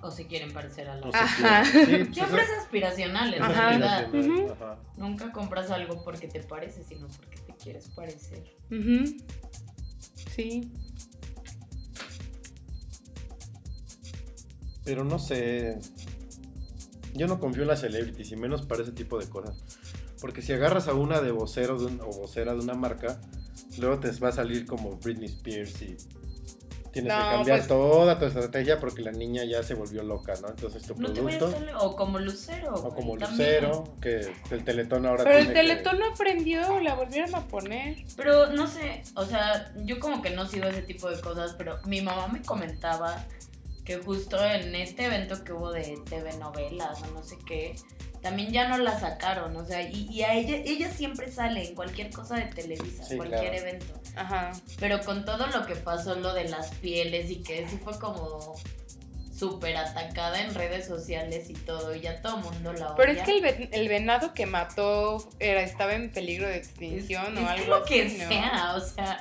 O 0.04 0.12
si 0.12 0.26
quieren 0.26 0.54
parecer 0.54 0.88
a 0.88 0.98
la 0.98 1.08
O 1.08 1.16
Ajá. 1.16 1.66
sí, 1.66 1.72
pues 1.74 1.88
Siempre 2.14 2.44
eso- 2.44 2.52
es 2.54 2.60
aspiracional, 2.60 3.34
en 3.34 3.42
Ajá. 3.42 3.70
realidad. 3.70 4.52
ajá. 4.52 4.78
Nunca 4.98 5.32
compras 5.32 5.72
algo 5.72 6.04
porque 6.04 6.28
te 6.28 6.44
parece, 6.44 6.84
sino 6.84 7.08
porque 7.08 7.38
te 7.42 7.54
quieres 7.56 7.90
parecer. 7.90 8.44
Ujú. 8.70 9.18
Sí. 10.36 10.72
Pero 14.84 15.04
no 15.04 15.18
sé. 15.18 15.80
Yo 17.14 17.28
no 17.28 17.40
confío 17.40 17.64
en 17.64 17.70
las 17.70 17.82
celebrities 17.82 18.32
y 18.32 18.36
menos 18.36 18.62
para 18.66 18.84
ese 18.84 18.92
tipo 18.92 19.20
de 19.20 19.28
cosas. 19.28 19.64
Porque 20.22 20.42
si 20.42 20.54
agarras 20.54 20.88
a 20.88 20.94
una 20.94 21.20
de 21.22 21.32
vocero 21.32 21.78
de 21.78 21.86
un- 21.88 22.02
o 22.02 22.08
vocera 22.08 22.54
de 22.54 22.60
una 22.60 22.74
marca, 22.74 23.20
luego 23.80 24.00
te 24.00 24.12
va 24.12 24.30
a 24.30 24.32
salir 24.32 24.66
como 24.66 24.98
Britney 24.98 25.26
Spears 25.28 25.82
y 25.82 25.98
tienes 26.92 27.14
No, 27.14 27.20
que 27.24 27.36
cambiar 27.38 27.58
pues- 27.60 27.68
toda 27.70 28.20
tu 28.20 28.26
estrategia 28.26 28.78
porque 28.80 29.02
la 29.02 29.12
niña 29.14 29.46
ya 29.46 29.64
se 29.64 29.74
volvió 29.76 30.04
loca, 30.04 30.34
¿no? 30.42 30.50
Entonces 30.50 30.84
tu 30.84 30.94
No 30.96 31.12
te 31.14 31.22
vayas 31.22 31.42
producto, 31.42 31.78
O 31.80 31.96
como 31.96 32.20
lucero. 32.20 32.74
o 32.76 32.94
como 32.94 33.18
también. 33.18 33.64
Lucero, 33.64 33.96
que 34.02 34.30
el 34.52 34.64
Teletón 34.66 35.06
ahora 35.06 35.24
Pero 35.24 35.38
el 35.40 35.48
que- 35.48 35.54
Teletón 35.54 36.00
no 36.00 36.06
aprendió, 36.14 36.80
la 36.82 36.94
volvieron 36.96 37.34
a 37.34 37.48
poner. 37.48 38.04
Pero 38.18 38.52
no 38.52 38.68
sé, 38.68 39.04
o 39.16 39.26
sea, 39.26 39.74
yo 39.86 40.00
como 40.00 40.22
que 40.22 40.32
no 40.32 40.46
sigo 40.48 40.66
ese 40.66 40.82
tipo 40.82 41.10
de 41.10 41.20
cosas, 41.22 41.56
pero 41.58 41.80
mi 41.86 42.02
mamá 42.02 42.28
me 42.28 42.42
comentaba 42.42 43.26
que 43.86 43.98
justo 43.98 44.44
en 44.44 44.76
este 44.76 45.06
evento 45.06 45.44
que 45.44 45.54
hubo 45.54 45.72
de 45.72 45.98
TV 46.10 46.34
novelas 46.38 47.02
o 47.04 47.08
no 47.08 47.24
sé 47.24 47.38
qué, 47.46 47.76
también 48.22 48.52
ya 48.52 48.68
no 48.68 48.78
la 48.78 49.00
sacaron, 49.00 49.56
o 49.58 49.66
sea, 49.66 49.82
y, 49.82 50.08
y 50.12 50.22
a 50.22 50.36
ella, 50.36 50.58
ella 50.58 50.92
siempre 50.92 51.32
sale 51.32 51.68
en 51.68 51.74
cualquier 51.74 52.12
cosa 52.12 52.36
de 52.36 52.44
Televisa, 52.46 53.04
Sí, 53.04 53.18
cualquier 53.18 53.50
claro. 53.52 53.58
evento. 53.68 53.94
Ajá. 54.16 54.52
Pero 54.80 55.02
con 55.04 55.26
todo 55.26 55.48
lo 55.48 55.66
que 55.66 55.76
pasó, 55.76 56.14
lo 56.16 56.34
de 56.34 56.48
las 56.48 56.70
pieles 56.76 57.32
y 57.32 57.38
que 57.42 57.68
sí 57.68 57.80
fue 57.84 57.98
como 57.98 58.56
súper 59.36 59.76
atacada 59.76 60.40
en 60.44 60.54
redes 60.54 60.86
sociales 60.86 61.50
y 61.50 61.54
todo, 61.54 61.96
y 61.96 62.02
ya 62.02 62.22
todo 62.22 62.38
el 62.38 62.44
mundo 62.44 62.74
la 62.74 62.88
odia. 62.90 62.96
Pero 62.96 63.12
es 63.14 63.22
que 63.24 63.32
el, 63.38 63.42
ve- 63.42 63.70
el 63.72 63.88
venado 63.90 64.36
que 64.36 64.46
mató 64.46 65.28
era, 65.40 65.64
estaba 65.64 65.96
en 65.96 66.12
peligro 66.12 66.48
de 66.48 66.58
extinción 66.58 67.36
es 67.40 67.44
o 67.44 67.48
que 67.48 67.62
algo 67.62 67.78
lo 67.80 67.86
que 67.86 68.08
sea, 68.08 68.76
o 68.76 68.80
sea, 68.82 69.20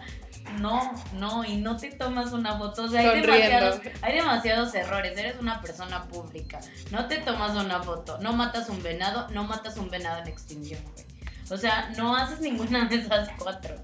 no, 0.59 0.95
no, 1.15 1.45
y 1.45 1.57
no 1.57 1.77
te 1.77 1.91
tomas 1.91 2.33
una 2.33 2.57
foto, 2.59 2.85
o 2.85 2.89
sea, 2.89 3.01
hay 3.01 3.21
demasiados, 3.21 3.81
hay 4.03 4.15
demasiados 4.15 4.75
errores, 4.75 5.17
eres 5.17 5.37
una 5.41 5.61
persona 5.61 6.05
pública, 6.09 6.61
no 6.91 7.07
te 7.07 7.19
tomas 7.19 7.57
una 7.57 7.83
foto, 7.83 8.19
no 8.19 8.33
matas 8.33 8.69
un 8.69 8.83
venado, 8.83 9.29
no 9.29 9.45
matas 9.45 9.77
un 9.77 9.91
venado 9.91 10.23
en 10.23 10.29
extinción, 10.29 10.83
güey. 10.93 11.07
O 11.51 11.57
sea, 11.57 11.91
no 11.97 12.15
haces 12.15 12.41
ninguna 12.41 12.89
de 12.89 12.97
esas 12.97 13.29
cuatro. 13.37 13.75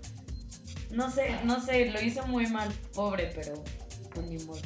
No 0.90 1.10
sé, 1.10 1.36
no 1.44 1.60
sé, 1.60 1.90
lo 1.90 2.00
hizo 2.00 2.24
muy 2.26 2.46
mal, 2.46 2.72
pobre, 2.94 3.32
pero 3.34 3.64
pues 4.14 4.26
ni 4.26 4.38
modo. 4.44 4.60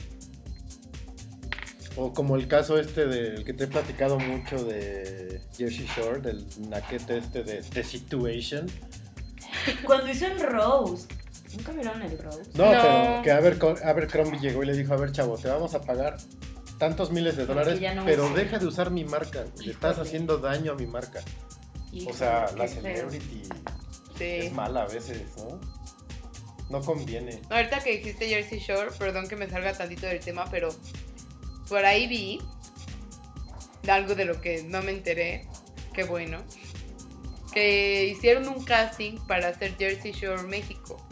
O 1.96 2.12
como 2.12 2.36
el 2.36 2.46
caso 2.46 2.78
este 2.78 3.06
del 3.06 3.44
que 3.44 3.52
te 3.52 3.64
he 3.64 3.66
platicado 3.66 4.18
mucho 4.18 4.62
de 4.64 5.40
Jersey 5.56 5.88
Shore, 5.96 6.20
del 6.20 6.46
naquete 6.68 7.18
este 7.18 7.42
de 7.42 7.62
The 7.62 7.82
Situation. 7.82 8.70
Cuando 9.84 10.08
hizo 10.08 10.26
el 10.26 10.40
Rose, 10.40 11.08
¿nunca 11.56 11.72
vieron 11.72 12.02
el 12.02 12.18
Rose? 12.18 12.42
No, 12.54 12.66
No. 12.66 12.70
pero 12.70 13.22
que 13.22 13.30
Aber- 13.32 13.84
Abercrombie 13.84 14.38
llegó 14.40 14.62
y 14.62 14.66
le 14.66 14.76
dijo, 14.76 14.92
a 14.94 14.96
ver 14.96 15.12
chavo, 15.12 15.36
te 15.38 15.48
vamos 15.48 15.74
a 15.74 15.80
pagar 15.82 16.16
tantos 16.78 17.10
miles 17.10 17.36
de 17.36 17.46
dólares, 17.46 17.80
no 17.94 18.04
pero 18.04 18.26
uso". 18.26 18.34
deja 18.34 18.58
de 18.58 18.66
usar 18.66 18.90
mi 18.90 19.04
marca, 19.04 19.44
le 19.64 19.72
estás 19.72 19.98
haciendo 19.98 20.38
daño 20.38 20.72
a 20.72 20.74
mi 20.76 20.86
marca. 20.86 21.20
O 22.08 22.12
sea, 22.12 22.50
la 22.56 22.68
celebrity 22.68 23.42
Sí. 24.16 24.24
es 24.24 24.52
mala 24.52 24.82
a 24.82 24.86
veces, 24.86 25.22
¿no? 25.36 25.60
No 26.70 26.80
conviene. 26.82 27.40
Ahorita 27.50 27.80
que 27.80 27.96
dijiste 27.98 28.28
Jersey 28.28 28.60
Shore, 28.60 28.90
perdón 28.98 29.26
que 29.28 29.34
me 29.36 29.48
salga 29.50 29.72
tantito 29.72 30.06
del 30.06 30.20
tema, 30.20 30.44
pero 30.50 30.68
por 31.68 31.84
ahí 31.84 32.06
vi 32.06 32.40
de 33.82 33.90
algo 33.90 34.14
de 34.14 34.24
lo 34.24 34.40
que 34.40 34.62
no 34.62 34.80
me 34.82 34.92
enteré, 34.92 35.48
qué 35.92 36.04
bueno, 36.04 36.38
que 37.52 38.06
hicieron 38.06 38.46
un 38.48 38.62
casting 38.64 39.18
para 39.26 39.48
hacer 39.48 39.76
Jersey 39.76 40.12
Shore 40.12 40.44
México. 40.44 41.04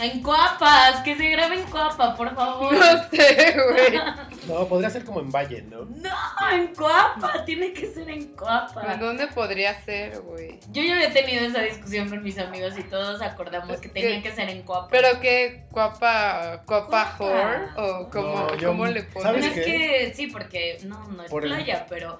En 0.00 0.22
Coapas, 0.22 1.00
que 1.02 1.16
se 1.16 1.28
grabe 1.30 1.56
en 1.60 1.66
Coapa, 1.66 2.14
por 2.14 2.32
favor. 2.34 2.72
No 2.72 3.08
sé, 3.10 3.56
güey. 3.70 4.00
No, 4.48 4.66
podría 4.66 4.88
ser 4.88 5.04
como 5.04 5.20
en 5.20 5.30
Valle, 5.30 5.60
¿no? 5.62 5.84
No, 5.84 6.10
en 6.54 6.74
Coapa, 6.74 7.44
tiene 7.44 7.74
que 7.74 7.86
ser 7.92 8.08
en 8.08 8.28
Coapa. 8.34 8.94
¿En 8.94 8.98
dónde 9.00 9.26
podría 9.26 9.78
ser, 9.82 10.20
güey? 10.22 10.58
Yo 10.72 10.82
ya 10.82 10.94
había 10.94 11.12
tenido 11.12 11.44
esa 11.44 11.60
discusión 11.60 12.08
con 12.08 12.22
mis 12.22 12.38
amigos 12.38 12.78
y 12.78 12.82
todos 12.84 13.20
acordamos 13.20 13.78
que 13.78 13.90
tenía 13.90 14.22
que 14.22 14.32
ser 14.32 14.48
en 14.48 14.62
Coapa. 14.62 14.88
Pero 14.90 15.20
qué 15.20 15.64
guapa 15.70 16.62
Guapa. 16.66 17.16
whore 17.18 17.66
o 17.76 18.08
cómo, 18.08 18.34
No, 18.34 18.54
yo- 18.56 18.68
cómo 18.68 18.86
le 18.86 19.02
Pero 19.02 19.20
¿sabes 19.20 19.44
pones. 19.46 19.58
es 19.58 19.64
qué? 19.66 19.72
que 20.06 20.14
sí, 20.14 20.28
porque 20.28 20.78
no, 20.84 21.04
no 21.08 21.24
es 21.24 21.30
Por 21.30 21.44
el- 21.44 21.50
playa, 21.52 21.84
pero. 21.86 22.18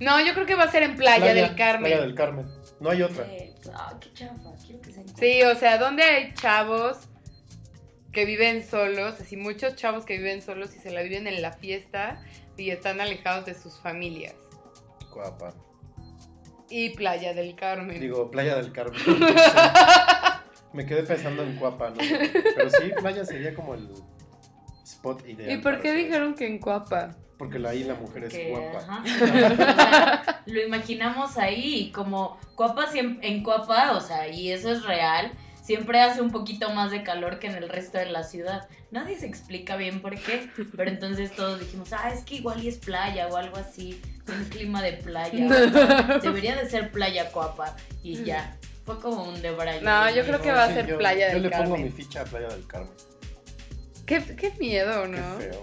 No, 0.00 0.20
yo 0.24 0.32
creo 0.32 0.46
que 0.46 0.54
va 0.54 0.64
a 0.64 0.70
ser 0.70 0.84
en 0.84 0.96
Playa, 0.96 1.34
del 1.34 1.54
Carmen. 1.54 1.82
Playa 1.90 2.00
del 2.00 2.14
Carmen. 2.14 2.46
No 2.80 2.90
hay 2.90 3.02
otra. 3.02 3.24
eh, 3.26 3.54
ah, 3.74 3.92
qué 4.00 4.10
chafa, 4.14 4.41
Sí, 5.18 5.42
o 5.42 5.54
sea, 5.54 5.78
donde 5.78 6.02
hay 6.02 6.34
chavos 6.34 7.08
que 8.12 8.24
viven 8.24 8.64
solos, 8.64 9.20
así 9.20 9.36
muchos 9.36 9.74
chavos 9.76 10.04
que 10.04 10.18
viven 10.18 10.42
solos 10.42 10.74
y 10.76 10.78
se 10.78 10.90
la 10.90 11.02
viven 11.02 11.26
en 11.26 11.40
la 11.40 11.52
fiesta 11.52 12.22
y 12.56 12.70
están 12.70 13.00
alejados 13.00 13.46
de 13.46 13.54
sus 13.54 13.80
familias. 13.80 14.34
Guapa. 15.12 15.54
Y 16.68 16.90
Playa 16.90 17.34
del 17.34 17.54
Carmen. 17.54 18.00
Digo, 18.00 18.30
Playa 18.30 18.56
del 18.56 18.72
Carmen. 18.72 19.00
Me 20.72 20.86
quedé 20.86 21.02
pensando 21.02 21.42
en 21.42 21.56
Cuapa, 21.56 21.90
¿no? 21.90 21.96
Pero 21.96 22.70
sí, 22.70 22.92
playa 22.98 23.26
sería 23.26 23.54
como 23.54 23.74
el 23.74 23.90
spot 24.84 25.28
ideal. 25.28 25.52
¿Y 25.52 25.62
por 25.62 25.80
qué 25.82 25.92
dijeron 25.92 26.34
que 26.34 26.46
en 26.46 26.58
Cuapa? 26.58 27.14
Porque 27.42 27.58
la- 27.58 27.70
ahí 27.70 27.82
la 27.82 27.94
mujer 27.94 28.22
es 28.22 28.32
Que, 28.34 28.50
guapa. 28.50 28.78
ajá. 28.78 29.02
O 29.52 29.56
sea, 29.56 30.42
lo 30.46 30.62
imaginamos 30.62 31.36
ahí, 31.38 31.74
y 31.86 31.90
como 31.90 32.38
Coapa 32.54 32.86
siem- 32.86 33.18
en 33.20 33.42
Coapa, 33.42 33.92
o 33.96 34.00
sea, 34.00 34.28
y 34.28 34.52
eso 34.52 34.70
es 34.70 34.84
real, 34.84 35.32
siempre 35.60 36.00
hace 36.00 36.20
un 36.20 36.30
poquito 36.30 36.70
más 36.70 36.92
de 36.92 37.02
calor 37.02 37.40
que 37.40 37.48
en 37.48 37.56
el 37.56 37.68
resto 37.68 37.98
de 37.98 38.06
la 38.06 38.22
ciudad. 38.22 38.68
Nadie 38.92 39.18
se 39.18 39.26
explica 39.26 39.74
bien 39.74 40.00
por 40.00 40.14
qué, 40.20 40.48
pero 40.76 40.88
entonces 40.88 41.32
todos 41.32 41.58
dijimos, 41.58 41.92
ah, 41.92 42.10
es 42.14 42.22
que 42.22 42.36
igual 42.36 42.62
y 42.62 42.68
es 42.68 42.76
playa 42.78 43.26
o 43.26 43.36
algo 43.36 43.56
así, 43.56 44.00
un 44.28 44.44
clima 44.44 44.80
de 44.80 44.92
playa. 44.92 45.48
debería 46.22 46.54
de 46.54 46.70
ser 46.70 46.92
playa 46.92 47.32
Coapa, 47.32 47.74
y 48.04 48.22
ya. 48.22 48.56
Fue 48.86 49.00
como 49.00 49.24
un 49.24 49.42
debrayo. 49.42 49.80
No, 49.82 50.10
yo 50.14 50.22
creo 50.24 50.40
que 50.40 50.52
va 50.52 50.62
a 50.64 50.72
ser 50.72 50.86
yo, 50.86 50.96
Playa 50.98 51.28
Yo 51.28 51.34
del 51.34 51.42
le 51.44 51.50
pongo 51.50 51.62
Carmen. 51.70 51.82
mi 51.84 51.90
ficha 51.90 52.20
a 52.20 52.24
Playa 52.24 52.48
del 52.48 52.66
Carmen. 52.68 52.90
Qué, 54.06 54.20
qué 54.36 54.52
miedo, 54.60 55.06
¿no? 55.08 55.38
Qué 55.38 55.44
feo. 55.50 55.62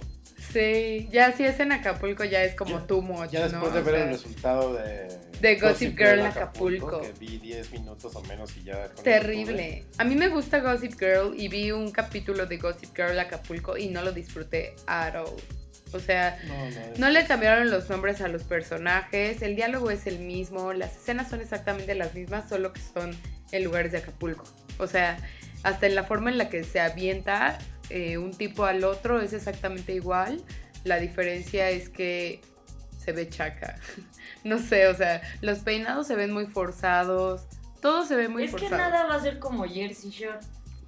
Sí, 0.51 1.07
ya 1.11 1.31
si 1.31 1.43
es 1.43 1.59
en 1.59 1.71
Acapulco 1.71 2.23
ya 2.23 2.43
es 2.43 2.55
como 2.55 2.79
too 2.83 3.01
much, 3.01 3.29
Ya 3.29 3.43
después 3.43 3.71
¿no? 3.71 3.71
de 3.71 3.81
O 3.81 3.83
ver 3.83 3.95
sea, 3.95 4.03
el 4.05 4.09
resultado 4.11 4.73
de... 4.73 5.07
De 5.39 5.55
Gossip 5.55 5.97
Girl 5.97 6.21
Acapulco. 6.21 7.01
Que 7.01 7.13
vi 7.19 7.37
10 7.37 7.71
minutos 7.71 8.15
o 8.15 8.21
menos 8.23 8.55
y 8.57 8.63
ya... 8.63 8.89
Terrible. 9.03 9.85
A 9.97 10.03
mí 10.03 10.15
me 10.15 10.27
gusta 10.27 10.59
Gossip 10.59 10.99
Girl 10.99 11.33
y 11.37 11.47
vi 11.47 11.71
un 11.71 11.91
capítulo 11.91 12.45
de 12.45 12.57
Gossip 12.57 12.95
Girl 12.95 13.19
Acapulco 13.19 13.77
y 13.77 13.87
no 13.87 14.01
lo 14.01 14.11
disfruté 14.11 14.75
at 14.87 15.15
all. 15.15 15.35
O 15.91 15.99
sea. 15.99 16.39
No, 16.45 16.69
no, 16.69 16.97
no 16.97 17.09
le 17.09 17.25
cambiaron 17.25 17.69
los 17.71 17.89
nombres 17.89 18.21
a 18.21 18.27
los 18.27 18.43
personajes, 18.43 19.41
el 19.41 19.55
diálogo 19.55 19.89
es 19.89 20.05
el 20.07 20.19
mismo, 20.19 20.73
las 20.73 20.95
escenas 20.95 21.29
son 21.29 21.41
exactamente 21.41 21.95
las 21.95 22.13
mismas, 22.13 22.47
solo 22.47 22.73
que 22.73 22.81
son 22.81 23.15
en 23.51 23.63
lugares 23.63 23.91
de 23.91 23.99
Acapulco. 23.99 24.43
O 24.77 24.87
sea, 24.87 25.17
hasta 25.63 25.87
en 25.87 25.95
la 25.95 26.03
forma 26.03 26.29
en 26.29 26.37
la 26.37 26.49
que 26.49 26.63
se 26.63 26.79
avienta 26.79 27.57
eh, 27.89 28.17
un 28.17 28.31
tipo 28.31 28.65
al 28.65 28.83
otro 28.83 29.21
es 29.21 29.33
exactamente 29.33 29.93
igual. 29.93 30.41
La 30.83 30.97
diferencia 30.97 31.69
es 31.69 31.89
que 31.89 32.41
se 32.97 33.11
ve 33.11 33.29
chaca. 33.29 33.75
no 34.43 34.59
sé, 34.59 34.87
o 34.87 34.95
sea, 34.95 35.21
los 35.41 35.59
peinados 35.59 36.07
se 36.07 36.15
ven 36.15 36.31
muy 36.31 36.45
forzados. 36.45 37.43
Todo 37.81 38.05
se 38.05 38.15
ve 38.15 38.27
muy 38.27 38.43
es 38.43 38.51
que 38.51 38.67
forzado. 38.67 38.81
nada 38.81 39.05
va 39.07 39.15
a 39.15 39.21
ser 39.21 39.39
como 39.39 39.65
Jersey 39.65 40.11
Shore. 40.11 40.39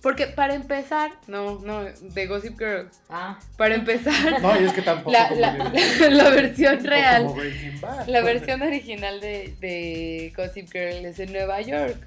Porque 0.02 0.26
para 0.26 0.56
empezar, 0.56 1.12
no, 1.28 1.60
no, 1.60 1.84
de 1.84 2.26
Gossip 2.26 2.58
Girl. 2.58 2.90
Ah, 3.08 3.38
Para 3.56 3.76
empezar, 3.76 4.42
No, 4.42 4.60
y 4.60 4.66
es 4.66 4.74
que 4.74 4.82
tampoco 4.82 5.12
la, 5.12 6.30
versión 6.32 6.84
real, 6.84 7.28
Bad. 7.80 8.08
la 8.08 8.22
versión 8.24 8.64
original 8.64 9.22
de, 9.22 9.56
de 9.60 10.34
Gossip 10.36 10.72
Girl 10.72 11.06
es 11.06 11.20
en 11.20 11.32
Nueva 11.32 11.62
York, 11.62 11.98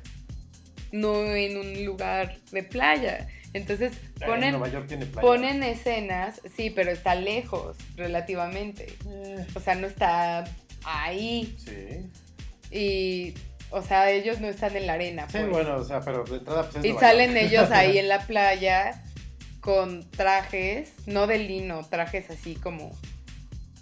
no 0.91 1.23
en 1.23 1.57
un 1.57 1.85
lugar 1.85 2.37
de 2.51 2.65
playa. 2.65 3.29
Entonces 3.55 3.93
ponen, 4.27 4.51
Nueva 4.53 4.69
York 4.69 4.87
tiene 4.89 5.07
playa. 5.07 5.27
ponen 5.27 5.63
escenas, 5.63 6.41
sí, 6.57 6.69
pero 6.71 6.91
está 6.91 7.15
lejos 7.15 7.77
relativamente. 7.97 8.95
Eh, 9.09 9.47
O 9.55 9.61
sea, 9.61 9.75
no 9.77 9.87
está 9.87 10.45
ahí. 10.85 11.57
sí. 11.59 12.11
Y, 12.77 13.35
o 13.71 13.81
sea, 13.83 14.11
ellos 14.11 14.41
no 14.41 14.49
están 14.49 14.77
en 14.77 14.87
la 14.87 14.95
arena. 14.95 15.27
Sí, 15.29 15.39
pues. 15.39 15.51
bueno, 15.51 15.77
o 15.77 15.85
sea, 15.85 16.01
pero 16.01 16.25
de 16.25 16.37
entrada 16.39 16.65
pues 16.65 16.77
es 16.77 16.85
Y 16.85 16.89
Nueva 16.89 17.01
salen 17.01 17.31
York. 17.35 17.45
ellos 17.45 17.71
ahí 17.71 17.99
en 17.99 18.09
la 18.09 18.27
playa 18.27 19.03
con 19.61 20.09
trajes, 20.11 20.93
no 21.07 21.27
de 21.27 21.39
lino, 21.39 21.87
trajes 21.89 22.29
así 22.31 22.55
como 22.57 22.91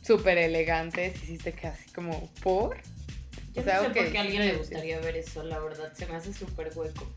súper 0.02 0.38
elegantes. 0.38 1.16
Hiciste 1.22 1.52
que 1.52 1.66
así 1.68 1.90
como, 1.92 2.30
¿por? 2.42 2.80
yo 3.54 3.62
O 3.62 3.64
sea, 3.64 3.76
no 3.76 3.82
sé 3.82 3.88
ok, 3.88 3.94
por 3.96 4.12
qué 4.12 4.18
a 4.18 4.20
alguien 4.20 4.46
le 4.46 4.52
gustaría 4.56 4.98
ver 5.00 5.16
eso, 5.16 5.42
la 5.42 5.58
verdad. 5.58 5.92
Se 5.94 6.06
me 6.06 6.16
hace 6.16 6.32
súper 6.34 6.70
hueco. 6.74 7.10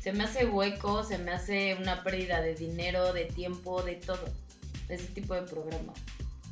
Se 0.00 0.12
me 0.12 0.24
hace 0.24 0.46
hueco, 0.46 1.04
se 1.04 1.18
me 1.18 1.30
hace 1.30 1.74
una 1.74 2.02
pérdida 2.02 2.40
de 2.40 2.54
dinero, 2.54 3.12
de 3.12 3.26
tiempo, 3.26 3.82
de 3.82 3.96
todo. 3.96 4.24
Ese 4.88 5.06
tipo 5.08 5.34
de 5.34 5.42
programa. 5.42 5.92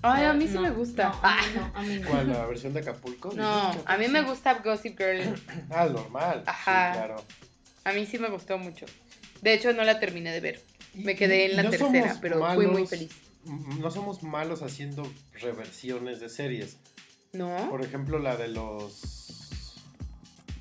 Ay, 0.02 0.24
a 0.26 0.32
mí 0.32 0.46
sí 0.46 0.54
No, 0.54 0.62
me 0.62 0.70
gusta. 0.70 1.08
No, 1.08 1.20
a 1.22 1.36
mí 1.42 1.48
no, 1.54 1.72
a 1.74 1.82
mí 1.82 1.98
no. 1.98 2.08
¿Cuál? 2.08 2.28
¿La 2.28 2.46
versión 2.46 2.72
de 2.72 2.80
Acapulco? 2.80 3.32
No, 3.34 3.74
a 3.84 3.96
mí 3.96 4.08
me 4.08 4.22
gusta 4.22 4.54
Gossip 4.62 4.98
Girl. 4.98 5.34
Ah, 5.70 5.86
normal. 5.86 6.44
Ajá. 6.46 6.92
Sí, 6.92 6.98
claro. 6.98 7.24
A 7.84 7.92
mí 7.92 8.06
sí 8.06 8.18
me 8.18 8.28
gustó 8.28 8.58
mucho. 8.58 8.86
De 9.40 9.54
hecho, 9.54 9.72
no 9.72 9.82
la 9.82 9.98
terminé 9.98 10.30
de 10.30 10.40
ver. 10.40 10.62
Me 10.94 11.16
quedé 11.16 11.46
en 11.46 11.56
la 11.56 11.62
no 11.64 11.70
tercera, 11.70 12.18
pero 12.20 12.44
fui 12.54 12.66
muy 12.66 12.86
feliz. 12.86 13.10
No 13.44 13.90
somos 13.90 14.22
malos 14.22 14.62
haciendo 14.62 15.10
reversiones 15.40 16.20
de 16.20 16.28
series. 16.28 16.76
¿No? 17.32 17.70
Por 17.70 17.82
ejemplo, 17.82 18.18
la 18.18 18.36
de 18.36 18.48
los. 18.48 19.74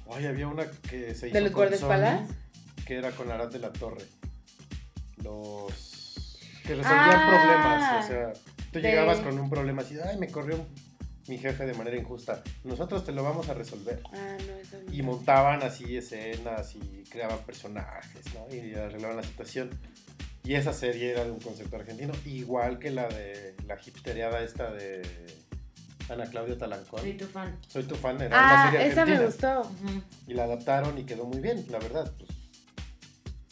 Ay, 0.10 0.26
había 0.26 0.48
una 0.48 0.70
que 0.72 1.14
se 1.16 1.28
hizo. 1.28 1.34
¿De 1.34 1.42
los 1.42 1.52
con 1.52 1.64
guardaespaldas? 1.64 2.22
Sony, 2.22 2.47
Que 2.88 2.96
era 2.98 3.12
con 3.12 3.30
Arad 3.30 3.50
de 3.52 3.60
la 3.60 3.72
Torre. 3.74 4.06
Los. 5.24 6.38
Que 6.64 6.76
resolvían 6.76 7.10
Ah, 7.16 7.28
problemas. 7.30 8.06
O 8.06 8.08
sea, 8.08 8.34
tú 8.72 8.80
de- 8.80 8.82
llegabas 8.90 9.20
con 9.20 9.38
un 9.40 9.50
problema 9.50 9.82
así. 9.82 9.98
Ay, 10.00 10.18
me 10.18 10.28
corrió 10.30 10.66
mi 11.28 11.38
jefe 11.38 11.66
de 11.66 11.74
manera 11.74 11.98
injusta. 11.98 12.42
Nosotros 12.64 13.04
te 13.06 13.12
lo 13.12 13.24
vamos 13.24 13.50
a 13.50 13.54
resolver. 13.54 14.02
Ah, 14.14 14.38
no, 14.48 14.54
eso 14.56 14.78
no. 14.86 14.94
Y 14.94 15.02
montaban 15.02 15.64
así 15.64 15.98
escenas 15.98 16.76
y 16.76 17.04
creaban 17.10 17.40
personajes, 17.40 18.26
¿no? 18.34 18.54
Y 18.54 18.74
arreglaban 18.76 19.18
la 19.18 19.24
situación. 19.24 19.70
Y 20.44 20.54
esa 20.56 20.72
serie 20.72 21.12
era 21.12 21.26
de 21.26 21.32
un 21.32 21.40
concepto 21.40 21.76
argentino, 21.76 22.14
igual 22.26 22.80
que 22.80 22.92
la 22.92 23.08
de 23.10 23.56
la 23.66 23.76
hipstereada 23.86 24.42
esta 24.44 24.72
de 24.72 25.02
Ana 26.10 26.26
Claudia 26.30 26.58
Talancón. 26.58 27.02
Soy 27.02 27.18
tu 27.18 27.26
fan. 27.26 27.58
Soy 27.68 27.84
tu 27.84 27.96
fan, 27.96 28.22
era 28.22 28.28
una 28.28 28.64
Ah, 28.64 28.72
serie 28.72 28.88
esa 28.88 29.06
me 29.06 29.12
argentina. 29.18 29.26
gustó. 29.26 29.72
Y 30.26 30.34
la 30.36 30.44
adaptaron 30.46 30.98
y 30.98 31.04
quedó 31.04 31.26
muy 31.26 31.40
bien, 31.42 31.66
la 31.70 31.80
verdad. 31.80 32.14
Pues, 32.18 32.30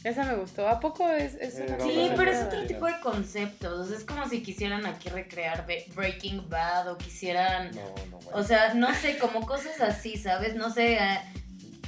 Esa 0.06 0.24
me 0.24 0.36
gustó. 0.36 0.68
¿A 0.68 0.80
poco 0.80 1.10
es, 1.10 1.34
es 1.34 1.56
una 1.56 1.78
Era 1.78 1.84
Sí, 1.84 2.12
pero 2.16 2.32
es 2.32 2.44
otro 2.44 2.68
tipo 2.68 2.86
de 2.86 3.00
conceptos. 3.02 3.80
O 3.80 3.86
sea, 3.88 3.98
es 3.98 4.04
como 4.04 4.30
si 4.30 4.44
quisieran 4.44 4.86
aquí 4.86 5.10
recrear 5.10 5.66
Breaking 5.96 6.48
Bad 6.48 6.92
o 6.92 6.98
quisieran. 7.00 7.72
no, 7.72 7.82
no, 8.12 8.18
bueno. 8.20 8.38
O 8.38 8.44
sea, 8.44 8.76
no 8.76 8.94
sé, 8.94 9.18
como 9.18 9.48
cosas 9.48 9.82
así, 9.82 10.16
¿sabes? 10.16 10.54
No 10.54 10.72
sé, 10.72 11.00
a, 11.00 11.24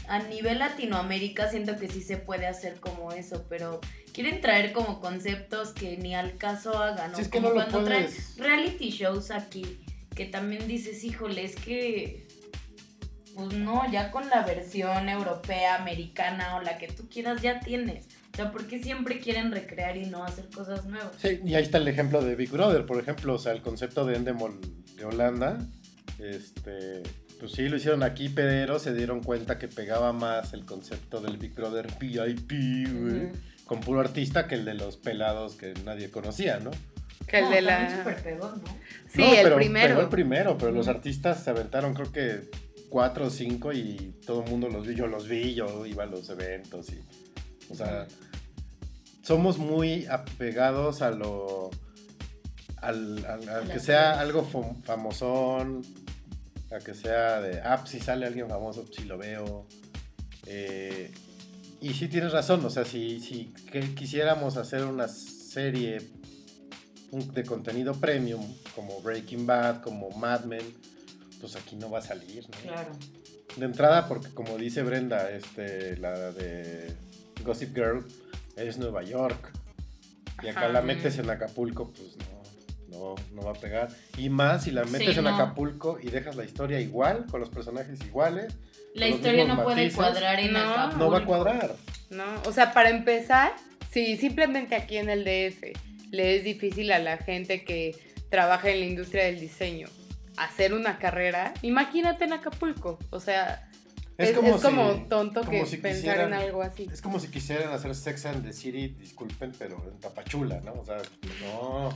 a 0.07 0.19
nivel 0.23 0.57
Latinoamérica 0.57 1.48
siento 1.52 1.77
que 1.77 1.88
sí 1.89 2.02
se 2.02 2.18
puede 2.18 2.48
hacer 2.48 2.80
como 2.80 3.11
eso, 3.11 3.45
pero 3.48 3.80
quieren 4.14 4.41
traer 4.41 4.73
como 4.73 4.99
conceptos 4.99 5.69
que 5.73 5.98
ni 5.98 6.15
al 6.15 6.38
caso 6.38 6.76
hagan, 6.76 7.11
¿no? 7.11 7.19
Es 7.19 7.27
que 7.27 7.38
como 7.38 7.49
no 7.49 7.56
lo 7.56 7.69
cuando 7.69 7.84
traen 7.84 8.10
reality 8.38 8.89
shows 8.89 9.30
aquí, 9.30 9.80
que 10.15 10.26
también 10.26 10.68
dices, 10.68 11.03
híjole, 11.03 11.44
es 11.44 11.56
que... 11.56 12.26
Pues 13.38 13.53
no, 13.53 13.89
ya 13.91 14.09
con 14.11 14.27
la 14.30 14.41
versión 14.43 15.09
europea, 15.09 15.76
americana 15.76 16.55
o 16.55 16.61
la 16.61 16.80
que 16.80 16.88
tú 16.88 17.07
quieras 17.07 17.39
ya 17.41 17.59
tienes. 17.59 18.07
O 18.34 18.35
sea, 18.35 18.51
¿por 18.51 18.65
qué 18.65 18.81
siempre 18.81 19.19
quieren 19.19 19.51
recrear 19.51 19.95
y 19.95 20.07
no 20.07 20.23
hacer 20.23 20.49
cosas 20.49 20.85
nuevas? 20.85 21.11
Sí, 21.22 21.39
y 21.45 21.53
ahí 21.53 21.61
está 21.64 21.77
el 21.77 21.88
ejemplo 21.88 22.23
de 22.23 22.35
Big 22.35 22.49
Brother, 22.49 22.85
por 22.88 22.99
ejemplo, 22.99 23.35
o 23.35 23.38
sea, 23.38 23.51
el 23.51 23.61
concepto 23.61 24.05
de 24.05 24.15
Endemol 24.15 24.59
de 24.95 25.05
Holanda, 25.05 25.59
este, 26.19 27.03
pues 27.39 27.51
sí, 27.51 27.69
lo 27.69 27.77
hicieron 27.77 28.01
aquí, 28.03 28.30
pero 28.30 28.80
se 28.80 28.93
dieron 28.93 29.22
cuenta 29.22 29.57
que 29.59 29.68
pegaba 29.68 30.14
más 30.14 30.53
el 30.53 30.65
concepto 30.65 31.22
del 31.22 31.38
Big 31.38 31.53
Brother 31.53 31.88
VIP, 31.99 32.51
güey, 32.91 33.30
con 33.65 33.80
puro 33.81 33.99
artista 33.99 34.47
que 34.47 34.55
el 34.55 34.65
de 34.65 34.73
los 34.73 34.97
pelados 34.97 35.55
que 35.55 35.73
nadie 35.85 36.09
conocía, 36.09 36.59
¿no? 36.59 36.72
Que 37.27 37.39
el 37.39 37.43
No, 37.45 37.49
de 37.51 37.61
la... 37.61 38.03
pegó, 38.23 38.47
¿no? 38.49 38.64
Sí, 39.07 39.22
No, 39.22 39.34
el 39.34 39.43
pero 39.43 39.55
primero. 39.57 39.88
pegó 39.89 40.01
el 40.01 40.09
primero, 40.09 40.57
pero 40.57 40.72
los 40.72 40.88
artistas 40.88 41.43
se 41.43 41.49
aventaron 41.49 41.93
creo 41.93 42.11
que 42.11 42.49
cuatro 42.89 43.27
o 43.27 43.30
cinco 43.30 43.73
y 43.73 44.15
todo 44.26 44.43
el 44.43 44.49
mundo 44.49 44.69
los 44.69 44.88
vi, 44.88 44.95
yo 44.95 45.07
los 45.07 45.27
vi, 45.27 45.53
yo 45.53 45.85
iba 45.85 46.03
a 46.03 46.07
los 46.07 46.30
eventos 46.30 46.89
y, 46.89 46.99
o 47.72 47.76
sea, 47.76 48.07
somos 49.23 49.57
muy 49.57 50.05
apegados 50.05 51.01
a 51.01 51.11
lo, 51.11 51.69
al, 52.77 53.26
al- 53.26 53.49
al 53.49 53.69
A 53.72 53.73
que 53.73 53.80
sea 53.80 54.19
algo 54.19 54.47
fam- 54.49 54.81
famosón, 54.84 55.81
a 56.72 56.80
que 56.80 56.93
sea 56.93 57.41
de, 57.41 57.59
ah, 57.61 57.77
pues, 57.80 57.91
si 57.91 57.99
sale 57.99 58.26
alguien 58.26 58.47
famoso, 58.47 58.85
si 58.95 59.03
lo 59.03 59.18
veo. 59.18 59.68
Eh, 60.45 61.11
y 61.81 61.93
sí 61.93 62.07
tienes 62.07 62.31
razón, 62.31 62.64
o 62.65 62.69
sea, 62.69 62.85
si, 62.85 63.19
si 63.19 63.53
que- 63.72 63.93
quisiéramos 63.95 64.55
hacer 64.57 64.84
una 64.85 65.07
serie 65.07 65.99
de 67.34 67.43
contenido 67.43 67.93
premium, 67.95 68.43
como 68.76 69.01
Breaking 69.01 69.45
Bad, 69.45 69.81
como 69.81 70.09
Mad 70.11 70.45
Men, 70.45 70.61
pues 71.39 71.55
aquí 71.55 71.76
no 71.76 71.89
va 71.89 71.99
a 71.99 72.01
salir, 72.01 72.43
¿no? 72.49 72.57
Claro. 72.61 72.91
De 73.55 73.65
entrada, 73.65 74.07
porque 74.07 74.30
como 74.34 74.57
dice 74.57 74.84
Brenda, 74.84 75.30
este, 75.31 75.97
la 75.97 76.31
de 76.31 76.93
Gossip 77.43 77.73
Girl 77.76 78.05
es 78.55 78.77
Nueva 78.77 79.03
York. 79.03 79.51
Y 80.43 80.47
acá 80.49 80.61
Ajá. 80.65 80.69
la 80.69 80.81
metes 80.81 81.18
en 81.18 81.30
Acapulco, 81.30 81.91
pues 81.91 82.18
no, 82.18 82.95
no, 82.99 83.15
no 83.34 83.41
va 83.41 83.51
a 83.51 83.55
pegar. 83.59 83.89
Y 84.18 84.30
más 84.30 84.65
si 84.65 84.72
la 84.72 84.84
metes 84.85 85.14
Sí, 85.14 85.18
en 85.18 85.23
no. 85.23 85.34
Acapulco 85.35 85.97
y 86.01 86.09
dejas 86.09 86.35
la 86.35 86.45
historia 86.45 86.80
igual, 86.80 87.26
con 87.31 87.39
los 87.39 87.49
personajes 87.49 87.99
iguales, 88.05 88.53
La 88.93 89.07
historia 89.07 89.45
no 89.45 89.64
puede 89.64 89.91
cuadrar 89.91 90.39
en 90.39 90.53
No. 90.53 90.59
Acapulco. 90.59 90.97
no 91.05 91.11
va 91.11 91.18
a 91.19 91.26
cuadrar. 91.26 91.76
¿no? 92.11 92.23
O 92.45 92.51
sea, 92.51 92.73
para 92.73 92.89
empezar, 92.89 93.53
si 93.91 94.18
simplemente 94.18 94.76
aquí 94.76 94.97
en 94.97 95.09
el 95.09 95.23
DF 95.23 95.64
le 96.11 96.35
es 96.38 96.43
difícil 96.43 96.91
a 96.91 96.99
la 96.99 97.18
gente 97.18 97.64
que 97.64 97.95
trabaja 98.30 98.69
en 98.69 98.80
la 98.81 98.85
industria 98.85 99.26
del 99.26 99.39
diseño 99.39 99.88
hacer 100.38 100.73
una 100.73 100.97
carrera, 100.99 101.53
imagínate 101.61 102.26
en 102.26 102.34
Acapulco. 102.34 102.99
O 103.09 103.19
sea, 103.19 103.68
es, 104.18 104.30
es 104.30 104.35
como, 104.35 104.57
si- 104.57 105.05
tonto 105.09 105.41
como 105.41 105.51
que 105.51 105.65
si 105.65 105.77
pensar 105.77 106.22
en 106.22 106.34
algo 106.34 106.61
así. 106.61 106.88
Es 106.91 107.01
como 107.01 107.19
si 107.19 107.27
quisieran 107.30 107.72
hacer 107.73 107.93
Sex 107.95 108.26
and 108.27 108.43
the 108.45 108.53
City, 108.53 108.88
disculpen, 108.88 109.51
pero 109.57 109.84
en 109.91 109.99
Tapachula, 109.99 110.59
¿no? 110.61 110.73
O 110.73 110.85
sea, 110.85 110.97
no. 111.41 111.89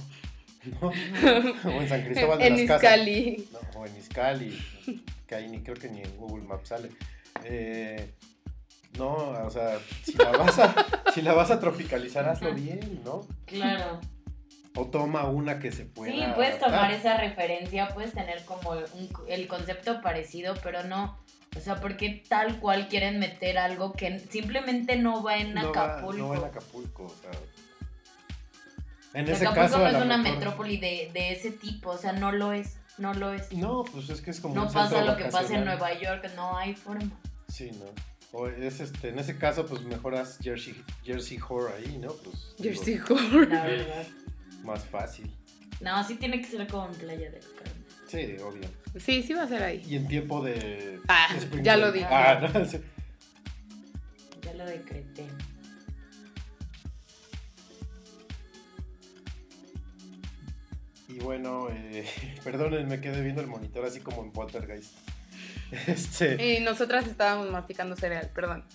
no. 0.82 0.92
O 1.66 1.82
en 1.82 1.90
San 1.90 2.04
Cristóbal 2.04 2.38
de 2.40 2.48
en 2.48 2.54
las 2.68 2.68
Casas. 2.82 2.84
Izcali. 2.84 3.50
No, 3.52 3.80
o 3.80 3.86
en 3.88 3.98
Izcali, 3.98 4.64
que 5.26 5.36
ahí 5.36 5.50
ni 5.50 5.62
creo 5.62 5.76
que 5.76 5.90
ni 5.90 6.02
en 6.02 6.18
Google 6.18 6.44
Maps 6.46 6.70
sale. 6.70 6.90
Eh, 7.44 8.14
no, 8.98 9.14
o 9.16 9.50
sea, 9.50 9.80
si 10.04 10.14
la 10.14 10.32
vas 10.32 10.60
a, 10.60 10.76
si 11.14 11.22
la 11.22 11.34
vas 11.34 11.50
a 11.50 11.60
tropicalizar, 11.60 12.28
hazlo 12.30 12.54
bien, 12.54 13.02
¿no? 13.04 13.26
Claro. 13.46 14.00
O 14.76 14.88
toma 14.88 15.26
una 15.26 15.60
que 15.60 15.72
se 15.72 15.86
pueda. 15.86 16.14
Sí, 16.14 16.24
puedes 16.36 16.58
tomar 16.60 16.92
esa 16.92 17.18
referencia, 17.18 17.90
puedes 17.90 18.14
tener 18.14 18.46
como 18.46 18.72
un- 18.72 19.10
el 19.28 19.48
concepto 19.48 20.02
parecido, 20.02 20.54
pero 20.64 20.84
no. 20.84 21.18
O 21.58 21.60
sea, 21.60 21.76
porque 21.82 22.24
tal 22.30 22.60
cual 22.62 22.88
quieren 22.88 23.20
meter 23.20 23.58
algo 23.58 23.92
que 23.92 24.20
simplemente 24.20 24.96
no 24.96 25.22
va 25.22 25.38
en 25.38 25.54
No 25.54 25.74
va- 25.74 25.96
Acapulco. 25.96 26.18
no 26.18 26.30
va 26.30 26.38
en 26.38 26.44
Acapulco, 26.46 27.04
o 27.04 27.10
sea. 27.10 27.32
En 29.14 29.28
ese 29.28 29.46
Acapulco 29.46 29.62
caso. 29.62 29.78
no 29.80 29.86
a 29.86 29.90
es 29.92 30.06
una 30.06 30.18
mejor- 30.18 30.38
metrópoli 30.38 30.78
de, 30.78 31.12
de 31.14 31.34
ese 31.34 31.52
tipo, 31.52 31.90
o 31.90 31.98
sea, 31.98 32.14
no 32.14 32.32
lo 32.32 32.54
es, 32.54 32.78
no 32.98 33.14
lo 33.14 33.34
es. 33.34 33.52
No, 33.52 33.84
pues 33.84 34.10
es 34.10 34.22
que 34.22 34.32
es 34.32 34.40
como. 34.40 34.56
No 34.56 34.68
un 34.68 34.74
pasa 34.74 35.04
lo 35.04 35.18
que 35.18 35.26
pasa 35.26 35.54
en. 35.58 35.66
Nueva 35.66 35.94
York, 36.00 36.30
no 36.38 36.58
hay 36.58 36.74
forma. 36.76 37.12
Sí, 37.50 37.72
no. 37.72 37.86
O 38.32 38.48
es 38.48 38.80
este, 38.80 39.10
en 39.10 39.20
ese 39.20 39.38
caso, 39.38 39.66
pues 39.66 39.82
mejoras 39.82 40.38
Jersey, 40.42 40.82
Jersey 41.04 41.38
Shore 41.38 41.74
ahí, 41.76 41.98
¿no? 41.98 42.14
Pues, 42.14 42.56
digo, 42.58 42.74
Jersey 42.76 42.96
Shore. 43.06 43.48
La 43.48 43.64
verdad. 43.66 44.06
Más 44.64 44.84
fácil. 44.86 45.32
No, 45.80 46.04
sí 46.04 46.16
tiene 46.16 46.40
que 46.42 46.48
ser 46.48 46.68
como 46.68 46.88
en 46.88 46.94
Playa 46.94 47.32
del 47.32 47.42
Carmen. 47.56 47.86
Sí, 48.08 48.36
obvio. 48.44 48.70
Sí, 49.00 49.24
sí 49.24 49.34
va 49.34 49.44
a 49.44 49.48
ser 49.48 49.64
ahí. 49.64 49.82
Y 49.88 49.96
en 49.96 50.08
tiempo 50.08 50.44
de. 50.44 51.00
Ah, 51.08 51.28
Spring 51.38 51.64
ya 51.64 51.78
lo 51.78 51.92
dije. 51.92 52.06
Ah, 52.10 52.50
no, 52.54 52.66
sí. 52.66 52.78
Ya 54.44 54.54
lo 54.54 54.66
decreté. 54.66 55.26
Y 61.08 61.20
bueno, 61.20 61.68
eh, 61.72 62.06
perdonen, 62.44 62.88
me 62.88 63.02
quedé 63.02 63.22
viendo 63.22 63.42
el 63.42 63.48
monitor 63.48 63.86
así 63.86 64.00
como 64.00 64.24
en 64.24 64.32
Poltergeist. 64.32 64.94
Este, 65.88 66.58
Y 66.58 66.60
nosotras 66.60 67.08
estábamos 67.08 67.50
masticando 67.50 67.96
cereal, 67.96 68.30
perdón. 68.36 68.66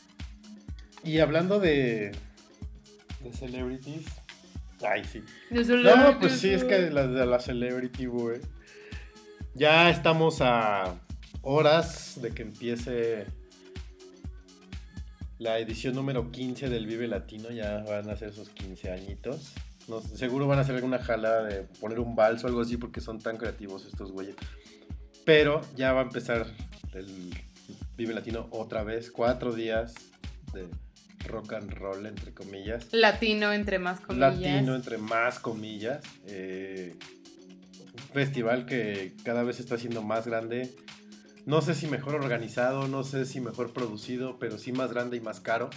y 1.05 1.19
hablando 1.19 1.61
de, 1.61 2.13
de 3.23 3.33
celebrities. 3.35 4.07
Ay, 4.83 5.05
sí. 5.05 5.23
No, 5.51 6.19
pues 6.19 6.41
sí, 6.41 6.51
es 6.51 6.65
que 6.65 6.91
la 6.91 7.07
de 7.07 7.27
la 7.27 7.41
celebrity, 7.41 8.07
güey. 8.07 8.41
Ya 9.55 9.89
estamos 9.89 10.41
a 10.41 10.99
horas 11.43 12.21
de 12.21 12.33
que 12.33 12.43
empiece 12.43 13.27
la 15.39 15.59
edición 15.59 15.95
número 15.95 16.31
15 16.31 16.69
del 16.69 16.87
Vive 16.87 17.09
Latino. 17.09 17.51
Ya 17.51 17.83
van 17.85 18.11
a 18.11 18.17
ser 18.17 18.33
sus 18.33 18.51
15 18.51 18.91
añitos. 18.91 19.55
No, 19.89 20.01
seguro 20.01 20.47
van 20.47 20.59
a 20.59 20.63
hacer 20.63 20.75
alguna 20.75 20.99
jalada 20.99 21.45
de 21.45 21.63
poner 21.81 22.01
un 22.01 22.17
vals 22.17 22.43
o 22.45 22.49
algo 22.49 22.61
así 22.61 22.77
porque 22.77 23.01
son 23.01 23.19
tan 23.21 23.37
creativos 23.37 23.87
estos 23.87 24.13
güeyes. 24.13 24.37
Pero 25.25 25.61
ya 25.75 25.93
va 25.93 26.01
a 26.01 26.05
empezar 26.05 26.47
el 26.93 27.33
Vive 27.97 28.13
Latino 28.13 28.49
otra 28.51 28.85
vez. 28.85 29.11
Cuatro 29.11 29.55
días 29.55 29.95
de 30.53 30.69
rock 31.27 31.55
and 31.55 31.73
roll, 31.75 32.07
entre 32.07 32.33
comillas. 32.33 32.89
Latino 32.93 33.53
entre 33.53 33.79
más 33.79 34.01
comillas. 34.01 34.39
Latino, 34.39 34.75
entre 34.75 34.99
más 34.99 35.39
comillas. 35.39 36.01
eh, 36.27 36.95
un 37.93 38.13
festival 38.13 38.67
que 38.67 39.15
cada 39.25 39.43
vez 39.43 39.61
está 39.61 39.79
siendo 39.79 40.03
más 40.03 40.27
grande. 40.27 40.75
No 41.47 41.63
sé 41.63 41.75
si 41.75 41.87
mejor 41.87 42.15
organizado, 42.15 42.89
no 42.89 43.05
sé 43.05 43.25
si 43.25 43.41
mejor 43.41 43.73
producido, 43.73 44.39
pero 44.39 44.59
sí 44.59 44.73
más 44.73 44.93
grande 44.93 45.17
y 45.17 45.21
más 45.21 45.41
caro. 45.41 45.71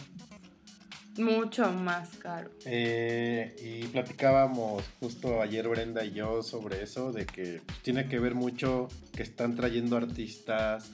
Mucho 1.17 1.71
más 1.71 2.09
caro. 2.17 2.49
Eh, 2.65 3.55
y 3.61 3.87
platicábamos 3.87 4.83
justo 4.99 5.41
ayer 5.41 5.67
Brenda 5.67 6.03
y 6.05 6.11
yo 6.11 6.43
sobre 6.43 6.81
eso, 6.81 7.11
de 7.11 7.25
que 7.25 7.61
tiene 7.81 8.07
que 8.07 8.19
ver 8.19 8.35
mucho 8.35 8.87
que 9.15 9.23
están 9.23 9.55
trayendo 9.55 9.97
artistas 9.97 10.91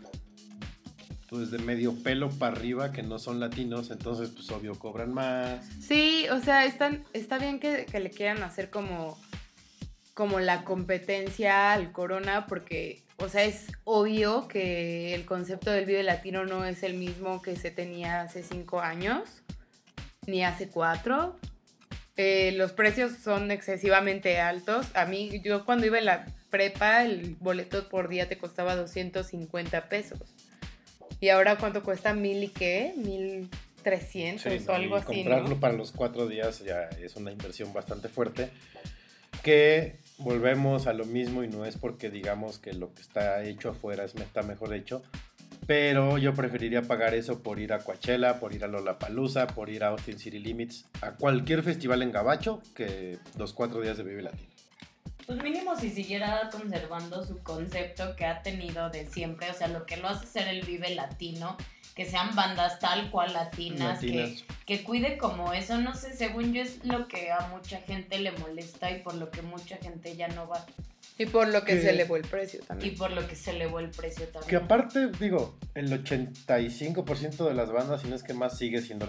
pues 1.29 1.51
de 1.51 1.57
medio 1.57 1.93
pelo 2.03 2.29
para 2.29 2.55
arriba 2.55 2.91
que 2.91 3.03
no 3.03 3.19
son 3.19 3.39
latinos, 3.39 3.89
entonces 3.91 4.29
pues 4.29 4.49
obvio 4.51 4.77
cobran 4.77 5.13
más. 5.13 5.65
Sí, 5.79 6.27
o 6.31 6.39
sea, 6.39 6.65
están, 6.65 7.03
está 7.13 7.37
bien 7.37 7.59
que, 7.59 7.87
le 7.91 8.09
quieran 8.11 8.43
hacer 8.43 8.69
como, 8.69 9.17
como 10.13 10.39
la 10.39 10.63
competencia 10.63 11.73
al 11.73 11.91
Corona, 11.91 12.45
porque, 12.47 13.01
o 13.17 13.27
sea, 13.27 13.43
es 13.43 13.71
obvio 13.83 14.47
que 14.47 15.15
el 15.15 15.25
concepto 15.25 15.71
del 15.71 15.85
Vive 15.85 16.03
Latino 16.03 16.45
no 16.45 16.65
es 16.65 16.83
el 16.83 16.93
mismo 16.93 17.41
que 17.41 17.55
se 17.55 17.71
tenía 17.71 18.21
hace 18.21 18.43
cinco 18.43 18.81
años, 18.81 19.41
ni 20.27 20.43
hace 20.43 20.67
cuatro. 20.67 21.37
Eh, 22.17 22.53
los 22.55 22.71
precios 22.71 23.11
son 23.17 23.51
excesivamente 23.51 24.39
altos. 24.39 24.87
A 24.93 25.05
mí, 25.05 25.41
yo 25.43 25.65
cuando 25.65 25.85
iba 25.85 25.97
en 25.97 26.05
la 26.05 26.25
prepa, 26.49 27.03
el 27.03 27.35
boleto 27.39 27.89
por 27.89 28.07
día 28.07 28.29
te 28.29 28.37
costaba 28.37 28.75
250 28.75 29.89
pesos. 29.89 30.19
¿Y 31.19 31.29
ahora 31.29 31.57
cuánto 31.57 31.83
cuesta? 31.83 32.13
¿Mil 32.13 32.43
y 32.43 32.49
qué? 32.49 32.93
¿Mil 32.97 33.49
trescientos 33.83 34.51
Sí, 34.51 34.65
o 34.67 34.73
algo 34.73 34.95
así? 34.95 35.23
comprarlo 35.23 35.49
¿no? 35.49 35.59
para 35.59 35.73
los 35.73 35.91
cuatro 35.91 36.27
días 36.27 36.63
ya 36.63 36.89
es 37.01 37.15
una 37.15 37.31
inversión 37.31 37.71
bastante 37.73 38.09
fuerte. 38.09 38.49
Que 39.43 39.97
volvemos 40.17 40.87
a 40.87 40.93
lo 40.93 41.05
mismo 41.05 41.43
y 41.43 41.47
no 41.47 41.65
es 41.65 41.77
porque 41.77 42.09
digamos 42.09 42.57
que 42.57 42.73
lo 42.73 42.93
que 42.93 43.01
está 43.01 43.43
hecho 43.43 43.69
afuera 43.69 44.03
es, 44.03 44.15
está 44.15 44.41
mejor 44.41 44.73
hecho. 44.73 45.03
Pero 45.67 46.17
yo 46.19 46.33
preferiría 46.33 46.83
pagar 46.83 47.15
eso 47.15 47.41
por 47.41 47.59
ir 47.59 47.73
a 47.73 47.79
Coachella, 47.79 48.39
por 48.39 48.53
ir 48.53 48.63
a 48.63 48.67
Lollapalooza, 48.67 49.47
por 49.47 49.69
ir 49.69 49.83
a 49.83 49.87
Austin 49.89 50.19
City 50.19 50.37
Limits, 50.39 50.85
a 51.01 51.11
cualquier 51.11 51.63
festival 51.63 52.03
en 52.03 52.11
Gabacho 52.11 52.61
que 52.75 53.17
los 53.37 53.53
cuatro 53.53 53.81
días 53.81 53.97
de 53.97 54.03
Vive 54.03 54.21
Latino. 54.21 54.54
Pues 55.25 55.41
mínimo 55.41 55.75
si 55.75 55.89
siguiera 55.89 56.49
conservando 56.51 57.25
su 57.25 57.41
concepto 57.41 58.15
que 58.15 58.25
ha 58.25 58.41
tenido 58.43 58.89
de 58.89 59.07
siempre, 59.07 59.49
o 59.49 59.53
sea, 59.53 59.67
lo 59.67 59.85
que 59.85 59.97
lo 59.97 60.07
hace 60.07 60.27
ser 60.27 60.47
el 60.47 60.61
Vive 60.61 60.93
Latino, 60.93 61.57
que 61.95 62.05
sean 62.05 62.35
bandas 62.35 62.79
tal 62.79 63.09
cual 63.09 63.33
latinas, 63.33 64.03
Latinas. 64.03 64.43
Que, 64.65 64.77
que 64.77 64.83
cuide 64.83 65.17
como 65.17 65.53
eso, 65.53 65.77
no 65.79 65.95
sé, 65.95 66.15
según 66.15 66.53
yo 66.53 66.61
es 66.61 66.83
lo 66.85 67.07
que 67.07 67.31
a 67.31 67.47
mucha 67.47 67.79
gente 67.81 68.19
le 68.19 68.33
molesta 68.33 68.91
y 68.91 69.01
por 69.01 69.15
lo 69.15 69.31
que 69.31 69.41
mucha 69.41 69.77
gente 69.77 70.15
ya 70.15 70.27
no 70.27 70.47
va 70.47 70.65
Y 71.17 71.25
por 71.25 71.47
lo 71.47 71.63
que 71.63 71.81
se 71.81 71.91
elevó 71.91 72.17
el 72.17 72.23
precio 72.27 72.59
y 72.61 72.65
también. 72.65 72.95
por 72.95 73.11
lo 73.11 73.25
que 73.27 73.35
se 73.35 73.51
elevó 73.51 73.79
el 73.79 73.89
precio 73.89 74.27
también. 74.27 74.49
Que 74.49 74.55
aparte, 74.57 75.09
digo, 75.19 75.57
el 75.73 75.89
85% 75.89 77.47
de 77.47 77.53
las 77.53 77.71
bandas, 77.71 78.01
si 78.01 78.09
no 78.09 78.15
es 78.15 78.23
que 78.23 78.33
más, 78.33 78.57
sigue 78.57 78.81
siendo 78.81 79.05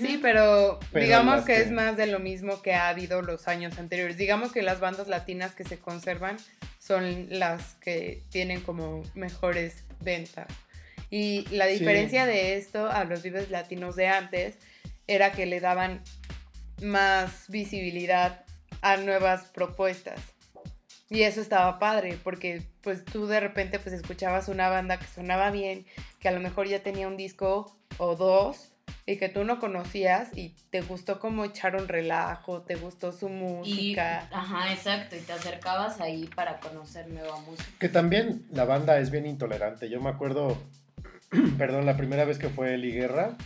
Sí, 0.00 0.18
pero, 0.22 0.78
Pero 0.92 1.04
digamos 1.04 1.40
que, 1.44 1.54
que- 1.54 1.60
es 1.62 1.70
más 1.70 1.96
de 1.96 2.06
lo 2.06 2.18
mismo 2.20 2.62
que 2.62 2.74
ha 2.74 2.88
habido 2.88 3.22
los 3.22 3.48
años 3.48 3.78
anteriores. 3.78 4.16
Digamos 4.16 4.52
que 4.52 4.62
las 4.62 4.80
bandas 4.80 5.08
latinas 5.08 5.54
que 5.54 5.64
se 5.64 5.78
conservan 5.78 6.36
son 6.78 7.26
las 7.30 7.74
que 7.74 8.22
tienen 8.30 8.60
como 8.60 9.02
mejores 9.14 9.84
ventas. 10.00 10.46
Y 11.10 11.46
la 11.50 11.66
Sí. 11.66 11.74
diferencia 11.78 12.26
de 12.26 12.56
esto 12.56 12.90
a 12.90 13.04
los 13.04 13.22
vives 13.22 13.50
latinos 13.50 13.96
de 13.96 14.08
antes 14.08 14.56
era 15.06 15.32
que 15.32 15.46
le 15.46 15.60
daban 15.60 16.02
más 16.80 17.44
visibilidad 17.48 18.44
a 18.80 18.96
nuevas 18.96 19.44
propuestas. 19.46 20.20
Y 21.10 21.22
eso 21.22 21.40
estaba 21.42 21.78
padre, 21.78 22.16
porque 22.24 22.62
pues 22.80 23.04
tú 23.04 23.26
de 23.26 23.38
repente 23.40 23.78
pues 23.78 23.94
escuchabas 23.94 24.48
una 24.48 24.68
banda 24.70 24.98
que 24.98 25.06
sonaba 25.06 25.50
bien, 25.50 25.84
que 26.18 26.28
a 26.28 26.32
lo 26.32 26.40
mejor 26.40 26.66
ya 26.68 26.82
tenía 26.82 27.06
un 27.06 27.18
disco 27.18 27.76
o 27.98 28.16
dos, 28.16 28.71
y 29.04 29.16
que 29.16 29.28
tú 29.28 29.44
no 29.44 29.58
conocías 29.58 30.28
y 30.36 30.50
te 30.70 30.80
gustó 30.80 31.18
cómo 31.18 31.44
echaron 31.44 31.88
relajo, 31.88 32.62
te 32.62 32.76
gustó 32.76 33.12
su 33.12 33.28
Y, 33.28 33.32
música. 33.32 34.28
ajá, 34.30 34.72
exacto, 34.72 35.16
y 35.16 35.20
te 35.20 35.32
acercabas 35.32 36.00
ahí 36.00 36.28
para 36.36 36.60
conocer 36.60 37.08
nueva 37.08 37.38
música. 37.40 37.68
Que 37.80 37.88
también 37.88 38.46
la 38.52 38.64
banda 38.64 38.98
es 38.98 39.10
bien 39.10 39.26
intolerante. 39.26 39.88
Yo 39.90 40.00
me 40.00 40.10
acuerdo, 40.10 40.56
perdón, 41.58 41.86
la 41.86 41.96
primera 41.96 42.24
vez 42.24 42.38
que 42.38 42.48
fue 42.48 42.74
Eli 42.74 42.92
Guerra, 42.92 43.36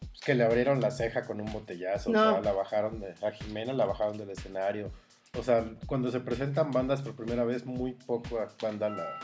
pues, 0.00 0.20
que 0.20 0.34
le 0.34 0.44
abrieron 0.44 0.80
la 0.80 0.90
ceja 0.90 1.22
con 1.24 1.40
un 1.40 1.50
botellazo. 1.52 2.10
No. 2.10 2.20
O 2.28 2.32
sea, 2.32 2.40
la 2.42 2.52
bajaron 2.52 3.00
de, 3.00 3.14
a 3.26 3.30
Jimena 3.30 3.72
la 3.72 3.86
bajaron 3.86 4.18
del 4.18 4.30
escenario. 4.30 4.92
O 5.38 5.42
sea, 5.42 5.64
cuando 5.86 6.10
se 6.10 6.20
presentan 6.20 6.70
bandas 6.70 7.02
por 7.02 7.14
primera 7.14 7.44
vez, 7.44 7.64
muy 7.66 7.92
poco 7.92 8.38
banda 8.60 8.88
la, 8.90 9.18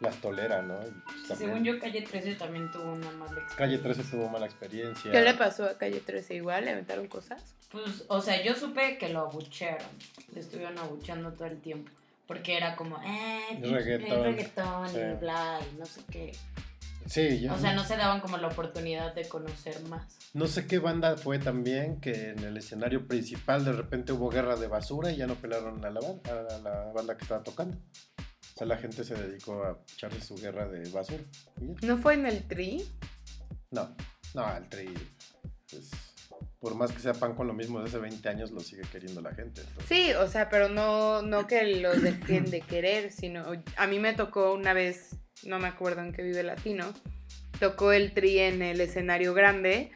las 0.00 0.16
tolera, 0.16 0.62
¿no? 0.62 0.74
Y, 0.80 0.90
pues, 0.90 1.28
también 1.28 1.38
Según 1.38 1.64
yo, 1.64 1.78
Calle 1.78 2.02
13 2.02 2.34
también 2.36 2.70
tuvo 2.70 2.92
una 2.92 3.10
mala 3.12 3.32
experiencia. 3.40 3.56
Calle 3.56 3.78
13 3.78 4.02
tuvo 4.04 4.28
mala 4.28 4.46
experiencia. 4.46 5.12
¿Qué 5.12 5.20
le 5.20 5.34
pasó 5.34 5.64
a 5.66 5.78
Calle 5.78 6.00
13 6.00 6.34
igual? 6.34 6.64
¿Le 6.64 6.70
aventaron 6.72 7.06
cosas? 7.08 7.54
Pues, 7.70 8.04
o 8.08 8.20
sea, 8.20 8.42
yo 8.42 8.54
supe 8.54 8.98
que 8.98 9.10
lo 9.10 9.20
abuchearon. 9.20 9.86
Le 10.34 10.40
estuvieron 10.40 10.78
abucheando 10.78 11.32
todo 11.32 11.46
el 11.48 11.60
tiempo. 11.60 11.90
Porque 12.26 12.56
era 12.56 12.76
como, 12.76 12.96
eh, 13.02 13.58
Reggaetón, 13.60 14.22
reggaetón 14.22 14.88
sí. 14.88 14.98
y 14.98 15.14
bla, 15.20 15.58
y 15.72 15.76
no 15.78 15.84
sé 15.84 16.00
qué. 16.10 16.32
Sí, 17.06 17.40
yo 17.40 17.52
O 17.52 17.58
sea, 17.58 17.72
no 17.74 17.82
se 17.82 17.96
daban 17.96 18.20
como 18.20 18.36
la 18.36 18.46
oportunidad 18.48 19.12
de 19.14 19.26
conocer 19.28 19.80
más. 19.88 20.16
no 20.32 20.46
sé 20.46 20.66
qué 20.68 20.78
banda 20.78 21.16
fue 21.16 21.40
también 21.40 22.00
que 22.00 22.28
en 22.30 22.38
el 22.44 22.56
escenario 22.56 23.08
principal 23.08 23.64
de 23.64 23.72
repente 23.72 24.12
hubo 24.12 24.28
guerra 24.30 24.54
de 24.54 24.68
basura 24.68 25.10
y 25.10 25.16
ya 25.16 25.26
no 25.26 25.34
pelaron 25.34 25.84
a 25.84 25.90
la, 25.90 26.00
ban- 26.00 26.20
a 26.28 26.58
la 26.58 26.92
banda 26.92 27.16
que 27.16 27.24
estaba 27.24 27.42
tocando. 27.42 27.76
Sea, 28.60 28.66
la 28.66 28.76
gente 28.76 29.04
se 29.04 29.14
dedicó 29.14 29.64
a 29.64 29.78
echarse 29.90 30.20
su 30.20 30.36
guerra 30.36 30.68
de 30.68 30.86
basura. 30.90 31.22
¿No 31.80 31.96
fue 31.96 32.12
en 32.12 32.26
el 32.26 32.46
Tri? 32.46 32.84
No, 33.70 33.96
no, 34.34 34.54
el 34.54 34.68
tri, 34.68 34.92
pues, 35.70 35.90
por 36.58 36.74
más 36.74 36.92
que 36.92 36.98
sea 36.98 37.14
pan 37.14 37.34
con 37.34 37.46
lo 37.46 37.54
mismo 37.54 37.80
de 37.80 37.86
hace 37.88 37.96
20 37.96 38.28
años, 38.28 38.50
lo 38.50 38.60
sigue 38.60 38.82
queriendo 38.92 39.22
la 39.22 39.34
gente. 39.34 39.62
entonces. 39.62 39.86
Sí, 39.88 40.12
o 40.12 40.28
sea, 40.28 40.50
pero 40.50 40.68
no, 40.68 41.22
no 41.22 41.46
que 41.46 41.76
los 41.76 42.02
dejen 42.02 42.50
de 42.50 42.60
querer, 42.60 43.10
sino 43.10 43.46
a 43.78 43.86
mí 43.86 43.98
me 43.98 44.12
tocó 44.12 44.52
una 44.52 44.74
vez, 44.74 45.16
no 45.42 45.58
me 45.58 45.68
acuerdo 45.68 46.02
en 46.02 46.12
qué 46.12 46.22
vive 46.22 46.42
latino, 46.42 46.92
tocó 47.60 47.92
el 47.92 48.12
tri 48.12 48.40
en 48.40 48.60
el 48.60 48.82
escenario 48.82 49.32
grande 49.32 49.90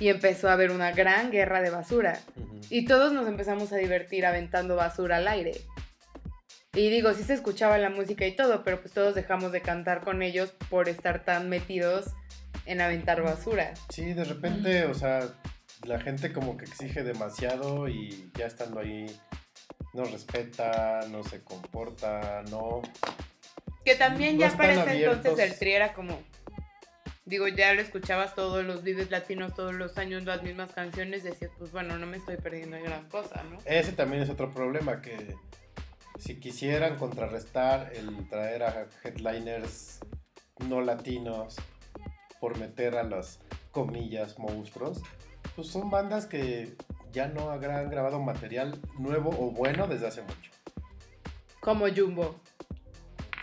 y 0.00 0.08
empezó 0.08 0.50
a 0.50 0.52
haber 0.52 0.70
una 0.70 0.92
gran 0.92 1.30
guerra 1.30 1.62
de 1.62 1.70
basura. 1.70 2.20
Y 2.68 2.84
todos 2.84 3.14
nos 3.14 3.26
empezamos 3.26 3.72
a 3.72 3.76
divertir 3.76 4.26
aventando 4.26 4.76
basura 4.76 5.16
al 5.16 5.28
aire. 5.28 5.52
Y 6.74 6.88
digo, 6.88 7.12
sí 7.12 7.22
se 7.22 7.34
escuchaba 7.34 7.76
la 7.76 7.90
música 7.90 8.26
y 8.26 8.34
todo, 8.34 8.64
pero 8.64 8.80
pues 8.80 8.94
todos 8.94 9.14
dejamos 9.14 9.52
de 9.52 9.60
cantar 9.60 10.00
con 10.00 10.22
ellos 10.22 10.54
por 10.70 10.88
estar 10.88 11.22
tan 11.22 11.50
metidos 11.50 12.06
en 12.64 12.80
aventar 12.80 13.22
basura. 13.22 13.74
Sí, 13.90 14.14
de 14.14 14.24
repente, 14.24 14.86
o 14.86 14.94
sea, 14.94 15.28
la 15.84 16.00
gente 16.00 16.32
como 16.32 16.56
que 16.56 16.64
exige 16.64 17.02
demasiado 17.02 17.88
y 17.88 18.30
ya 18.38 18.46
estando 18.46 18.80
ahí 18.80 19.04
no 19.92 20.04
respeta, 20.04 21.00
no 21.10 21.22
se 21.24 21.42
comporta, 21.42 22.42
no... 22.50 22.80
Que 23.84 23.94
también 23.94 24.36
No 24.36 24.40
ya 24.40 24.56
para 24.56 24.72
ese 24.72 25.04
entonces 25.04 25.38
el 25.38 25.58
tri 25.58 25.72
era 25.72 25.92
como. 25.92 26.22
Digo, 27.26 27.48
ya 27.48 27.74
lo 27.74 27.82
escuchabas 27.82 28.34
todos 28.34 28.64
los 28.64 28.82
vives 28.82 29.10
latinos, 29.10 29.54
todos 29.54 29.74
los 29.74 29.98
años, 29.98 30.24
las 30.24 30.42
mismas 30.42 30.72
canciones, 30.72 31.22
decías, 31.22 31.50
pues 31.58 31.70
bueno, 31.70 31.98
no 31.98 32.06
me 32.06 32.16
estoy 32.16 32.38
perdiendo 32.38 32.76
de 32.76 32.82
gran 32.82 33.08
cosa, 33.10 33.42
¿no? 33.42 33.58
Ese 33.66 33.92
también 33.92 34.22
es 34.22 34.30
otro 34.30 34.54
problema, 34.54 35.02
que 35.02 35.36
si 36.22 36.38
quisieran 36.38 36.98
contrarrestar 36.98 37.90
el 37.96 38.28
traer 38.28 38.62
a 38.62 38.86
headliners 39.02 39.98
no 40.68 40.80
latinos 40.80 41.56
por 42.40 42.56
meter 42.58 42.96
a 42.96 43.02
las 43.02 43.40
comillas 43.72 44.38
monstruos, 44.38 45.02
pues 45.56 45.66
son 45.66 45.90
bandas 45.90 46.26
que 46.26 46.76
ya 47.10 47.26
no 47.26 47.50
han 47.50 47.60
grabado 47.90 48.20
material 48.20 48.80
nuevo 49.00 49.30
o 49.30 49.50
bueno 49.50 49.88
desde 49.88 50.06
hace 50.06 50.22
mucho. 50.22 50.52
Como 51.60 51.86
Jumbo. 51.88 52.36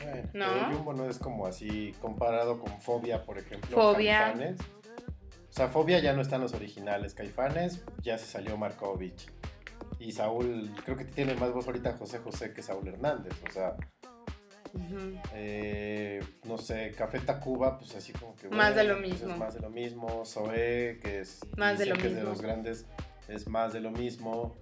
Bueno, 0.02 0.30
¿No? 0.34 0.46
pero 0.54 0.78
Jumbo 0.78 0.94
no 0.94 1.10
es 1.10 1.20
como 1.20 1.48
así 1.48 1.94
comparado 2.00 2.60
con 2.62 2.80
Fobia, 2.80 3.26
por 3.26 3.40
ejemplo. 3.40 3.76
Fobia. 3.76 4.20
Caifanes. 4.20 4.58
O 5.50 5.52
sea, 5.52 5.68
Fobia 5.68 6.00
ya 6.00 6.14
no 6.14 6.22
están 6.22 6.40
los 6.40 6.54
originales. 6.54 7.14
Caifanes 7.14 7.84
ya 8.02 8.18
se 8.18 8.26
salió 8.26 8.56
Markovich. 8.56 9.28
Y 10.00 10.12
Saúl, 10.14 10.72
creo 10.86 10.96
que 10.98 11.06
tiene 11.06 11.36
más 11.36 11.52
voz 11.52 11.68
ahorita 11.68 11.94
José 11.98 12.20
José 12.20 12.54
que 12.54 12.64
Saúl 12.64 12.88
Hernández. 12.88 13.34
O 13.48 13.52
sea, 13.52 13.76
eh, 15.34 16.24
no 16.46 16.58
sé, 16.58 16.92
Café 16.98 17.20
Tacuba, 17.20 17.78
pues 17.78 17.96
así 17.96 18.14
como 18.14 18.36
que. 18.36 18.50
Más 18.50 18.76
de 18.76 18.84
lo 18.84 18.98
pues 19.00 19.12
mismo. 19.12 19.32
es 19.34 19.38
más 19.38 19.54
de 19.54 19.60
lo 19.60 19.70
mismo. 19.70 20.24
Que 21.02 21.20
es. 21.22 21.40
Más 21.58 21.78
de 21.80 21.86
lo 21.88 21.96
que 21.96 22.08
es 22.08 22.14
de 22.14 22.16
mismo. 22.22 22.30
los 22.30 22.42
grandes, 22.42 22.86
es 23.28 23.48
más 23.48 23.74
de 23.74 23.82
lo 23.82 23.92
mismo. 23.92 24.56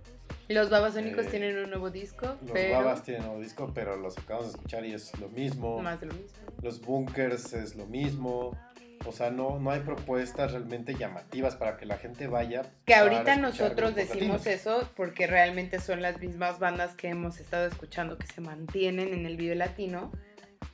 Los 0.49 0.69
Babasónicos 0.69 1.25
Eh, 1.25 1.29
tienen 1.29 1.57
un 1.57 1.69
nuevo 1.69 1.89
disco, 1.89 2.25
Los 2.41 2.51
pero 2.51 2.77
Babas 2.77 3.03
tienen 3.03 3.23
nuevo 3.23 3.41
disco, 3.41 3.71
pero 3.73 3.97
los 3.97 4.17
acabamos 4.17 4.47
de 4.47 4.57
escuchar 4.57 4.85
y 4.85 4.93
es 4.93 5.17
lo 5.19 5.27
mismo. 5.29 5.81
más 5.81 5.99
de 5.99 6.07
lo 6.07 6.13
mismo. 6.13 6.37
Los 6.61 6.81
bunkers 6.81 7.53
es 7.53 7.75
lo 7.75 7.85
mismo. 7.85 8.57
O 9.05 9.11
sea, 9.11 9.29
no, 9.29 9.59
no 9.59 9.71
hay 9.71 9.81
propuestas 9.81 10.51
realmente 10.51 10.95
llamativas 10.95 11.55
para 11.55 11.77
que 11.77 11.85
la 11.85 11.97
gente 11.97 12.27
vaya. 12.27 12.63
Que 12.85 12.95
ahorita 12.95 13.37
nosotros 13.37 13.95
decimos 13.95 14.45
latinos. 14.45 14.47
eso 14.47 14.89
porque 14.95 15.27
realmente 15.27 15.79
son 15.79 16.01
las 16.01 16.19
mismas 16.19 16.59
bandas 16.59 16.95
que 16.95 17.09
hemos 17.09 17.39
estado 17.39 17.67
escuchando 17.67 18.17
que 18.17 18.27
se 18.27 18.41
mantienen 18.41 19.13
en 19.13 19.25
el 19.25 19.37
Vive 19.37 19.55
Latino. 19.55 20.11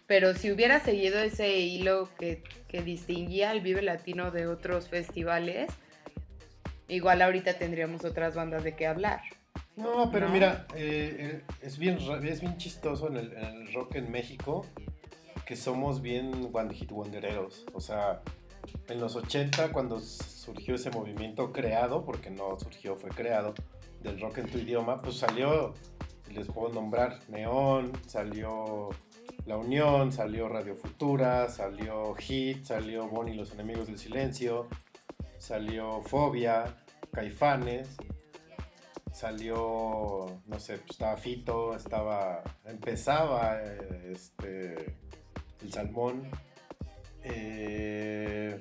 Pero 0.07 0.33
si 0.33 0.51
hubiera 0.51 0.79
seguido 0.79 1.19
ese 1.19 1.57
hilo 1.57 2.09
que, 2.17 2.43
que 2.67 2.81
distinguía 2.81 3.51
al 3.51 3.61
Vive 3.61 3.81
Latino 3.81 4.31
de 4.31 4.47
otros 4.47 4.89
festivales, 4.89 5.71
igual 6.87 7.21
ahorita 7.21 7.53
tendríamos 7.53 8.03
otras 8.03 8.35
bandas 8.35 8.63
de 8.63 8.75
qué 8.75 8.87
hablar. 8.87 9.21
No, 9.75 10.11
pero 10.11 10.27
¿no? 10.27 10.33
mira, 10.33 10.67
eh, 10.75 11.15
eh, 11.19 11.41
es, 11.61 11.77
bien, 11.77 11.97
es 12.23 12.41
bien 12.41 12.57
chistoso 12.57 13.07
en 13.07 13.17
el, 13.17 13.33
en 13.33 13.45
el 13.45 13.73
rock 13.73 13.95
en 13.95 14.11
México 14.11 14.65
que 15.45 15.55
somos 15.55 16.01
bien 16.01 16.49
one 16.51 16.73
hit 16.73 16.91
wondereros. 16.91 17.65
O 17.73 17.79
sea, 17.79 18.21
en 18.87 18.99
los 18.99 19.15
80 19.15 19.71
cuando 19.71 19.99
surgió 19.99 20.75
ese 20.75 20.89
movimiento 20.91 21.51
creado, 21.51 22.05
porque 22.05 22.29
no 22.29 22.57
surgió, 22.59 22.95
fue 22.95 23.09
creado, 23.09 23.53
del 24.01 24.19
rock 24.19 24.39
en 24.39 24.51
tu 24.51 24.57
idioma, 24.57 25.01
pues 25.01 25.17
salió, 25.17 25.73
les 26.31 26.47
puedo 26.47 26.73
nombrar, 26.73 27.19
Neón, 27.29 27.93
salió 28.05 28.89
La 29.45 29.57
Unión, 29.57 30.11
salió 30.11 30.49
Radio 30.49 30.75
Futura, 30.75 31.49
salió 31.49 32.13
Hit, 32.15 32.65
salió 32.65 33.07
Bonnie 33.07 33.33
y 33.33 33.37
los 33.37 33.51
Enemigos 33.53 33.87
del 33.87 33.97
Silencio, 33.97 34.67
salió 35.37 36.01
Fobia, 36.01 36.75
Caifanes, 37.11 37.95
salió, 39.13 40.41
no 40.45 40.59
sé, 40.59 40.79
pues 40.79 40.91
estaba 40.91 41.15
Fito, 41.15 41.75
estaba, 41.75 42.43
empezaba 42.65 43.61
eh, 43.61 44.11
este, 44.13 44.97
el 45.63 45.71
Salmón, 45.71 46.29
eh, 47.23 48.59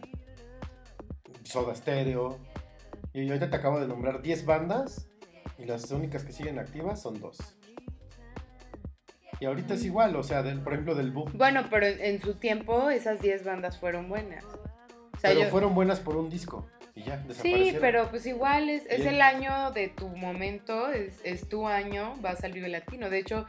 Soda 1.45 1.75
Stereo, 1.75 2.39
y 3.13 3.27
ahorita 3.29 3.51
te 3.51 3.57
acabo 3.57 3.81
de 3.81 3.87
nombrar 3.87 4.23
10 4.23 4.47
bandas 4.47 5.09
y 5.59 5.65
las 5.65 5.91
únicas 5.91 6.25
que 6.25 6.33
siguen 6.33 6.59
activas 6.59 7.03
son 7.03 7.21
dos. 7.21 7.39
Y 9.41 9.45
ahorita 9.45 9.75
es 9.75 9.85
igual, 9.85 10.15
o 10.15 10.23
sea, 10.23 10.43
del, 10.43 10.61
por 10.61 10.73
ejemplo, 10.73 10.95
del 10.95 11.11
boom. 11.11 11.33
Bueno, 11.35 11.67
pero 11.69 11.87
en, 11.87 12.21
su 12.23 12.35
tiempo 12.35 12.91
esas 12.91 13.21
10 13.21 13.45
bandas 13.45 13.77
fueron 13.77 14.09
buenas. 14.09 14.45
O 14.45 15.19
sea, 15.19 15.31
pero 15.31 15.41
yo- 15.43 15.51
fueron 15.51 15.75
buenas 15.75 15.99
por 15.99 16.17
un 16.17 16.31
disco 16.31 16.67
y 16.95 17.03
ya, 17.05 17.25
Sí, 17.41 17.77
pero 17.81 18.09
pues 18.11 18.27
igual 18.27 18.69
es, 18.69 18.85
es 18.87 19.07
el 19.07 19.21
año 19.23 19.71
de 19.73 19.89
tu 19.89 20.09
momento, 20.09 20.91
es, 20.91 21.21
es 21.25 21.49
tu 21.49 21.67
año, 21.67 22.15
vas 22.21 22.45
al 22.45 22.53
Vive 22.53 22.69
Latino. 22.69 23.09
De 23.11 23.19
hecho, 23.19 23.47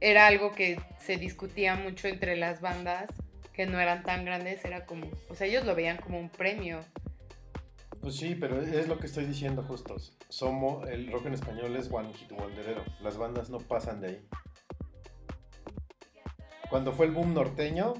era 0.00 0.26
algo 0.26 0.52
que 0.52 0.80
se 0.98 1.16
discutía 1.16 1.74
mucho 1.74 2.08
entre 2.08 2.36
las 2.36 2.60
bandas 2.60 3.10
que 3.52 3.66
no 3.66 3.80
eran 3.80 4.04
tan 4.04 4.24
grandes, 4.24 4.64
era 4.64 4.86
como, 4.86 5.10
o 5.28 5.34
sea, 5.34 5.48
ellos 5.48 5.64
lo 5.64 5.74
veían 5.74 5.96
como 5.96 6.20
un 6.20 6.30
premio. 6.30 6.80
Pues 8.00 8.16
sí, 8.16 8.36
pero 8.36 8.62
es 8.62 8.86
lo 8.86 9.00
que 9.00 9.06
estoy 9.06 9.26
diciendo 9.26 9.64
justo. 9.64 9.96
Somos, 10.28 10.88
el 10.88 11.10
rock 11.10 11.26
en 11.26 11.34
español 11.34 11.74
es 11.74 11.90
one 11.90 12.12
hit 12.14 12.30
wonderero. 12.30 12.84
Las 13.00 13.16
bandas 13.16 13.50
no 13.50 13.58
pasan 13.58 14.00
de 14.00 14.08
ahí. 14.08 14.28
Cuando 16.70 16.92
fue 16.92 17.06
el 17.06 17.12
boom 17.12 17.34
norteño, 17.34 17.94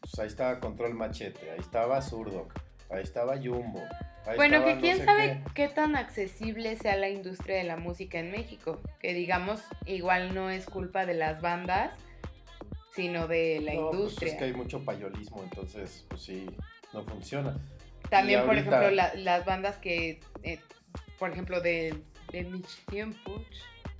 pues 0.00 0.18
ahí 0.18 0.28
estaba 0.28 0.60
Control 0.60 0.94
Machete, 0.94 1.50
ahí 1.50 1.58
estaba 1.58 2.00
Zurdo, 2.00 2.48
ahí 2.88 3.02
estaba 3.02 3.36
Jumbo. 3.36 3.82
Ahí 4.26 4.36
bueno, 4.36 4.56
estaba 4.56 4.68
que 4.70 4.74
no 4.76 4.80
quién 4.80 4.96
sé 4.98 5.04
sabe 5.04 5.42
qué. 5.46 5.52
qué 5.54 5.68
tan 5.68 5.96
accesible 5.96 6.76
sea 6.76 6.96
la 6.96 7.08
industria 7.08 7.56
de 7.56 7.64
la 7.64 7.76
música 7.76 8.18
en 8.18 8.30
México. 8.30 8.80
Que 9.00 9.14
digamos, 9.14 9.62
igual 9.86 10.34
no 10.34 10.50
es 10.50 10.66
culpa 10.66 11.06
de 11.06 11.14
las 11.14 11.40
bandas, 11.40 11.92
sino 12.94 13.26
de 13.26 13.60
la 13.60 13.74
No, 13.74 13.90
pues 13.90 13.94
industria. 13.94 14.32
es 14.32 14.38
que 14.38 14.44
hay 14.44 14.52
mucho 14.52 14.84
payolismo, 14.84 15.42
entonces, 15.42 16.04
pues 16.08 16.22
sí, 16.22 16.46
no 16.92 17.04
funciona. 17.04 17.56
También, 18.10 18.44
por 18.44 18.56
ejemplo, 18.56 18.90
la- 18.90 19.14
las 19.14 19.44
bandas 19.44 19.76
que, 19.78 20.20
eh, 20.42 20.60
por 21.18 21.30
ejemplo, 21.30 21.60
de, 21.60 21.94
de 22.30 22.44
mis 22.44 22.66
tiempos, 22.86 23.42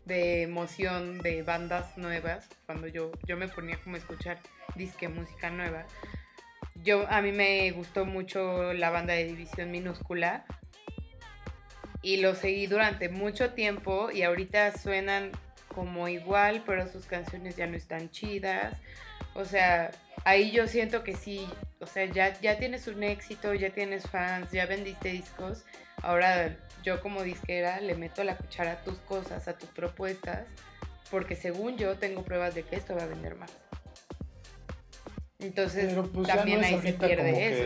de 0.05 0.43
emoción 0.43 1.19
de 1.23 1.43
bandas 1.43 1.97
nuevas, 1.97 2.49
cuando 2.67 2.87
yo, 2.87 3.11
yo 3.27 3.37
me 3.37 3.49
ponía 3.49 3.79
como 3.83 3.97
a 3.97 3.99
escuchar 3.99 4.39
disque 4.77 5.09
música 5.09 5.51
nueva, 5.51 5.87
yo, 6.85 7.07
a 7.09 7.23
mí 7.23 7.33
me 7.33 7.71
gustó 7.73 8.05
mucho 8.05 8.75
la 8.75 8.91
banda 8.91 9.15
de 9.15 9.25
División 9.25 9.71
Minúscula 9.71 10.45
y 12.03 12.19
lo 12.19 12.35
seguí 12.35 12.67
durante 12.67 13.09
mucho 13.09 13.55
tiempo 13.55 14.11
y 14.11 14.23
ahorita 14.23 14.77
suenan 14.77 15.33
como 15.75 16.07
igual, 16.09 16.63
pero 16.67 16.87
sus 16.87 17.07
canciones 17.07 17.57
ya 17.57 17.67
no 17.67 17.77
están 17.77 18.11
chidas. 18.11 18.77
O 19.33 19.47
sea, 19.47 19.91
ahí 20.25 20.51
yo 20.53 20.69
siento 20.69 21.03
que 21.03 21.17
sí, 21.17 21.49
o 21.81 21.87
sea, 21.87 22.05
ya, 22.05 22.39
ya 22.41 22.59
tienes 22.59 22.87
un 22.87 23.03
éxito, 23.03 23.55
ya 23.55 23.71
tienes 23.71 24.07
fans, 24.09 24.53
ya 24.53 24.67
vendiste 24.67 25.09
discos. 25.09 25.65
Ahora 26.03 26.55
yo 26.83 27.01
como 27.01 27.23
disquera 27.23 27.81
le 27.81 27.95
meto 27.95 28.23
la 28.25 28.37
cuchara 28.37 28.73
a 28.73 28.85
tus 28.85 28.99
cosas, 28.99 29.49
a 29.49 29.57
tus 29.57 29.71
propuestas, 29.71 30.47
porque 31.11 31.35
según 31.35 31.79
yo 31.79 31.97
tengo 31.97 32.23
pruebas 32.23 32.55
de 32.55 32.63
que 32.63 32.77
esto 32.77 32.95
va 32.95 33.05
a 33.05 33.07
vender 33.07 33.37
más. 33.37 33.51
Entonces 35.41 35.87
Pero 35.91 36.07
pues 36.11 36.27
ya 36.29 36.37
también 36.37 36.61
no 36.61 36.67
es 36.67 36.73
ahí 36.73 36.81
se 36.81 36.87
ahorita 36.89 37.07
pierde 37.07 37.31
como 37.33 37.45
eso. 37.45 37.63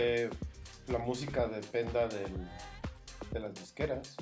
que 0.87 0.93
la 0.93 0.99
música 0.99 1.47
dependa 1.49 2.09
del- 2.09 2.49
de 3.33 3.41
las 3.41 3.55
disqueras. 3.55 4.17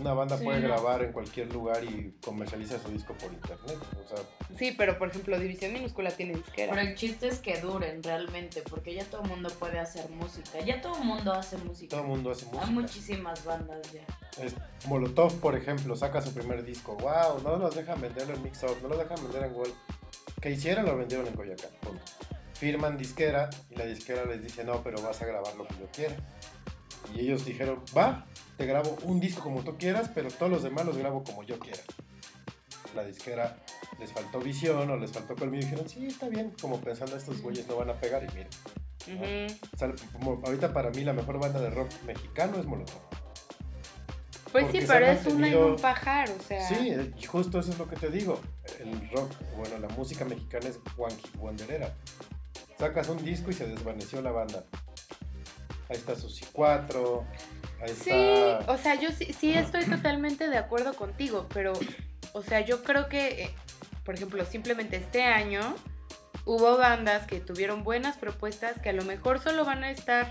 Una 0.00 0.12
banda 0.12 0.36
Sí, 0.36 0.42
puede 0.44 0.60
grabar 0.60 1.02
en 1.04 1.12
cualquier 1.12 1.52
lugar 1.52 1.84
y 1.84 2.16
comercializa 2.24 2.80
su 2.80 2.88
disco 2.90 3.14
por 3.14 3.32
internet. 3.32 3.78
O 4.04 4.08
sea, 4.08 4.24
Sí, 4.58 4.74
pero 4.76 4.98
por 4.98 5.08
ejemplo, 5.08 5.38
División 5.38 5.72
Minúscula 5.72 6.10
tiene 6.10 6.34
disquera. 6.34 6.72
Pero 6.74 6.88
el 6.88 6.96
chiste 6.96 7.28
es 7.28 7.38
que 7.38 7.60
duren 7.60 8.02
realmente, 8.02 8.62
porque 8.62 8.92
ya 8.92 9.04
todo 9.04 9.22
el 9.22 9.28
mundo 9.28 9.50
puede 9.60 9.78
hacer 9.78 10.10
música. 10.10 10.58
Ya 10.64 10.80
todo 10.80 10.96
el 10.98 11.04
mundo 11.04 11.32
hace 11.32 11.56
música. 11.58 11.90
todo 11.90 12.00
el 12.00 12.08
mundo 12.08 12.32
hace 12.32 12.44
música. 12.46 12.64
Hay 12.66 12.72
muchísimas 12.72 13.44
bandas 13.44 13.92
ya. 13.92 14.04
Es- 14.42 14.54
Molotov, 14.88 15.32
por 15.38 15.54
ejemplo, 15.56 15.94
saca 15.94 16.20
su 16.22 16.34
primer 16.34 16.64
disco. 16.64 16.96
Wow, 16.96 17.40
no 17.44 17.56
los 17.56 17.76
dejan 17.76 18.00
venderlo 18.00 18.34
en 18.34 18.42
Mix 18.42 18.64
Up, 18.64 18.76
no 18.82 18.88
los 18.88 18.98
dejan 18.98 19.16
vender 19.22 19.44
en 19.44 19.54
Gold. 19.54 19.74
Que 20.44 20.50
hicieron, 20.50 20.84
lo 20.84 20.94
vendieron 20.94 21.26
en 21.26 21.32
Coyacán. 21.32 21.70
punto. 21.80 22.02
Firman 22.52 22.98
disquera 22.98 23.48
y 23.70 23.76
la 23.76 23.86
disquera 23.86 24.26
les 24.26 24.42
dice, 24.42 24.62
no, 24.62 24.82
pero 24.82 25.00
vas 25.00 25.22
a 25.22 25.24
grabar 25.24 25.56
lo 25.56 25.66
que 25.66 25.74
yo 25.80 25.86
quiera. 25.90 26.16
Y 27.14 27.20
ellos 27.20 27.46
dijeron, 27.46 27.82
va, 27.96 28.26
te 28.58 28.66
grabo 28.66 28.94
un 29.04 29.20
disco 29.20 29.42
como 29.42 29.64
tú 29.64 29.78
quieras, 29.78 30.10
pero 30.14 30.28
todos 30.30 30.52
los 30.52 30.62
demás 30.62 30.84
los 30.84 30.98
grabo 30.98 31.24
como 31.24 31.44
yo 31.44 31.58
quiera. 31.58 31.80
La 32.94 33.04
disquera 33.06 33.56
les 33.98 34.12
faltó 34.12 34.38
visión 34.38 34.90
o 34.90 34.98
les 34.98 35.12
faltó 35.12 35.34
colmillo 35.34 35.62
y 35.62 35.64
dijeron, 35.64 35.88
sí, 35.88 36.08
está 36.08 36.28
bien, 36.28 36.52
como 36.60 36.78
pensando 36.78 37.16
estos 37.16 37.40
güeyes 37.40 37.66
no 37.66 37.76
van 37.76 37.88
a 37.88 37.94
pegar 37.94 38.22
y 38.22 38.26
miren. 38.34 38.50
Ujú. 39.06 39.66
O 39.72 39.78
sea, 39.78 39.94
ahorita 40.44 40.74
para 40.74 40.90
mí 40.90 41.04
la 41.04 41.14
mejor 41.14 41.40
banda 41.40 41.58
de 41.58 41.70
rock 41.70 41.88
mexicano 42.04 42.58
es 42.58 42.66
Molotov. 42.66 43.00
Pues 44.54 44.70
sí, 44.70 44.80
pero 44.86 45.06
es 45.06 45.26
una 45.26 45.34
mantenido- 45.48 45.66
un 45.74 45.76
pajar, 45.80 46.30
o 46.30 46.40
sea. 46.42 46.68
Sí, 46.68 46.94
y 47.18 47.24
justo 47.24 47.58
eso 47.58 47.72
es 47.72 47.78
lo 47.78 47.88
que 47.88 47.96
te 47.96 48.08
digo. 48.08 48.40
El 48.80 49.10
rock, 49.10 49.32
bueno, 49.56 49.78
la 49.78 49.88
música 49.88 50.24
mexicana 50.24 50.68
es 50.68 50.78
one 50.96 51.14
hit 51.16 51.34
wonderera. 51.36 51.92
Sacas 52.78 53.08
un 53.08 53.24
disco 53.24 53.50
y 53.50 53.54
se 53.54 53.66
desvaneció 53.66 54.22
la 54.22 54.30
banda. 54.30 54.64
Ahí 55.88 55.96
está 55.96 56.14
Susi 56.14 56.44
4, 56.52 57.24
ahí 57.82 57.88
Sí, 58.00 58.10
está... 58.10 58.72
o 58.72 58.78
sea, 58.78 58.94
yo 58.94 59.10
sí, 59.10 59.32
sí 59.32 59.52
estoy 59.52 59.84
totalmente 59.86 60.48
de 60.48 60.56
acuerdo 60.56 60.94
contigo, 60.94 61.46
pero, 61.52 61.72
o 62.32 62.42
sea, 62.42 62.60
yo 62.60 62.82
creo 62.84 63.08
que, 63.08 63.42
eh, 63.44 63.54
por 64.04 64.14
ejemplo, 64.14 64.44
simplemente 64.46 64.96
este 64.96 65.24
año 65.24 65.74
hubo 66.46 66.78
bandas 66.78 67.26
que 67.26 67.40
tuvieron 67.40 67.82
buenas 67.84 68.16
propuestas 68.18 68.80
que 68.80 68.90
a 68.90 68.92
lo 68.92 69.04
mejor 69.04 69.40
solo 69.40 69.64
van 69.64 69.82
a 69.84 69.90
estar 69.90 70.30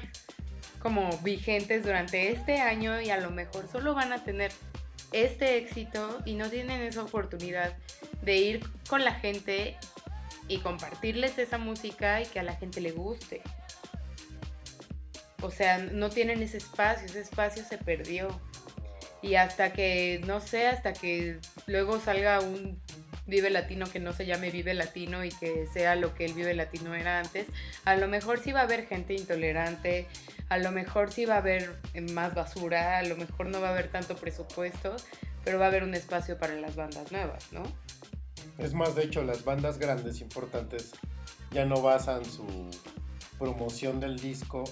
como 0.84 1.18
vigentes 1.20 1.84
durante 1.84 2.30
este 2.30 2.60
año 2.60 3.02
y 3.02 3.10
a 3.10 3.18
lo 3.18 3.32
mejor 3.32 3.68
solo 3.72 3.96
van 3.96 4.12
a 4.12 4.24
tener 4.24 4.52
este 5.14 5.58
éxito 5.58 6.20
y 6.26 6.36
no 6.36 6.50
tienen 6.50 6.82
esa 6.82 7.04
oportunidad 7.04 7.76
de 8.22 8.36
ir 8.38 8.70
con 8.90 9.06
la 9.06 9.14
gente 9.14 9.78
y 10.50 10.58
compartirles 10.60 11.38
esa 11.38 11.58
música 11.58 12.22
y 12.22 12.26
que 12.26 12.40
a 12.40 12.44
la 12.44 12.56
gente 12.56 12.82
le 12.82 12.92
guste. 12.92 13.42
O 15.42 15.52
sea, 15.52 15.78
no 15.78 16.10
tienen 16.10 16.44
ese 16.44 16.58
espacio, 16.58 17.06
ese 17.06 17.22
espacio 17.22 17.64
se 17.64 17.78
perdió. 17.78 18.28
Y 19.22 19.36
hasta 19.36 19.72
que, 19.72 20.22
no 20.26 20.42
sé, 20.42 20.68
hasta 20.68 20.92
que 20.92 21.40
luego 21.66 22.00
salga 22.00 22.42
un 22.42 22.82
Vive 23.26 23.50
Latino 23.50 23.86
que 23.86 24.00
no 24.00 24.14
se 24.14 24.26
llame 24.26 24.52
Vive 24.52 24.74
Latino 24.74 25.24
y 25.24 25.30
que 25.30 25.68
sea 25.68 25.96
lo 25.96 26.14
que 26.14 26.26
el 26.26 26.34
Vive 26.34 26.54
Latino 26.54 26.94
era 26.94 27.20
antes. 27.20 27.48
A 27.86 27.96
lo 27.96 28.08
mejor 28.08 28.40
sí 28.40 28.52
va 28.52 28.62
a 28.62 28.64
haber 28.64 28.88
gente 28.88 29.14
intolerante, 29.14 30.08
a 30.50 30.58
lo 30.58 30.72
mejor 30.72 31.12
sí 31.12 31.26
va 31.26 31.36
a 31.36 31.38
haber 31.38 31.80
eh, 31.94 32.02
más 32.02 32.34
basura, 32.36 32.98
a 32.98 33.04
lo 33.04 33.16
mejor 33.16 33.48
no 33.48 33.62
va 33.62 33.70
a 33.70 33.72
haber 33.72 33.90
tanto 33.90 34.16
presupuesto, 34.16 34.96
pero 35.44 35.60
va 35.60 35.66
a 35.66 35.68
haber 35.70 35.84
un 35.84 35.94
espacio 35.94 36.38
para 36.38 36.56
las 36.56 36.76
bandas 36.76 37.12
nuevas, 37.12 37.52
¿no? 37.52 37.64
Es 38.58 38.74
más, 38.74 38.96
de 38.96 39.04
hecho, 39.04 39.24
las 39.24 39.44
bandas 39.44 39.80
grandes 39.80 40.22
importantes 40.22 40.92
ya 41.52 41.66
no 41.66 41.82
basan 41.82 42.26
su 42.26 42.70
promoción 43.40 44.00
del 44.00 44.20
disco 44.20 44.64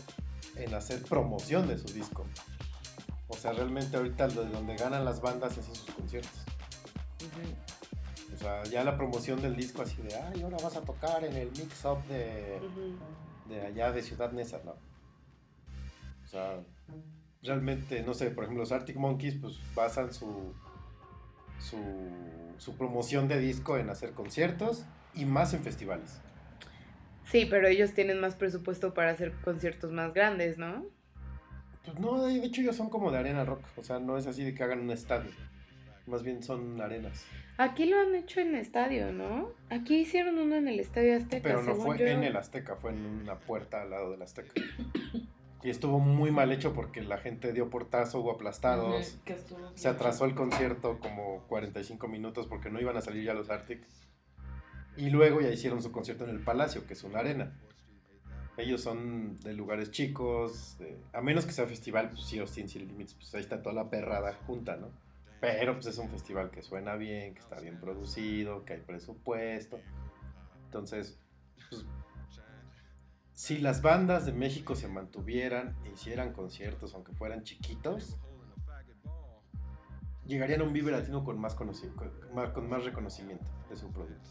en 0.55 0.73
hacer 0.73 1.01
promoción 1.03 1.67
de 1.67 1.77
su 1.77 1.87
disco. 1.87 2.25
O 3.27 3.37
sea, 3.37 3.53
realmente 3.53 3.97
ahorita 3.97 4.27
de 4.27 4.45
donde 4.45 4.75
ganan 4.75 5.05
las 5.05 5.21
bandas 5.21 5.57
es 5.57 5.67
en 5.67 5.75
sus 5.75 5.91
conciertos. 5.91 6.41
O 7.21 7.80
sea, 8.41 8.63
ya 8.63 8.83
la 8.83 8.97
promoción 8.97 9.41
del 9.41 9.55
disco 9.55 9.81
así 9.81 10.01
de, 10.01 10.15
ay, 10.15 10.41
ahora 10.41 10.57
vas 10.61 10.75
a 10.75 10.81
tocar 10.81 11.23
en 11.23 11.35
el 11.35 11.49
mix-up 11.51 12.03
de, 12.07 12.59
de 13.47 13.61
allá 13.65 13.91
de 13.91 14.01
Ciudad 14.01 14.31
Neza, 14.31 14.59
¿no? 14.63 14.71
O 16.23 16.27
sea, 16.27 16.59
realmente, 17.43 18.01
no 18.03 18.13
sé, 18.13 18.31
por 18.31 18.43
ejemplo, 18.45 18.63
los 18.63 18.71
Arctic 18.71 18.95
Monkeys 18.95 19.35
pues 19.35 19.59
basan 19.75 20.13
su, 20.13 20.53
su, 21.59 21.77
su 22.57 22.77
promoción 22.77 23.27
de 23.27 23.39
disco 23.39 23.77
en 23.77 23.89
hacer 23.89 24.11
conciertos 24.11 24.85
y 25.13 25.25
más 25.25 25.53
en 25.53 25.63
festivales. 25.63 26.21
Sí, 27.25 27.47
pero 27.49 27.67
ellos 27.67 27.93
tienen 27.93 28.19
más 28.19 28.35
presupuesto 28.35 28.93
para 28.93 29.11
hacer 29.11 29.33
conciertos 29.43 29.91
más 29.91 30.13
grandes, 30.13 30.57
¿no? 30.57 30.85
Pues 31.85 31.99
no, 31.99 32.23
de 32.23 32.45
hecho 32.45 32.61
ellos 32.61 32.75
son 32.75 32.89
como 32.89 33.11
de 33.11 33.17
arena 33.17 33.43
rock, 33.43 33.63
o 33.75 33.83
sea, 33.83 33.99
no 33.99 34.17
es 34.17 34.27
así 34.27 34.43
de 34.43 34.53
que 34.53 34.63
hagan 34.63 34.81
un 34.81 34.91
estadio, 34.91 35.31
más 36.05 36.23
bien 36.23 36.43
son 36.43 36.79
arenas. 36.79 37.25
Aquí 37.63 37.85
lo 37.85 37.99
han 37.99 38.15
hecho 38.15 38.39
en 38.39 38.55
estadio, 38.55 39.11
¿no? 39.11 39.49
Aquí 39.69 39.97
hicieron 39.97 40.37
uno 40.39 40.55
en 40.55 40.67
el 40.67 40.79
Estadio 40.79 41.15
Azteca. 41.15 41.43
Pero 41.43 41.61
no 41.61 41.71
según 41.73 41.85
fue 41.85 41.97
yo. 41.99 42.07
en 42.07 42.23
el 42.23 42.35
Azteca, 42.35 42.75
fue 42.75 42.91
en 42.91 43.05
una 43.05 43.37
puerta 43.39 43.81
al 43.81 43.89
lado 43.91 44.11
del 44.11 44.21
Azteca. 44.21 44.51
Y 45.63 45.69
estuvo 45.69 45.99
muy 45.99 46.31
mal 46.31 46.51
hecho 46.51 46.73
porque 46.73 47.01
la 47.03 47.19
gente 47.19 47.53
dio 47.53 47.69
portazo, 47.69 48.19
hubo 48.21 48.31
aplastados. 48.31 49.13
Ujú, 49.13 49.23
que 49.25 49.33
estuvo 49.33 49.71
Se 49.75 49.87
atrasó 49.89 50.25
el 50.25 50.33
concierto 50.33 50.99
como 50.99 51.43
45 51.49 52.07
minutos 52.07 52.47
porque 52.47 52.71
no 52.71 52.79
iban 52.81 52.97
a 52.97 53.01
salir 53.01 53.23
ya 53.25 53.33
los 53.35 53.49
Arctic. 53.51 53.85
Y 54.97 55.09
luego 55.11 55.39
ya 55.41 55.49
hicieron 55.49 55.81
su 55.83 55.91
concierto 55.91 56.23
en 56.23 56.31
el 56.31 56.39
Palacio, 56.43 56.87
que 56.87 56.93
es 56.93 57.03
una 57.03 57.19
arena. 57.19 57.53
Ellos 58.57 58.81
son 58.81 59.39
de 59.39 59.53
lugares 59.53 59.91
chicos, 59.91 60.77
de- 60.79 60.97
a 61.13 61.21
menos 61.21 61.45
que 61.45 61.51
sea 61.51 61.65
festival, 61.67 62.09
pues 62.09 62.23
sí, 62.25 62.39
Austin 62.39 62.67
Sin 62.67 62.87
Limits, 62.87 63.13
pues 63.13 63.33
ahí 63.35 63.41
está 63.41 63.61
toda 63.61 63.73
la 63.75 63.89
perrada 63.89 64.33
junta, 64.47 64.75
¿no? 64.77 64.89
Pero 65.41 65.73
pues 65.73 65.87
es 65.87 65.97
un 65.97 66.09
festival 66.09 66.51
que 66.51 66.61
suena 66.61 66.95
bien, 66.95 67.33
que 67.33 67.41
está 67.41 67.59
bien 67.59 67.79
producido, 67.79 68.63
que 68.63 68.73
hay 68.73 68.79
presupuesto. 68.79 69.79
Entonces, 70.65 71.19
pues, 71.69 71.83
si 73.33 73.57
las 73.57 73.81
bandas 73.81 74.27
de 74.27 74.33
México 74.33 74.75
se 74.75 74.87
mantuvieran 74.87 75.75
e 75.83 75.89
hicieran 75.89 76.31
conciertos, 76.31 76.93
aunque 76.93 77.11
fueran 77.13 77.43
chiquitos, 77.43 78.19
llegarían 80.27 80.61
a 80.61 80.63
un 80.63 80.73
Vive 80.73 80.91
Latino 80.91 81.23
con 81.23 81.39
más, 81.39 81.55
con 81.55 81.71
más 82.69 82.85
reconocimiento 82.85 83.49
de 83.67 83.75
su 83.75 83.91
producto. 83.91 84.29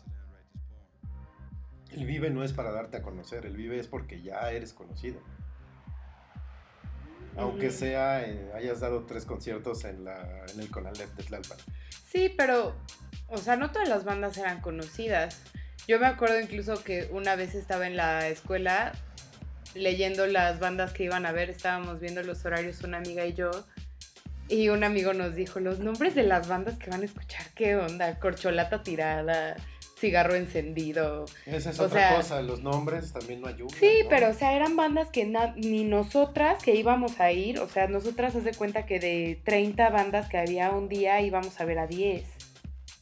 El 1.90 2.06
Vive 2.06 2.30
no 2.30 2.44
es 2.44 2.52
para 2.52 2.70
darte 2.70 2.98
a 2.98 3.02
conocer, 3.02 3.46
el 3.46 3.56
Vive 3.56 3.80
es 3.80 3.88
porque 3.88 4.22
ya 4.22 4.52
eres 4.52 4.72
conocido. 4.72 5.20
Aunque 7.36 7.70
sea, 7.70 8.22
eh, 8.22 8.50
hayas 8.54 8.80
dado 8.80 9.04
tres 9.06 9.24
conciertos 9.24 9.84
en, 9.84 10.04
la, 10.04 10.44
en 10.52 10.60
el 10.60 10.70
Conalep 10.70 11.08
de 11.16 11.22
Tlalpan. 11.22 11.58
Sí, 12.10 12.32
pero, 12.36 12.74
o 13.28 13.38
sea, 13.38 13.56
no 13.56 13.70
todas 13.70 13.88
las 13.88 14.04
bandas 14.04 14.36
eran 14.36 14.60
conocidas. 14.60 15.40
Yo 15.86 15.98
me 15.98 16.06
acuerdo 16.06 16.40
incluso 16.40 16.82
que 16.82 17.08
una 17.12 17.36
vez 17.36 17.54
estaba 17.54 17.86
en 17.86 17.96
la 17.96 18.28
escuela 18.28 18.92
leyendo 19.74 20.26
las 20.26 20.58
bandas 20.58 20.92
que 20.92 21.04
iban 21.04 21.26
a 21.26 21.32
ver, 21.32 21.50
estábamos 21.50 22.00
viendo 22.00 22.22
los 22.22 22.44
horarios 22.44 22.82
una 22.82 22.98
amiga 22.98 23.24
y 23.26 23.34
yo, 23.34 23.50
y 24.48 24.68
un 24.68 24.82
amigo 24.82 25.12
nos 25.14 25.34
dijo 25.34 25.60
los 25.60 25.78
nombres 25.78 26.14
de 26.14 26.24
las 26.24 26.48
bandas 26.48 26.76
que 26.76 26.90
van 26.90 27.02
a 27.02 27.04
escuchar, 27.04 27.46
¿qué 27.54 27.76
onda? 27.76 28.18
Corcholata 28.18 28.82
tirada, 28.82 29.56
cigarro 30.00 30.34
encendido. 30.34 31.26
Esa 31.46 31.70
es 31.70 31.78
O 31.80 31.84
otra 31.84 32.08
sea- 32.08 32.16
cosa, 32.16 32.40
los 32.42 32.62
nombres 32.62 33.12
también 33.12 33.40
no 33.42 33.48
ayudan. 33.48 33.78
Sí, 33.78 34.00
¿no? 34.04 34.08
pero 34.08 34.30
o 34.30 34.34
sea, 34.34 34.54
eran 34.54 34.74
bandas 34.76 35.08
que 35.10 35.26
na- 35.26 35.54
ni 35.56 35.84
nosotras 35.84 36.62
que 36.62 36.74
íbamos 36.74 37.20
a 37.20 37.30
ir, 37.32 37.58
o 37.60 37.68
sea, 37.68 37.86
nosotras 37.86 38.34
hace 38.34 38.52
cuenta 38.54 38.86
que 38.86 38.98
de 38.98 39.40
30 39.44 39.90
bandas 39.90 40.28
que 40.28 40.38
había 40.38 40.70
un 40.70 40.88
día 40.88 41.20
íbamos 41.20 41.60
a 41.60 41.64
ver 41.64 41.78
a 41.78 41.86
10. 41.86 42.24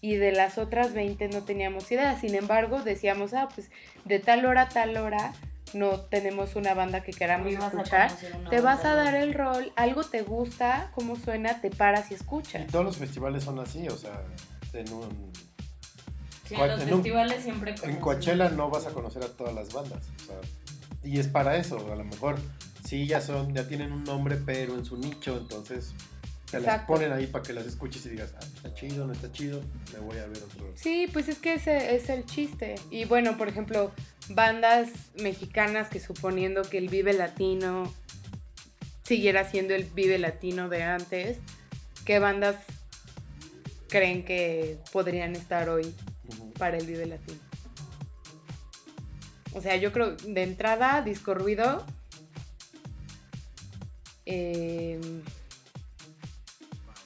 Y 0.00 0.14
de 0.16 0.32
las 0.32 0.58
otras 0.58 0.92
20 0.94 1.28
no 1.28 1.44
teníamos 1.44 1.90
idea. 1.90 2.18
Sin 2.20 2.34
embargo, 2.34 2.82
decíamos, 2.82 3.34
ah, 3.34 3.48
pues 3.54 3.70
de 4.04 4.18
tal 4.20 4.44
hora 4.44 4.62
a 4.62 4.68
tal 4.68 4.96
hora 4.96 5.32
no 5.74 6.00
tenemos 6.00 6.54
una 6.56 6.72
banda 6.74 7.02
que 7.02 7.12
queramos 7.12 7.52
escuchar. 7.52 8.10
Te 8.48 8.60
vas 8.60 8.84
a 8.84 8.94
dar 8.94 9.14
el 9.14 9.34
rol, 9.34 9.72
algo 9.76 10.02
te 10.04 10.22
gusta, 10.22 10.90
cómo 10.94 11.16
suena, 11.16 11.60
te 11.60 11.70
paras 11.70 12.10
y 12.10 12.14
escuchas. 12.14 12.62
Y 12.62 12.66
todos 12.72 12.84
los 12.84 12.96
festivales 12.96 13.44
son 13.44 13.58
así, 13.58 13.86
o 13.88 13.96
sea, 13.96 14.22
en 14.72 14.92
un... 14.92 15.32
Sí, 16.48 16.54
en 16.54 16.68
los 16.68 16.80
en 16.82 16.88
un- 16.88 16.94
festivales 17.02 17.42
siempre 17.42 17.70
En 17.72 17.76
conocen. 17.78 18.00
Coachella 18.00 18.48
no 18.50 18.70
vas 18.70 18.86
a 18.86 18.90
conocer 18.90 19.22
a 19.22 19.28
todas 19.28 19.54
las 19.54 19.72
bandas. 19.72 20.00
o 20.22 20.26
sea, 20.26 20.36
y 21.04 21.18
es 21.18 21.28
para 21.28 21.56
eso, 21.56 21.76
a 21.92 21.96
lo 21.96 22.04
mejor 22.04 22.36
sí 22.84 23.06
ya 23.06 23.20
son, 23.20 23.54
ya 23.54 23.68
tienen 23.68 23.92
un 23.92 24.04
nombre, 24.04 24.36
pero 24.36 24.74
en 24.74 24.84
su 24.84 24.96
nicho, 24.96 25.36
entonces 25.38 25.92
te 26.50 26.60
las 26.60 26.84
ponen 26.86 27.12
ahí 27.12 27.26
para 27.26 27.44
que 27.44 27.52
las 27.52 27.66
escuches 27.66 28.04
y 28.06 28.08
digas, 28.10 28.32
ah, 28.36 28.44
está 28.56 28.72
chido, 28.74 29.06
no 29.06 29.12
está 29.12 29.30
chido, 29.30 29.60
me 29.92 29.98
voy 30.00 30.16
a 30.18 30.26
ver 30.26 30.38
otro. 30.42 30.72
Sí, 30.74 31.06
pues 31.12 31.28
es 31.28 31.38
que 31.38 31.54
ese 31.54 31.94
es 31.94 32.08
el 32.08 32.24
chiste. 32.24 32.74
Y 32.90 33.04
bueno, 33.04 33.36
por 33.36 33.48
ejemplo, 33.48 33.92
bandas 34.30 34.88
mexicanas 35.20 35.88
que 35.90 36.00
suponiendo 36.00 36.62
que 36.62 36.78
el 36.78 36.88
Vive 36.88 37.12
Latino 37.12 37.92
siguiera 39.04 39.44
siendo 39.48 39.74
el 39.74 39.84
Vive 39.84 40.18
Latino 40.18 40.68
de 40.70 40.82
antes, 40.84 41.36
¿qué 42.06 42.18
bandas 42.18 42.56
creen 43.88 44.24
que 44.24 44.78
podrían 44.92 45.34
estar 45.36 45.68
hoy 45.68 45.94
Para 46.58 46.76
el 46.78 46.86
Vive 46.86 47.06
Latino? 47.06 47.38
O 49.54 49.60
sea, 49.60 49.76
yo 49.76 49.92
creo, 49.92 50.14
de 50.16 50.42
entrada, 50.42 51.02
Disco 51.02 51.34
Ruido. 51.34 51.84
em, 54.26 55.22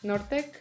Nortec. 0.02 0.60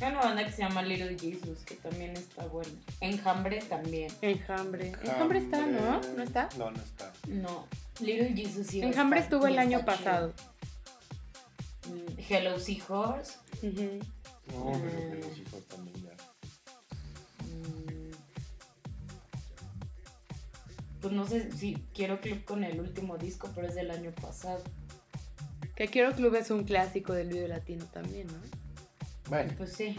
Hay 0.00 0.10
una 0.10 0.20
banda 0.20 0.44
que 0.46 0.50
se 0.52 0.62
llama 0.62 0.82
Little 0.82 1.16
Jesus, 1.18 1.58
que 1.66 1.74
también 1.76 2.12
está 2.16 2.44
buena. 2.46 2.72
Enjambre 3.00 3.60
también. 3.62 4.10
Enjambre. 4.22 4.88
Enjambre 5.02 5.38
está, 5.38 5.66
¿no? 5.66 6.00
¿No 6.16 6.22
está? 6.22 6.48
No, 6.58 6.70
no 6.70 6.82
está. 6.82 7.12
No, 7.28 7.68
Little 8.00 8.34
Jesus 8.34 8.66
sí. 8.66 8.80
Enjambre 8.82 9.20
estar, 9.20 9.34
estuvo 9.34 9.46
el 9.46 9.58
año 9.58 9.78
está 9.80 9.96
chido. 9.96 10.04
pasado. 10.04 10.34
Mm, 11.88 12.20
Hello 12.28 12.58
Seahorse. 12.58 13.34
Ujú. 13.62 14.00
No, 14.48 14.72
pero 14.72 14.98
que 14.98 15.16
Mm. 15.16 15.20
los 15.28 15.38
hijos 15.38 15.68
también 15.68 16.01
Pues 21.02 21.12
no 21.12 21.26
sé 21.26 21.50
si 21.52 21.74
quiero 21.94 22.20
clip 22.20 22.44
con 22.44 22.64
el 22.64 22.80
último 22.80 23.18
disco, 23.18 23.50
pero 23.54 23.66
es 23.68 23.74
del 23.74 23.90
año 23.90 24.12
pasado. 24.12 24.62
Que 25.74 25.88
Quiero 25.88 26.12
Club 26.12 26.34
es 26.36 26.50
un 26.50 26.64
clásico 26.64 27.12
del 27.12 27.28
video 27.28 27.48
latino 27.48 27.84
también, 27.86 28.26
¿no? 28.28 28.34
Bueno, 29.28 29.52
Pues 29.58 29.72
sí. 29.72 29.96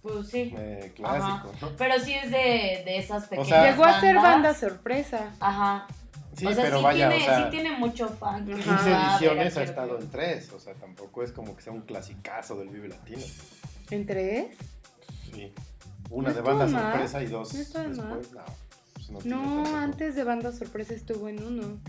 Pues 0.00 0.28
sí. 0.28 0.54
eh, 0.56 0.92
clásico, 0.94 1.50
Ajá. 1.50 1.52
¿no? 1.60 1.70
Pero 1.76 1.98
sí 2.00 2.14
es 2.14 2.30
de, 2.30 2.82
de 2.84 2.98
esas 2.98 3.24
pequeñas. 3.24 3.48
sea- 3.48 3.70
Llegó 3.70 3.84
a 3.84 4.00
ser 4.00 4.14
banda 4.16 4.54
sorpresa. 4.54 5.34
Ajá. 5.40 5.86
Sí, 6.36 6.46
o 6.46 6.52
sea, 6.52 6.64
pero 6.64 6.78
sí, 6.78 6.84
vaya, 6.84 7.08
tiene, 7.08 7.22
o 7.24 7.26
sea, 7.26 7.44
sí 7.44 7.50
tiene 7.50 7.70
mucho 7.78 8.08
fan. 8.08 8.46
que 8.46 8.52
15 8.54 8.68
va 8.70 8.76
a 8.76 8.84
ver 8.84 8.94
a 8.94 9.10
ediciones 9.16 9.56
ha 9.56 9.62
estado 9.64 9.88
Club. 9.96 10.02
en 10.02 10.10
tres, 10.10 10.52
o 10.52 10.60
sea, 10.60 10.74
tampoco 10.74 11.22
es 11.24 11.32
como 11.32 11.56
que 11.56 11.62
sea 11.62 11.72
un 11.72 11.80
clasicazo 11.80 12.56
del 12.56 12.68
Vive 12.68 12.88
Latino. 12.88 13.22
¿En 13.90 14.06
tres? 14.06 14.54
Sí. 15.32 15.52
Una 16.10 16.28
No 16.28 16.34
de 16.36 16.40
banda 16.42 16.66
mal. 16.66 16.92
sorpresa 16.92 17.22
y 17.22 17.26
dos 17.26 17.52
No 17.52 17.58
después. 17.58 18.32
No, 18.32 18.44
pues 19.12 19.24
no, 19.26 19.76
antes 19.76 20.14
de 20.14 20.24
banda 20.24 20.52
sorpresa 20.52 20.94
estuvo 20.94 21.28
en 21.28 21.42
uno. 21.42 21.80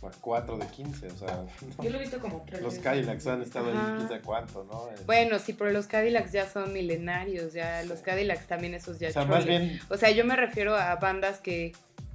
Bueno, 0.00 0.16
Cuatro 0.22 0.56
de 0.56 0.66
15, 0.66 1.06
o 1.08 1.18
sea. 1.18 1.44
no. 1.76 1.84
Yo 1.84 1.90
lo 1.90 1.98
he 1.98 2.00
visto 2.00 2.20
como 2.20 2.42
tres 2.46 2.62
Los. 2.62 2.78
Cadillacs 2.78 3.26
han 3.26 3.42
estado 3.42 3.66
ahí, 3.70 3.96
quién 3.96 4.08
sabe 4.08 4.20
cuánto, 4.22 4.64
¿no? 4.64 4.88
Eh, 4.90 4.94
Bueno, 5.04 5.38
sí, 5.38 5.52
pero 5.52 5.70
los 5.72 5.86
Cadillacs 5.86 6.32
ya 6.32 6.48
son 6.48 6.72
milenarios, 6.72 7.52
ya 7.52 7.82
los 7.84 8.00
Cadillacs 8.00 8.46
también 8.46 8.72
esos 8.74 8.98
ya 8.98 9.08
o 9.08 9.12
sea, 9.12 9.24
más 9.26 9.44
bien, 9.44 9.78
O 9.90 9.96
sea, 9.98 10.10
yo 10.10 10.24
me 10.24 10.36
refiero 10.36 10.74
a 10.74 10.96
bandas 10.96 11.40
que, 11.40 11.72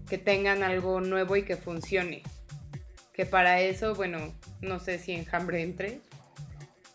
que 0.09 0.17
tengan 0.17 0.63
algo 0.63 0.99
nuevo 1.01 1.35
y 1.35 1.43
que 1.43 1.57
funcione. 1.57 2.23
Que 3.13 3.25
para 3.27 3.61
eso, 3.61 3.93
bueno, 3.93 4.33
no 4.61 4.79
sé 4.79 4.97
si 4.97 5.11
Enjambre 5.11 5.61
entre. 5.61 5.89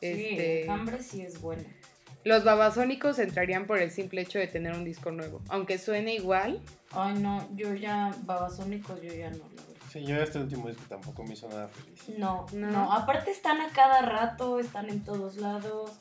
Sí, 0.00 0.06
Este, 0.06 0.62
Enjambre 0.62 1.02
sí 1.02 1.22
es 1.22 1.40
bueno. 1.40 1.62
Los 2.24 2.44
babasónicos 2.44 3.18
entrarían 3.18 3.66
por 3.66 3.78
el 3.78 3.90
simple 3.90 4.20
hecho 4.22 4.38
de 4.38 4.46
tener 4.46 4.74
un 4.74 4.84
disco 4.84 5.10
nuevo. 5.10 5.40
Aunque 5.48 5.78
suene 5.78 6.14
igual, 6.14 6.60
Ay, 6.92 7.14
no, 7.14 7.48
yo 7.56 7.72
ya, 7.74 8.14
Babasónicos, 8.24 9.00
yo 9.00 9.12
ya 9.12 9.30
no, 9.30 9.38
la 9.38 9.62
verdad. 9.62 9.82
sí, 9.92 10.04
yo 10.04 10.16
este 10.16 10.38
último 10.38 10.68
disco 10.68 10.82
tampoco 10.88 11.22
me 11.24 11.34
hizo 11.34 11.48
nada 11.48 11.68
feliz. 11.68 12.18
No, 12.18 12.46
No. 12.52 12.70
no, 12.70 12.92
aparte 12.92 13.30
están 13.30 13.60
a 13.60 13.68
cada 13.68 14.02
rato, 14.02 14.58
están 14.60 14.88
en 14.90 15.02
todos 15.04 15.36
lados. 15.36 15.92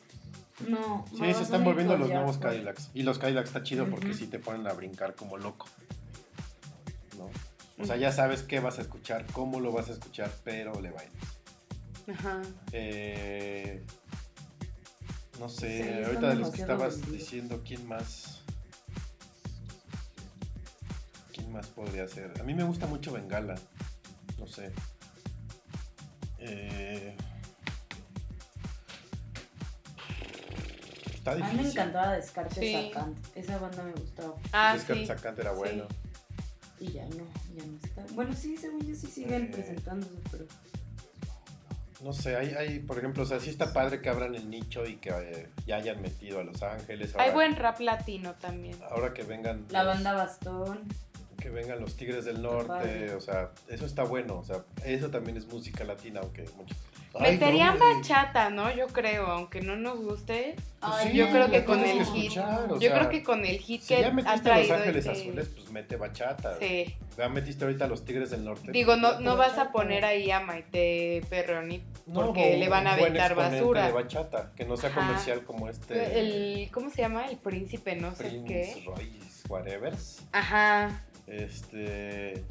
No. 0.67 1.05
Sí, 1.11 1.33
se 1.33 1.43
están 1.43 1.63
volviendo 1.63 1.95
los 1.97 2.09
ya 2.09 2.15
nuevos 2.15 2.37
fue. 2.37 2.47
Cadillacs. 2.49 2.89
Y 2.93 3.03
los 3.03 3.17
Cadillacs 3.17 3.47
está 3.47 3.63
chido 3.63 3.87
porque 3.89 4.13
sí 4.13 4.27
te 4.27 4.39
ponen 4.39 4.67
a 4.67 4.73
brincar 4.73 5.15
como 5.15 5.37
loco. 5.37 5.67
¿No? 7.17 7.29
O 7.81 7.85
sea, 7.85 7.95
ya 7.95 8.11
sabes 8.11 8.43
qué 8.43 8.59
vas 8.59 8.77
a 8.77 8.81
escuchar, 8.81 9.25
cómo 9.31 9.59
lo 9.61 9.71
vas 9.71 9.89
a 9.89 9.93
escuchar, 9.93 10.29
pero 10.43 10.73
le 10.81 10.91
bailas. 10.91 11.13
Ajá. 12.11 12.41
Eh, 12.73 13.81
no 15.39 15.47
sé, 15.49 16.03
ahorita 16.05 16.29
de 16.29 16.35
los 16.35 16.49
que 16.51 16.61
estabas 16.61 17.09
diciendo, 17.11 17.61
¿quién 17.65 17.87
más? 17.87 18.41
¿Quién 21.33 21.51
más 21.51 21.67
podría 21.67 22.07
ser? 22.07 22.33
A 22.39 22.43
mí 22.43 22.53
me 22.53 22.63
gusta 22.63 22.85
mucho 22.87 23.11
Bengala. 23.13 23.55
No 24.37 24.47
sé. 24.47 24.71
Eh, 26.39 27.15
está 31.13 31.31
A 31.31 31.35
mí 31.35 31.41
difícil. 31.41 31.63
me 31.63 31.69
encantaba 31.71 32.13
Descartes 32.13 32.57
Sí. 32.59 32.73
Sacant. 32.93 33.17
Esa 33.35 33.57
banda 33.57 33.83
me 33.83 33.91
gustaba. 33.93 34.35
Ah, 34.51 34.73
Descartes 34.73 35.01
sí. 35.01 35.07
Sacante 35.07 35.41
era 35.41 35.51
Sí. 35.51 35.57
bueno. 35.57 35.87
Y 36.79 36.91
ya 36.93 37.05
no, 37.09 37.25
ya 37.55 37.65
no 37.65 37.77
está. 37.83 38.05
Bueno, 38.13 38.33
sí, 38.33 38.55
según 38.57 38.81
yo 38.87 38.95
sí 38.95 39.07
siguen 39.07 39.43
Eh. 39.45 39.49
presentándose, 39.51 40.13
pero. 40.31 40.45
No 42.01 42.13
sé, 42.13 42.35
hay, 42.37 42.53
hay, 42.53 42.79
por 42.79 42.97
ejemplo, 42.97 43.23
o 43.23 43.25
sea, 43.25 43.39
sí 43.39 43.49
está 43.49 43.73
padre 43.73 44.01
que 44.01 44.09
abran 44.09 44.33
el 44.35 44.49
nicho 44.49 44.85
y 44.85 44.95
que 44.97 45.09
eh, 45.09 45.49
ya 45.65 45.77
hayan 45.77 46.01
metido 46.01 46.39
a 46.39 46.43
Los 46.43 46.63
Ángeles. 46.63 47.13
Hay 47.15 47.21
ahora- 47.21 47.33
buen 47.33 47.55
rap 47.57 47.79
latino 47.81 48.33
también. 48.35 48.77
Ahora 48.89 49.13
que 49.13 49.23
vengan. 49.23 49.65
La 49.69 49.83
los- 49.83 49.95
banda 49.95 50.13
Bastón. 50.13 50.79
que 51.41 51.49
vengan 51.49 51.79
los 51.81 51.95
Tigres 51.95 52.25
del. 52.25 52.41
Norte, 52.41 53.13
o 53.15 53.21
sea, 53.21 53.51
eso 53.69 53.85
está 53.85 54.03
bueno, 54.03 54.37
o 54.39 54.43
sea, 54.45 54.63
eso 54.85 55.09
también 55.09 55.37
es 55.37 55.45
música 55.47 55.83
latina, 55.83 56.19
aunque 56.21 56.45
muchos... 56.57 56.77
Ay, 57.15 57.33
Meterían 57.33 57.79
no, 57.79 57.85
bachata, 57.95 58.49
¿no? 58.51 58.71
Yo 58.73 58.87
creo, 58.87 59.25
aunque 59.27 59.61
no 59.61 59.75
nos 59.75 59.99
guste. 59.99 60.55
Pues 60.79 60.93
Ay, 60.95 61.09
sí, 61.11 61.17
yo 61.17 61.29
creo 61.29 61.49
que 61.49 61.65
con 61.65 61.79
el 61.79 61.97
que 61.97 62.05
hit. 62.05 62.23
escuchar, 62.25 62.69
Yo 62.69 62.79
sea, 62.79 62.97
creo 62.99 63.09
que 63.09 63.23
con 63.23 63.45
el 63.45 63.57
hit 63.57 63.81
Si 63.81 63.95
que 63.95 64.01
ya 64.01 64.07
ha 64.07 64.11
metiste 64.11 64.51
a 64.51 64.59
Los 64.59 64.71
Ángeles 64.71 65.05
este- 65.07 65.19
Azules, 65.21 65.47
pues 65.49 65.71
mete 65.71 65.95
bachata. 65.95 66.57
Sí. 66.59 66.95
Ya 67.17 67.27
metiste 67.27 67.65
ahorita 67.65 67.85
a 67.85 67.87
los 67.87 68.05
Tigres 68.05 68.29
del 68.29 68.45
Norte. 68.45 68.71
Digo, 68.71 68.91
pues, 68.93 69.01
no, 69.01 69.19
no 69.19 69.35
vas 69.35 69.57
a 69.57 69.71
poner 69.71 70.05
ahí 70.05 70.29
a 70.31 70.39
Maite 70.39 71.21
Perroni 71.29 71.83
porque 72.13 72.57
le 72.57 72.69
van 72.69 72.87
a 72.87 72.93
aventar 72.93 73.35
basura. 73.35 73.87
de 73.87 73.91
bachata, 73.91 74.51
que 74.55 74.65
no 74.65 74.77
sea 74.77 74.89
Ajá. 74.91 75.01
comercial 75.01 75.43
como 75.43 75.67
este... 75.67 76.19
El, 76.19 76.69
¿Cómo 76.71 76.89
se 76.89 77.01
llama? 77.01 77.25
El 77.25 77.37
príncipe, 77.37 77.95
no 77.95 78.13
sé 78.15 78.23
Prince 78.29 78.47
qué. 78.47 78.83
Royce, 78.85 79.47
whatever. 79.49 79.93
Ajá. 80.31 81.01
Este. 81.27 82.43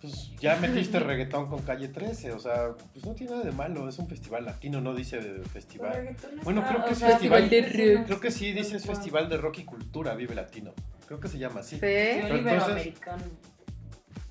Pues 0.00 0.30
ya 0.40 0.56
metiste 0.56 0.98
reggaetón 0.98 1.48
con 1.48 1.60
calle 1.62 1.88
13, 1.88 2.32
o 2.32 2.38
sea, 2.38 2.74
pues 2.92 3.04
no 3.04 3.14
tiene 3.14 3.32
nada 3.32 3.44
de 3.44 3.52
malo, 3.52 3.86
es 3.86 3.98
un 3.98 4.08
festival 4.08 4.46
latino, 4.46 4.80
no 4.80 4.94
dice 4.94 5.20
festival. 5.52 6.16
Bueno, 6.42 6.64
creo 6.66 6.84
que 6.86 6.92
es 6.92 6.98
festival 7.00 7.50
de 7.50 7.62
de 7.62 7.96
rock. 7.96 8.06
Creo 8.06 8.20
que 8.20 8.30
sí 8.30 8.52
dice 8.52 8.76
es. 8.76 8.86
Festival 8.86 9.28
de 9.28 9.36
Rock 9.36 9.58
y 9.58 9.64
Cultura 9.64 10.14
Vive 10.14 10.34
Latino. 10.34 10.72
Creo 11.06 11.20
que 11.20 11.28
se 11.28 11.38
llama 11.38 11.60
así. 11.60 11.76
Sí. 11.76 11.80
Pero 11.82 12.36
Iberoamericano. 12.38 13.22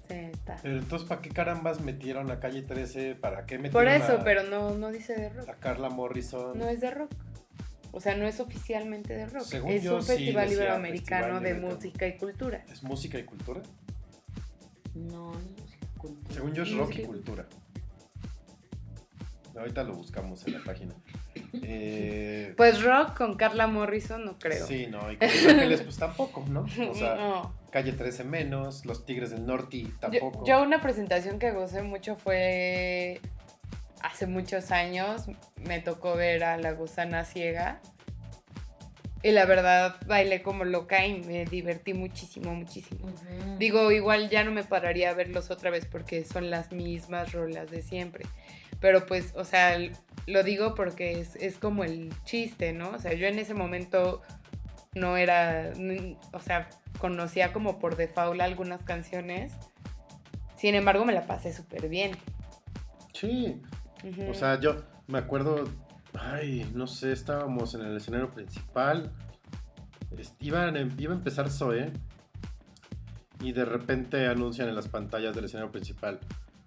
Sí, 0.07 0.15
está. 0.15 0.55
Pero 0.63 0.79
entonces, 0.79 1.07
¿para 1.07 1.21
qué 1.21 1.29
carambas 1.29 1.81
metieron 1.81 2.31
a 2.31 2.39
calle 2.39 2.63
13? 2.63 3.13
¿Para 3.13 3.45
qué 3.45 3.59
metieron 3.59 3.73
Por 3.73 3.87
eso, 3.87 4.21
a, 4.21 4.23
pero 4.23 4.41
no, 4.43 4.71
no 4.75 4.91
dice 4.91 5.13
de 5.13 5.29
rock. 5.29 5.49
a 5.49 5.53
Carla 5.55 5.89
Morrison? 5.89 6.57
No 6.57 6.67
es 6.67 6.81
de 6.81 6.89
rock. 6.89 7.11
O 7.91 7.99
sea, 8.01 8.15
no 8.15 8.25
es 8.27 8.39
oficialmente 8.39 9.13
de 9.15 9.27
rock. 9.27 9.43
Según 9.43 9.71
es 9.71 9.83
yo, 9.83 9.97
un 9.97 10.01
sí 10.01 10.13
festival 10.13 10.51
iberoamericano 10.51 11.21
Festival 11.39 11.43
de 11.43 11.53
Libretón. 11.53 11.75
música 11.75 12.07
y 12.07 12.17
cultura. 12.17 12.65
¿Es 12.71 12.81
música 12.81 13.19
y 13.19 13.23
cultura? 13.23 13.61
No, 15.07 15.31
no 15.33 15.39
es 15.39 15.61
música 15.61 15.87
cultura. 15.97 16.33
Según 16.35 16.53
yo 16.53 16.63
es 16.63 16.71
rock 16.73 16.95
y 16.97 17.03
cultura. 17.03 17.45
Ahorita 19.57 19.83
lo 19.83 19.93
buscamos 19.95 20.45
en 20.47 20.53
la 20.53 20.63
página. 20.63 20.93
Eh, 21.63 22.53
Pues 22.57 22.81
rock 22.83 23.17
con 23.17 23.35
Carla 23.35 23.67
Morrison 23.67 24.23
no 24.23 24.37
creo. 24.39 24.65
Sí, 24.65 24.87
no, 24.87 25.11
y 25.11 25.17
con 25.17 25.27
Los 25.27 25.45
Ángeles 25.45 25.81
pues 25.81 25.97
tampoco, 25.97 26.45
¿no? 26.49 26.61
O 26.89 26.93
sea, 26.95 27.15
No. 27.15 27.53
Calle 27.71 27.91
13 27.93 28.23
menos, 28.23 28.85
Los 28.85 29.05
Tigres 29.05 29.31
del 29.31 29.45
Norte 29.45 29.83
Yo, 29.83 29.89
tampoco. 29.99 30.45
yo 30.45 30.61
una 30.63 30.81
presentación 30.81 31.37
que 31.39 31.51
gocé 31.51 31.81
mucho 31.83 32.15
fue 32.15 33.19
hace 34.01 34.27
muchos 34.27 34.71
años. 34.71 35.25
Me 35.57 35.79
tocó 35.79 36.15
ver 36.15 36.43
a 36.43 36.57
La 36.57 36.71
Gusana 36.71 37.25
Ciega. 37.25 37.81
Y 39.21 39.31
la 39.31 39.45
verdad 39.45 39.97
bailé 40.07 40.41
como 40.41 40.63
loca 40.63 41.05
y 41.05 41.21
me 41.21 41.45
divertí 41.45 41.93
muchísimo, 41.93 42.53
muchísimo. 42.53 43.11
Digo, 43.57 43.91
igual 43.91 44.29
ya 44.29 44.43
no 44.45 44.51
me 44.51 44.63
pararía 44.63 45.09
a 45.09 45.13
verlos 45.13 45.51
otra 45.51 45.69
vez 45.69 45.85
porque 45.85 46.23
son 46.23 46.49
las 46.49 46.71
mismas 46.71 47.33
rolas 47.33 47.69
de 47.69 47.81
siempre. 47.81 48.25
Pero 48.79 49.05
pues, 49.05 49.33
o 49.35 49.43
sea, 49.43 49.77
lo 50.25 50.43
digo 50.43 50.73
porque 50.73 51.19
es, 51.19 51.35
es 51.35 51.57
como 51.57 51.83
el 51.83 52.13
chiste, 52.23 52.71
¿no? 52.71 52.91
O 52.91 52.99
sea, 52.99 53.13
yo 53.13 53.27
en 53.27 53.39
ese 53.39 53.53
momento 53.53 54.21
no 54.93 55.17
era, 55.17 55.71
o 56.31 56.39
sea, 56.39 56.69
conocía 56.97 57.51
como 57.51 57.77
por 57.79 57.95
default 57.95 58.39
algunas 58.41 58.83
canciones. 58.83 59.53
Sin 60.55 60.75
embargo, 60.75 61.05
me 61.05 61.13
la 61.13 61.25
pasé 61.25 61.53
súper 61.53 61.89
bien. 61.89 62.11
Sí, 63.13 63.61
o 64.29 64.33
sea, 64.33 64.59
yo 64.59 64.77
me 65.07 65.17
acuerdo, 65.17 65.65
ay, 66.13 66.69
no 66.73 66.87
sé, 66.87 67.11
estábamos 67.11 67.73
en 67.75 67.81
el 67.81 67.97
escenario 67.97 68.31
principal, 68.31 69.11
iba 70.39 70.63
a 70.63 70.69
empezar 70.69 71.49
Zoe 71.49 71.91
y 73.41 73.51
de 73.51 73.65
repente 73.65 74.27
anuncian 74.27 74.69
en 74.69 74.75
las 74.75 74.87
pantallas 74.87 75.35
del 75.35 75.45
escenario 75.45 75.71
principal, 75.71 76.19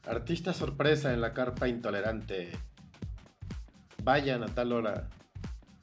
artista 0.07 0.53
sorpresa 0.53 1.13
en 1.13 1.21
la 1.21 1.33
carpa 1.33 1.69
intolerante, 1.69 2.51
vayan 4.03 4.43
a 4.43 4.47
tal 4.47 4.73
hora. 4.73 5.09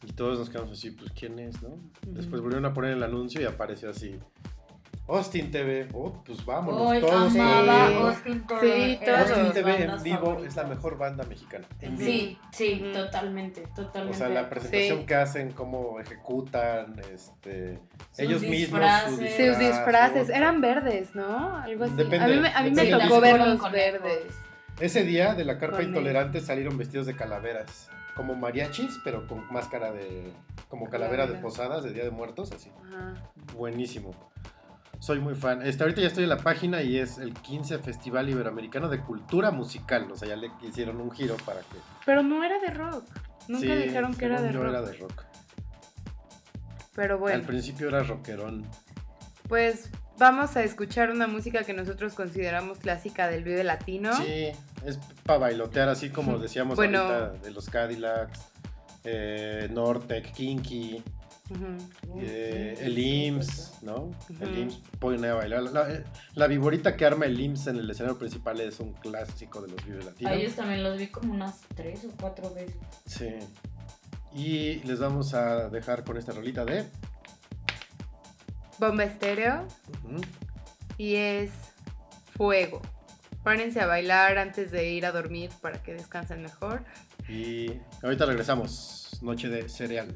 Y 0.07 0.13
todos 0.13 0.39
nos 0.39 0.49
quedamos 0.49 0.71
así, 0.71 0.91
pues 0.91 1.11
¿quién 1.11 1.39
es, 1.39 1.61
no? 1.61 1.77
Después 2.07 2.41
volvieron 2.41 2.65
a 2.65 2.73
poner 2.73 2.93
el 2.93 3.03
anuncio 3.03 3.41
y 3.41 3.45
apareció 3.45 3.89
así. 3.89 4.17
Austin 5.09 5.51
TV, 5.51 5.87
oh, 5.93 6.13
pues 6.25 6.45
vámonos, 6.45 6.99
todos 7.01 7.35
amaba. 7.35 7.87
Austin 8.09 8.45
TV. 8.45 8.61
Sí, 8.61 8.99
todos. 9.05 9.19
Austin 9.19 9.43
mis 9.43 9.53
TV 9.53 9.83
en 9.83 10.03
vivo 10.03 10.17
favoritas. 10.17 10.47
es 10.47 10.55
la 10.55 10.63
mejor 10.63 10.97
banda 10.97 11.23
mexicana. 11.25 11.65
En 11.81 11.97
vivo. 11.97 12.09
Sí, 12.11 12.37
sí, 12.51 12.91
totalmente, 12.93 13.61
totalmente. 13.75 14.15
O 14.15 14.17
sea, 14.19 14.29
la 14.29 14.49
presentación 14.49 14.99
Sí. 14.99 15.05
que 15.05 15.15
hacen, 15.15 15.51
cómo 15.53 15.99
ejecutan, 15.99 16.95
este, 17.13 17.79
Sus 18.11 18.19
ellos 18.19 18.41
mismos, 18.43 18.79
disfraces. 18.81 19.09
sus 19.09 19.47
Sus 19.47 19.59
disfraces 19.59 20.29
eran 20.29 20.61
verdes, 20.61 21.15
¿no? 21.15 21.57
Algo 21.57 21.85
así. 21.85 21.95
Depende, 21.95 22.23
a 22.25 22.27
mí, 22.27 22.37
me- 22.39 22.53
a 22.53 22.61
mí 22.63 22.71
me 22.71 22.85
tocó 22.85 23.19
verlos 23.21 23.71
verdes. 23.71 24.33
Ese 24.79 25.03
día 25.03 25.33
de 25.33 25.43
la 25.43 25.57
carpa 25.57 25.77
Con 25.77 25.87
intolerante 25.87 26.39
salieron 26.39 26.77
vestidos 26.77 27.05
de 27.05 27.15
calaveras, 27.15 27.89
como 28.15 28.35
mariachis, 28.35 28.99
pero 29.03 29.27
con 29.27 29.51
máscara 29.51 29.91
de, 29.91 30.31
como 30.69 30.89
calavera 30.89 31.25
de 31.27 31.33
posadas, 31.39 31.83
de 31.83 31.91
Día 31.93 32.03
de 32.05 32.11
Muertos, 32.11 32.51
así. 32.51 32.71
Ajá. 32.87 33.15
Buenísimo. 33.55 34.11
Soy 34.99 35.19
muy 35.19 35.33
fan. 35.35 35.61
Este, 35.65 35.83
ahorita 35.83 36.01
ya 36.01 36.07
estoy 36.07 36.23
en 36.23 36.29
la 36.29 36.37
página 36.37 36.81
y 36.81 36.97
es 36.97 37.17
el 37.19 37.33
15 37.33 37.79
Festival 37.79 38.29
Iberoamericano 38.29 38.89
de 38.89 38.99
Cultura 38.99 39.49
Musical. 39.51 40.11
O 40.11 40.15
sea, 40.17 40.27
ya 40.27 40.35
le 40.35 40.51
hicieron 40.61 40.99
un 40.99 41.09
giro 41.11 41.37
para 41.45 41.61
que... 41.61 41.77
Pero 42.05 42.21
no 42.21 42.43
era 42.43 42.59
de 42.59 42.67
rock. 42.67 43.05
Nunca 43.47 43.65
Sí, 43.67 43.73
dijeron 43.75 44.13
que 44.13 44.25
era 44.25 44.41
de 44.41 44.51
yo 44.53 44.61
rock. 44.61 44.69
era 44.71 44.81
de 44.81 44.93
rock. 44.97 45.23
Pero 46.95 47.17
bueno, 47.17 47.37
Al 47.37 47.43
principio 47.45 47.87
era 47.87 48.03
rockerón. 48.03 48.65
pues 49.47 49.89
vamos 50.17 50.57
a 50.57 50.63
escuchar 50.63 51.11
una 51.11 51.27
música 51.27 51.63
que 51.63 51.73
nosotros 51.73 52.13
consideramos 52.13 52.79
clásica 52.79 53.27
del 53.29 53.43
Vive 53.45 53.63
Latino. 53.63 54.13
Sí, 54.17 54.51
es 54.85 54.99
para 55.23 55.39
bailotear, 55.39 55.87
así 55.87 56.09
como 56.09 56.37
decíamos 56.39 56.75
Bueno. 56.75 56.99
ahorita 56.99 57.29
de 57.41 57.51
los 57.51 57.69
Cadillacs, 57.69 58.39
eh, 59.05 59.69
Nortec, 59.71 60.33
Kinky, 60.33 61.01
Eh, 62.17 62.77
el 62.79 62.97
IMSS, 62.97 63.81
¿no? 63.83 64.11
El 64.41 64.49
Ujú. 64.49 64.59
IMSS 64.61 64.79
pone 64.99 65.27
a 65.27 65.33
bailar. 65.35 65.63
La, 65.63 65.71
la- 65.87 66.03
la 66.35 66.47
viborita 66.47 66.95
que 66.95 67.05
arma 67.05 67.25
el 67.25 67.39
IMSS 67.39 67.67
en 67.67 67.77
el 67.77 67.89
escenario 67.89 68.17
principal 68.17 68.59
es 68.61 68.79
un 68.79 68.93
clásico 68.93 69.61
de 69.61 69.69
los 69.69 69.85
Vive 69.85 70.01
A 70.01 70.05
Latinos. 70.05 70.33
ellos 70.33 70.55
también 70.55 70.83
los 70.83 70.97
vi 70.97 71.07
como 71.07 71.33
unas 71.33 71.61
tres 71.75 72.05
o 72.05 72.09
cuatro 72.19 72.53
veces. 72.53 72.75
Sí. 73.05 73.35
Y 74.33 74.75
les 74.87 74.99
vamos 74.99 75.33
a 75.33 75.69
dejar 75.69 76.03
con 76.03 76.17
esta 76.17 76.31
rolita 76.33 76.63
de... 76.65 76.85
Bomba 78.77 79.03
Estéreo 79.03 79.67
y 80.97 81.15
es 81.15 81.51
Fuego. 82.37 82.81
Párense 83.43 83.81
a 83.81 83.87
bailar 83.87 84.37
antes 84.37 84.71
de 84.71 84.89
ir 84.91 85.05
a 85.05 85.11
dormir 85.11 85.49
para 85.61 85.81
que 85.81 85.93
descansen 85.93 86.41
mejor. 86.41 86.83
Y 87.27 87.71
ahorita 88.03 88.25
regresamos. 88.25 89.17
Noche 89.21 89.49
de 89.49 89.67
cereal. 89.67 90.15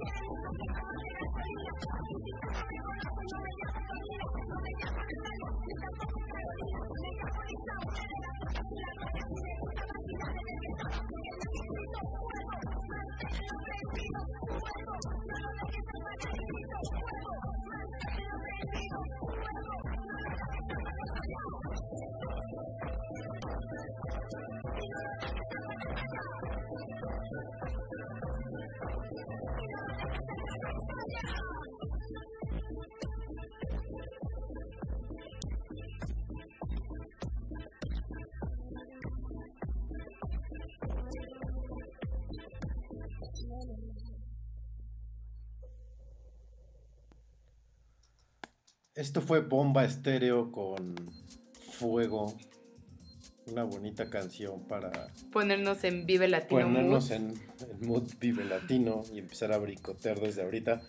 Thank 0.00 0.12
you. 7.98 8.07
Esto 48.98 49.20
fue 49.20 49.40
Bomba 49.40 49.84
Estéreo 49.84 50.50
con 50.50 50.96
Fuego. 51.70 52.36
Una 53.46 53.62
bonita 53.62 54.10
canción 54.10 54.66
para 54.66 54.90
Ponernos 55.32 55.82
en 55.84 56.04
Vive 56.04 56.26
Latino 56.28 56.62
ponernos 56.62 57.10
Mood. 57.10 57.16
en, 57.16 57.34
en 57.80 57.88
mood 57.88 58.10
vive 58.20 58.44
latino 58.44 59.04
y 59.14 59.20
empezar 59.20 59.52
a 59.52 59.58
bricotear 59.58 60.20
desde 60.20 60.42
ahorita. 60.42 60.82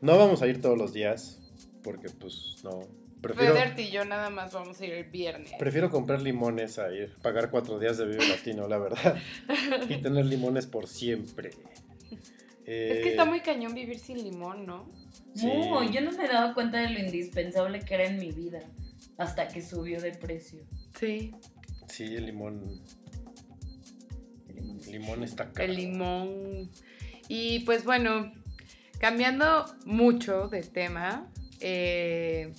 No 0.00 0.16
vamos 0.16 0.40
a 0.42 0.46
ir 0.46 0.62
todos 0.62 0.78
los 0.78 0.92
días 0.94 1.40
porque 1.82 2.08
pues 2.08 2.60
no. 2.64 2.80
Prefiero, 3.20 3.54
Federt 3.54 3.78
y 3.80 3.90
yo 3.90 4.04
nada 4.04 4.30
más 4.30 4.52
vamos 4.54 4.80
a 4.80 4.86
ir 4.86 4.92
el 4.92 5.10
viernes. 5.10 5.50
prefiero 5.58 5.90
comprar 5.90 6.22
limones 6.22 6.78
a 6.78 6.92
ir, 6.92 7.12
pagar 7.22 7.50
cuatro 7.50 7.78
días 7.80 7.98
de 7.98 8.06
vive 8.06 8.28
latino, 8.28 8.68
la 8.68 8.78
verdad. 8.78 9.16
y 9.88 9.96
tener 10.00 10.24
limones 10.26 10.66
por 10.66 10.86
siempre. 10.86 11.48
Es 11.50 12.98
que 12.98 13.02
Eh, 13.02 13.08
está 13.10 13.24
muy 13.24 13.40
cañón 13.40 13.74
vivir 13.74 13.98
sin 13.98 14.22
limón, 14.22 14.64
¿no? 14.66 14.88
Sí. 15.34 15.50
Yo 15.92 16.00
no 16.00 16.12
me 16.12 16.28
daba 16.28 16.54
cuenta 16.54 16.78
de 16.78 16.90
lo 16.90 16.98
indispensable 16.98 17.80
que 17.80 17.94
era 17.94 18.04
en 18.04 18.18
mi 18.18 18.32
vida 18.32 18.60
hasta 19.18 19.48
que 19.48 19.62
subió 19.62 20.00
de 20.00 20.12
precio. 20.12 20.60
Sí. 20.98 21.34
Sí, 21.88 22.14
el 22.16 22.26
limón. 22.26 22.82
El 24.48 24.92
limón 24.92 25.22
está 25.22 25.52
caro. 25.52 25.64
El 25.64 25.76
limón. 25.76 26.70
Y 27.28 27.60
pues 27.60 27.84
bueno, 27.84 28.32
cambiando 28.98 29.66
mucho 29.84 30.48
de 30.48 30.62
tema, 30.62 31.30
eh, 31.60 32.52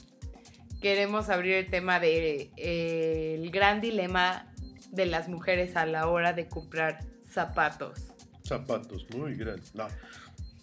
queremos 0.81 1.29
abrir 1.29 1.53
el 1.53 1.69
tema 1.69 1.99
de 1.99 2.51
eh, 2.57 3.35
el 3.39 3.51
gran 3.51 3.81
dilema 3.81 4.53
de 4.91 5.05
las 5.05 5.29
mujeres 5.29 5.75
a 5.75 5.85
la 5.85 6.07
hora 6.07 6.34
de 6.34 6.47
comprar 6.47 6.99
zapatos. 7.29 8.07
Zapatos 8.43 9.05
muy 9.15 9.35
grandes. 9.35 9.73
No. 9.75 9.88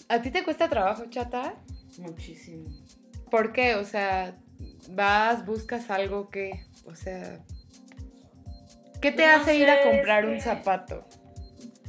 ¿A 0.09 0.23
ti 0.23 0.31
te 0.31 0.45
cuesta 0.45 0.69
trabajo, 0.69 1.05
chata? 1.11 1.55
Muchísimo. 1.99 2.69
¿Por 3.31 3.53
qué? 3.53 3.75
O 3.77 3.85
sea, 3.85 4.37
vas, 4.91 5.45
buscas 5.45 5.91
algo 5.91 6.29
que, 6.31 6.67
o 6.85 6.95
sea, 6.95 7.41
¿qué 9.01 9.13
te 9.13 9.27
No 9.27 9.37
hace 9.37 9.57
ir 9.57 9.69
a 9.69 9.83
comprar 9.83 10.27
un 10.27 10.41
zapato? 10.41 11.07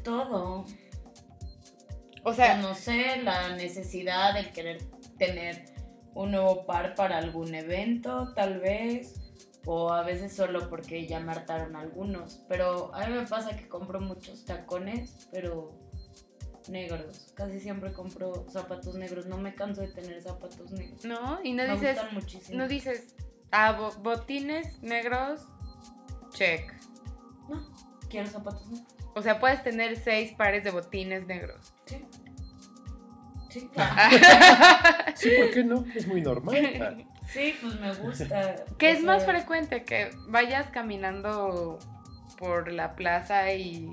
Todo. 0.03 0.65
O 2.23 2.33
sea, 2.33 2.57
no 2.57 2.73
sé, 2.73 3.21
la 3.21 3.55
necesidad 3.55 4.33
de 4.33 4.51
querer 4.51 4.81
tener 5.17 5.65
un 6.15 6.31
nuevo 6.31 6.65
par 6.65 6.95
para 6.95 7.17
algún 7.17 7.53
evento, 7.53 8.33
tal 8.33 8.59
vez. 8.59 9.21
O 9.67 9.91
a 9.91 10.03
veces 10.03 10.35
solo 10.35 10.69
porque 10.69 11.07
ya 11.07 11.19
me 11.19 11.31
hartaron 11.31 11.75
algunos. 11.75 12.43
Pero 12.47 12.93
a 12.93 13.07
mí 13.07 13.13
me 13.13 13.25
pasa 13.27 13.55
que 13.57 13.67
compro 13.67 13.99
muchos 13.99 14.45
tacones, 14.45 15.27
pero 15.31 15.84
negros. 16.69 17.31
Casi 17.35 17.59
siempre 17.59 17.91
compro 17.93 18.45
zapatos 18.49 18.95
negros. 18.95 19.25
No 19.25 19.37
me 19.37 19.53
canso 19.55 19.81
de 19.81 19.87
tener 19.89 20.21
zapatos 20.21 20.71
negros. 20.71 21.03
¿no? 21.05 21.39
Y 21.43 21.53
no 21.53 21.63
me 21.63 21.73
dices, 21.73 21.95
gustan 21.95 22.13
muchísimo. 22.13 22.57
no 22.57 22.67
dices, 22.67 23.15
ah, 23.51 23.71
bo- 23.73 23.95
botines 24.01 24.81
negros, 24.81 25.41
check. 26.31 26.73
No, 27.49 27.63
quiero 28.09 28.27
zapatos 28.27 28.67
negros. 28.67 28.93
O 29.15 29.21
sea, 29.21 29.39
puedes 29.39 29.63
tener 29.63 29.95
seis 29.97 30.33
pares 30.33 30.63
de 30.63 30.71
botines 30.71 31.25
negros. 31.27 31.73
Sí. 31.85 32.05
Sí, 33.49 33.69
Sí, 35.15 35.29
¿por 35.39 35.51
qué 35.51 35.63
no? 35.63 35.85
Es 35.95 36.07
muy 36.07 36.21
normal. 36.21 37.05
Sí 37.27 37.55
pues 37.59 37.79
me 37.79 37.91
gusta. 37.95 38.55
Que 38.77 38.89
O 38.89 38.91
es 38.91 39.03
más 39.03 39.25
frecuente 39.25 39.83
que 39.83 40.11
vayas 40.27 40.69
caminando 40.69 41.79
por 42.37 42.71
la 42.71 42.95
plaza 42.95 43.51
y, 43.51 43.87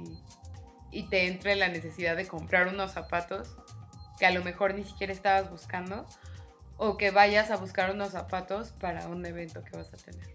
y 0.92 1.04
te 1.04 1.26
entre 1.26 1.56
la 1.56 1.68
necesidad 1.68 2.16
de 2.16 2.28
comprar 2.28 2.68
unos 2.68 2.92
zapatos 2.92 3.56
que 4.18 4.26
a 4.26 4.30
lo 4.30 4.44
mejor 4.44 4.74
ni 4.74 4.84
siquiera 4.84 5.12
estabas 5.12 5.50
buscando 5.50 6.06
o 6.76 6.96
que 6.96 7.10
vayas 7.10 7.50
a 7.50 7.56
buscar 7.56 7.90
unos 7.90 8.10
zapatos 8.10 8.72
para 8.72 9.08
un 9.08 9.24
evento 9.24 9.64
que 9.64 9.76
vas 9.76 9.92
a 9.92 9.96
tener. 9.96 10.28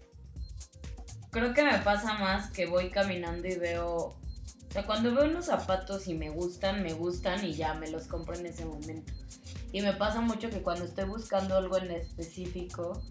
Creo 1.30 1.54
que 1.54 1.62
me 1.62 1.78
pasa 1.78 2.14
más 2.14 2.50
que 2.50 2.66
voy 2.66 2.90
caminando 2.90 3.46
y 3.46 3.56
veo. 3.56 3.94
O 3.96 4.72
sea, 4.72 4.84
cuando 4.84 5.14
veo 5.14 5.24
unos 5.24 5.46
zapatos 5.46 6.08
y 6.08 6.14
me 6.14 6.30
gustan, 6.30 6.82
me 6.82 6.92
gustan 6.92 7.44
y 7.44 7.54
ya 7.54 7.74
me 7.74 7.90
los 7.90 8.06
compro 8.06 8.34
en 8.34 8.46
ese 8.46 8.64
momento. 8.64 9.12
Y 9.72 9.82
me 9.82 9.92
pasa 9.92 10.20
mucho 10.20 10.48
que 10.48 10.62
cuando 10.62 10.86
estoy 10.86 11.04
buscando 11.04 11.56
algo 11.56 11.76
en 11.78 11.90
específico, 11.90 13.02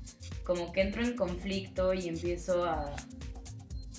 como 0.44 0.72
que 0.72 0.82
entro 0.82 1.03
en 1.03 1.15
conflicto 1.15 1.94
y 1.94 2.07
empiezo 2.07 2.65
a, 2.65 2.95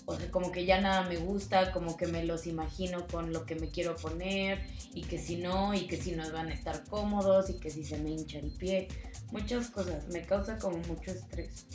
o 0.08 0.16
sea, 0.16 0.30
como 0.30 0.50
que 0.50 0.64
ya 0.64 0.80
nada 0.80 1.06
me 1.06 1.18
gusta, 1.18 1.70
como 1.70 1.98
que 1.98 2.06
me 2.06 2.24
los 2.24 2.46
imagino 2.46 3.06
con 3.08 3.30
lo 3.30 3.44
que 3.44 3.56
me 3.56 3.68
quiero 3.68 3.94
poner 3.94 4.64
y 4.94 5.02
que 5.02 5.18
si 5.18 5.36
no, 5.36 5.74
y 5.74 5.86
que 5.86 5.98
si 5.98 6.12
no 6.12 6.22
van 6.32 6.48
a 6.48 6.54
estar 6.54 6.82
cómodos 6.84 7.50
y 7.50 7.58
que 7.60 7.68
si 7.68 7.84
se 7.84 7.98
me 7.98 8.12
hincha 8.12 8.38
el 8.38 8.50
pie, 8.50 8.88
muchas 9.32 9.68
cosas, 9.68 10.08
me 10.08 10.22
causa 10.22 10.56
como 10.58 10.78
mucho 10.78 11.10
estrés. 11.10 11.66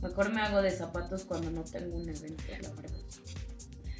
Mejor 0.00 0.32
me 0.32 0.40
hago 0.40 0.62
de 0.62 0.70
zapatos 0.70 1.24
cuando 1.24 1.50
no 1.50 1.64
tengo 1.64 1.98
un 1.98 2.08
evento, 2.08 2.44
la 2.62 2.70
verdad. 2.70 2.96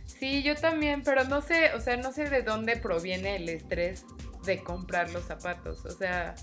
Sí, 0.06 0.42
yo 0.42 0.54
también, 0.56 1.02
pero 1.02 1.24
no 1.24 1.42
sé, 1.42 1.74
o 1.74 1.80
sea, 1.80 1.98
no 1.98 2.12
sé 2.12 2.30
de 2.30 2.42
dónde 2.42 2.78
proviene 2.78 3.36
el 3.36 3.46
estrés 3.50 4.06
de 4.46 4.64
comprar 4.64 5.10
los 5.10 5.24
zapatos. 5.24 5.84
O 5.84 5.90
sea, 5.90 6.34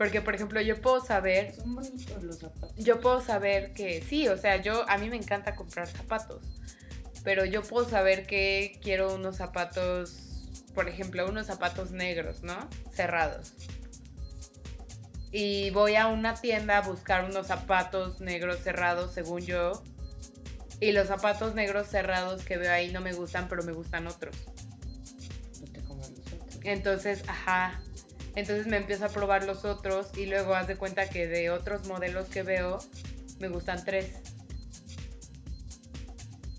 porque 0.00 0.22
por 0.22 0.34
ejemplo, 0.34 0.62
yo 0.62 0.80
puedo 0.80 1.04
saber, 1.04 1.54
Son 1.54 1.74
bonitos 1.74 2.22
los 2.22 2.38
zapatos. 2.38 2.72
yo 2.78 3.00
puedo 3.00 3.20
saber 3.20 3.74
que 3.74 4.00
sí, 4.00 4.28
o 4.28 4.38
sea, 4.38 4.56
yo 4.56 4.88
a 4.88 4.96
mí 4.96 5.10
me 5.10 5.16
encanta 5.16 5.54
comprar 5.54 5.88
zapatos. 5.88 6.42
Pero 7.22 7.44
yo 7.44 7.60
puedo 7.60 7.86
saber 7.86 8.26
que 8.26 8.78
quiero 8.82 9.14
unos 9.14 9.36
zapatos, 9.36 10.48
por 10.74 10.88
ejemplo, 10.88 11.28
unos 11.28 11.48
zapatos 11.48 11.90
negros, 11.90 12.42
¿no? 12.42 12.66
Cerrados. 12.94 13.52
Y 15.32 15.68
voy 15.68 15.96
a 15.96 16.06
una 16.06 16.32
tienda 16.32 16.78
a 16.78 16.80
buscar 16.80 17.26
unos 17.26 17.48
zapatos 17.48 18.22
negros 18.22 18.60
cerrados, 18.60 19.12
según 19.12 19.42
yo. 19.42 19.82
Y 20.80 20.92
los 20.92 21.08
zapatos 21.08 21.54
negros 21.54 21.88
cerrados 21.88 22.42
que 22.42 22.56
veo 22.56 22.72
ahí 22.72 22.90
no 22.90 23.02
me 23.02 23.12
gustan, 23.12 23.50
pero 23.50 23.62
me 23.64 23.72
gustan 23.72 24.06
otros. 24.06 24.34
No 25.60 25.66
te 25.70 25.82
los 25.82 26.08
otros. 26.08 26.58
Entonces, 26.62 27.22
ajá. 27.28 27.82
Entonces 28.36 28.66
me 28.66 28.76
empiezo 28.76 29.06
a 29.06 29.08
probar 29.08 29.44
los 29.44 29.64
otros 29.64 30.08
y 30.16 30.26
luego 30.26 30.54
haz 30.54 30.68
de 30.68 30.76
cuenta 30.76 31.08
que 31.08 31.26
de 31.26 31.50
otros 31.50 31.86
modelos 31.86 32.28
que 32.28 32.42
veo, 32.42 32.78
me 33.38 33.48
gustan 33.48 33.84
tres. 33.84 34.08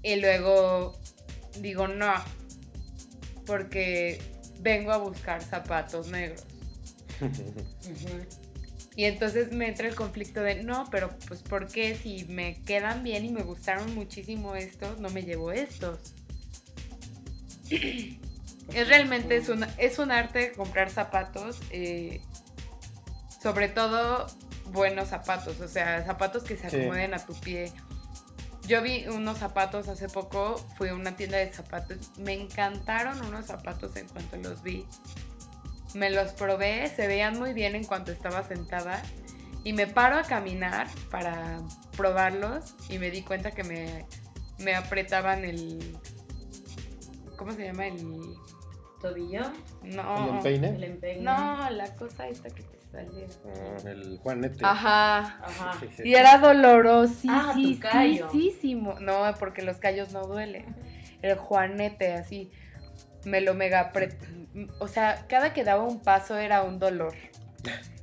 Y 0.03 0.15
luego 0.17 0.99
digo 1.59 1.87
no, 1.87 2.13
porque 3.45 4.19
vengo 4.59 4.91
a 4.91 4.97
buscar 4.97 5.43
zapatos 5.43 6.07
negros. 6.07 6.43
Y 8.95 9.05
entonces 9.05 9.51
me 9.53 9.69
entra 9.69 9.87
el 9.87 9.95
conflicto 9.95 10.41
de, 10.41 10.63
no, 10.63 10.87
pero 10.91 11.17
pues 11.27 11.41
¿por 11.41 11.67
qué 11.67 11.95
si 11.95 12.25
me 12.25 12.61
quedan 12.63 13.03
bien 13.03 13.23
y 13.25 13.29
me 13.29 13.43
gustaron 13.43 13.95
muchísimo 13.95 14.55
estos, 14.55 14.99
no 14.99 15.09
me 15.09 15.23
llevo 15.23 15.51
estos? 15.51 16.13
Es 18.73 18.87
realmente 18.87 19.35
es 19.35 19.49
un, 19.49 19.65
es 19.77 19.99
un 19.99 20.11
arte 20.11 20.53
comprar 20.53 20.89
zapatos, 20.89 21.59
eh, 21.71 22.21
sobre 23.41 23.67
todo 23.67 24.27
buenos 24.71 25.09
zapatos, 25.09 25.59
o 25.59 25.67
sea, 25.67 26.03
zapatos 26.05 26.43
que 26.43 26.55
se 26.55 26.69
Sí. 26.69 26.77
acomoden 26.77 27.13
a 27.13 27.25
tu 27.25 27.33
pie. 27.39 27.71
Yo 28.67 28.81
vi 28.81 29.05
unos 29.07 29.39
zapatos 29.39 29.87
hace 29.89 30.07
poco, 30.07 30.55
fui 30.77 30.89
a 30.89 30.93
una 30.95 31.15
tienda 31.17 31.37
de 31.37 31.51
zapatos, 31.51 32.11
me 32.17 32.33
encantaron 32.33 33.19
unos 33.25 33.47
zapatos 33.47 33.95
en 33.97 34.07
cuanto 34.07 34.37
los 34.37 34.61
vi. 34.63 34.85
Me 35.93 36.09
los 36.09 36.31
probé, 36.31 36.87
se 36.95 37.07
veían 37.07 37.37
muy 37.37 37.51
bien 37.53 37.75
en 37.75 37.83
cuanto 37.83 38.11
estaba 38.13 38.47
sentada 38.47 39.01
y 39.65 39.73
me 39.73 39.87
paro 39.87 40.17
a 40.17 40.23
caminar 40.23 40.87
para 41.09 41.59
probarlos 41.97 42.75
y 42.87 42.97
me 42.99 43.11
di 43.11 43.23
cuenta 43.23 43.51
que 43.51 43.63
me, 43.65 44.05
me 44.59 44.73
apretaban 44.75 45.43
el... 45.43 45.97
¿Cómo 47.35 47.51
se 47.51 47.65
llama? 47.65 47.87
El... 47.87 48.35
¿Tobillo? 49.01 49.41
No. 49.83 50.29
¿El 50.29 50.35
empeine? 50.35 50.69
El 50.75 50.83
empeine. 50.83 51.21
No, 51.23 51.69
la 51.69 51.95
cosa 51.95 52.27
esta 52.27 52.49
que 52.49 52.63
te 52.63 52.77
sale. 52.91 53.27
Ah, 53.45 53.89
el 53.89 54.19
Juanete. 54.19 54.59
Ajá. 54.63 55.19
Ajá. 55.43 55.71
Y 56.03 56.13
era 56.13 56.37
dolorosísimo. 56.37 57.33
Ah, 57.33 57.53
tu 57.55 57.79
callo. 57.79 58.29
No, 58.99 59.33
porque 59.39 59.61
los 59.61 59.77
callos 59.77 60.11
no 60.11 60.21
duelen. 60.27 60.65
El 61.21 61.35
juanete, 61.35 62.13
así. 62.13 62.51
Me 63.25 63.41
lo 63.41 63.53
mega 63.53 63.91
apret- 63.91 64.17
O 64.79 64.87
sea, 64.87 65.25
cada 65.29 65.53
que 65.53 65.63
daba 65.63 65.83
un 65.83 66.01
paso 66.01 66.37
era 66.37 66.63
un 66.63 66.79
dolor. 66.79 67.13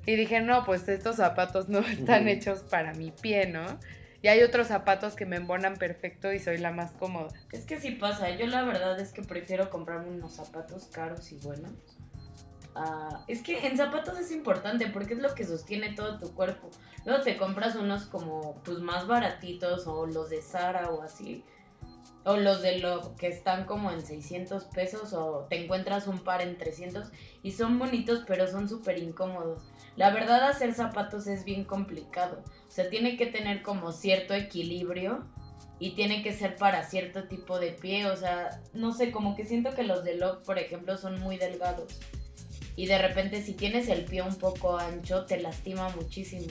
Y 0.06 0.14
dije, 0.16 0.40
no, 0.40 0.64
pues 0.64 0.88
estos 0.88 1.16
zapatos 1.16 1.68
no 1.68 1.80
están 1.80 2.28
hechos 2.28 2.60
para 2.62 2.94
mi 2.94 3.10
pie, 3.10 3.46
¿no? 3.46 3.66
Y 4.20 4.28
hay 4.28 4.42
otros 4.42 4.66
zapatos 4.66 5.14
que 5.14 5.26
me 5.26 5.36
embonan 5.36 5.76
perfecto 5.76 6.32
y 6.32 6.40
soy 6.40 6.58
la 6.58 6.72
más 6.72 6.92
cómoda. 6.92 7.28
Es 7.52 7.64
que 7.64 7.80
sí 7.80 7.92
pasa, 7.92 8.30
yo 8.30 8.46
la 8.46 8.64
verdad 8.64 8.98
es 8.98 9.12
que 9.12 9.22
prefiero 9.22 9.70
comprarme 9.70 10.08
unos 10.08 10.34
zapatos 10.34 10.86
caros 10.86 11.30
y 11.30 11.36
buenos. 11.36 11.72
Ah, 12.74 13.24
es 13.26 13.42
que 13.42 13.66
en 13.66 13.76
zapatos 13.76 14.18
es 14.18 14.30
importante 14.30 14.86
porque 14.86 15.14
es 15.14 15.20
lo 15.20 15.34
que 15.34 15.44
sostiene 15.44 15.94
todo 15.94 16.18
tu 16.18 16.32
cuerpo. 16.34 16.70
Luego 17.04 17.22
te 17.22 17.36
compras 17.36 17.74
unos 17.74 18.06
como 18.06 18.60
pues 18.64 18.78
más 18.78 19.06
baratitos 19.06 19.86
o 19.86 20.06
los 20.06 20.30
de 20.30 20.42
Zara 20.42 20.90
o 20.90 21.02
así. 21.02 21.44
O 22.24 22.36
los 22.36 22.60
de 22.60 22.78
lo 22.78 23.16
que 23.16 23.28
están 23.28 23.64
como 23.64 23.90
en 23.90 24.02
600 24.02 24.64
pesos 24.64 25.12
o 25.12 25.46
te 25.48 25.64
encuentras 25.64 26.06
un 26.06 26.18
par 26.18 26.42
en 26.42 26.58
300 26.58 27.08
y 27.42 27.52
son 27.52 27.78
bonitos 27.78 28.24
pero 28.26 28.46
son 28.46 28.68
súper 28.68 28.98
incómodos. 28.98 29.62
La 29.96 30.10
verdad 30.10 30.44
hacer 30.44 30.74
zapatos 30.74 31.26
es 31.26 31.44
bien 31.44 31.64
complicado. 31.64 32.44
O 32.68 32.70
sea, 32.70 32.90
tiene 32.90 33.16
que 33.16 33.26
tener 33.26 33.62
como 33.62 33.92
cierto 33.92 34.34
equilibrio 34.34 35.26
y 35.80 35.94
tiene 35.94 36.22
que 36.22 36.32
ser 36.32 36.56
para 36.56 36.84
cierto 36.84 37.24
tipo 37.24 37.58
de 37.58 37.72
pie. 37.72 38.06
O 38.06 38.16
sea, 38.16 38.60
no 38.74 38.92
sé, 38.92 39.10
como 39.10 39.34
que 39.34 39.44
siento 39.44 39.74
que 39.74 39.82
los 39.82 40.04
de 40.04 40.16
Lock, 40.16 40.44
por 40.44 40.58
ejemplo, 40.58 40.96
son 40.96 41.20
muy 41.20 41.38
delgados. 41.38 41.98
Y 42.76 42.86
de 42.86 42.98
repente 42.98 43.42
si 43.42 43.54
tienes 43.54 43.88
el 43.88 44.04
pie 44.04 44.22
un 44.22 44.36
poco 44.36 44.78
ancho, 44.78 45.24
te 45.24 45.40
lastima 45.40 45.88
muchísimo. 45.90 46.46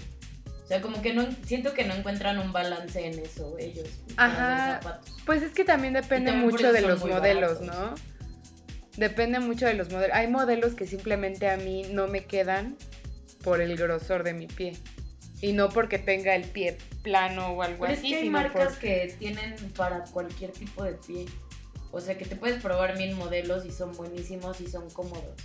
O 0.64 0.68
sea, 0.68 0.82
como 0.82 1.02
que 1.02 1.14
no 1.14 1.26
siento 1.46 1.74
que 1.74 1.86
no 1.86 1.94
encuentran 1.94 2.40
un 2.40 2.52
balance 2.52 3.06
en 3.06 3.18
eso 3.20 3.56
ellos. 3.58 3.88
Ajá. 4.18 4.82
zapatos. 4.82 5.16
Pues 5.26 5.42
es 5.42 5.54
que 5.54 5.64
también 5.64 5.94
depende 5.94 6.32
también 6.32 6.52
mucho 6.52 6.74
de 6.74 6.82
los 6.82 7.00
modelos, 7.06 7.62
baratos. 7.62 7.62
¿no? 7.62 7.96
Depende 8.98 9.40
mucho 9.40 9.66
de 9.66 9.76
los 9.76 9.90
modelos. 9.90 10.14
Hay 10.14 10.28
modelos 10.28 10.76
que 10.76 10.86
simplemente 10.86 11.50
a 11.50 11.56
mí 11.56 11.84
no 11.92 12.08
me 12.08 12.26
quedan 12.26 12.76
por 13.42 13.62
el 13.62 13.78
grosor 13.78 14.24
de 14.24 14.34
mi 14.34 14.48
pie. 14.48 14.74
Y 15.42 15.54
no 15.54 15.70
porque 15.70 16.00
tenga 16.00 16.36
el 16.36 16.46
pie 16.46 16.78
plano 17.04 17.50
o 17.50 17.62
algo 17.62 17.82
Pero 17.82 17.94
es 17.94 18.00
así, 18.00 18.10
que 18.10 18.16
hay 18.16 18.22
sino 18.24 18.32
marcas 18.40 18.70
por- 18.74 18.80
que 18.80 19.16
tienen 19.20 19.56
para 19.76 20.04
cualquier 20.06 20.52
tipo 20.52 20.84
de 20.84 20.94
pie. 20.94 21.26
O 21.92 22.02
sea, 22.02 22.18
que 22.18 22.26
te 22.26 22.36
puedes 22.36 22.62
probar 22.62 22.98
mil 22.98 23.16
modelos 23.16 23.66
y 23.66 23.72
son 23.72 23.92
buenísimos 23.96 24.60
y 24.62 24.68
son 24.68 24.90
cómodos. 24.90 25.36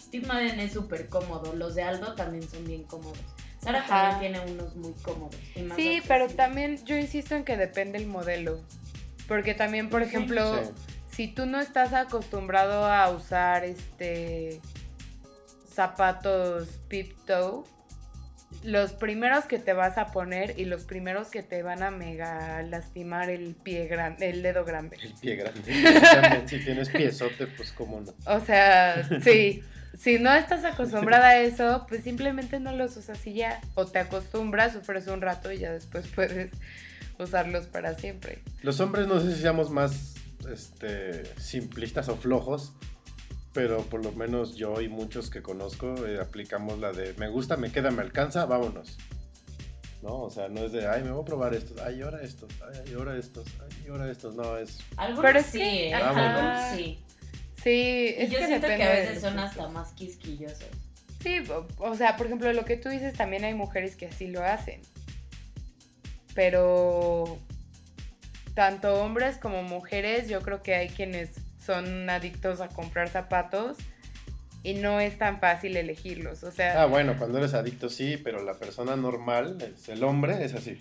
Steve 0.00 0.26
Madden 0.26 0.58
es 0.60 0.72
súper 0.72 1.08
cómodo. 1.08 1.54
Los 1.54 1.74
de 1.74 1.82
Aldo 1.82 2.14
también 2.14 2.48
son 2.48 2.64
bien 2.64 2.84
cómodos. 2.84 3.18
Sara 3.62 3.80
Ajá. 3.80 4.10
también 4.12 4.32
tiene 4.34 4.52
unos 4.52 4.74
muy 4.76 4.92
cómodos. 5.02 5.36
y 5.54 5.62
más 5.62 5.76
Sí, 5.76 6.00
pero 6.08 6.28
también 6.28 6.82
yo 6.84 6.96
insisto 6.96 7.34
en 7.34 7.44
que 7.44 7.56
depende 7.56 7.98
el 7.98 8.06
modelo. 8.06 8.60
Porque 9.28 9.54
también, 9.54 9.90
por 9.90 10.02
ejemplo, 10.02 10.62
Sí. 10.64 10.70
si 11.16 11.28
tú 11.28 11.44
no 11.46 11.60
estás 11.60 11.92
acostumbrado 11.92 12.86
a 12.86 13.10
usar 13.10 13.64
este 13.64 14.60
zapatos 15.72 16.68
peep 16.88 17.14
toe, 17.26 17.64
los 18.62 18.92
primeros 18.92 19.44
que 19.44 19.58
te 19.58 19.72
vas 19.72 19.98
a 19.98 20.06
poner 20.06 20.58
y 20.58 20.64
los 20.64 20.84
primeros 20.84 21.28
que 21.28 21.42
te 21.42 21.62
van 21.62 21.82
a 21.82 21.90
mega 21.90 22.62
lastimar 22.62 23.30
el 23.30 23.54
pie 23.54 23.86
grande, 23.86 24.30
el 24.30 24.42
dedo 24.42 24.64
grande. 24.64 24.96
El 25.02 25.14
pie 25.14 25.36
grande. 25.36 25.60
Si 26.46 26.58
tienes 26.58 26.88
piezote, 26.90 27.46
pues 27.46 27.72
cómo 27.72 28.00
no. 28.00 28.12
O 28.26 28.40
sea, 28.40 29.08
sí. 29.22 29.62
Si 29.98 30.18
no 30.18 30.32
estás 30.34 30.64
acostumbrada 30.64 31.28
a 31.28 31.40
eso, 31.40 31.84
pues 31.88 32.04
simplemente 32.04 32.60
no 32.60 32.72
los 32.72 32.96
usas 32.96 33.26
y 33.26 33.34
ya. 33.34 33.60
O 33.74 33.86
te 33.86 33.98
acostumbras, 33.98 34.72
sufres 34.72 35.06
un 35.08 35.20
rato 35.20 35.52
y 35.52 35.58
ya 35.58 35.72
después 35.72 36.06
puedes 36.14 36.50
usarlos 37.18 37.66
para 37.66 37.94
siempre. 37.94 38.38
Los 38.62 38.80
hombres 38.80 39.06
no 39.06 39.20
sé 39.20 39.34
si 39.34 39.42
seamos 39.42 39.70
más 39.70 40.14
este, 40.50 41.24
simplistas 41.36 42.08
o 42.08 42.16
flojos, 42.16 42.72
pero 43.52 43.82
por 43.82 44.04
lo 44.04 44.12
menos 44.12 44.56
yo 44.56 44.80
y 44.80 44.88
muchos 44.88 45.30
que 45.30 45.42
conozco 45.42 46.06
eh, 46.06 46.20
aplicamos 46.20 46.78
la 46.78 46.92
de 46.92 47.14
me 47.14 47.28
gusta, 47.28 47.56
me 47.56 47.72
queda, 47.72 47.90
me 47.90 48.02
alcanza, 48.02 48.46
vámonos. 48.46 48.98
¿No? 50.02 50.22
O 50.22 50.30
sea, 50.30 50.48
no 50.48 50.64
es 50.64 50.72
de, 50.72 50.86
ay, 50.88 51.02
me 51.02 51.10
voy 51.10 51.22
a 51.22 51.24
probar 51.26 51.52
estos, 51.52 51.78
ay, 51.80 52.00
ahora 52.00 52.22
estos, 52.22 52.50
ay, 52.62 52.94
ahora 52.94 53.18
estos, 53.18 53.46
ay, 53.60 53.88
ahora 53.90 54.10
estos. 54.10 54.34
No, 54.34 54.56
es, 54.56 54.78
Algunos 54.96 55.22
Pero 55.22 55.38
es 55.40 55.46
sí, 55.46 55.60
¿eh? 55.60 55.94
Ajá. 55.94 56.70
Algunos 56.70 56.78
sí. 56.78 57.04
Sí, 57.62 58.14
Y 58.16 58.22
es 58.22 58.30
yo 58.30 58.38
que 58.38 58.46
siento 58.46 58.66
que 58.68 58.82
a 58.82 58.92
veces 58.92 59.20
son 59.20 59.38
hasta 59.38 59.68
más 59.68 59.92
quisquillosos. 59.92 60.70
Sí, 61.22 61.40
o, 61.50 61.66
o 61.76 61.94
sea, 61.94 62.16
por 62.16 62.26
ejemplo, 62.26 62.50
lo 62.54 62.64
que 62.64 62.78
tú 62.78 62.88
dices, 62.88 63.12
también 63.12 63.44
hay 63.44 63.52
mujeres 63.52 63.94
que 63.96 64.06
así 64.06 64.28
lo 64.28 64.42
hacen. 64.42 64.80
Pero 66.34 67.38
tanto 68.54 69.02
hombres 69.02 69.36
como 69.36 69.62
mujeres, 69.62 70.28
yo 70.28 70.40
creo 70.40 70.62
que 70.62 70.74
hay 70.74 70.88
quienes 70.88 71.32
son 71.64 72.08
adictos 72.10 72.60
a 72.60 72.68
comprar 72.68 73.08
zapatos 73.08 73.76
y 74.62 74.74
no 74.74 75.00
es 75.00 75.16
tan 75.18 75.40
fácil 75.40 75.76
elegirlos. 75.76 76.42
O 76.44 76.50
sea, 76.50 76.82
ah, 76.82 76.86
bueno, 76.86 77.16
cuando 77.18 77.38
eres 77.38 77.54
adicto 77.54 77.88
sí, 77.88 78.16
pero 78.16 78.42
la 78.42 78.54
persona 78.54 78.96
normal, 78.96 79.58
es 79.76 79.88
el 79.88 80.02
hombre, 80.04 80.44
es 80.44 80.54
así. 80.54 80.78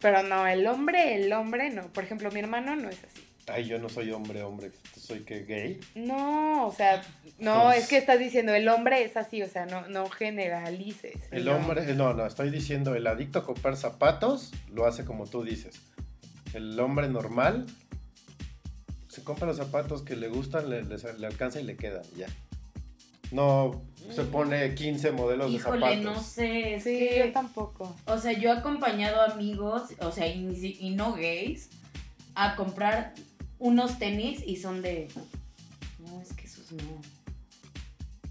pero 0.00 0.22
no, 0.22 0.46
el 0.46 0.66
hombre, 0.66 1.14
el 1.16 1.32
hombre 1.32 1.70
no. 1.70 1.88
Por 1.92 2.04
ejemplo, 2.04 2.30
mi 2.30 2.40
hermano 2.40 2.76
no 2.76 2.88
es 2.88 2.98
así. 3.04 3.24
Ay, 3.50 3.64
yo 3.64 3.78
no 3.78 3.88
soy 3.88 4.10
hombre, 4.10 4.42
hombre, 4.42 4.72
soy 4.94 5.20
que 5.20 5.44
gay. 5.44 5.80
No, 5.94 6.66
o 6.66 6.72
sea, 6.72 7.02
no, 7.38 7.64
Pues- 7.64 7.78
es 7.84 7.88
que 7.88 7.96
estás 7.96 8.18
diciendo 8.18 8.54
el 8.54 8.68
hombre 8.68 9.02
es 9.04 9.16
así, 9.16 9.42
o 9.42 9.48
sea, 9.48 9.64
no, 9.64 9.88
no 9.88 10.06
generalices. 10.10 11.16
El 11.30 11.46
No. 11.46 11.56
hombre, 11.56 11.94
no, 11.94 12.12
no, 12.12 12.26
estoy 12.26 12.50
diciendo, 12.50 12.94
el 12.94 13.06
adicto 13.06 13.38
a 13.38 13.44
comprar 13.44 13.76
zapatos 13.78 14.52
lo 14.70 14.86
hace 14.86 15.06
como 15.06 15.26
tú 15.26 15.44
dices. 15.44 15.80
El 16.52 16.78
hombre 16.78 17.08
normal 17.08 17.64
Se 19.18 19.24
compra 19.24 19.46
los 19.48 19.56
zapatos 19.56 20.02
que 20.02 20.14
le 20.14 20.28
gustan, 20.28 20.70
le, 20.70 20.84
le- 20.84 20.96
le 21.18 21.26
alcanza 21.26 21.60
y 21.60 21.64
le 21.64 21.76
queda, 21.76 22.02
ya. 22.16 22.26
No 23.32 23.82
se 24.14 24.22
pone 24.24 24.74
15 24.74 25.10
modelos 25.12 25.50
Híjole, 25.50 25.86
de 25.86 26.02
zapatos. 26.02 26.16
no 26.16 26.22
sé, 26.22 26.74
es 26.76 26.84
Sí, 26.84 26.98
que... 26.98 27.24
yo 27.26 27.32
tampoco. 27.32 27.94
O 28.06 28.16
sea, 28.18 28.32
yo 28.32 28.50
he 28.50 28.52
acompañado 28.52 29.20
amigos, 29.20 29.82
o 30.00 30.12
sea, 30.12 30.26
y, 30.28 30.76
y 30.80 30.90
no 30.90 31.12
gays, 31.14 31.68
a 32.34 32.54
comprar 32.56 33.12
unos 33.58 33.98
tenis 33.98 34.42
y 34.46 34.56
son 34.56 34.80
de... 34.82 35.08
No, 35.98 36.22
es 36.22 36.32
que 36.32 36.46
esos 36.46 36.72
no. 36.72 37.00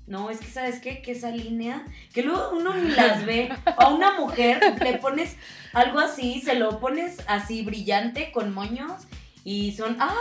No, 0.08 0.30
es 0.30 0.40
que, 0.40 0.48
¿sabes 0.48 0.80
qué? 0.80 1.02
Que 1.02 1.12
esa 1.12 1.32
línea, 1.32 1.86
que 2.14 2.24
luego 2.24 2.52
uno 2.58 2.74
ni 2.76 2.92
las 2.92 3.26
ve. 3.26 3.50
A 3.78 3.90
una 3.94 4.18
mujer 4.18 4.62
le 4.82 4.94
pones 5.00 5.36
algo 5.74 6.00
así, 6.00 6.40
se 6.42 6.56
lo 6.56 6.80
pones 6.80 7.18
así 7.28 7.62
brillante 7.64 8.32
con 8.32 8.54
moños 8.54 8.94
y 9.48 9.72
son, 9.72 9.96
¡ah! 10.02 10.14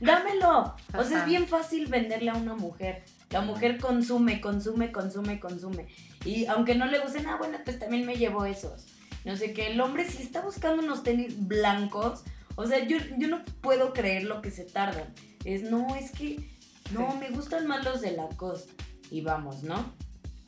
¡Dámelo! 0.00 0.74
O 0.98 1.04
sea, 1.04 1.20
es 1.20 1.26
bien 1.26 1.46
fácil 1.46 1.86
venderle 1.86 2.30
a 2.30 2.34
una 2.34 2.56
mujer. 2.56 3.04
La 3.30 3.40
mujer 3.40 3.78
consume, 3.78 4.40
consume, 4.40 4.90
consume, 4.90 5.38
consume. 5.38 5.86
Y 6.24 6.46
aunque 6.46 6.74
no 6.74 6.86
le 6.86 6.98
gusten, 6.98 7.28
ah, 7.28 7.36
bueno, 7.38 7.58
pues 7.64 7.78
también 7.78 8.04
me 8.04 8.16
llevo 8.16 8.44
esos. 8.44 8.86
No 9.24 9.36
sé 9.36 9.52
qué, 9.52 9.68
el 9.68 9.80
hombre 9.80 10.04
si 10.10 10.20
está 10.20 10.40
buscando 10.40 10.82
unos 10.82 11.04
tenis 11.04 11.46
blancos, 11.46 12.24
o 12.56 12.66
sea, 12.66 12.84
yo, 12.84 12.96
yo 13.18 13.28
no 13.28 13.44
puedo 13.60 13.92
creer 13.92 14.24
lo 14.24 14.42
que 14.42 14.50
se 14.50 14.64
tardan. 14.64 15.14
Es, 15.44 15.62
no, 15.62 15.94
es 15.94 16.10
que, 16.10 16.50
no, 16.90 17.12
Sí. 17.12 17.18
me 17.20 17.30
gustan 17.30 17.68
más 17.68 17.84
los 17.84 18.00
de 18.00 18.10
Lacoste. 18.16 18.72
Y 19.12 19.20
vamos, 19.20 19.62
¿no? 19.62 19.94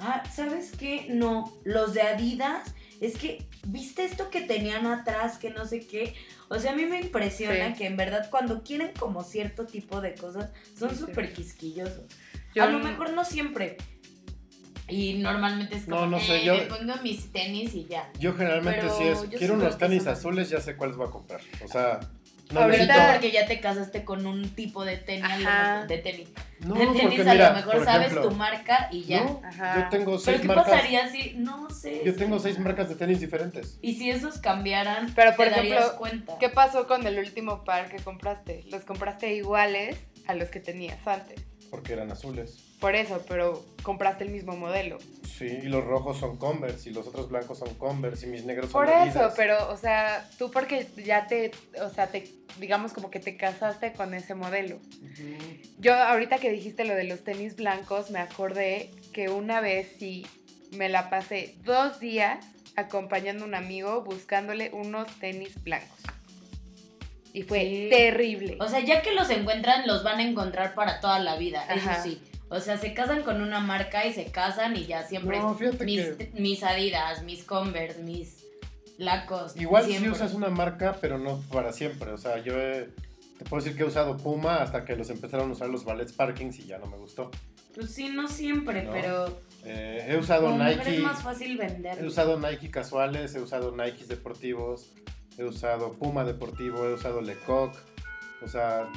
Ah, 0.00 0.24
¿sabes 0.34 0.72
qué? 0.72 1.06
No, 1.08 1.52
los 1.62 1.94
de 1.94 2.02
Adidas, 2.02 2.74
es 3.00 3.16
que, 3.16 3.46
¿viste 3.68 4.04
esto 4.04 4.28
que 4.28 4.40
tenían 4.40 4.86
atrás, 4.86 5.38
que 5.38 5.50
no 5.50 5.66
sé 5.66 5.86
qué? 5.86 6.14
O 6.48 6.58
sea, 6.58 6.72
a 6.72 6.76
mí 6.76 6.84
me 6.86 7.00
impresiona 7.00 7.68
Sí. 7.68 7.74
que 7.78 7.86
en 7.86 7.96
verdad 7.96 8.28
cuando 8.30 8.62
quieren 8.62 8.92
como 8.98 9.22
cierto 9.24 9.66
tipo 9.66 10.00
de 10.00 10.14
cosas, 10.14 10.50
son 10.78 10.90
Sí, 10.90 10.96
sí. 10.96 11.00
súper 11.06 11.32
quisquillosos. 11.32 12.04
Yo 12.54 12.62
a 12.62 12.66
lo 12.66 12.78
mejor 12.78 13.12
no 13.12 13.24
siempre. 13.24 13.76
Y 14.86 15.14
normalmente 15.14 15.76
es 15.76 15.84
como, 15.84 16.04
no 16.06 16.20
sé, 16.20 16.42
"Eh, 16.42 16.44
yo- 16.44 16.54
me 16.56 16.62
pongo 16.66 16.94
mis 17.02 17.32
tenis 17.32 17.74
y 17.74 17.86
ya. 17.86 18.10
Yo 18.18 18.34
generalmente 18.34 18.82
Pero 18.82 18.94
sí 18.96 19.04
es, 19.04 19.38
quiero 19.38 19.54
unos 19.54 19.78
tenis 19.78 20.06
azules, 20.06 20.50
ya 20.50 20.60
sé 20.60 20.76
cuáles 20.76 20.96
voy 20.96 21.08
a 21.08 21.10
comprar. 21.10 21.40
O 21.64 21.68
sea, 21.68 22.00
no 22.52 22.60
Ahorita- 22.60 23.12
porque 23.12 23.30
ya 23.32 23.46
te 23.46 23.60
casaste 23.60 24.04
con 24.04 24.26
un 24.26 24.54
tipo 24.54 24.84
de 24.84 24.96
tenis, 24.98 25.24
Ajá. 25.24 25.86
de 25.86 25.98
tenis. 25.98 26.28
No, 26.60 26.74
de 26.74 26.86
tenis 26.86 27.02
porque 27.02 27.20
a 27.22 27.32
mira, 27.34 27.48
lo 27.50 27.56
mejor 27.56 27.84
sabes 27.84 28.06
ejemplo, 28.08 28.28
tu 28.30 28.34
marca 28.36 28.88
y 28.92 29.02
ya. 29.04 29.22
no, 29.24 29.40
Ajá. 29.44 29.80
yo 29.82 29.88
tengo 29.90 30.04
Pero 30.12 30.18
seis 30.18 30.40
¿qué 30.40 30.46
marcas. 30.46 30.64
pasaría 30.66 31.08
si, 31.10 31.34
no 31.36 31.68
sé, 31.70 32.02
Yo 32.04 32.14
tengo 32.14 32.38
seis 32.38 32.58
marcas 32.58 32.88
de 32.88 32.94
tenis 32.96 33.20
diferentes. 33.20 33.78
y 33.82 33.94
si 33.94 34.10
esos 34.10 34.38
cambiaran, 34.38 35.12
Pero, 35.14 35.34
por 35.36 35.46
te 35.46 35.50
darías 35.52 35.78
ejemplo, 35.78 35.98
cuenta. 35.98 36.38
¿Qué 36.38 36.48
pasó 36.48 36.86
con 36.86 37.06
el 37.06 37.18
último 37.18 37.64
par 37.64 37.88
que 37.88 37.96
compraste? 38.02 38.64
Los 38.70 38.84
compraste 38.84 39.34
iguales 39.34 39.96
a 40.26 40.34
los 40.34 40.48
que 40.48 40.60
tenías 40.60 41.04
antes. 41.06 41.40
Porque 41.70 41.92
eran 41.94 42.10
azules. 42.12 42.73
Por 42.84 42.96
eso, 42.96 43.24
pero 43.26 43.64
compraste 43.82 44.24
el 44.24 44.30
mismo 44.30 44.54
modelo. 44.58 44.98
Sí, 45.38 45.46
y 45.46 45.68
los 45.68 45.82
rojos 45.86 46.18
son 46.18 46.36
Converse, 46.36 46.90
y 46.90 46.92
los 46.92 47.06
otros 47.06 47.30
blancos 47.30 47.58
son 47.58 47.72
Converse, 47.76 48.26
y 48.26 48.28
mis 48.28 48.44
negros 48.44 48.70
son 48.70 48.84
Por 48.84 48.90
eso, 48.92 49.20
Adidas. 49.20 49.32
pero, 49.38 49.70
o 49.72 49.76
sea, 49.78 50.28
tú 50.36 50.50
porque 50.50 50.86
ya 51.02 51.26
te, 51.26 51.50
o 51.82 51.88
sea, 51.88 52.08
te, 52.08 52.28
digamos 52.60 52.92
como 52.92 53.10
que 53.10 53.20
te 53.20 53.38
casaste 53.38 53.94
con 53.94 54.12
ese 54.12 54.34
modelo. 54.34 54.78
Yo 55.78 55.94
ahorita 55.94 56.36
que 56.36 56.50
dijiste 56.50 56.84
lo 56.84 56.94
de 56.94 57.04
los 57.04 57.24
tenis 57.24 57.56
blancos, 57.56 58.10
me 58.10 58.18
acordé 58.18 58.90
que 59.14 59.30
una 59.30 59.62
vez 59.62 59.88
sí 59.98 60.26
me 60.72 60.90
la 60.90 61.08
pasé 61.08 61.54
dos 61.64 62.00
días 62.00 62.44
acompañando 62.76 63.44
a 63.44 63.48
un 63.48 63.54
amigo 63.54 64.02
buscándole 64.02 64.68
unos 64.74 65.08
tenis 65.20 65.54
blancos. 65.64 66.00
Y 67.32 67.44
fue 67.44 67.60
Sí. 67.60 67.86
terrible. 67.88 68.58
O 68.60 68.68
sea, 68.68 68.80
ya 68.80 69.00
que 69.00 69.12
los 69.12 69.30
encuentran, 69.30 69.86
los 69.86 70.04
van 70.04 70.18
a 70.20 70.22
encontrar 70.22 70.74
para 70.74 71.00
toda 71.00 71.18
la 71.18 71.36
vida, 71.36 71.64
Ajá. 71.66 71.94
eso 71.94 72.02
sí. 72.02 72.20
O 72.54 72.60
sea, 72.60 72.78
se 72.78 72.94
casan 72.94 73.22
con 73.22 73.42
una 73.42 73.60
marca 73.60 74.06
y 74.06 74.12
se 74.12 74.26
casan 74.26 74.76
y 74.76 74.86
ya 74.86 75.02
siempre 75.06 75.38
No, 75.40 75.54
mis, 75.54 75.76
que- 75.76 76.30
mis 76.34 76.62
Adidas, 76.62 77.22
mis 77.24 77.44
Converse, 77.44 78.02
mis 78.02 78.44
Lacoste. 78.98 79.60
Igual 79.62 79.84
siempre. 79.84 80.10
si 80.10 80.14
usas 80.16 80.34
una 80.34 80.50
marca, 80.50 80.96
pero 81.00 81.18
no 81.18 81.40
para 81.52 81.72
siempre. 81.72 82.12
O 82.12 82.18
sea, 82.18 82.38
yo 82.38 82.56
he- 82.58 82.88
te 83.38 83.44
puedo 83.44 83.62
decir 83.62 83.76
que 83.76 83.82
he 83.82 83.86
usado 83.86 84.16
Puma 84.16 84.56
hasta 84.62 84.84
que 84.84 84.94
los 84.94 85.10
empezaron 85.10 85.50
a 85.50 85.52
usar 85.52 85.68
los 85.68 85.84
Ballet 85.84 86.08
Sparkings 86.08 86.60
y 86.60 86.66
ya 86.66 86.78
no 86.78 86.86
me 86.86 86.96
gustó. 86.96 87.30
Pues 87.74 87.90
sí, 87.92 88.08
no 88.10 88.28
siempre, 88.28 88.84
No. 88.84 88.92
pero 88.92 89.40
Eh, 89.64 90.06
he 90.08 90.16
usado 90.16 90.42
como 90.50 90.62
Nike. 90.62 90.94
es 90.96 91.02
más 91.02 91.22
fácil 91.22 91.56
vender. 91.58 91.98
He 91.98 92.06
usado 92.06 92.38
Nike 92.38 92.70
casuales, 92.70 93.34
he 93.34 93.40
usado 93.40 93.72
Nikes 93.76 94.06
deportivos, 94.06 94.92
he 95.38 95.42
usado 95.44 95.94
Puma 95.94 96.22
deportivo, 96.24 96.84
he 96.86 96.92
usado 96.94 97.20
Lecoq. 97.20 97.74
O 98.44 98.46
sea, 98.48 98.88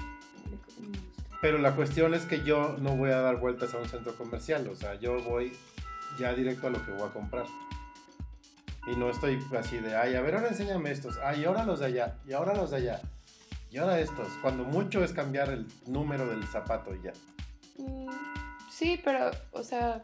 pero 1.41 1.57
la 1.57 1.75
cuestión 1.75 2.13
es 2.13 2.25
que 2.25 2.43
yo 2.43 2.75
no 2.79 2.95
voy 2.95 3.11
a 3.11 3.21
dar 3.21 3.37
vueltas 3.37 3.73
a 3.73 3.77
un 3.77 3.87
centro 3.87 4.15
comercial. 4.15 4.67
O 4.67 4.75
sea, 4.75 4.95
yo 4.95 5.21
voy 5.23 5.53
ya 6.19 6.33
directo 6.33 6.67
a 6.67 6.69
lo 6.69 6.83
que 6.83 6.91
voy 6.91 7.07
a 7.07 7.13
comprar. 7.13 7.45
Y 8.87 8.95
no 8.95 9.09
estoy 9.09 9.43
así 9.57 9.77
de, 9.77 9.95
ay, 9.95 10.15
a 10.15 10.21
ver, 10.21 10.35
ahora 10.35 10.47
enséñame 10.47 10.91
estos. 10.91 11.17
Ay, 11.23 11.45
ahora 11.45 11.65
los 11.65 11.79
de 11.79 11.87
allá. 11.87 12.15
Y 12.27 12.33
ahora 12.33 12.53
los 12.53 12.71
de 12.71 12.77
allá. 12.77 13.01
Y 13.69 13.77
ahora 13.77 13.99
estos. 13.99 14.27
Cuando 14.41 14.63
mucho 14.63 15.03
es 15.03 15.11
cambiar 15.11 15.49
el 15.49 15.67
número 15.85 16.25
del 16.27 16.43
zapato 16.45 16.95
y 16.95 17.01
ya. 17.03 17.13
Mm, 17.77 18.07
Sí, 18.77 19.01
pero, 19.03 19.31
o 19.53 19.63
sea, 19.63 20.03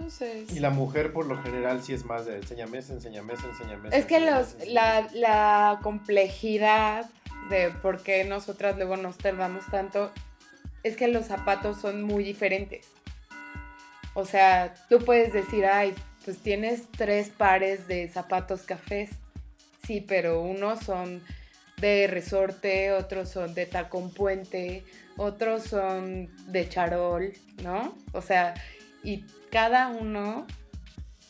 no 0.00 0.08
sé. 0.08 0.46
Y 0.48 0.60
la 0.60 0.70
mujer 0.70 1.12
por 1.12 1.26
lo 1.26 1.36
general 1.42 1.82
sí 1.82 1.92
es 1.92 2.06
más 2.06 2.24
de, 2.24 2.36
enséñame 2.36 2.78
ese, 2.78 2.94
enséñame 2.94 3.34
ese, 3.34 3.46
enséñame 3.46 3.88
ese. 3.88 3.98
Es 3.98 4.06
que 4.06 4.20
los, 4.20 4.56
la, 4.68 5.00
ese". 5.00 5.18
la 5.18 5.80
complejidad 5.82 7.10
de 7.50 7.68
por 7.82 8.02
qué 8.02 8.24
nosotras 8.24 8.76
luego 8.76 8.96
nos 8.96 9.18
tardamos 9.18 9.66
tanto 9.66 10.12
es 10.82 10.96
que 10.96 11.08
los 11.08 11.26
zapatos 11.26 11.80
son 11.80 12.02
muy 12.02 12.24
diferentes. 12.24 12.88
O 14.14 14.24
sea, 14.24 14.74
tú 14.88 14.98
puedes 14.98 15.32
decir, 15.32 15.66
ay, 15.66 15.94
pues 16.24 16.38
tienes 16.38 16.82
tres 16.90 17.28
pares 17.30 17.86
de 17.86 18.08
zapatos 18.08 18.62
cafés. 18.62 19.10
Sí, 19.86 20.00
pero 20.00 20.42
unos 20.42 20.80
son 20.80 21.22
de 21.78 22.06
resorte, 22.06 22.92
otros 22.92 23.30
son 23.30 23.54
de 23.54 23.66
tacón 23.66 24.12
puente, 24.12 24.84
otros 25.16 25.64
son 25.64 26.28
de 26.52 26.68
charol, 26.68 27.32
¿no? 27.62 27.96
O 28.12 28.20
sea, 28.20 28.54
y 29.02 29.24
cada 29.50 29.88
uno 29.88 30.46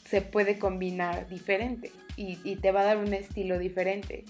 se 0.05 0.23
puede 0.23 0.59
combinar 0.59 1.29
diferente 1.29 1.93
y, 2.17 2.39
y 2.43 2.57
te 2.57 2.73
va 2.73 2.81
a 2.81 2.85
dar 2.85 2.97
un 2.97 3.15
estilo 3.15 3.59
diferente. 3.59 4.25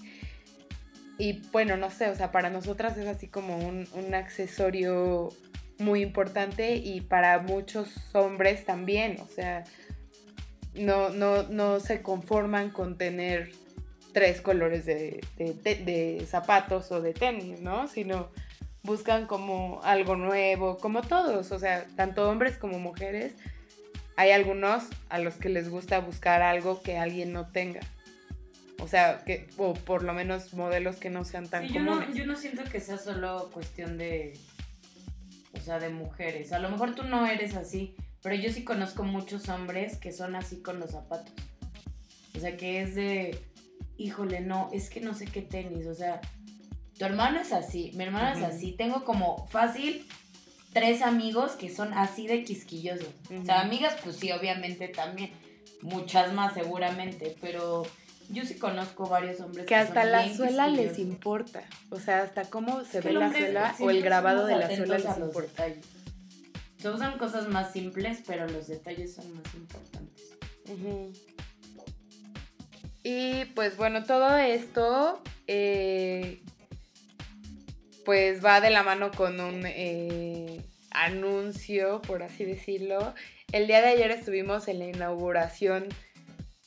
Y 1.21 1.43
bueno, 1.51 1.77
no 1.77 1.91
sé, 1.91 2.09
o 2.09 2.15
sea, 2.15 2.31
para 2.31 2.49
nosotras 2.49 2.97
es 2.97 3.05
así 3.07 3.27
como 3.27 3.55
un, 3.57 3.87
un 3.93 4.15
accesorio 4.15 5.29
muy 5.77 6.01
importante 6.01 6.77
y 6.77 7.01
para 7.01 7.37
muchos 7.39 7.89
hombres 8.15 8.65
también, 8.65 9.17
o 9.21 9.27
sea, 9.27 9.63
no, 10.73 11.09
no, 11.09 11.43
no 11.43 11.79
se 11.79 12.01
conforman 12.01 12.71
con 12.71 12.97
tener 12.97 13.51
tres 14.13 14.41
colores 14.41 14.85
de, 14.85 15.21
de- 15.37 15.53
de- 15.53 15.75
de 15.75 16.25
zapatos 16.25 16.91
o 16.91 17.01
de 17.01 17.13
tenis, 17.13 17.61
¿no? 17.61 17.87
Sino 17.87 18.31
buscan 18.81 19.27
como 19.27 19.79
algo 19.83 20.15
nuevo, 20.15 20.77
como 20.77 21.03
todos, 21.03 21.51
o 21.51 21.59
sea, 21.59 21.85
tanto 21.95 22.27
hombres 22.31 22.57
como 22.57 22.79
mujeres. 22.79 23.33
Hay 24.17 24.31
algunos 24.31 24.85
a 25.09 25.19
los 25.19 25.35
que 25.35 25.49
les 25.49 25.69
gusta 25.69 25.99
buscar 25.99 26.41
algo 26.41 26.81
que 26.81 26.97
alguien 26.97 27.31
no 27.31 27.51
tenga. 27.51 27.81
O 28.81 28.87
sea, 28.87 29.23
que, 29.23 29.47
o 29.57 29.73
por 29.73 30.03
lo 30.03 30.13
menos 30.13 30.53
modelos 30.53 30.97
que 30.97 31.09
no 31.09 31.23
sean 31.23 31.47
tan 31.47 31.67
Sí, 31.67 31.73
yo, 31.73 31.81
no, 31.81 32.13
yo 32.13 32.25
no 32.25 32.35
siento 32.35 32.63
que 32.63 32.79
sea 32.79 32.97
solo 32.97 33.49
cuestión 33.53 33.97
de, 33.97 34.33
o 35.53 35.59
sea, 35.59 35.79
de 35.79 35.89
mujeres. 35.89 36.51
A 36.51 36.59
lo 36.59 36.69
mejor 36.69 36.95
tú 36.95 37.03
no 37.03 37.27
eres 37.27 37.55
así, 37.55 37.95
pero 38.23 38.35
yo 38.35 38.51
sí 38.51 38.63
conozco 38.63 39.03
muchos 39.03 39.49
hombres 39.49 39.97
que 39.97 40.11
son 40.11 40.35
así 40.35 40.61
con 40.61 40.79
los 40.79 40.91
zapatos. 40.91 41.31
O 42.35 42.39
sea, 42.39 42.57
que 42.57 42.81
es 42.81 42.95
de, 42.95 43.37
híjole, 43.97 44.41
no, 44.41 44.69
es 44.73 44.89
que 44.89 44.99
no 44.99 45.13
sé 45.13 45.25
qué 45.25 45.43
tenis. 45.43 45.85
O 45.85 45.93
sea, 45.93 46.19
tu 46.97 47.05
hermano 47.05 47.39
es 47.39 47.53
así, 47.53 47.91
mi 47.95 48.05
hermana 48.05 48.31
Ujú. 48.31 48.39
es 48.39 48.55
así. 48.55 48.71
Tengo 48.71 49.05
como 49.05 49.47
fácil 49.47 50.07
tres 50.73 51.03
amigos 51.03 51.51
que 51.51 51.73
son 51.73 51.93
así 51.93 52.25
de 52.25 52.43
quisquillosos. 52.43 53.09
O 53.39 53.45
sea, 53.45 53.61
amigas, 53.61 53.95
pues 54.03 54.15
sí, 54.15 54.31
obviamente 54.31 54.87
también. 54.87 55.31
Muchas 55.81 56.33
más 56.33 56.53
seguramente, 56.53 57.35
pero 57.41 57.83
yo 58.31 58.45
sí 58.45 58.55
conozco 58.55 59.07
varios 59.07 59.39
hombres 59.39 59.65
Que 59.65 59.75
hasta 59.75 60.03
son 60.03 60.11
la 60.11 60.23
bien 60.23 60.37
suela 60.37 60.67
les 60.67 60.99
importa. 60.99 61.63
O 61.89 61.99
sea, 61.99 62.23
hasta 62.23 62.43
cómo 62.45 62.83
se 62.83 63.01
ve 63.01 63.13
la 63.13 63.27
hombre 63.27 63.39
suela 63.39 63.75
o 63.79 63.89
el 63.89 64.01
grabado 64.01 64.45
de 64.45 64.57
la 64.57 64.75
suela 64.75 64.97
les 64.97 65.17
importa. 65.17 65.65
detalles. 65.65 65.85
Se 66.77 66.89
usan 66.89 67.17
cosas 67.17 67.47
más 67.47 67.71
simples, 67.71 68.23
pero 68.25 68.47
los 68.47 68.67
detalles 68.67 69.13
son 69.13 69.35
más 69.35 69.53
importantes. 69.53 70.31
Y 73.03 73.45
pues 73.53 73.77
bueno, 73.77 74.03
todo 74.03 74.37
esto 74.37 75.21
eh, 75.47 76.41
pues 78.05 78.43
va 78.43 78.61
de 78.61 78.69
la 78.69 78.83
mano 78.83 79.11
con 79.11 79.39
un 79.39 79.63
eh, 79.65 80.63
anuncio, 80.91 82.01
por 82.01 82.23
así 82.23 82.45
decirlo. 82.45 83.13
El 83.51 83.67
día 83.67 83.81
de 83.81 83.89
ayer 83.89 84.11
estuvimos 84.11 84.67
en 84.67 84.79
la 84.79 84.85
inauguración 84.85 85.87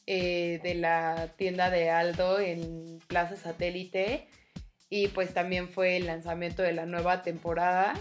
eh, 0.07 0.61
de 0.63 0.75
la 0.75 1.33
tienda 1.37 1.71
de 1.71 1.89
Aldo 1.89 2.39
en 2.39 2.99
Plaza 3.07 3.37
Satélite 3.37 4.29
Y 4.91 5.09
pues 5.09 5.33
también 5.33 5.71
fue 5.71 5.97
el 5.97 6.07
lanzamiento 6.07 6.63
de 6.63 6.75
la 6.75 6.85
nueva 6.85 7.23
temporada. 7.23 7.95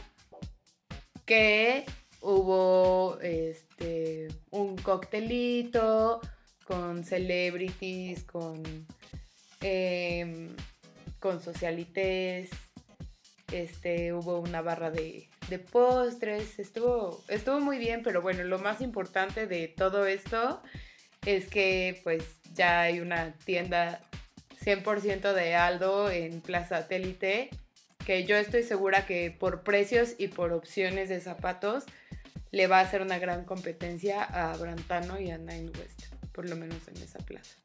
Que 1.26 1.86
hubo 2.20 3.20
este, 3.22 4.28
un 4.52 4.76
coctelito 4.76 6.20
con 6.66 7.06
celebrities, 7.06 8.26
con, 8.26 8.62
em, 9.62 10.50
con 11.20 11.42
socialites. 11.42 12.50
Este, 13.52 14.14
hubo 14.14 14.40
una 14.40 14.62
barra 14.62 14.92
de, 14.92 15.30
de 15.50 15.60
postres. 15.60 16.60
Estuvo, 16.60 17.24
estuvo 17.30 17.62
muy 17.62 17.78
bien, 17.78 18.04
pero 18.04 18.22
bueno, 18.22 18.44
lo 18.44 18.60
más 18.60 18.82
importante 18.82 19.48
de 19.48 19.70
todo 19.70 20.06
esto 20.06 20.62
es 21.26 21.48
que 21.48 22.02
pues 22.04 22.24
ya 22.54 22.82
hay 22.82 23.00
una 23.00 23.34
tienda 23.46 24.02
100% 24.64 25.34
de 25.34 25.56
Aldo 25.56 26.10
en 26.10 26.42
Plaza 26.42 26.82
Satélite, 26.82 27.50
que 28.06 28.26
yo 28.26 28.36
estoy 28.36 28.64
segura 28.64 29.06
que 29.06 29.32
por 29.32 29.64
precios 29.64 30.16
y 30.18 30.28
por 30.28 30.54
opciones 30.54 31.10
de 31.10 31.22
zapatos 31.22 31.86
le 32.52 32.68
va 32.68 32.80
a 32.80 32.82
hacer 32.82 33.02
una 33.02 33.20
gran 33.20 33.46
competencia 33.46 34.24
a 34.24 34.56
Brantano 34.58 35.20
y 35.20 35.32
a 35.32 35.38
Nine 35.38 35.72
West, 35.80 36.04
por 36.34 36.48
lo 36.48 36.56
menos 36.56 36.88
en 36.88 37.02
esa 37.02 37.20
plaza. 37.20 37.56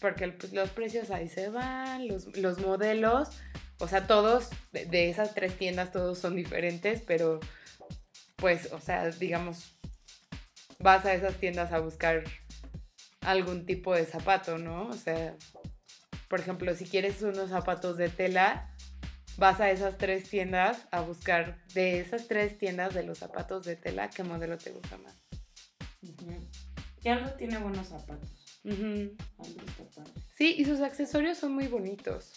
Porque 0.00 0.28
pues, 0.28 0.52
los 0.52 0.70
precios 0.70 1.10
ahí 1.10 1.28
se 1.28 1.48
van, 1.48 2.06
los, 2.06 2.36
los 2.36 2.58
modelos, 2.58 3.30
o 3.78 3.88
sea, 3.88 4.06
todos 4.06 4.50
de, 4.72 4.84
de 4.84 5.08
esas 5.08 5.34
tres 5.34 5.56
tiendas, 5.56 5.90
todos 5.90 6.18
son 6.18 6.36
diferentes, 6.36 7.00
pero 7.00 7.40
pues, 8.36 8.70
o 8.72 8.80
sea, 8.80 9.08
digamos, 9.10 9.75
vas 10.80 11.04
a 11.04 11.14
esas 11.14 11.36
tiendas 11.38 11.72
a 11.72 11.80
buscar 11.80 12.24
algún 13.20 13.66
tipo 13.66 13.94
de 13.94 14.04
zapato, 14.04 14.58
¿no? 14.58 14.88
O 14.88 14.92
sea, 14.94 15.36
por 16.28 16.40
ejemplo, 16.40 16.74
si 16.74 16.86
quieres 16.86 17.22
unos 17.22 17.50
zapatos 17.50 17.96
de 17.96 18.08
tela, 18.08 18.74
vas 19.36 19.60
a 19.60 19.70
esas 19.70 19.98
tres 19.98 20.28
tiendas 20.28 20.86
a 20.90 21.00
buscar 21.00 21.58
de 21.74 22.00
esas 22.00 22.28
tres 22.28 22.58
tiendas 22.58 22.94
de 22.94 23.02
los 23.02 23.18
zapatos 23.18 23.64
de 23.64 23.76
tela, 23.76 24.10
¿qué 24.10 24.22
modelo 24.22 24.58
te 24.58 24.70
gusta 24.70 24.96
más? 24.98 25.14
Y 27.02 27.08
algo 27.08 27.30
tiene 27.32 27.58
buenos 27.58 27.88
zapatos. 27.88 28.30
Padre. 28.66 30.10
Sí, 30.36 30.56
y 30.58 30.64
sus 30.64 30.80
accesorios 30.80 31.38
son 31.38 31.54
muy 31.54 31.68
bonitos. 31.68 32.32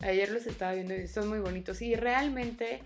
Ayer 0.00 0.30
los 0.30 0.46
estaba 0.46 0.72
viendo 0.72 0.94
y 0.94 1.06
son 1.06 1.28
muy 1.28 1.38
bonitos. 1.38 1.82
Y 1.82 1.94
realmente, 1.94 2.82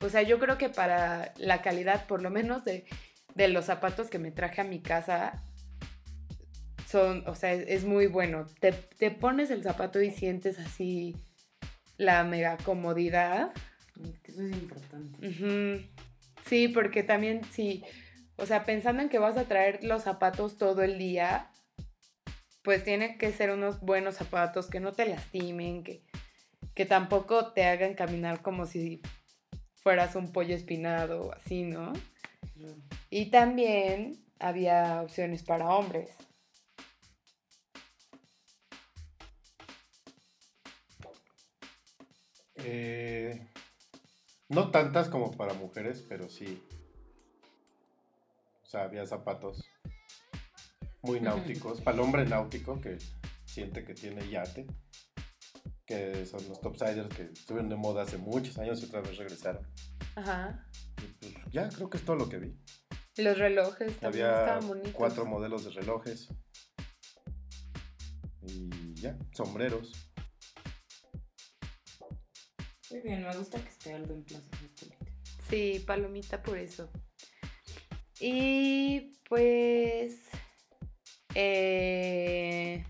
o 0.00 0.08
sea, 0.08 0.22
yo 0.22 0.38
creo 0.38 0.58
que 0.58 0.68
para 0.68 1.34
la 1.36 1.62
calidad, 1.62 2.06
por 2.06 2.22
lo 2.22 2.30
menos 2.30 2.64
de, 2.64 2.86
de 3.34 3.48
los 3.48 3.66
zapatos 3.66 4.08
que 4.08 4.18
me 4.18 4.30
traje 4.30 4.60
a 4.60 4.64
mi 4.64 4.80
casa, 4.80 5.42
son, 6.88 7.26
o 7.26 7.34
sea, 7.34 7.52
es, 7.52 7.64
es 7.68 7.84
muy 7.84 8.06
bueno. 8.06 8.46
Te, 8.60 8.72
te 8.72 9.10
pones 9.10 9.50
el 9.50 9.62
zapato 9.62 10.00
y 10.02 10.10
sientes 10.10 10.58
así 10.58 11.16
la 11.96 12.24
mega 12.24 12.56
comodidad. 12.58 13.52
Eso 14.24 14.42
es 14.42 14.52
importante. 14.52 15.88
Sí, 16.46 16.68
porque 16.68 17.02
también 17.02 17.42
sí, 17.52 17.84
o 18.36 18.46
sea, 18.46 18.64
pensando 18.64 19.02
en 19.02 19.08
que 19.08 19.18
vas 19.18 19.36
a 19.36 19.44
traer 19.44 19.82
los 19.84 20.02
zapatos 20.02 20.58
todo 20.58 20.82
el 20.82 20.98
día, 20.98 21.50
pues 22.62 22.84
tiene 22.84 23.16
que 23.16 23.32
ser 23.32 23.50
unos 23.50 23.80
buenos 23.80 24.16
zapatos 24.16 24.68
que 24.68 24.80
no 24.80 24.92
te 24.92 25.06
lastimen, 25.06 25.84
que, 25.84 26.02
que 26.74 26.84
tampoco 26.84 27.52
te 27.52 27.64
hagan 27.64 27.94
caminar 27.94 28.42
como 28.42 28.66
si 28.66 29.00
fueras 29.76 30.14
un 30.16 30.32
pollo 30.32 30.54
espinado 30.54 31.26
o 31.26 31.32
así, 31.32 31.62
¿no? 31.62 31.92
Y 33.10 33.30
también 33.30 34.24
había 34.38 35.02
opciones 35.02 35.42
para 35.42 35.68
hombres. 35.68 36.10
Eh, 42.64 43.48
no 44.48 44.70
tantas 44.70 45.08
como 45.08 45.30
para 45.32 45.54
mujeres, 45.54 46.04
pero 46.08 46.28
sí. 46.28 46.62
O 48.62 48.66
sea, 48.66 48.84
había 48.84 49.06
zapatos 49.06 49.64
muy 51.02 51.20
náuticos. 51.20 51.80
Para 51.80 51.96
el 51.96 52.02
hombre 52.02 52.24
náutico 52.24 52.80
que 52.80 52.98
siente 53.44 53.84
que 53.84 53.94
tiene 53.94 54.28
yate. 54.28 54.66
Que 55.84 56.24
son 56.26 56.48
los 56.48 56.60
topsiders 56.60 57.14
que 57.14 57.24
estuvieron 57.24 57.68
de 57.68 57.76
moda 57.76 58.02
hace 58.02 58.16
muchos 58.16 58.56
años 58.58 58.80
y 58.82 58.86
otra 58.86 59.00
vez 59.00 59.16
regresaron. 59.16 59.66
Ajá. 60.14 60.66
Y 61.02 61.06
pues 61.14 61.31
ya, 61.52 61.68
creo 61.68 61.88
que 61.90 61.98
es 61.98 62.04
todo 62.04 62.16
lo 62.16 62.28
que 62.28 62.38
vi. 62.38 62.56
Los 63.18 63.38
relojes 63.38 63.98
también 64.00 64.24
Había 64.26 64.40
estaban 64.40 64.68
bonitos. 64.68 64.92
cuatro 64.94 65.26
modelos 65.26 65.64
de 65.64 65.70
relojes. 65.70 66.28
Y 68.42 68.94
ya, 68.94 69.16
sombreros. 69.32 69.92
Muy 72.90 73.00
bien, 73.00 73.22
me 73.22 73.36
gusta 73.36 73.62
que 73.62 73.68
esté 73.68 73.94
algo 73.94 74.14
en 74.14 74.24
Plaza. 74.24 74.44
Sí, 75.48 75.82
palomita 75.86 76.42
por 76.42 76.58
eso. 76.58 76.90
Y 78.20 79.18
pues 79.28 80.16
eh, 81.34 82.84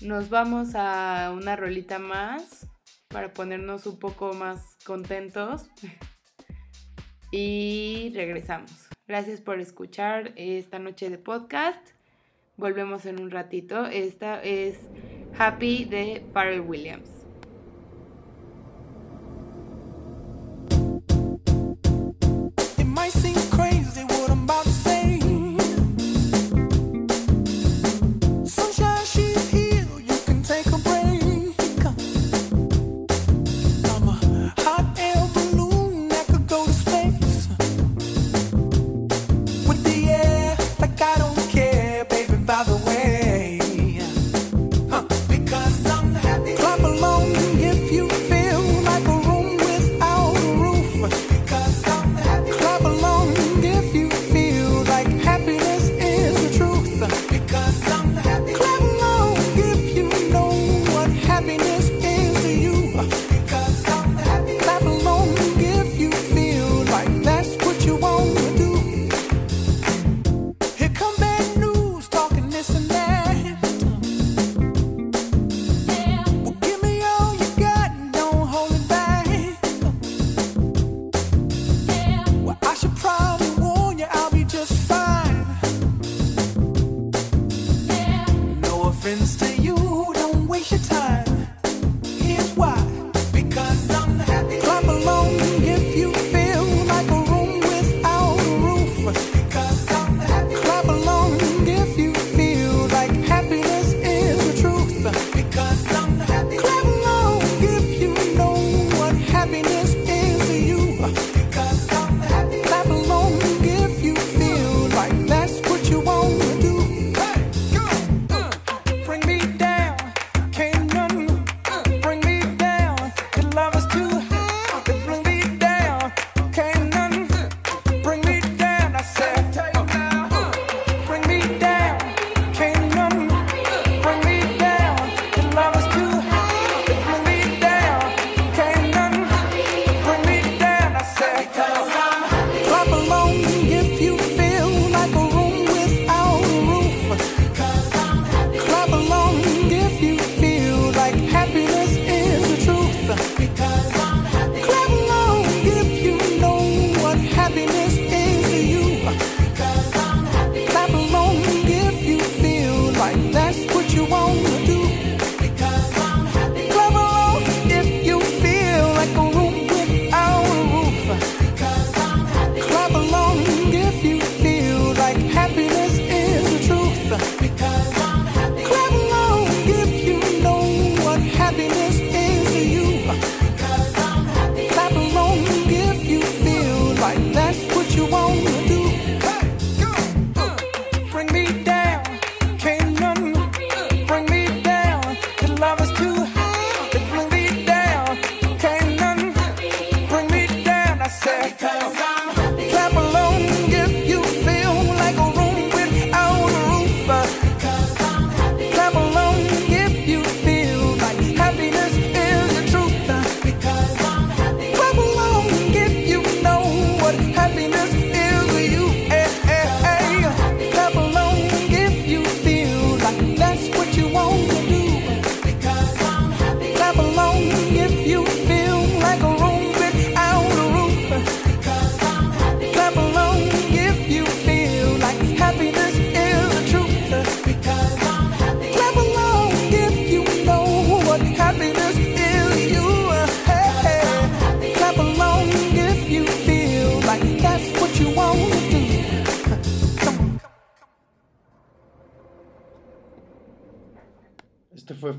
nos 0.00 0.28
vamos 0.30 0.74
a 0.74 1.32
una 1.34 1.56
rolita 1.56 1.98
más 1.98 2.66
para 3.08 3.32
ponernos 3.32 3.86
un 3.86 3.98
poco 3.98 4.32
más 4.32 4.76
contentos. 4.84 5.66
y 7.32 8.12
regresamos. 8.14 8.88
Gracias 9.08 9.40
por 9.40 9.58
escuchar 9.58 10.32
esta 10.36 10.78
noche 10.78 11.10
de 11.10 11.18
podcast. 11.18 11.84
Volvemos 12.56 13.06
en 13.06 13.20
un 13.20 13.32
ratito. 13.32 13.86
Esta 13.86 14.40
es 14.42 14.78
Happy 15.36 15.84
de 15.84 16.22
Pharrell 16.32 16.60
Williams. 16.60 17.21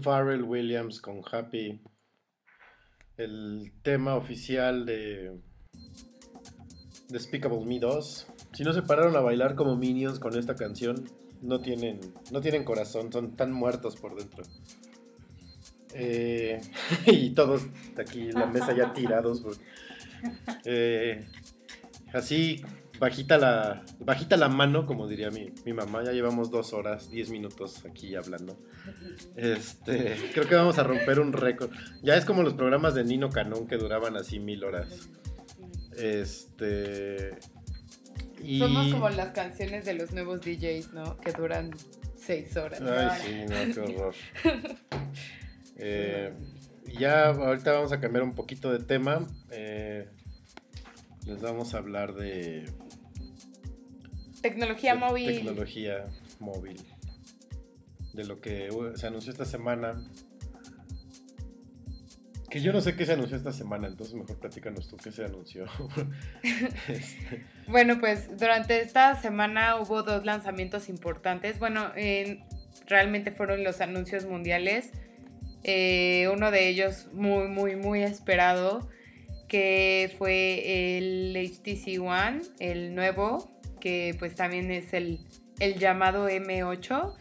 Pharrell 0.03 0.43
Williams 0.43 0.99
con 0.99 1.21
Happy. 1.31 1.81
El 3.15 3.71
tema 3.83 4.15
oficial 4.15 4.85
de 4.85 5.39
Despicable 7.09 7.65
Me 7.65 7.79
2. 7.79 8.27
Si 8.53 8.63
no 8.63 8.73
se 8.73 8.81
pararon 8.81 9.15
a 9.15 9.21
bailar 9.21 9.55
como 9.55 9.77
Minions 9.77 10.19
con 10.19 10.37
esta 10.37 10.55
canción, 10.55 11.05
no 11.41 11.61
tienen, 11.61 12.01
no 12.31 12.41
tienen 12.41 12.63
corazón, 12.63 13.11
son 13.11 13.35
tan 13.35 13.53
muertos 13.53 13.95
por 13.95 14.15
dentro. 14.15 14.43
Eh, 15.93 16.59
y 17.05 17.29
todos 17.31 17.65
aquí 17.97 18.29
en 18.29 18.33
la 18.33 18.47
mesa 18.47 18.75
ya 18.75 18.93
tirados. 18.93 19.43
eh, 20.65 21.25
así, 22.13 22.61
bajita 23.03 23.37
la, 23.37 23.83
bajita 23.99 24.37
la 24.37 24.47
mano, 24.47 24.85
como 24.85 25.07
diría 25.07 25.29
mi, 25.29 25.51
mi 25.65 25.73
mamá. 25.73 26.03
Ya 26.05 26.13
llevamos 26.13 26.49
dos 26.49 26.71
horas, 26.71 27.11
diez 27.11 27.29
minutos 27.29 27.83
aquí 27.85 28.15
hablando. 28.15 28.57
Este, 29.35 30.15
creo 30.33 30.47
que 30.47 30.55
vamos 30.55 30.79
a 30.79 30.83
romper 30.83 31.19
un 31.19 31.33
récord. 31.33 31.69
Ya 32.01 32.15
es 32.15 32.23
como 32.23 32.43
los 32.43 32.53
programas 32.53 32.95
de 32.95 33.03
Nino 33.03 33.29
Canón 33.29 33.67
que 33.67 33.75
duraban 33.75 34.15
así 34.15 34.39
mil 34.39 34.63
horas. 34.63 35.09
Este. 35.97 37.37
Y... 38.41 38.59
Somos 38.59 38.87
como 38.93 39.09
las 39.09 39.31
canciones 39.31 39.83
de 39.83 39.95
los 39.95 40.13
nuevos 40.13 40.39
DJs, 40.39 40.93
¿no? 40.93 41.17
Que 41.17 41.33
duran 41.33 41.71
seis 42.15 42.55
horas. 42.55 42.81
Ay, 42.81 43.21
sí, 43.21 43.53
no, 43.53 43.73
qué 43.73 43.93
horror. 43.93 44.15
Eh, 45.75 46.31
ya 46.99 47.29
ahorita 47.29 47.71
vamos 47.73 47.91
a 47.91 47.99
cambiar 47.99 48.23
un 48.23 48.35
poquito 48.35 48.71
de 48.71 48.77
tema. 48.77 49.27
Eh, 49.49 50.07
les 51.25 51.41
vamos 51.41 51.73
a 51.73 51.79
hablar 51.79 52.13
de, 52.13 52.65
Tecnología 54.43 54.93
de 54.93 54.99
móvil. 54.99 55.35
tecnología 55.35 56.05
móvil. 56.39 56.79
De 58.13 58.25
lo 58.25 58.39
que 58.39 58.69
uh, 58.71 58.95
se 58.95 59.07
anunció 59.07 59.31
esta 59.31 59.45
semana. 59.45 59.99
Que 62.51 62.61
yo 62.61 62.71
no 62.71 62.81
sé 62.81 62.95
qué 62.95 63.05
se 63.07 63.13
anunció 63.13 63.35
esta 63.35 63.51
semana, 63.51 63.87
entonces 63.87 64.13
mejor 64.13 64.37
platícanos 64.39 64.87
tú 64.87 64.95
qué 64.97 65.11
se 65.11 65.25
anunció. 65.25 65.65
Este, 66.87 67.43
Bueno, 67.67 67.99
pues 67.99 68.37
durante 68.37 68.79
esta 68.81 69.19
semana 69.19 69.77
hubo 69.77 70.03
dos 70.03 70.23
lanzamientos 70.23 70.87
importantes. 70.89 71.57
Bueno, 71.57 71.91
en- 71.95 72.43
realmente 72.85 73.31
fueron 73.31 73.63
los 73.63 73.81
anuncios 73.81 74.25
mundiales. 74.25 74.91
Eh, 75.63 76.29
uno 76.31 76.51
de 76.51 76.67
ellos 76.69 77.07
muy, 77.13 77.47
muy, 77.47 77.75
muy 77.75 78.03
esperado, 78.03 78.87
que 79.47 80.13
fue 80.19 80.97
el 80.97 81.35
HTC 81.37 81.99
One, 82.01 82.41
el 82.59 82.93
nuevo, 82.93 83.49
que 83.83 84.15
pues 84.17 84.33
también 84.33 84.71
es 84.71 84.93
el, 84.93 85.19
el 85.59 85.77
llamado 85.77 86.29
M8. 86.29 87.13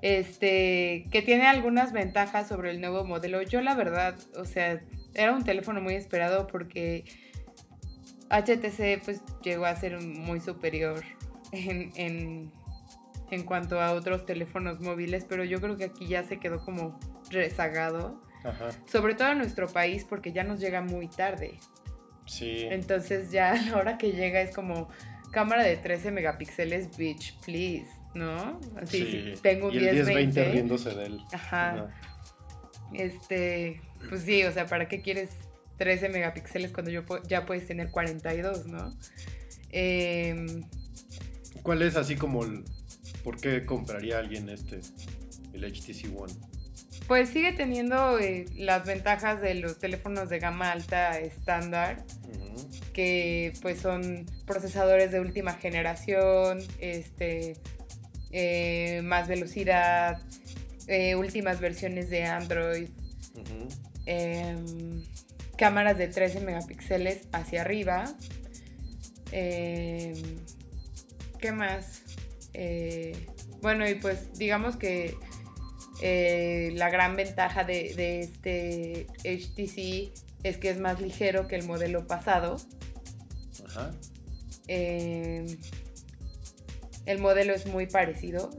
Este, 0.00 1.06
que 1.12 1.20
tiene 1.22 1.46
algunas 1.46 1.92
ventajas 1.92 2.48
sobre 2.48 2.70
el 2.70 2.80
nuevo 2.80 3.04
modelo. 3.04 3.42
Yo 3.42 3.60
la 3.60 3.74
verdad, 3.74 4.16
o 4.36 4.46
sea, 4.46 4.82
era 5.14 5.32
un 5.32 5.44
teléfono 5.44 5.82
muy 5.82 5.94
esperado 5.94 6.46
porque 6.46 7.04
HTC 8.30 9.04
pues 9.04 9.20
llegó 9.44 9.66
a 9.66 9.76
ser 9.76 10.00
muy 10.00 10.40
superior 10.40 11.04
en, 11.52 11.92
en, 11.96 12.50
en 13.30 13.42
cuanto 13.44 13.78
a 13.78 13.92
otros 13.92 14.24
teléfonos 14.24 14.80
móviles, 14.80 15.26
pero 15.28 15.44
yo 15.44 15.60
creo 15.60 15.76
que 15.76 15.84
aquí 15.84 16.06
ya 16.08 16.22
se 16.24 16.38
quedó 16.38 16.64
como 16.64 16.98
rezagado, 17.30 18.18
Ajá, 18.44 18.70
sobre 18.86 19.14
todo 19.14 19.28
en 19.32 19.38
nuestro 19.38 19.68
país 19.68 20.04
porque 20.08 20.32
ya 20.32 20.42
nos 20.42 20.58
llega 20.58 20.80
muy 20.80 21.06
tarde. 21.08 21.58
sí. 22.24 22.66
Entonces 22.70 23.30
ya 23.30 23.52
a 23.52 23.62
la 23.62 23.76
hora 23.76 23.98
que 23.98 24.12
llega 24.12 24.40
es 24.40 24.54
como 24.54 24.88
cámara 25.32 25.64
de 25.64 25.76
13 25.76 26.12
megapíxeles, 26.12 26.96
bitch, 26.96 27.36
please, 27.44 27.88
¿no? 28.14 28.60
Así, 28.80 28.98
sí. 28.98 29.34
si 29.34 29.42
tengo 29.42 29.66
un 29.68 29.74
y 29.74 29.78
el 29.78 29.94
1020. 29.96 30.14
1020 30.14 30.52
riéndose 30.52 30.90
de 30.94 31.06
él. 31.06 31.20
Ajá. 31.32 31.88
Este, 32.92 33.80
pues 34.08 34.22
sí, 34.22 34.44
o 34.44 34.52
sea, 34.52 34.66
¿para 34.66 34.86
qué 34.86 35.00
quieres 35.00 35.30
13 35.78 36.10
megapíxeles 36.10 36.72
cuando 36.72 36.90
yo 36.90 37.02
ya 37.26 37.46
puedes 37.46 37.66
tener 37.66 37.90
42, 37.90 38.66
no? 38.66 38.94
Em, 39.70 40.62
¿Cuál 41.62 41.82
es 41.82 41.96
así 41.96 42.16
como 42.16 42.44
el... 42.44 42.64
¿Por 43.24 43.40
qué 43.40 43.64
compraría 43.64 44.18
alguien 44.18 44.48
este? 44.48 44.80
El 45.54 45.64
HTC 45.64 46.14
One. 46.16 46.32
pues 47.06 47.30
sigue 47.30 47.52
teniendo 47.52 48.18
eh, 48.18 48.46
las 48.56 48.84
ventajas 48.84 49.40
de 49.40 49.54
los 49.54 49.78
teléfonos 49.78 50.28
de 50.28 50.38
gama 50.38 50.72
alta 50.72 51.18
estándar. 51.18 52.04
Que 52.92 53.52
pues 53.62 53.80
son 53.80 54.26
procesadores 54.46 55.10
de 55.12 55.20
última 55.20 55.54
generación, 55.54 56.60
este, 56.78 57.56
eh, 58.30 59.00
más 59.02 59.28
velocidad, 59.28 60.20
eh, 60.86 61.14
últimas 61.14 61.60
versiones 61.60 62.10
de 62.10 62.24
Android, 62.24 62.88
em, 64.06 65.02
cámaras 65.56 65.96
de 65.98 66.08
13 66.08 66.40
megapíxeles 66.40 67.28
hacia 67.32 67.62
arriba. 67.62 68.04
em, 69.32 70.14
¿Qué 71.38 71.52
más? 71.52 72.02
Eh, 72.54 73.26
bueno, 73.62 73.88
y 73.88 73.94
pues 73.94 74.32
digamos 74.38 74.76
que 74.76 75.16
la 76.74 76.90
gran 76.90 77.16
ventaja 77.16 77.64
de, 77.64 77.94
de 77.94 78.20
este 78.20 79.06
HTC 79.24 80.12
es 80.42 80.58
que 80.58 80.70
es 80.70 80.78
más 80.78 81.00
ligero 81.00 81.46
que 81.46 81.56
el 81.56 81.64
modelo 81.64 82.06
pasado. 82.06 82.56
Ajá. 83.66 83.92
Em, 84.68 85.46
el 87.06 87.18
modelo 87.18 87.54
es 87.54 87.66
muy 87.66 87.86
parecido. 87.86 88.50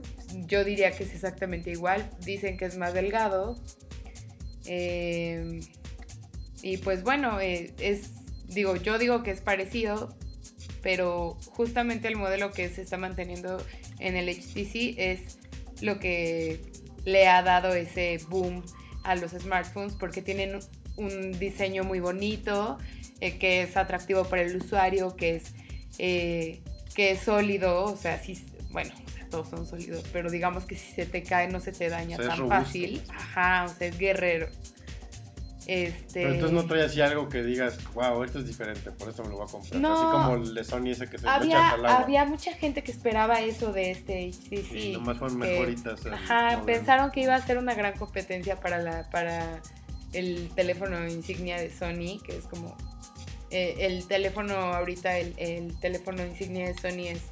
Yo 0.46 0.64
diría 0.64 0.90
que 0.92 1.04
es 1.04 1.14
exactamente 1.14 1.70
igual. 1.70 2.10
Dicen 2.24 2.56
que 2.56 2.64
es 2.64 2.76
más 2.76 2.94
delgado. 2.94 3.60
Em, 4.66 5.60
y 6.62 6.78
pues 6.78 7.02
bueno, 7.02 7.40
eh, 7.40 7.72
es. 7.78 8.12
Digo, 8.48 8.76
yo 8.76 8.98
digo 8.98 9.22
que 9.22 9.30
es 9.30 9.40
parecido. 9.40 10.14
Pero 10.82 11.38
justamente 11.52 12.08
el 12.08 12.16
modelo 12.16 12.52
que 12.52 12.68
se 12.68 12.82
está 12.82 12.98
manteniendo 12.98 13.56
en 14.00 14.16
el 14.16 14.28
HTC 14.28 14.94
es 14.98 15.38
lo 15.80 15.98
que 15.98 16.60
le 17.06 17.26
ha 17.26 17.42
dado 17.42 17.74
ese 17.74 18.18
boom 18.28 18.62
a 19.02 19.14
los 19.16 19.32
smartphones 19.32 19.94
porque 19.94 20.20
tienen 20.20 20.58
un 20.96 21.38
diseño 21.38 21.84
muy 21.84 22.00
bonito, 22.00 22.78
eh, 23.20 23.38
que 23.38 23.62
es 23.62 23.76
atractivo 23.76 24.24
para 24.24 24.42
el 24.42 24.56
usuario, 24.56 25.16
que 25.16 25.36
es, 25.36 25.54
eh, 25.98 26.62
que 26.94 27.12
es 27.12 27.20
sólido, 27.20 27.84
o 27.84 27.96
sea, 27.96 28.22
sí, 28.22 28.44
bueno, 28.70 28.92
o 29.06 29.10
sea, 29.10 29.28
todos 29.28 29.48
son 29.48 29.66
sólidos, 29.66 30.04
pero 30.12 30.30
digamos 30.30 30.64
que 30.64 30.76
si 30.76 30.92
se 30.92 31.06
te 31.06 31.22
cae 31.22 31.48
no 31.48 31.60
se 31.60 31.72
te 31.72 31.88
daña 31.88 32.16
O 32.16 32.20
sea, 32.20 32.24
es 32.24 32.28
tan 32.30 32.38
robusto, 32.38 32.64
fácil. 32.64 33.02
Ajá, 33.08 33.64
o 33.64 33.68
sea, 33.68 33.88
es 33.88 33.98
guerrero. 33.98 34.48
Este... 35.66 36.22
Pero 36.22 36.34
entonces 36.34 36.52
no 36.52 36.66
trae 36.66 36.84
así 36.84 37.00
algo 37.00 37.28
que 37.28 37.42
digas, 37.42 37.78
wow, 37.94 38.22
esto 38.22 38.38
es 38.38 38.46
diferente, 38.46 38.90
por 38.90 39.08
eso 39.08 39.22
me 39.22 39.30
lo 39.30 39.36
voy 39.36 39.46
a 39.48 39.50
comprar. 39.50 39.80
No. 39.80 39.94
Así 39.94 40.04
como 40.04 40.44
el 40.44 40.54
de 40.54 40.64
Sony 40.64 40.90
ese 40.90 41.08
que 41.08 41.18
se 41.18 41.26
había, 41.26 41.70
al 41.70 41.86
agua. 41.86 42.02
había 42.02 42.24
mucha 42.26 42.52
gente 42.52 42.82
que 42.82 42.92
esperaba 42.92 43.40
eso 43.40 43.72
de 43.72 43.90
este 43.90 44.30
HTC. 44.30 44.72
Y 44.72 44.92
nomás 44.92 45.16
fueron 45.16 45.38
mejoritas. 45.38 46.04
Ajá, 46.06 46.62
pensaron 46.66 47.10
que 47.10 47.22
iba 47.22 47.34
a 47.34 47.40
ser 47.40 47.56
una 47.56 47.74
gran 47.74 47.96
competencia 47.96 48.60
para, 48.60 48.78
la, 48.78 49.08
para 49.10 49.62
el 50.14 50.48
teléfono 50.54 51.06
insignia 51.06 51.58
de 51.58 51.70
Sony, 51.70 52.20
que 52.24 52.36
es 52.36 52.46
como... 52.46 52.76
eh, 53.50 53.76
el 53.80 54.06
teléfono 54.06 54.54
ahorita, 54.54 55.18
el, 55.18 55.34
el 55.38 55.78
teléfono 55.80 56.24
insignia 56.24 56.66
de 56.66 56.74
Sony 56.74 57.08
es, 57.08 57.22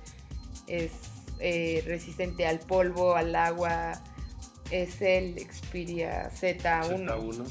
es 0.66 0.90
eh, 1.40 1.82
resistente 1.86 2.46
al 2.46 2.60
polvo, 2.60 3.14
al 3.16 3.34
agua. 3.34 4.02
Es 4.70 5.02
el 5.02 5.38
Xperia 5.38 6.30
Z1, 6.30 7.06
Z1. 7.06 7.44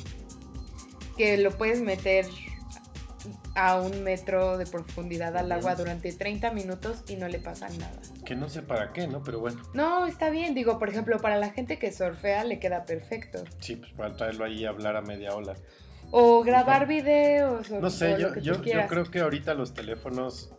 que 1.18 1.38
lo 1.38 1.52
puedes 1.58 1.82
meter 1.82 2.26
a 3.56 3.80
un 3.82 4.04
metro 4.04 4.58
de 4.58 4.66
profundidad 4.66 5.36
al 5.38 5.52
agua 5.52 5.76
durante 5.76 6.12
30 6.14 6.52
minutos 6.52 7.04
y 7.08 7.16
no 7.16 7.28
le 7.28 7.40
pasa 7.40 7.68
nada. 7.70 8.00
Que 8.26 8.36
no 8.36 8.48
sé 8.50 8.62
para 8.62 8.94
qué, 8.94 9.08
¿no? 9.08 9.24
Pero 9.24 9.40
bueno, 9.40 9.62
No, 9.74 10.06
está 10.06 10.30
bien. 10.30 10.54
Digo, 10.54 10.80
por 10.80 10.90
ejemplo, 10.90 11.20
para 11.20 11.38
la 11.38 11.50
gente 11.50 11.78
que 11.78 11.92
surfea 11.92 12.44
le 12.44 12.60
queda 12.60 12.86
perfecto. 12.86 13.44
sí, 13.60 13.76
pues 13.76 13.92
para 13.94 14.16
traerlo 14.16 14.46
ahí 14.46 14.60
y 14.62 14.66
hablar 14.66 14.96
a 14.96 15.02
media 15.02 15.36
ola. 15.36 15.56
O 16.12 16.44
grabar 16.44 16.88
videos. 16.88 17.70
O, 17.72 17.80
No 17.80 17.90
sé, 17.90 18.16
o 18.16 18.18
yo, 18.18 18.28
lo 18.28 18.34
que 18.34 18.40
tú 18.42 18.46
yo, 18.46 18.88
creo 18.88 19.04
que 19.06 19.20
ahorita 19.22 19.54
los 19.54 19.74
teléfonos, 19.74 20.54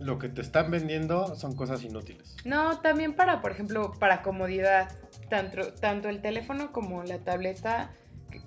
lo 0.00 0.18
que 0.18 0.28
te 0.28 0.40
están 0.40 0.70
vendiendo 0.70 1.36
son 1.36 1.54
cosas 1.54 1.82
inútiles. 1.84 2.36
No, 2.44 2.80
también 2.80 3.14
para, 3.14 3.40
por 3.40 3.52
ejemplo, 3.52 3.92
para 3.98 4.22
comodidad. 4.22 4.90
Tanto, 5.28 5.72
tanto 5.74 6.08
el 6.08 6.20
teléfono 6.20 6.72
como 6.72 7.02
la 7.04 7.18
tableta 7.18 7.92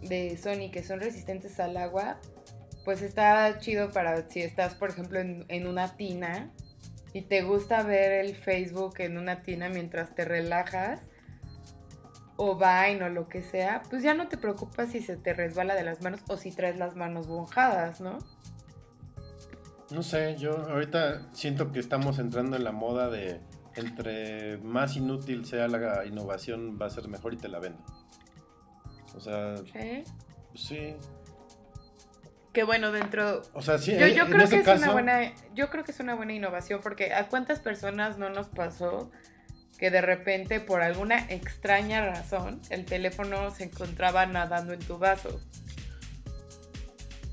de 0.01 0.35
Sony 0.37 0.71
que 0.71 0.83
son 0.83 0.99
resistentes 0.99 1.59
al 1.59 1.77
agua, 1.77 2.19
pues 2.85 3.01
está 3.01 3.59
chido 3.59 3.91
para 3.91 4.29
si 4.29 4.41
estás, 4.41 4.75
por 4.75 4.89
ejemplo, 4.89 5.19
en, 5.19 5.45
en 5.49 5.67
una 5.67 5.97
tina 5.97 6.51
y 7.11 7.23
te 7.23 7.41
gusta 7.41 7.83
ver 7.83 8.25
el 8.25 8.35
Facebook 8.35 8.95
en 8.99 9.17
una 9.17 9.41
tina 9.41 9.67
mientras 9.69 10.15
te 10.15 10.23
relajas 10.23 11.01
o 12.37 12.55
Vine 12.55 13.03
o 13.03 13.09
lo 13.09 13.27
que 13.27 13.41
sea, 13.41 13.81
pues 13.89 14.03
ya 14.03 14.13
no 14.13 14.27
te 14.27 14.37
preocupas 14.37 14.91
si 14.91 15.01
se 15.01 15.17
te 15.17 15.33
resbala 15.33 15.75
de 15.75 15.83
las 15.83 16.01
manos 16.01 16.21
o 16.27 16.37
si 16.37 16.51
traes 16.51 16.77
las 16.77 16.95
manos 16.95 17.27
mojadas, 17.27 18.01
¿no? 18.01 18.19
No 19.91 20.03
sé, 20.03 20.35
yo 20.37 20.51
ahorita 20.69 21.33
siento 21.33 21.71
que 21.71 21.79
estamos 21.79 22.19
entrando 22.19 22.57
en 22.57 22.63
la 22.63 22.71
moda 22.71 23.09
de 23.09 23.39
entre 23.75 24.57
más 24.57 24.95
inútil 24.95 25.45
sea 25.45 25.67
la 25.67 26.05
innovación 26.05 26.79
va 26.81 26.87
a 26.87 26.89
ser 26.89 27.07
mejor 27.07 27.33
y 27.33 27.37
te 27.37 27.47
la 27.47 27.59
vendo. 27.59 27.83
O 29.15 29.19
sea, 29.19 29.55
¿Sí? 29.57 30.03
sí. 30.55 30.95
Que 32.55 32.63
bueno, 32.63 32.93
dentro... 32.93 33.41
O 33.53 33.61
sea, 33.61 33.77
sí, 33.77 33.97
Yo, 33.99 34.07
yo 34.07 34.27
creo 34.27 34.47
que 34.47 34.59
es 34.59 34.67
una 34.67 34.91
buena, 34.93 35.33
yo 35.53 35.69
creo 35.69 35.83
que 35.83 35.91
es 35.91 35.99
una 35.99 36.15
buena 36.15 36.31
innovación 36.31 36.79
porque 36.81 37.13
a 37.13 37.27
cuántas 37.27 37.59
personas 37.59 38.17
no 38.17 38.29
nos 38.29 38.47
pasó 38.47 39.11
que 39.77 39.91
de 39.91 39.99
repente 39.99 40.61
por 40.61 40.81
alguna 40.81 41.17
extraña 41.29 42.05
razón 42.05 42.61
el 42.69 42.85
teléfono 42.85 43.51
se 43.51 43.65
encontraba 43.65 44.25
nadando 44.25 44.71
en 44.71 44.79
tu 44.79 44.97
vaso 44.97 45.41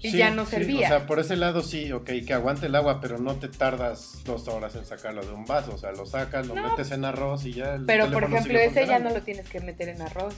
y 0.01 0.11
sí, 0.11 0.17
ya 0.17 0.31
no 0.31 0.45
sí, 0.45 0.51
servía. 0.57 0.87
o 0.87 0.89
sea, 0.89 1.07
por 1.07 1.21
ese 1.21 1.37
lado 1.37 1.63
sí, 1.63 1.93
ok, 1.93 2.11
que 2.27 2.35
aguante 2.35 2.67
el 2.67 2.75
agua, 2.75 3.01
pero 3.01 3.19
no 3.19 3.37
te 3.37 3.47
tardas 3.47 4.25
dos 4.25 4.49
horas 4.49 4.75
en 4.75 4.85
sacarlo 4.85 5.25
de 5.25 5.33
un 5.33 5.45
vaso. 5.45 5.73
O 5.73 5.79
sea, 5.79 5.93
lo 5.93 6.05
sacas, 6.05 6.49
lo 6.49 6.57
No. 6.57 6.71
metes 6.71 6.91
en 6.91 7.05
arroz 7.05 7.45
y 7.45 7.53
ya 7.53 7.77
el 7.77 7.85
Pero 7.87 8.11
por 8.11 8.25
ejemplo 8.25 8.59
ese 8.59 8.89
ya 8.89 8.99
no 8.99 9.11
lo 9.11 9.23
tienes 9.23 9.49
que 9.49 9.61
meter 9.61 9.89
en 9.91 10.03
arroz. 10.03 10.35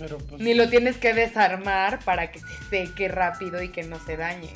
Pero 0.00 0.16
pues, 0.16 0.40
Ni 0.40 0.54
lo 0.54 0.70
tienes 0.70 0.96
que 0.96 1.12
desarmar 1.12 2.02
para 2.04 2.32
que 2.32 2.40
se 2.40 2.70
seque 2.70 3.06
rápido 3.06 3.62
y 3.62 3.68
que 3.68 3.82
no 3.82 4.02
se 4.04 4.16
dañe. 4.16 4.50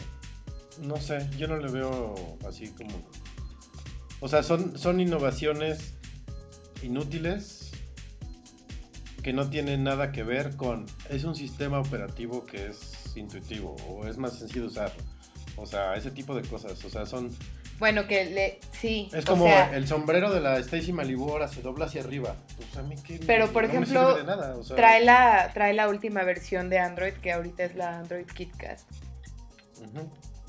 no 0.81 0.97
sé, 0.97 1.29
yo 1.37 1.47
no 1.47 1.59
le 1.59 1.71
veo 1.71 2.15
así 2.49 2.71
como... 2.71 3.07
O 4.21 4.29
sea, 4.29 4.43
son, 4.43 4.79
son 4.79 5.01
innovaciones 5.01 5.95
inútiles 6.83 7.73
que 9.23 9.35
no 9.35 9.51
tienen 9.51 9.85
nada 9.85 10.13
que 10.13 10.23
ver 10.23 10.57
con... 10.57 10.87
Es 11.11 11.25
un 11.25 11.37
sistema 11.37 11.79
operativo 11.79 12.47
que 12.47 12.69
es 12.69 13.15
intuitivo 13.15 13.77
o 13.87 14.07
es 14.07 14.17
más 14.17 14.39
sencillo 14.39 14.63
de 14.63 14.69
usar. 14.69 14.93
O 15.57 15.67
sea, 15.67 15.95
ese 15.95 16.11
tipo 16.11 16.35
de 16.35 16.43
cosas. 16.49 16.83
O 16.87 16.89
sea, 16.89 17.05
son... 17.05 17.31
Bueno, 17.79 18.07
que 18.07 18.25
le... 18.27 18.61
Sí. 18.73 19.09
Es 19.13 19.25
o 19.25 19.33
como 19.33 19.47
sea, 19.47 19.75
el 19.75 19.89
sombrero 19.89 20.33
de 20.33 20.41
la 20.41 20.59
Stacy 20.59 20.93
Malibu 20.93 21.31
ahora 21.31 21.49
se 21.49 21.61
dobla 21.61 21.87
hacia 21.87 22.03
arriba. 22.03 22.37
Pues 22.57 22.77
a 22.77 22.83
mí 22.83 22.95
que 23.03 23.19
Pero 23.27 23.53
por 23.53 23.65
no 23.65 23.69
me 23.69 23.75
ejemplo, 23.75 24.09
sirve 24.11 24.21
de 24.21 24.27
nada, 24.27 24.57
o 24.57 24.63
sea, 24.63 24.77
trae, 24.77 25.05
la, 25.05 25.51
trae 25.53 25.75
la 25.75 25.89
última 25.89 26.23
versión 26.23 26.71
de 26.71 26.79
Android, 26.79 27.15
que 27.15 27.33
ahorita 27.33 27.65
es 27.65 27.75
la 27.75 27.99
Android 27.99 28.27
KitKat. 28.27 28.81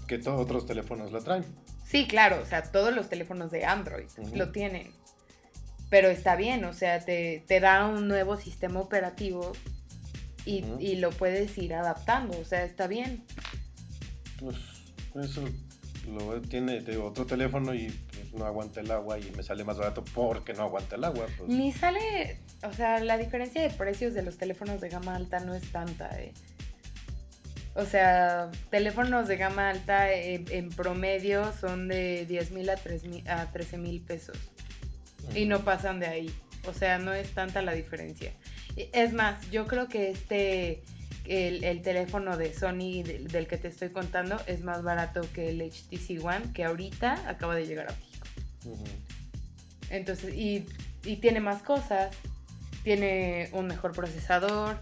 que 0.07 0.19
todos 0.19 0.39
otros 0.39 0.65
teléfonos 0.65 1.11
la 1.11 1.19
traen. 1.19 1.45
Sí, 1.83 2.07
claro, 2.07 2.39
o 2.41 2.45
sea, 2.45 2.63
todos 2.63 2.93
los 2.93 3.09
teléfonos 3.09 3.51
de 3.51 3.65
Android 3.65 4.07
lo 4.33 4.51
tienen. 4.51 4.91
Pero 5.89 6.09
está 6.09 6.35
bien, 6.35 6.65
o 6.65 6.73
sea, 6.73 6.99
te, 6.99 7.43
te 7.47 7.59
da 7.59 7.87
un 7.87 8.07
nuevo 8.07 8.37
sistema 8.37 8.79
operativo 8.79 9.51
y, 10.45 10.63
y 10.79 10.95
lo 10.97 11.11
puedes 11.11 11.57
ir 11.57 11.73
adaptando, 11.73 12.37
o 12.39 12.45
sea, 12.45 12.63
está 12.63 12.87
bien. 12.87 13.23
Pues 14.39 14.57
eso 15.23 15.43
lo 16.07 16.41
tiene 16.41 16.81
te 16.81 16.91
digo, 16.91 17.05
otro 17.05 17.25
teléfono 17.25 17.73
y 17.73 17.87
pues, 17.87 18.33
no 18.33 18.45
aguanta 18.45 18.81
el 18.81 18.91
agua 18.91 19.19
y 19.19 19.31
me 19.31 19.43
sale 19.43 19.63
más 19.63 19.77
barato 19.77 20.03
porque 20.13 20.53
no 20.53 20.63
aguanta 20.63 20.95
el 20.95 21.03
agua. 21.03 21.25
Pues. 21.37 21.49
Ni 21.49 21.71
sale, 21.71 22.39
o 22.63 22.73
sea, 22.73 22.99
la 22.99 23.17
diferencia 23.17 23.61
de 23.61 23.69
precios 23.69 24.13
de 24.13 24.21
los 24.21 24.37
teléfonos 24.37 24.81
de 24.81 24.89
gama 24.89 25.15
alta 25.15 25.39
no 25.39 25.53
es 25.53 25.71
tanta, 25.71 26.09
eh. 26.19 26.33
O 27.75 27.85
sea, 27.85 28.51
teléfonos 28.69 29.27
de 29.27 29.35
gama 29.35 29.69
alta 29.69 30.09
eh, 30.11 30.45
en 30.49 30.69
promedio 30.69 31.51
son 31.51 31.89
de 31.89 32.25
10 32.25 32.51
mil 32.51 32.69
a 32.69 32.77
13 32.77 33.77
mil 33.77 34.01
pesos. 34.01 34.37
Y 35.35 35.45
no 35.45 35.65
pasan 35.65 35.99
de 35.99 36.05
ahí. 36.07 36.35
O 36.67 36.73
sea, 36.73 36.99
no 36.99 37.13
es 37.13 37.31
tanta 37.31 37.61
la 37.61 37.73
diferencia. 37.73 38.31
Es 38.75 39.13
más, 39.13 39.49
yo 39.51 39.67
creo 39.67 39.87
que 39.87 40.09
este, 40.09 40.83
el, 41.27 41.63
el 41.63 41.81
teléfono 41.81 42.37
de 42.37 42.53
Sony 42.53 43.03
del, 43.03 43.27
del 43.27 43.47
que 43.47 43.57
te 43.57 43.67
estoy 43.67 43.89
contando 43.89 44.39
es 44.47 44.61
más 44.61 44.83
barato 44.83 45.21
que 45.33 45.49
el 45.49 45.61
HTC 45.61 46.23
One, 46.23 46.53
que 46.53 46.63
ahorita 46.63 47.27
acaba 47.29 47.55
de 47.55 47.65
llegar 47.65 47.89
a 47.89 47.93
México. 47.93 48.27
Entonces, 49.89 50.33
y, 50.33 50.65
y 51.03 51.17
tiene 51.17 51.39
más 51.39 51.61
cosas. 51.61 52.15
Tiene 52.83 53.49
un 53.51 53.65
mejor 53.67 53.93
procesador 53.93 54.79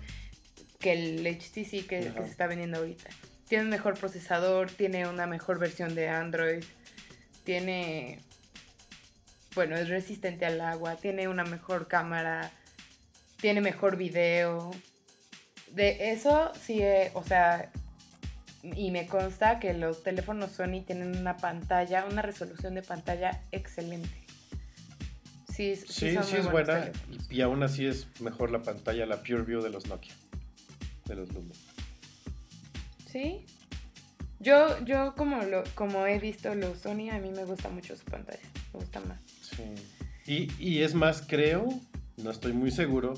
que 0.79 0.91
el 0.91 1.25
HTC 1.25 1.87
que, 1.87 2.11
que 2.13 2.21
se 2.23 2.29
está 2.29 2.47
vendiendo 2.47 2.77
ahorita. 2.79 3.09
Tiene 3.47 3.63
un 3.65 3.69
mejor 3.69 3.97
procesador, 3.97 4.69
tiene 4.69 5.07
una 5.07 5.27
mejor 5.27 5.59
versión 5.59 5.95
de 5.95 6.09
Android, 6.09 6.63
tiene... 7.43 8.19
Bueno, 9.55 9.77
es 9.77 9.87
resistente 9.87 10.45
al 10.45 10.59
agua, 10.59 10.95
tiene 10.95 11.27
una 11.27 11.43
mejor 11.43 11.87
cámara, 11.87 12.51
tiene 13.37 13.61
mejor 13.61 13.97
video. 13.97 14.71
De 15.73 16.11
eso 16.11 16.51
sí, 16.61 16.81
eh, 16.81 17.11
o 17.15 17.23
sea, 17.23 17.71
y 18.63 18.91
me 18.91 19.07
consta 19.07 19.59
que 19.59 19.73
los 19.73 20.03
teléfonos 20.03 20.51
Sony 20.51 20.83
tienen 20.85 21.17
una 21.17 21.35
pantalla, 21.37 22.05
una 22.05 22.21
resolución 22.21 22.75
de 22.75 22.81
pantalla 22.83 23.41
excelente. 23.51 24.09
Sí, 25.51 25.75
sí, 25.75 25.85
Sí, 25.87 26.13
son 26.15 26.23
sí 26.23 26.31
muy 26.33 26.39
es 26.41 26.51
buena 26.51 26.79
teléfonos. 26.81 27.31
y 27.31 27.41
aún 27.41 27.63
así 27.63 27.85
es 27.85 28.07
mejor 28.21 28.51
la 28.51 28.61
pantalla, 28.61 29.05
la 29.05 29.17
Pure 29.21 29.43
View 29.43 29.61
de 29.61 29.69
los 29.69 29.87
Nokia, 29.87 30.13
de 31.05 31.15
los 31.15 31.31
Lumia. 31.33 31.55
Sí. 33.11 33.45
Yo, 34.39 34.83
yo 34.83 35.15
como 35.15 35.41
lo, 35.43 35.63
como 35.75 36.05
he 36.05 36.19
visto 36.19 36.53
los 36.55 36.79
Sony, 36.79 37.09
a 37.11 37.19
mí 37.19 37.29
me 37.31 37.45
gusta 37.45 37.69
mucho 37.69 37.95
su 37.95 38.03
pantalla. 38.05 38.39
Me 38.73 38.79
gusta 38.79 38.99
más. 39.01 39.19
Sí. 39.41 39.63
Y, 40.25 40.51
y 40.63 40.81
es 40.83 40.93
más, 40.95 41.21
creo, 41.21 41.67
no 42.17 42.31
estoy 42.31 42.53
muy 42.53 42.71
seguro, 42.71 43.13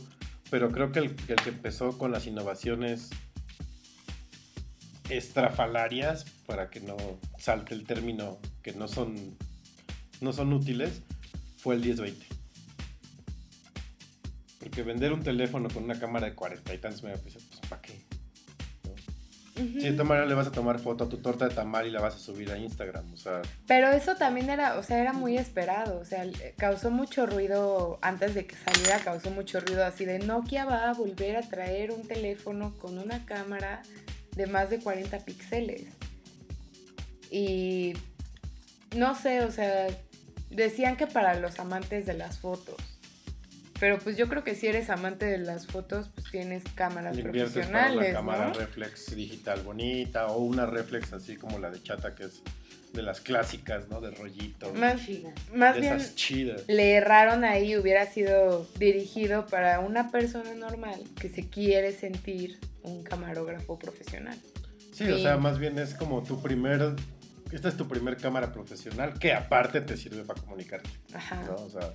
pero 0.49 0.71
creo 0.71 0.91
que 0.91 0.99
el, 0.99 1.15
que 1.15 1.49
empezó 1.49 1.97
con 1.97 2.11
las 2.11 2.27
innovaciones 2.27 3.09
estrafalarias, 5.09 6.25
para 6.45 6.69
que 6.69 6.79
no 6.79 6.97
salte 7.37 7.73
el 7.73 7.85
término, 7.85 8.39
que 8.61 8.73
no 8.73 8.87
son, 8.87 9.37
no 10.21 10.33
son 10.33 10.53
útiles, 10.53 11.01
fue 11.57 11.75
el 11.75 11.81
1020. 11.81 12.25
Porque 14.59 14.83
vender 14.83 15.13
un 15.13 15.21
teléfono 15.21 15.69
con 15.69 15.83
una 15.83 15.99
cámara 15.99 16.27
de 16.27 16.35
40 16.35 16.73
y 16.73 16.77
tantos 16.79 17.03
megapíxeles. 17.03 17.44
De 19.55 19.91
todas 19.91 20.07
maneras 20.07 20.27
le 20.27 20.35
vas 20.35 20.47
a 20.47 20.51
tomar 20.51 20.79
foto 20.79 21.05
a 21.05 21.09
tu 21.09 21.17
torta 21.17 21.47
de 21.47 21.55
tamal 21.55 21.87
y 21.87 21.91
la 21.91 22.01
vas 22.01 22.15
a 22.15 22.19
subir 22.19 22.51
a 22.51 22.57
Instagram, 22.57 23.13
o 23.13 23.17
sea, 23.17 23.41
Pero 23.67 23.89
eso 23.89 24.15
también 24.15 24.49
era, 24.49 24.77
o 24.77 24.83
sea, 24.83 24.99
era 24.99 25.13
muy 25.13 25.37
esperado. 25.37 25.99
O 25.99 26.05
sea, 26.05 26.25
causó 26.57 26.91
mucho 26.91 27.25
ruido 27.25 27.97
antes 28.01 28.35
de 28.35 28.45
que 28.45 28.55
saliera, 28.55 28.99
causó 28.99 29.31
mucho 29.31 29.61
ruido 29.61 29.85
así 29.85 30.03
de 30.03 30.19
Nokia 30.19 30.65
va 30.65 30.89
a 30.89 30.93
volver 30.93 31.37
a 31.37 31.41
traer 31.41 31.91
un 31.91 32.05
teléfono 32.05 32.73
con 32.77 32.97
una 32.97 33.25
cámara 33.25 33.81
de 34.35 34.47
más 34.47 34.69
de 34.69 34.79
40 34.79 35.19
píxeles. 35.19 35.85
Y 37.31 37.93
no 38.95 39.15
sé, 39.15 39.41
o 39.41 39.51
sea, 39.51 39.87
decían 40.49 40.97
que 40.97 41.07
para 41.07 41.39
los 41.39 41.59
amantes 41.59 42.05
de 42.05 42.13
las 42.13 42.39
fotos. 42.39 42.94
Pero 43.79 43.99
pues 43.99 44.15
yo 44.17 44.27
creo 44.29 44.43
que 44.43 44.55
si 44.55 44.67
eres 44.67 44.89
amante 44.89 45.25
de 45.25 45.37
las 45.37 45.67
fotos, 45.67 46.09
pues 46.13 46.31
tienes 46.31 46.63
cámaras 46.75 47.15
para 47.17 47.23
una 47.29 47.31
profesionales, 47.31 48.13
cámara 48.13 48.47
¿no? 48.47 48.53
reflex 48.53 49.15
digital 49.15 49.61
bonita 49.61 50.27
o 50.27 50.39
una 50.43 50.65
reflex 50.65 51.11
así 51.13 51.35
como 51.35 51.59
la 51.59 51.71
de 51.71 51.81
Chata 51.83 52.15
que 52.15 52.23
es 52.25 52.41
de 52.93 53.01
las 53.01 53.19
clásicas, 53.19 53.89
¿no? 53.89 53.99
De 53.99 54.11
rollito. 54.11 54.73
Más, 54.75 55.01
más 55.53 55.75
de 55.75 55.81
bien 55.81 55.95
esas 55.97 56.15
chidas. 56.15 56.63
le 56.67 56.93
erraron 56.93 57.43
ahí, 57.43 57.75
hubiera 57.75 58.05
sido 58.05 58.65
dirigido 58.79 59.45
para 59.47 59.81
una 59.81 60.09
persona 60.11 60.53
normal 60.53 61.01
que 61.19 61.27
se 61.27 61.49
quiere 61.49 61.91
sentir 61.91 62.57
un 62.83 63.03
camarógrafo 63.03 63.77
profesional. 63.77 64.37
Sí, 64.93 65.05
Sí. 65.05 65.11
o 65.11 65.17
sea, 65.19 65.35
más 65.35 65.59
bien 65.59 65.77
es 65.77 65.93
como 65.93 66.23
tu 66.23 66.41
primer. 66.41 66.95
Esta 67.51 67.67
es 67.67 67.75
tu 67.75 67.85
primer 67.89 68.15
cámara 68.15 68.53
profesional 68.53 69.19
que 69.19 69.33
aparte 69.33 69.81
te 69.81 69.97
sirve 69.97 70.23
para 70.23 70.39
comunicarte. 70.41 70.89
Ajá. 71.13 71.43
¿no? 71.45 71.55
O 71.55 71.69
sea. 71.69 71.93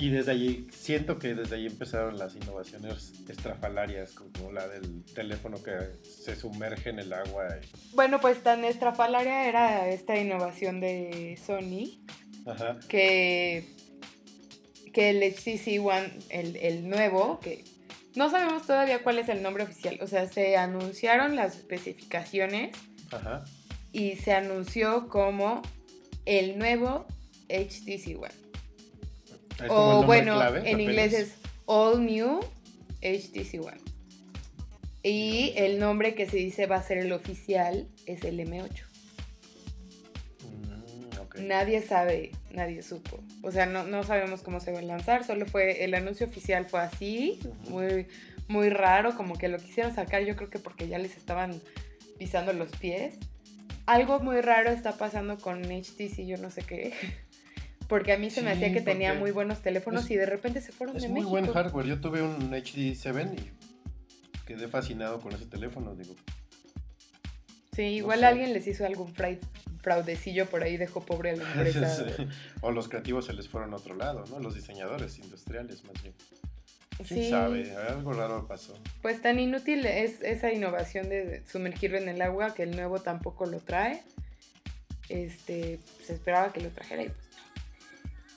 Y 0.00 0.10
desde 0.10 0.30
allí, 0.30 0.68
siento 0.70 1.18
que 1.18 1.34
desde 1.34 1.56
ahí 1.56 1.66
empezaron 1.66 2.18
las 2.18 2.36
innovaciones 2.36 3.14
estrafalarias, 3.28 4.12
como 4.12 4.52
la 4.52 4.68
del 4.68 5.04
teléfono 5.06 5.60
que 5.60 5.72
se 6.04 6.36
sumerge 6.36 6.90
en 6.90 7.00
el 7.00 7.12
agua. 7.12 7.48
Bueno, 7.94 8.20
pues 8.20 8.40
tan 8.44 8.64
estrafalaria 8.64 9.48
era 9.48 9.88
esta 9.88 10.16
innovación 10.16 10.78
de 10.78 11.36
Sony 11.44 11.98
Ajá. 12.46 12.78
que, 12.88 13.74
que 14.92 15.10
el 15.10 15.34
HTC 15.34 15.84
One, 15.84 16.12
el, 16.28 16.54
el 16.54 16.88
nuevo, 16.88 17.40
que 17.40 17.64
no 18.14 18.30
sabemos 18.30 18.68
todavía 18.68 19.02
cuál 19.02 19.18
es 19.18 19.28
el 19.28 19.42
nombre 19.42 19.64
oficial, 19.64 19.98
o 20.00 20.06
sea, 20.06 20.28
se 20.28 20.56
anunciaron 20.56 21.34
las 21.34 21.56
especificaciones 21.56 22.70
Ajá. 23.10 23.44
y 23.90 24.14
se 24.14 24.32
anunció 24.32 25.08
como 25.08 25.60
el 26.24 26.56
nuevo 26.56 27.04
HTC 27.48 28.16
One. 28.16 28.47
O 29.68 30.04
bueno, 30.04 30.34
clave, 30.34 30.58
en 30.60 30.74
apenas. 30.74 30.80
inglés 30.80 31.12
es 31.12 31.34
All 31.66 32.04
New 32.04 32.40
HTC 33.02 33.60
One. 33.64 33.80
Y 35.02 35.52
el 35.56 35.78
nombre 35.78 36.14
que 36.14 36.28
se 36.28 36.36
dice 36.36 36.66
va 36.66 36.76
a 36.76 36.82
ser 36.82 36.98
el 36.98 37.12
oficial 37.12 37.88
es 38.06 38.24
el 38.24 38.38
M8. 38.40 38.82
Mm. 40.42 41.46
Nadie 41.46 41.82
sabe, 41.82 42.32
nadie 42.50 42.82
supo. 42.82 43.20
O 43.42 43.52
sea, 43.52 43.66
no, 43.66 43.84
no 43.84 44.02
sabemos 44.02 44.42
cómo 44.42 44.60
se 44.60 44.72
va 44.72 44.80
a 44.80 44.82
lanzar, 44.82 45.24
solo 45.24 45.46
fue, 45.46 45.84
el 45.84 45.94
anuncio 45.94 46.26
oficial 46.26 46.66
fue 46.66 46.80
así, 46.80 47.38
muy, 47.68 48.06
muy 48.48 48.70
raro, 48.70 49.16
como 49.16 49.38
que 49.38 49.48
lo 49.48 49.58
quisieron 49.58 49.94
sacar, 49.94 50.24
yo 50.24 50.36
creo 50.36 50.50
que 50.50 50.58
porque 50.58 50.88
ya 50.88 50.98
les 50.98 51.16
estaban 51.16 51.60
pisando 52.18 52.52
los 52.52 52.70
pies. 52.72 53.14
Algo 53.86 54.20
muy 54.20 54.40
raro 54.40 54.70
está 54.70 54.92
pasando 54.98 55.38
con 55.38 55.62
HTC, 55.62 56.26
yo 56.26 56.36
no 56.36 56.50
sé 56.50 56.62
qué. 56.62 56.92
Porque 57.88 58.12
a 58.12 58.18
mí 58.18 58.30
se 58.30 58.42
me 58.42 58.50
Sí, 58.52 58.56
hacía 58.58 58.72
que 58.74 58.82
tenía 58.82 59.14
muy 59.14 59.30
buenos 59.30 59.60
teléfonos 59.62 60.04
es- 60.04 60.10
y 60.10 60.16
de 60.16 60.26
repente 60.26 60.60
se 60.60 60.72
fueron 60.72 60.96
Es 60.96 61.02
de 61.02 61.08
muy 61.08 61.20
México. 61.20 61.30
buen 61.30 61.46
hardware. 61.52 61.86
Yo 61.86 62.00
tuve 62.00 62.22
un 62.22 62.52
HD7 62.54 63.32
y 63.34 63.50
quedé 64.46 64.68
fascinado 64.68 65.20
con 65.20 65.32
ese 65.32 65.46
teléfono, 65.46 65.94
digo. 65.94 66.14
Sí, 67.74 67.82
igual 67.82 68.20
sé. 68.20 68.26
alguien 68.26 68.52
les 68.52 68.66
hizo 68.66 68.84
algún 68.84 69.14
fraud- 69.14 69.38
fraudecillo 69.80 70.46
por 70.46 70.62
ahí, 70.64 70.76
dejó 70.76 71.00
pobre 71.06 71.30
a 71.30 71.36
la 71.36 71.44
empresa. 71.54 72.14
Sí. 72.16 72.26
O 72.60 72.72
los 72.72 72.88
creativos 72.88 73.26
se 73.26 73.32
les 73.32 73.48
fueron 73.48 73.72
a 73.72 73.76
otro 73.76 73.94
lado, 73.94 74.24
¿no? 74.30 74.38
Los 74.40 74.54
diseñadores 74.54 75.18
industriales, 75.18 75.84
más 75.84 76.02
bien. 76.02 76.14
¿Quién 76.96 77.08
Sí. 77.24 77.30
sabe? 77.30 77.74
Algo 77.76 78.12
raro 78.12 78.46
pasó. 78.48 78.76
Pues 79.00 79.22
tan 79.22 79.38
inútil 79.38 79.86
es 79.86 80.20
esa 80.22 80.52
innovación 80.52 81.08
de 81.08 81.42
sumergirlo 81.46 81.96
en 81.96 82.08
el 82.08 82.20
agua 82.20 82.52
que 82.54 82.64
el 82.64 82.72
nuevo 82.74 82.98
tampoco 83.00 83.46
lo 83.46 83.60
trae. 83.60 84.02
Este, 85.08 85.78
se 86.04 86.14
esperaba 86.14 86.52
que 86.52 86.60
lo 86.60 86.70
trajera 86.70 87.04
y 87.04 87.08
pues. 87.08 87.27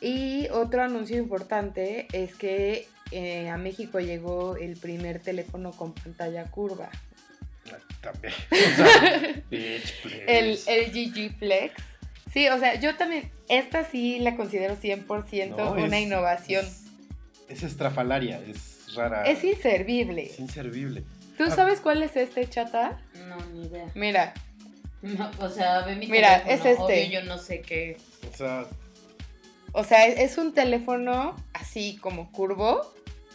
Y 0.01 0.47
otro 0.49 0.81
anuncio 0.83 1.17
importante 1.17 2.07
es 2.11 2.35
que 2.35 2.87
eh, 3.11 3.49
a 3.49 3.57
México 3.57 3.99
llegó 3.99 4.55
el 4.57 4.75
primer 4.77 5.19
teléfono 5.19 5.71
con 5.71 5.93
pantalla 5.93 6.45
curva. 6.45 6.89
Ah, 7.71 7.77
También. 8.01 8.33
O 8.51 8.75
sea, 8.75 9.43
bitch, 9.49 10.01
please. 10.01 10.25
El 10.27 10.51
LG 10.53 11.13
G 11.13 11.37
Flex. 11.37 11.73
Sí, 12.33 12.47
o 12.47 12.57
sea, 12.59 12.79
yo 12.79 12.95
también, 12.95 13.29
esta 13.49 13.83
sí 13.83 14.19
la 14.19 14.35
considero 14.37 14.75
100% 14.77 15.55
No, 15.57 15.73
una 15.73 15.97
es- 15.97 16.03
innovación. 16.03 16.65
Es 17.49 17.61
estrafalaria, 17.63 18.39
es 18.47 18.95
rara. 18.95 19.23
Es 19.25 19.43
inservible. 19.43 20.23
Es 20.23 20.39
inservible. 20.39 21.03
¿Tú 21.37 21.43
Ah. 21.47 21.51
sabes 21.51 21.79
cuál 21.81 22.01
es 22.03 22.15
este, 22.15 22.47
chata? 22.49 23.01
No, 23.27 23.37
ni 23.53 23.65
idea. 23.67 23.85
Mira, 23.95 24.33
No, 25.01 25.29
o 25.39 25.49
sea, 25.49 25.81
ve 25.81 25.95
mi 25.95 26.07
Mira, 26.07 26.43
teléfono, 26.43 26.53
es 26.53 26.79
este. 26.79 26.83
obvio, 27.07 27.19
yo 27.19 27.23
no 27.25 27.37
sé 27.37 27.61
qué. 27.61 27.97
O 28.31 28.37
sea, 28.37 28.65
o 29.73 29.83
sea, 29.83 30.05
es 30.07 30.37
un 30.37 30.53
teléfono 30.53 31.35
así 31.53 31.97
como 31.97 32.31
curvo. 32.31 32.93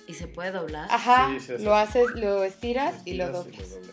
¿Y 0.08 0.14
se 0.14 0.28
puede 0.28 0.52
doblar? 0.52 0.86
Ajá, 0.90 1.30
Sí, 1.34 1.40
se 1.46 1.54
hace 1.54 1.64
lo 1.64 1.74
haces, 1.74 2.10
lo 2.14 2.44
estiras, 2.44 2.94
y 3.04 3.14
lo 3.14 3.26
doblas. 3.30 3.70
doblas. 3.70 3.90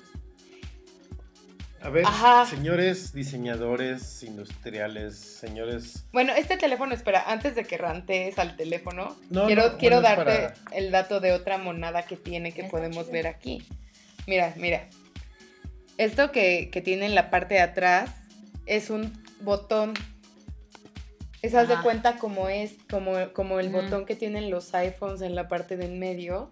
A 1.81 1.89
ver, 1.89 2.05
Ajá. 2.05 2.45
señores 2.45 3.11
diseñadores 3.13 4.23
industriales, 4.23 5.17
señores. 5.19 6.05
Bueno, 6.13 6.31
este 6.33 6.55
teléfono, 6.55 6.93
espera, 6.93 7.23
antes 7.29 7.55
de 7.55 7.65
que 7.65 7.77
rantees 7.77 8.39
al 8.39 8.55
teléfono, 8.55 9.17
No, 9.29 9.47
quiero, 9.47 9.71
no, 9.71 9.77
quiero 9.77 9.99
bueno, 10.01 10.23
darte 10.23 10.53
el 10.71 10.91
dato 10.91 11.19
de 11.19 11.33
otra 11.33 11.57
monada 11.57 12.03
que 12.03 12.15
tiene 12.15 12.53
que 12.53 12.61
Está 12.61 12.71
podemos 12.71 12.99
chido. 13.05 13.11
ver 13.13 13.27
aquí. 13.27 13.67
Mira, 14.27 14.53
mira. 14.55 14.87
Esto 15.97 16.31
que, 16.31 16.69
que 16.71 16.81
tiene 16.81 17.05
en 17.05 17.15
la 17.15 17.29
parte 17.29 17.55
de 17.55 17.61
atrás 17.61 18.11
es 18.65 18.89
un 18.89 19.11
botón. 19.41 19.93
Es 21.43 21.53
haz 21.53 21.67
de 21.67 21.75
Ajá. 21.75 21.83
cuenta 21.83 22.17
como 22.17 22.49
es, 22.49 22.75
como, 22.89 23.13
como 23.33 23.59
el 23.59 23.69
botón 23.69 24.05
que 24.05 24.15
tienen 24.15 24.49
los 24.49 24.73
iPhones 24.73 25.21
en 25.21 25.35
la 25.35 25.47
parte 25.47 25.77
de 25.77 25.85
en 25.85 25.99
medio, 25.99 26.49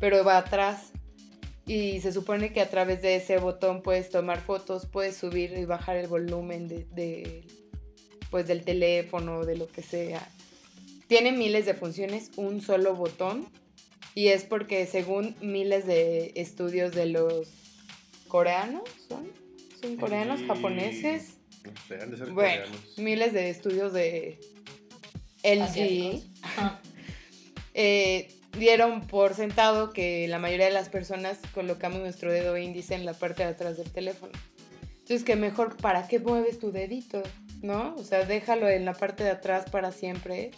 pero 0.00 0.24
va 0.24 0.38
atrás. 0.38 0.92
Y 1.66 2.00
se 2.00 2.12
supone 2.12 2.52
que 2.52 2.60
a 2.60 2.70
través 2.70 3.02
de 3.02 3.16
ese 3.16 3.38
botón 3.38 3.82
puedes 3.82 4.10
tomar 4.10 4.40
fotos, 4.40 4.86
puedes 4.86 5.16
subir 5.16 5.52
y 5.58 5.64
bajar 5.64 5.96
el 5.96 6.06
volumen 6.06 6.68
de, 6.68 6.84
de- 6.94 7.44
pues 8.30 8.46
del 8.46 8.62
teléfono, 8.64 9.44
de 9.44 9.56
lo 9.56 9.66
que 9.66 9.82
sea. 9.82 10.26
Tiene 11.08 11.32
miles 11.32 11.66
de 11.66 11.74
funciones, 11.74 12.30
un 12.36 12.60
solo 12.62 12.94
botón. 12.94 13.46
Y 14.14 14.28
es 14.28 14.44
porque 14.44 14.86
según 14.86 15.34
miles 15.40 15.86
de 15.86 16.32
estudios 16.36 16.94
de 16.94 17.06
los 17.06 17.48
coreanos, 18.28 18.82
¿son? 19.08 19.28
¿Son 19.82 19.96
coreanos, 19.96 20.40
japoneses? 20.46 21.33
No 21.64 21.72
sé, 21.88 22.02
han 22.02 22.10
de 22.10 22.16
ser 22.16 22.30
Bueno, 22.30 22.64
coreanos. 22.64 22.98
miles 22.98 23.32
de 23.32 23.50
estudios 23.50 23.92
de 23.92 24.38
LG 25.42 26.22
eh, 27.74 28.28
dieron 28.58 29.06
por 29.06 29.34
sentado 29.34 29.92
que 29.92 30.28
la 30.28 30.38
mayoría 30.38 30.66
de 30.66 30.72
las 30.72 30.88
personas 30.88 31.38
colocamos 31.54 32.00
nuestro 32.00 32.32
dedo 32.32 32.56
índice 32.56 32.94
en 32.94 33.04
la 33.04 33.14
parte 33.14 33.42
de 33.44 33.50
atrás 33.50 33.76
del 33.76 33.90
teléfono. 33.90 34.32
Entonces, 35.00 35.24
que 35.24 35.36
mejor, 35.36 35.76
¿para 35.76 36.06
qué 36.08 36.18
mueves 36.18 36.58
tu 36.58 36.70
dedito? 36.72 37.22
¿No? 37.62 37.94
O 37.96 38.04
sea, 38.04 38.24
déjalo 38.24 38.68
en 38.68 38.84
la 38.84 38.94
parte 38.94 39.24
de 39.24 39.30
atrás 39.30 39.66
para 39.70 39.92
siempre 39.92 40.50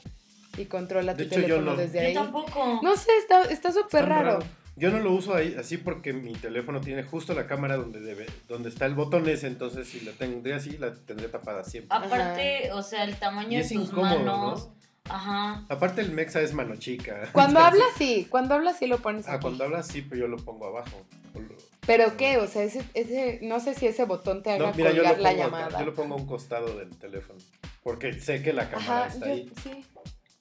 y 0.57 0.67
controla 0.67 1.15
De 1.15 1.25
tu 1.25 1.35
hecho, 1.35 1.41
yo 1.41 1.47
teléfono 1.57 1.71
no. 1.73 1.77
desde 1.77 2.01
Yo 2.01 2.07
ahí. 2.09 2.15
tampoco. 2.15 2.81
No 2.83 2.97
sé, 2.97 3.11
está 3.19 3.43
está 3.45 3.73
súper 3.73 4.03
Está 4.03 4.07
raro. 4.07 4.39
Yo 4.79 4.91
no 4.91 4.99
lo 5.01 5.13
uso 5.13 5.35
ahí 5.35 5.57
así 5.59 5.79
porque 5.79 6.13
mi 6.13 6.35
teléfono 6.35 6.81
tiene 6.83 7.03
justo 7.03 7.33
la 7.35 7.47
cámara 7.47 7.77
donde 7.77 8.01
debe, 8.01 8.27
donde 8.47 8.69
está 8.69 8.85
el 8.87 8.95
botón 8.95 9.27
ese, 9.29 9.47
entonces 9.47 9.89
si 9.89 10.01
la 10.01 10.13
tendré 10.13 10.53
así, 10.55 10.77
la 10.77 10.93
tendré 10.93 11.29
tapada 11.29 11.65
siempre. 11.65 11.97
Aparte, 11.97 12.71
o 12.73 12.83
sea, 12.83 13.05
el 13.05 13.17
tamaño 13.17 13.53
Y 13.53 13.57
de 13.57 13.61
es 13.63 13.69
tus 13.73 13.89
incómodo, 13.89 14.19
manos. 14.23 14.69
¿no? 14.69 14.77
Ajá. 15.09 15.65
Aparte 15.69 16.01
el 16.03 16.11
Mexa 16.13 16.41
es 16.43 16.53
mano 16.53 16.77
chica. 16.77 17.29
Cuando 17.33 17.61
hablas, 17.61 17.87
sí. 17.97 18.27
Cuando 18.29 18.55
hablas, 18.55 18.77
sí 18.79 18.87
lo 18.87 18.99
pones 18.99 19.27
Ah, 19.29 19.35
aquí. 19.35 19.43
cuando 19.43 19.65
hablas 19.65 19.87
sí, 19.87 20.03
pero 20.03 20.23
yo 20.23 20.29
lo 20.29 20.37
pongo 20.37 20.67
abajo. 20.67 21.07
Lo- 21.35 21.57
¿Pero 21.87 22.17
qué? 22.17 22.39
O 22.39 22.49
sea, 22.49 22.65
ese, 22.65 22.83
ese, 22.95 23.39
no 23.43 23.61
sé 23.61 23.73
si 23.75 23.87
ese 23.87 24.05
botón 24.05 24.43
te 24.43 24.51
haga 24.51 24.67
No, 24.67 24.75
mira, 24.75 24.91
yo 24.91 25.05
colgar 25.05 25.21
la 25.21 25.31
pongo 25.31 25.43
acá, 25.45 25.57
llamada. 25.59 25.79
yo 25.79 25.87
lo 25.87 25.95
pongo 25.95 26.15
a 26.15 26.19
un 26.19 26.27
costado 26.27 26.77
del 26.77 26.91
teléfono. 26.99 27.39
Porque 27.85 28.13
sé 28.21 28.43
que 28.43 28.53
la 28.53 28.69
cámara 28.69 29.05
Ajá, 29.05 29.15
está 29.15 29.27
yo- 29.29 29.33
ahí. 29.33 29.53
sí. 29.63 29.85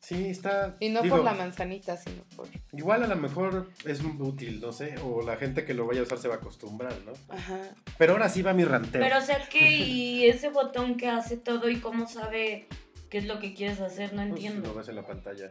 Sí, 0.05 0.27
está. 0.27 0.77
Y 0.79 0.89
no 0.89 1.01
digo, 1.01 1.15
por 1.15 1.25
la 1.25 1.33
manzanita, 1.33 1.97
sino 1.97 2.23
por... 2.35 2.47
Igual 2.73 3.01
a 3.01 3.07
lo 3.07 3.15
mejor 3.15 3.71
es 3.85 4.01
útil, 4.03 4.61
no 4.61 4.71
sé. 4.71 4.93
O 5.03 5.23
la 5.23 5.35
gente 5.37 5.65
que 5.65 5.73
lo 5.73 5.87
vaya 5.87 6.01
a 6.01 6.03
usar 6.03 6.19
se 6.19 6.27
va 6.27 6.35
a 6.35 6.37
acostumbrar, 6.37 6.93
¿no? 7.03 7.13
Ajá. 7.27 7.59
Pero 7.97 8.13
ahora 8.13 8.29
sí 8.29 8.43
va 8.43 8.53
mi 8.53 8.63
ranteo. 8.65 9.01
Pero, 9.01 9.17
o 9.17 9.21
sea, 9.21 9.49
que 9.49 9.67
y 9.67 10.25
ese 10.25 10.49
botón 10.49 10.95
que 10.95 11.07
hace 11.07 11.37
todo 11.37 11.69
y 11.69 11.79
cómo 11.79 12.07
sabe 12.07 12.67
qué 13.09 13.17
es 13.17 13.25
lo 13.25 13.39
que 13.39 13.55
quieres 13.55 13.79
hacer, 13.79 14.13
no 14.13 14.17
Pues, 14.17 14.43
entiendo. 14.43 14.67
Lo 14.69 14.75
ves 14.75 14.89
en 14.89 14.95
la 14.97 15.07
pantalla. 15.07 15.49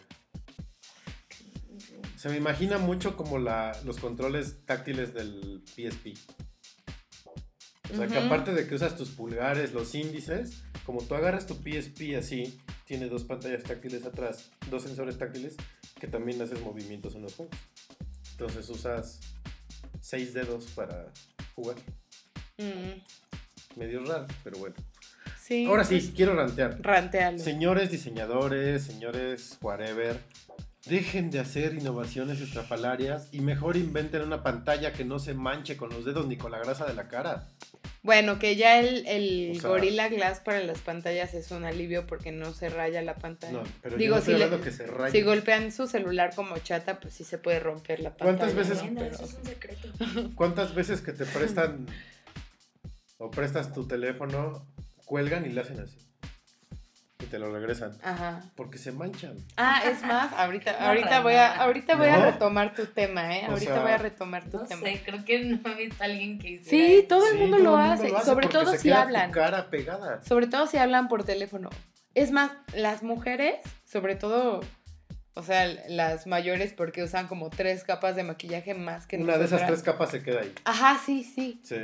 Se 2.14 2.28
me 2.28 2.36
imagina 2.36 2.78
mucho 2.78 3.16
como 3.16 3.40
la, 3.40 3.76
los 3.84 3.98
controles 3.98 4.64
táctiles 4.64 5.12
del 5.14 5.64
PSP. 5.66 6.16
O 7.92 7.96
sea, 7.96 8.06
que 8.06 8.16
aparte 8.18 8.52
de 8.52 8.66
que 8.66 8.74
usas 8.74 8.96
tus 8.96 9.10
pulgares, 9.10 9.72
los 9.72 9.94
índices, 9.94 10.62
como 10.84 11.02
tú 11.02 11.14
agarras 11.14 11.46
tu 11.46 11.54
PSP 11.54 12.16
así, 12.18 12.58
tiene 12.86 13.06
dos 13.06 13.24
pantallas 13.24 13.62
táctiles 13.62 14.04
atrás, 14.04 14.50
dos 14.70 14.82
sensores 14.82 15.18
táctiles, 15.18 15.56
que 16.00 16.06
también 16.06 16.40
haces 16.40 16.60
movimientos 16.62 17.14
en 17.14 17.22
los 17.22 17.34
juegos. 17.34 17.56
Entonces 18.32 18.68
usas 18.68 19.20
seis 20.00 20.34
dedos 20.34 20.66
para 20.74 21.06
jugar. 21.54 21.76
Mm, 22.58 23.78
Medio 23.78 24.04
raro, 24.04 24.26
pero 24.42 24.58
bueno. 24.58 24.74
sí. 25.40 25.66
Ahora 25.66 25.84
sí, 25.84 25.98
pues, 25.98 26.12
quiero 26.14 26.34
rantear. 26.34 26.78
Rantealo. 26.80 27.38
Señores 27.38 27.90
diseñadores, 27.90 28.82
señores 28.84 29.58
whatever, 29.60 30.18
dejen 30.86 31.30
de 31.30 31.40
hacer 31.40 31.74
innovaciones 31.74 32.40
estrafalarias 32.40 33.28
y 33.32 33.40
mejor 33.40 33.76
inventen 33.76 34.22
una 34.22 34.42
pantalla 34.42 34.92
que 34.92 35.04
no 35.04 35.18
se 35.18 35.34
manche 35.34 35.76
con 35.76 35.90
los 35.90 36.04
dedos 36.04 36.26
ni 36.26 36.36
con 36.36 36.52
la 36.52 36.58
grasa 36.58 36.84
de 36.86 36.94
la 36.94 37.08
cara. 37.08 37.48
Bueno, 38.02 38.38
que 38.38 38.54
ya 38.56 38.80
el, 38.80 39.06
el 39.06 39.52
O 39.56 39.60
sea- 39.60 39.70
Gorilla 39.70 40.08
Glass 40.08 40.40
para 40.40 40.60
las 40.60 40.80
pantallas 40.80 41.32
es 41.32 41.50
un 41.52 41.64
alivio 41.64 42.06
porque 42.06 42.32
no 42.32 42.52
se 42.52 42.68
raya 42.68 43.00
la 43.00 43.14
pantalla. 43.16 43.52
No, 43.54 43.62
pero 43.82 43.96
Digo, 43.96 44.10
yo 44.10 44.14
no 44.16 44.18
estoy 44.18 44.34
si, 44.34 44.38
le- 44.38 44.44
hablando 44.44 44.64
que 44.64 44.70
se 44.72 44.86
raye. 44.86 45.10
si 45.12 45.22
golpean 45.22 45.72
su 45.72 45.86
celular 45.86 46.34
como 46.34 46.58
chata, 46.58 47.00
pues 47.00 47.14
sí 47.14 47.24
se 47.24 47.38
puede 47.38 47.60
romper 47.60 48.00
la 48.00 48.10
pantalla. 48.14 48.36
¿Cuántas 48.38 48.54
veces- 48.54 48.84
¿no? 48.84 48.92
Bueno, 48.92 49.00
Pero- 49.00 49.14
eso 49.14 49.24
es 49.24 49.34
un 49.34 49.44
secreto. 49.46 49.88
¿Cuántas 50.34 50.74
veces 50.74 51.00
que 51.00 51.12
te 51.14 51.24
prestan 51.24 51.86
o 53.16 53.30
prestas 53.30 53.72
tu 53.72 53.86
teléfono, 53.86 54.66
cuelgan 55.06 55.46
y 55.46 55.48
le 55.48 55.62
hacen 55.62 55.80
así? 55.80 55.96
Y 57.24 57.26
te 57.26 57.38
lo 57.38 57.50
regresan. 57.52 57.92
Ajá. 58.02 58.42
Porque 58.54 58.76
se 58.78 58.92
manchan. 58.92 59.36
Ah, 59.56 59.82
es 59.86 60.02
más, 60.02 60.32
ahorita, 60.34 60.78
No, 60.78 60.86
ahorita 60.88 61.20
voy 61.22 61.34
a, 61.34 61.54
ahorita 61.62 61.96
voy 61.96 62.08
No. 62.08 62.14
a 62.14 62.30
retomar 62.32 62.74
tu 62.74 62.86
tema, 62.86 63.36
¿eh? 63.36 63.44
O 63.48 63.52
Ahorita 63.52 63.72
sea, 63.74 63.82
voy 63.82 63.92
a 63.92 63.98
retomar 63.98 64.44
tu 64.50 64.58
No 64.58 64.64
tema. 64.64 64.82
sé, 64.82 65.02
creo 65.04 65.24
que 65.24 65.38
no 65.44 65.70
he 65.70 65.74
visto 65.74 66.02
a 66.02 66.06
alguien 66.06 66.38
que 66.38 66.50
hiciera 66.50 66.70
Sí, 66.86 66.94
eso. 66.98 67.08
todo 67.08 67.26
el 67.26 67.32
Sí, 67.34 67.38
mundo 67.38 67.56
todo 67.58 67.64
lo 67.76 67.84
el 67.84 67.90
hace, 67.92 68.08
lo 68.10 68.20
sobre 68.20 68.46
porque 68.46 68.58
todo 68.58 68.70
se 68.72 68.78
si 68.78 68.88
queda 68.88 69.02
hablan. 69.02 69.30
Tu 69.30 69.34
cara 69.38 69.70
pegada. 69.70 70.22
Sobre 70.24 70.46
todo 70.46 70.66
si 70.66 70.76
hablan 70.76 71.08
por 71.08 71.24
teléfono. 71.24 71.70
Es 72.14 72.30
más, 72.30 72.50
las 72.74 73.02
mujeres, 73.02 73.56
sobre 73.84 74.14
todo, 74.14 74.60
o 75.34 75.42
sea, 75.42 75.66
las 75.88 76.26
mayores, 76.26 76.72
porque 76.72 77.02
usan 77.02 77.26
como 77.26 77.50
tres 77.50 77.82
capas 77.84 78.14
de 78.16 78.22
maquillaje 78.22 78.74
más 78.74 79.06
que 79.06 79.16
Una 79.16 79.36
de 79.38 79.46
esas 79.46 79.66
tres 79.66 79.82
capas 79.82 80.10
se 80.10 80.22
queda 80.22 80.42
ahí. 80.42 80.52
Ajá, 80.64 81.00
sí, 81.04 81.24
sí. 81.24 81.60
Sí. 81.64 81.76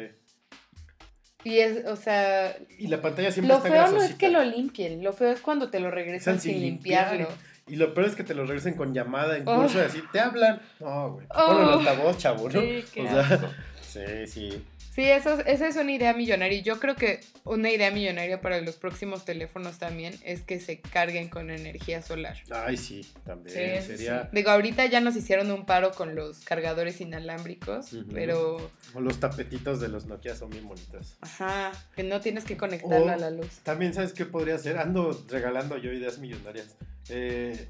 Y 1.45 1.59
es, 1.59 1.87
o 1.87 1.97
sea, 1.97 2.57
Y 2.79 2.89
la 2.89 3.01
pantalla 3.01 3.31
siempre 3.33 3.49
lo 3.55 3.65
está 3.65 3.71
feo 3.71 3.93
no 3.93 4.03
es 4.03 4.15
que 4.15 4.29
lo 4.29 4.45
limpien, 4.45 5.03
lo 5.03 5.13
feo 5.13 5.31
es 5.31 5.41
cuando 5.41 5.71
te 5.71 5.81
lo 5.81 5.91
regresan 5.91 6.41
sin, 6.41 6.61
limpiarlo. 6.61 7.29
Y 7.67 7.77
lo 7.77 7.95
peor 7.95 8.09
es 8.09 8.17
que 8.17 8.25
te 8.25 8.35
lo 8.35 8.45
regresen 8.45 8.75
con 8.75 8.93
llamada 8.93 9.37
en 9.37 9.47
Oh. 9.47 9.67
y 9.73 9.79
así, 9.79 10.03
te 10.13 10.21
hablan. 10.21 10.61
No, 10.81 11.13
güey. 11.13 11.27
Oh. 11.31 11.47
Ponlo 11.47 11.63
en 11.63 11.79
altavoz, 11.79 12.19
chavo, 12.19 12.49
¿no? 12.51 12.61
Sí, 12.61 12.85
qué 12.93 13.03
o 13.03 13.09
sea, 13.09 13.21
asco. 13.21 13.47
sí, 13.81 14.27
sí. 14.27 14.65
Sí, 14.91 15.05
eso, 15.05 15.35
es- 15.41 15.47
esa 15.47 15.69
es 15.69 15.77
una 15.77 15.93
idea 15.93 16.13
millonaria. 16.15 16.59
Y 16.59 16.63
yo 16.63 16.81
creo 16.81 16.97
que 16.97 17.21
una 17.45 17.71
idea 17.71 17.91
millonaria 17.93 18.41
para 18.41 18.61
los 18.61 18.75
próximos 18.77 19.25
teléfonos 19.25 19.79
también 19.79 20.15
es 20.25 20.43
que 20.43 20.59
se 20.59 20.81
carguen 20.81 21.29
con 21.29 21.51
energía 21.51 22.03
solar. 22.03 22.37
Ay, 22.51 22.77
sí, 22.77 23.07
también. 23.25 23.81
Sí, 23.83 23.87
Sería. 23.87 24.29
Digo, 24.33 24.51
ahorita 24.51 24.87
ya 24.87 25.01
nos 25.01 25.15
hicieron 25.15 25.51
un 25.53 25.65
paro 25.65 25.93
con 25.93 26.17
los 26.17 26.41
cargadores 26.41 27.01
inalámbricos, 27.01 27.91
pero, 28.13 28.71
O 28.95 29.01
los 29.01 29.21
tapetitos 29.21 29.81
de 29.81 29.89
los 29.89 30.07
Nokia 30.07 30.35
son 30.35 30.51
bien 30.51 30.67
bonitos. 30.67 31.17
ajá, 31.21 31.71
que 31.95 32.03
no 32.03 32.21
tienes 32.21 32.45
que 32.45 32.57
conectarlo 32.57 33.07
O 33.07 33.11
a 33.11 33.17
la 33.17 33.31
luz. 33.31 33.61
También, 33.63 33.95
¿sabes 33.95 34.13
qué 34.13 34.25
podría 34.27 34.59
ser? 34.59 34.77
Ando 34.79 35.25
regalando 35.29 35.79
yo 35.79 35.93
ideas 35.93 36.19
millonarias. 36.19 36.75
Eh, 37.11 37.69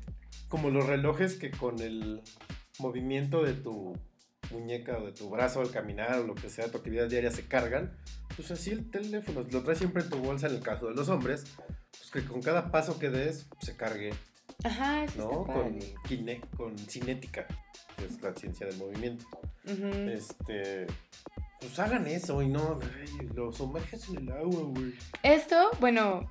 como 0.49 0.71
los 0.71 0.87
relojes 0.87 1.35
que 1.35 1.51
con 1.51 1.81
el 1.81 2.23
movimiento 2.79 3.43
de 3.45 3.53
tu 3.53 3.95
muñeca 4.51 4.99
o 4.99 5.07
de 5.07 5.13
tu 5.13 5.29
brazo 5.31 5.61
al 5.61 5.71
caminar 5.71 6.19
o 6.21 6.27
lo 6.27 6.35
que 6.35 6.49
sea, 6.51 6.71
tu 6.71 6.79
actividad 6.79 7.09
diaria 7.09 7.31
se 7.31 7.47
cargan, 7.47 7.97
pues 8.37 8.51
así 8.51 8.71
el 8.71 8.91
teléfono, 8.91 9.45
lo 9.51 9.63
traes 9.63 9.79
siempre 9.79 10.03
en 10.03 10.11
tu 10.11 10.19
bolsa 10.19 10.47
en 10.49 10.55
el 10.57 10.61
caso 10.63 10.87
de 10.89 10.95
los 10.95 11.09
hombres, 11.09 11.45
pues 11.91 12.11
que 12.11 12.25
con 12.31 12.43
cada 12.43 12.71
paso 12.71 12.99
que 12.99 13.11
des 13.11 13.47
se 13.61 13.77
cargue, 13.77 14.13
Ajá, 14.65 15.05
eso 15.05 15.19
¿no? 15.19 15.41
está 15.43 15.53
Con, 15.55 15.73
padre. 15.79 15.95
kine- 16.09 16.41
con 16.57 16.79
cinética, 16.79 17.47
que 17.97 18.05
es 18.05 18.21
la 18.21 18.35
ciencia 18.35 18.67
del 18.67 18.77
movimiento. 18.77 19.25
Ujú. 19.65 19.87
Este, 20.11 20.87
pues 21.61 21.79
hagan 21.79 22.07
eso 22.07 22.41
y 22.43 22.49
no, 22.49 22.79
ay, 22.83 23.29
lo 23.35 23.53
sumerges 23.53 24.09
en 24.09 24.17
el 24.19 24.33
agua, 24.33 24.63
güey. 24.63 24.95
Esto, 25.23 25.71
bueno, 25.81 26.31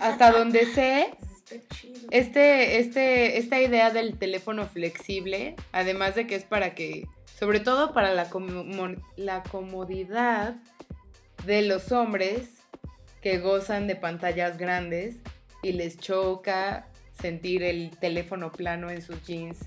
hasta 0.00 0.30
donde 0.32 0.66
sé, 0.66 1.10
Está 1.50 1.74
chido. 1.76 2.08
este, 2.10 2.78
este, 2.78 3.38
esta 3.38 3.60
idea 3.60 3.90
del 3.90 4.18
teléfono 4.18 4.66
flexible, 4.66 5.56
además 5.72 6.14
de 6.14 6.26
que 6.26 6.34
es 6.34 6.44
para 6.44 6.74
que, 6.74 7.06
sobre 7.38 7.60
todo 7.60 7.92
para 7.92 8.12
la, 8.14 8.28
como- 8.30 8.94
la 9.16 9.42
comodidad 9.44 10.56
de 11.46 11.62
los 11.62 11.92
hombres 11.92 12.48
que 13.22 13.38
gozan 13.38 13.86
de 13.86 13.96
pantallas 13.96 14.58
grandes 14.58 15.16
y 15.62 15.72
les 15.72 15.98
choca 15.98 16.88
sentir 17.20 17.62
el 17.62 17.90
teléfono 17.98 18.52
plano 18.52 18.90
en 18.90 19.02
sus 19.02 19.22
jeans 19.26 19.58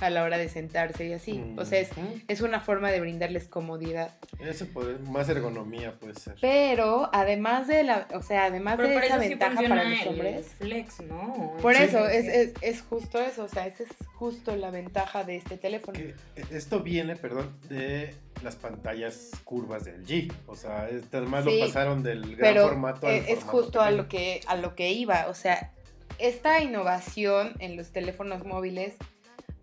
a 0.00 0.10
la 0.10 0.22
hora 0.24 0.36
de 0.38 0.48
sentarse 0.48 1.06
y 1.06 1.12
así. 1.14 1.42
O 1.56 1.64
sea, 1.64 1.80
es, 1.80 1.90
es 2.28 2.40
una 2.42 2.60
forma 2.60 2.90
de 2.90 3.00
brindarles 3.00 3.48
comodidad. 3.48 4.14
Eso 4.38 4.66
puede, 4.66 4.98
más 4.98 5.28
ergonomía 5.28 5.98
puede 5.98 6.14
ser. 6.14 6.36
Pero 6.40 7.08
además 7.12 7.66
de 7.66 7.82
la, 7.82 8.06
o 8.14 8.22
sea, 8.22 8.44
además 8.46 8.76
Pero 8.76 8.88
de 8.90 9.06
esa 9.06 9.20
sí 9.20 9.28
ventaja 9.30 9.62
para 9.68 9.84
los 9.84 10.06
hombres, 10.06 10.46
Flex, 10.58 11.00
¿no? 11.00 11.54
por 11.62 11.74
Sí. 11.74 11.82
eso 11.84 12.06
es, 12.08 12.26
es, 12.26 12.52
es 12.60 12.82
justo 12.82 13.18
eso, 13.20 13.44
o 13.44 13.48
sea, 13.48 13.66
esa 13.66 13.84
es 13.84 13.88
justo 14.14 14.54
la 14.56 14.70
ventaja 14.70 15.24
de 15.24 15.36
este 15.36 15.56
teléfono. 15.56 15.98
Que 15.98 16.14
esto 16.50 16.80
viene, 16.80 17.16
perdón, 17.16 17.56
de 17.68 18.14
las 18.42 18.56
pantallas 18.56 19.30
curvas 19.44 19.84
del 19.86 20.04
G. 20.06 20.30
O 20.46 20.56
sea, 20.56 20.88
es- 20.90 21.04
además 21.12 21.44
Sí, 21.44 21.58
lo 21.58 21.66
pasaron 21.66 22.02
del 22.02 22.36
gran 22.36 22.52
Pero 22.54 22.68
formato 22.68 23.06
al 23.06 23.14
eh, 23.14 23.18
es 23.28 23.38
formato 23.40 23.50
justo 23.50 23.80
a 23.80 23.90
lo 23.90 24.08
que 24.08 24.40
a 24.46 24.56
lo 24.56 24.74
que 24.74 24.90
iba, 24.90 25.26
o 25.28 25.34
sea, 25.34 25.72
esta 26.18 26.62
innovación 26.62 27.54
en 27.58 27.76
los 27.76 27.92
teléfonos 27.92 28.44
móviles 28.44 28.94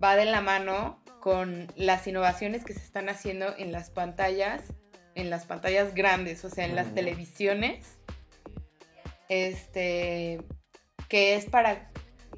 va 0.03 0.15
de 0.15 0.25
la 0.25 0.41
mano 0.41 1.01
con 1.19 1.67
las 1.77 2.06
innovaciones 2.07 2.65
que 2.65 2.73
se 2.73 2.82
están 2.82 3.07
haciendo 3.07 3.56
en 3.57 3.72
las 3.72 3.90
pantallas, 3.90 4.73
en 5.15 5.30
las 5.30 5.45
pantallas 5.45 5.93
grandes, 5.93 6.43
o 6.43 6.49
sea, 6.49 6.65
en 6.65 6.75
las 6.75 6.93
televisiones. 6.93 7.98
Este 9.30 10.41
que 11.07 11.35
es 11.35 11.45
para 11.45 11.90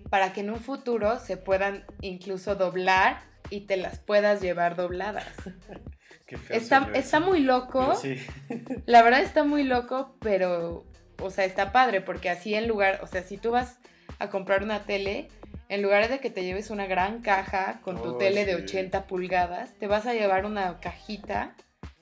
para 0.10 0.34
que 0.34 0.42
en 0.42 0.52
un 0.52 0.60
futuro 0.60 1.20
se 1.20 1.38
puedan 1.38 1.84
incluso 2.02 2.56
doblar 2.56 3.22
y 3.50 3.62
te 3.62 3.78
las 3.78 4.00
puedas 4.00 4.42
llevar 4.42 4.76
dobladas. 4.76 5.28
Qué 6.28 6.38
feo 6.38 6.58
Está, 6.58 6.90
está 6.94 7.20
muy 7.20 7.40
loco. 7.42 7.96
Sí. 7.96 8.18
La 8.86 9.04
verdad 9.04 9.22
está 9.22 9.44
muy 9.44 9.64
loco, 9.64 10.16
pero, 10.22 10.86
o 11.22 11.30
sea, 11.30 11.46
está 11.46 11.72
padre, 11.72 12.02
porque 12.02 12.30
así 12.30 12.56
en 12.56 12.68
lugar, 12.68 13.00
o 13.04 13.08
sea, 13.08 13.24
si 13.24 13.38
tú 13.38 13.52
vas 13.52 13.80
a 14.20 14.30
comprar 14.30 14.64
una 14.64 14.84
tele, 14.84 15.28
en 15.70 15.82
lugar 15.82 16.08
de 16.10 16.20
que 16.20 16.30
te 16.30 16.44
lleves 16.44 16.70
una 16.70 16.86
gran 16.86 17.22
caja 17.22 17.80
con 17.82 18.02
tu 18.02 18.16
Oh, 18.16 18.18
tele 18.18 18.46
de 18.46 18.56
sí. 18.56 18.62
80 18.64 19.08
pulgadas, 19.08 19.74
te 19.80 19.88
vas 19.88 20.06
a 20.06 20.14
llevar 20.14 20.46
una 20.46 20.80
cajita 20.80 21.56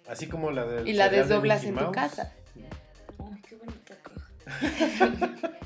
Así 0.07 0.27
como 0.27 0.51
la 0.51 0.65
del 0.65 0.87
y 0.87 0.93
la 0.93 1.09
de 1.09 1.17
desdoblas 1.19 1.63
en 1.63 1.75
tu 1.75 1.91
casa. 1.91 2.33
Ay, 2.55 3.41
qué 3.47 3.55
bonita 3.55 3.95
caja. 4.03 4.29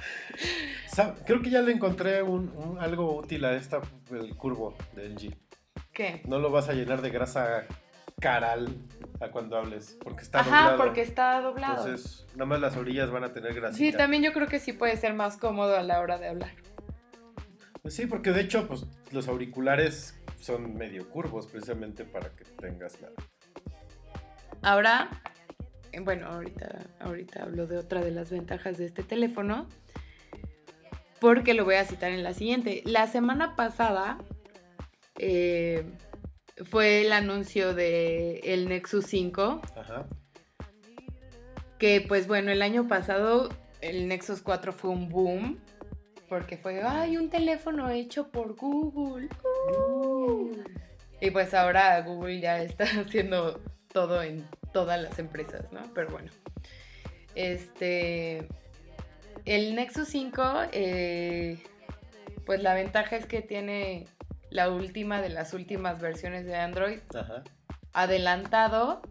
Creo 1.25 1.41
que 1.41 1.49
ya 1.49 1.61
le 1.61 1.71
encontré 1.71 2.21
un, 2.23 2.49
un- 2.55 2.79
algo 2.79 3.15
útil 3.17 3.45
a 3.45 3.53
esta, 3.53 3.81
el 4.11 4.35
curvo 4.35 4.75
del 4.93 5.15
G. 5.15 5.35
¿Qué? 5.93 6.21
No 6.25 6.39
lo 6.39 6.51
vas 6.51 6.69
a 6.69 6.73
llenar 6.73 7.01
de 7.01 7.09
grasa 7.09 7.65
caral 8.19 8.75
a 9.19 9.29
cuando 9.29 9.57
hables, 9.57 9.97
porque 10.03 10.23
está 10.23 10.39
Ajá, 10.39 10.49
doblado. 10.71 10.77
porque 10.77 11.01
está 11.01 11.41
doblado. 11.41 11.85
Entonces, 11.87 12.25
nada 12.33 12.45
más 12.45 12.59
las 12.59 12.75
orillas 12.77 13.11
van 13.11 13.23
a 13.23 13.33
tener 13.33 13.53
grasita. 13.53 13.77
sí, 13.77 13.91
también 13.95 14.23
yo 14.23 14.33
creo 14.33 14.47
que 14.47 14.59
sí 14.59 14.73
puede 14.73 14.97
ser 14.97 15.13
más 15.13 15.37
cómodo 15.37 15.75
a 15.77 15.83
la 15.83 15.99
hora 15.99 16.17
de 16.17 16.29
hablar. 16.29 16.51
Pues 17.87 17.95
sí, 17.95 18.05
porque 18.05 18.31
de 18.31 18.41
hecho, 18.41 18.67
pues 18.67 18.85
los 19.13 19.29
auriculares 19.29 20.19
son 20.37 20.75
medio 20.75 21.09
curvos 21.09 21.47
precisamente 21.47 22.03
para 22.03 22.35
que 22.35 22.43
tengas 22.43 22.99
la... 22.99 23.07
Ahora, 24.61 25.09
eh, 25.93 26.01
bueno, 26.01 26.27
ahorita, 26.27 26.85
ahorita 26.99 27.43
hablo 27.43 27.65
de 27.65 27.77
otra 27.77 28.01
de 28.01 28.11
las 28.11 28.29
ventajas 28.29 28.77
de 28.77 28.87
este 28.87 29.03
teléfono, 29.03 29.69
porque 31.21 31.53
lo 31.53 31.63
voy 31.63 31.75
a 31.75 31.85
citar 31.85 32.11
en 32.11 32.23
la 32.23 32.33
siguiente. 32.33 32.81
La 32.83 33.07
semana 33.07 33.55
pasada 33.55 34.17
eh, 35.17 35.85
fue 36.69 37.05
el 37.05 37.13
anuncio 37.13 37.73
de 37.73 38.39
el 38.39 38.67
Nexus 38.67 39.05
5, 39.05 39.61
Ajá. 39.77 40.07
que 41.79 42.03
pues 42.05 42.27
bueno, 42.27 42.51
el 42.51 42.63
año 42.63 42.89
pasado 42.89 43.47
el 43.79 44.09
Nexus 44.09 44.41
4 44.41 44.73
fue 44.73 44.89
un 44.89 45.07
boom, 45.07 45.57
porque 46.27 46.57
fue, 46.57 46.81
ay, 46.83 47.17
un 47.17 47.29
teléfono 47.29 47.89
hecho 47.89 48.29
por 48.29 48.55
Google. 48.55 49.29
uh". 49.71 50.51
Y 51.19 51.31
pues 51.31 51.53
ahora 51.53 51.99
Google 52.01 52.39
ya 52.39 52.61
está 52.61 52.83
haciendo 53.01 53.61
todo 53.91 54.21
en 54.21 54.45
todas 54.73 55.01
las 55.01 55.17
empresas, 55.19 55.71
¿no? 55.71 55.81
Pero 55.93 56.09
bueno. 56.09 56.31
Este. 57.35 58.47
El 59.45 59.75
Nexus 59.75 60.09
5, 60.09 60.43
eh, 60.73 61.57
pues 62.45 62.61
la 62.61 62.73
ventaja 62.73 63.15
es 63.15 63.25
que 63.25 63.41
tiene 63.41 64.05
la 64.49 64.69
última 64.69 65.21
de 65.21 65.29
las 65.29 65.53
últimas 65.53 66.01
versiones 66.01 66.45
de 66.45 66.55
Android 66.55 66.99
Ajá. 67.15 67.43
adelantado 67.93 69.01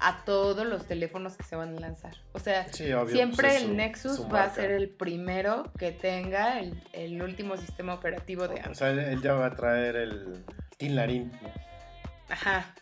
a 0.00 0.24
todos 0.24 0.66
los 0.66 0.86
teléfonos 0.86 1.36
que 1.36 1.42
se 1.44 1.56
van 1.56 1.76
a 1.76 1.80
lanzar. 1.80 2.14
O 2.32 2.38
sea, 2.38 2.66
Sí, 2.72 2.90
obvio. 2.92 3.14
siempre 3.14 3.48
pues, 3.48 3.54
es 3.56 3.62
el 3.62 3.68
su- 3.68 3.74
Nexus 3.74 4.16
su 4.16 4.28
va 4.28 4.44
a 4.44 4.50
ser 4.50 4.70
el 4.70 4.88
primero 4.88 5.70
que 5.78 5.92
tenga 5.92 6.58
el, 6.58 6.82
el 6.92 7.20
último 7.22 7.56
sistema 7.56 7.94
operativo 7.94 8.42
de 8.48 8.54
O 8.54 8.56
Android. 8.58 8.74
sea, 8.74 8.90
él, 8.90 8.98
él 9.00 9.20
ya 9.22 9.34
va 9.34 9.46
a 9.46 9.54
traer 9.56 9.96
el 9.96 10.44
Tinlarín. 10.78 11.30
¿no? 11.42 11.48
Ajá. 12.30 12.74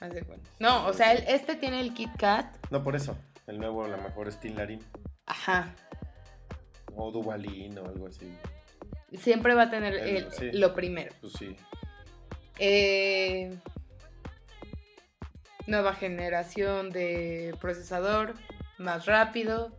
de. 0.00 0.24
No, 0.58 0.86
o 0.86 0.92
sea, 0.92 1.12
este 1.12 1.54
tiene 1.56 1.80
el 1.80 1.92
KitKat. 1.94 2.70
No, 2.70 2.82
por 2.82 2.96
eso. 2.96 3.16
El 3.46 3.58
nuevo, 3.58 3.84
a 3.84 3.88
lo 3.88 3.98
mejor 3.98 4.28
es 4.28 4.40
Tinlarín. 4.40 4.80
Ajá. 5.26 5.74
O 6.94 7.10
Dubalín 7.12 7.78
o 7.78 7.84
algo 7.86 8.06
así. 8.08 8.32
Siempre 9.18 9.54
va 9.54 9.64
a 9.64 9.70
tener 9.70 9.94
El- 9.94 10.16
el- 10.16 10.32
sí. 10.32 10.50
lo 10.52 10.74
primero. 10.74 11.12
Pues 11.20 11.34
sí. 11.34 11.54
Eh, 12.58 13.56
nueva 15.66 15.94
generación 15.94 16.90
de 16.90 17.54
procesador, 17.60 18.34
más 18.78 19.06
rápido. 19.06 19.72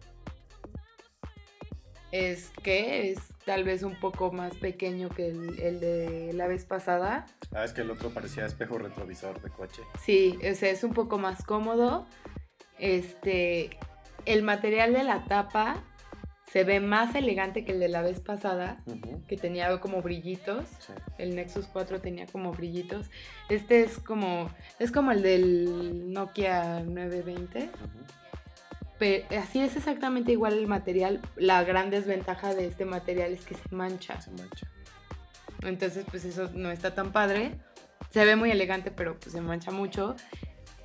Es 2.12 2.52
que 2.62 3.12
es 3.12 3.20
tal 3.46 3.64
vez 3.64 3.84
un 3.84 4.00
poco 4.00 4.32
más 4.32 4.56
pequeño 4.56 5.10
que 5.10 5.30
el, 5.30 5.60
el 5.60 5.80
de 5.80 6.32
la 6.34 6.48
vez 6.48 6.66
pasada. 6.66 7.26
Ah, 7.56 7.64
es 7.64 7.74
que 7.74 7.82
el 7.82 7.92
otro 7.92 8.12
parecía 8.12 8.46
espejo 8.46 8.78
retrovisor 8.78 9.42
de 9.42 9.50
coche. 9.50 9.82
Sí, 10.02 10.38
o 10.50 10.56
sea, 10.56 10.70
es 10.70 10.84
un 10.84 10.94
poco 10.94 11.18
más 11.18 11.44
cómodo. 11.44 12.06
Este, 12.78 13.72
el 14.26 14.44
material 14.44 14.94
de 14.94 15.04
la 15.04 15.26
tapa 15.26 15.84
se 16.54 16.64
ve 16.64 16.80
más 16.80 17.16
elegante 17.16 17.66
que 17.66 17.72
el 17.72 17.80
de 17.80 17.88
la 17.88 18.04
vez 18.04 18.20
pasada, 18.20 18.78
que 19.28 19.38
tenía 19.38 19.80
como 19.80 20.04
brillitos. 20.04 20.68
Sí. 20.86 20.94
El 21.18 21.36
Nexus 21.36 21.66
4 21.66 22.00
tenía 22.00 22.28
como 22.28 22.52
brillitos. 22.52 23.08
Este 23.50 23.82
es 23.82 23.98
como 23.98 24.52
es 24.78 24.92
como 24.92 25.12
el 25.12 25.24
del 25.24 26.14
Nokia 26.14 26.82
920. 26.82 27.58
ujú. 27.58 27.70
Pero 29.00 29.26
así 29.42 29.62
es 29.62 29.76
exactamente 29.76 30.32
igual 30.32 30.54
el 30.54 30.68
material. 30.68 31.22
La 31.38 31.64
gran 31.64 31.90
desventaja 31.90 32.54
de 32.54 32.68
este 32.68 32.86
material 32.86 33.34
es 33.34 33.44
que 33.46 33.56
se 33.56 33.64
mancha. 33.72 34.22
Se 34.22 34.30
mancha. 34.30 34.68
Entonces, 35.64 36.06
pues 36.08 36.24
eso 36.24 36.52
no 36.54 36.70
está 36.70 36.94
tan 36.94 37.12
padre. 37.12 37.58
Se 38.12 38.26
ve 38.26 38.36
muy 38.36 38.52
elegante, 38.52 38.92
pero 38.92 39.20
pues 39.20 39.32
se 39.32 39.42
mancha 39.42 39.72
mucho. 39.72 40.16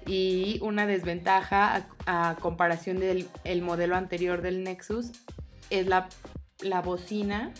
Y 0.06 0.60
una 0.62 0.86
desventaja 0.86 1.86
a, 2.06 2.30
a 2.30 2.36
comparación 2.36 2.98
del 3.00 3.28
el 3.44 3.60
modelo 3.60 3.96
anterior 3.96 4.40
del 4.40 4.64
Nexus 4.64 5.12
es 5.70 5.86
la, 5.86 6.08
la 6.60 6.80
bocina 6.80 7.52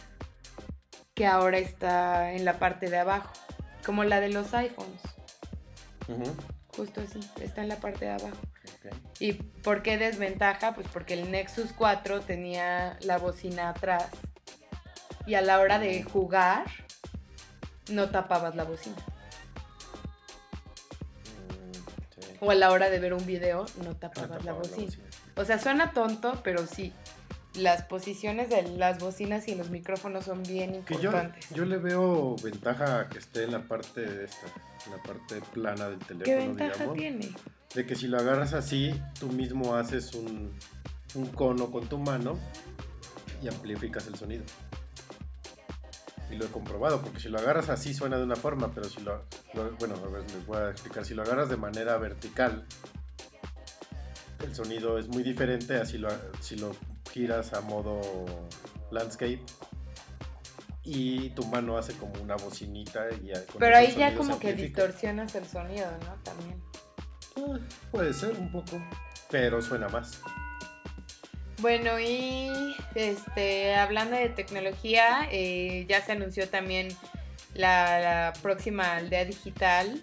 que 1.15 1.27
ahora 1.27 1.59
está 1.59 2.33
en 2.33 2.45
la 2.45 2.59
parte 2.59 2.89
de 2.91 2.99
abajo, 2.99 3.33
como 3.85 4.05
la 4.05 4.21
de 4.21 4.29
los 4.29 4.55
iPhones. 4.55 5.01
Justo 6.77 7.01
así, 7.01 7.21
está 7.41 7.63
en 7.63 7.69
la 7.69 7.77
parte 7.77 8.05
de 8.05 8.13
abajo. 8.13 8.37
¿Y 9.19 9.33
por 9.33 9.83
qué 9.83 9.99
desventaja? 9.99 10.75
Pues 10.75 10.87
porque 10.93 11.15
el 11.15 11.31
Nexus 11.31 11.73
4 11.73 12.21
tenía 12.21 12.97
la 13.01 13.19
bocina 13.19 13.71
atrás 13.71 14.07
y 15.27 15.35
a 15.35 15.43
la 15.43 15.59
hora 15.59 15.79
de 15.79 16.03
jugar 16.05 16.65
no 17.91 18.11
tapabas 18.11 18.55
la 18.55 18.65
bocina. 18.65 18.97
Mm, 21.49 21.73
sí. 22.15 22.37
O 22.41 22.51
a 22.51 22.55
la 22.55 22.71
hora 22.71 22.91
de 22.91 23.01
ver 23.01 23.13
un 23.13 23.27
video 23.27 23.67
no 23.83 23.97
tapabas 23.97 24.31
tapaba 24.31 24.39
la 24.39 24.45
la 24.45 24.53
bocina. 24.53 24.87
bocina. 24.87 25.05
O 25.37 25.45
sea, 25.45 25.59
suena 25.59 25.93
tonto, 25.93 26.41
pero 26.43 26.67
sí. 26.67 26.93
Las 27.59 27.83
posiciones 27.83 28.49
de 28.49 28.63
las 28.63 28.99
bocinas 28.99 29.49
y 29.49 29.55
los 29.55 29.71
micrófonos 29.71 30.25
son 30.25 30.43
bien 30.43 30.83
Que 30.85 30.95
yo, 30.95 31.01
importantes. 31.03 31.47
yo 31.51 31.65
le 31.65 31.79
veo 31.79 32.37
ventaja 32.43 33.01
a 33.01 33.09
que 33.09 33.19
esté 33.19 33.45
en 33.45 33.53
la 33.53 33.63
parte 33.63 34.01
de 34.03 34.25
esta, 34.25 34.47
en 34.87 34.93
la 34.93 35.03
parte 35.03 35.41
plana 35.53 35.89
del 35.91 35.99
teléfono, 35.99 36.25
¿Qué 36.25 36.37
ventaja 36.37 36.73
digamos. 36.75 36.97
tiene? 36.97 37.29
De 37.75 37.87
que 37.87 37.95
si 37.95 38.07
lo 38.09 38.19
agarras 38.19 38.55
así, 38.55 38.99
tú 39.21 39.29
mismo 39.29 39.75
haces 39.77 40.15
un, 40.15 40.53
un 41.15 41.27
cono 41.29 41.71
con 41.71 41.87
tu 41.89 41.99
mano 41.99 42.39
y 43.43 43.49
amplificas 43.49 44.07
el 44.07 44.15
sonido. 44.17 44.45
Y 46.31 46.37
lo 46.37 46.45
he 46.45 46.49
comprobado, 46.49 47.01
porque 47.01 47.21
si 47.21 47.29
lo 47.29 47.39
agarras 47.39 47.69
así 47.71 47.95
suena 47.95 48.19
de 48.19 48.25
una 48.25 48.37
forma, 48.37 48.71
pero 48.75 48.89
si 48.89 49.01
lo, 49.01 49.25
lo- 49.55 49.71
bueno, 49.79 49.95
a 49.97 50.09
ver, 50.09 50.23
les 50.31 50.47
voy 50.47 50.59
a 50.59 50.71
explicar, 50.71 51.05
si 51.05 51.15
lo 51.15 51.23
agarras 51.23 51.49
de 51.49 51.57
manera 51.57 51.97
vertical, 51.97 52.65
el 54.45 54.55
sonido 54.55 54.99
es 54.99 55.09
muy 55.09 55.23
diferente 55.23 55.77
a 55.77 55.85
si 55.87 55.99
lo, 55.99 56.09
si 56.41 56.57
lo 56.57 56.73
giras 57.19 57.53
a 57.53 57.61
modo 57.63 58.01
landscape 58.93 59.43
y 60.85 61.31
tu 61.31 61.45
mano 61.47 61.77
hace 61.77 61.93
como 61.95 62.13
una 62.23 62.37
bocinita 62.37 63.07
y 63.21 63.27
ya- 63.29 63.45
con 63.47 63.59
Pero 63.59 63.77
ahí 63.77 63.93
ya 63.97 64.15
como 64.15 64.39
que 64.39 64.55
distorsionas 64.55 65.35
el 65.35 65.45
sonido, 65.47 65.91
¿no? 66.07 66.15
También. 66.23 66.63
Eh, 67.37 67.61
Puede 67.91 68.15
ser 68.15 68.37
un 68.39 68.53
poco, 68.53 68.81
pero 69.31 69.61
suena 69.61 69.89
más. 69.89 70.21
Bueno, 71.61 71.99
y 71.99 72.77
este, 72.95 73.75
hablando 73.75 74.17
de 74.17 74.29
tecnología, 74.29 75.29
eh, 75.33 75.87
ya 75.89 76.01
se 76.01 76.13
anunció 76.13 76.49
también 76.49 76.87
la, 77.55 77.99
la 77.99 78.33
próxima 78.41 78.95
aldea 78.95 79.25
digital. 79.25 80.01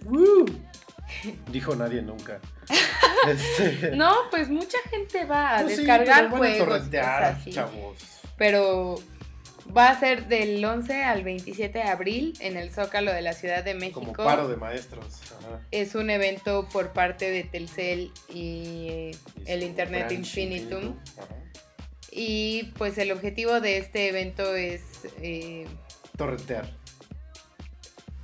Dijo 1.50 1.76
nadie 1.78 2.02
nunca. 2.02 2.42
Este, 3.28 3.96
No, 3.96 4.14
pues 4.30 4.50
mucha 4.50 4.78
gente 4.90 5.26
va 5.26 5.58
a 5.58 5.62
pues 5.64 5.76
sí, 5.76 5.82
descargar 5.82 6.26
a 6.26 6.30
juegos. 6.30 6.58
torrentear, 6.68 7.22
cosas 7.24 7.42
así. 7.42 7.52
chavos. 7.52 7.98
Pero 8.38 9.02
va 9.76 9.90
a 9.90 10.00
ser 10.00 10.28
del 10.28 10.64
11 10.64 11.04
al 11.04 11.24
27 11.24 11.80
de 11.80 11.84
abril 11.86 12.38
en 12.40 12.56
el 12.56 12.72
Zócalo 12.72 13.12
de 13.12 13.22
la 13.24 13.34
Ciudad 13.34 13.64
de 13.64 13.74
México. 13.74 14.02
Como 14.02 14.14
paro 14.14 14.48
de 14.48 14.58
maestros. 14.58 15.06
Ajá. 15.40 15.60
Es 15.72 15.96
un 15.96 16.10
evento 16.12 16.68
por 16.72 16.94
parte 16.94 17.32
de 17.32 17.44
Telcel 17.46 18.12
y 18.30 18.36
Y 18.36 19.12
el 19.48 19.64
Internet 19.64 20.12
Infinitum. 20.12 20.96
Y 22.12 22.72
pues 22.78 22.98
el 23.00 23.12
objetivo 23.12 23.60
de 23.60 23.78
este 23.78 24.08
evento 24.10 24.54
es, 24.56 24.82
eh, 25.22 25.66
Torrentear. 26.18 26.70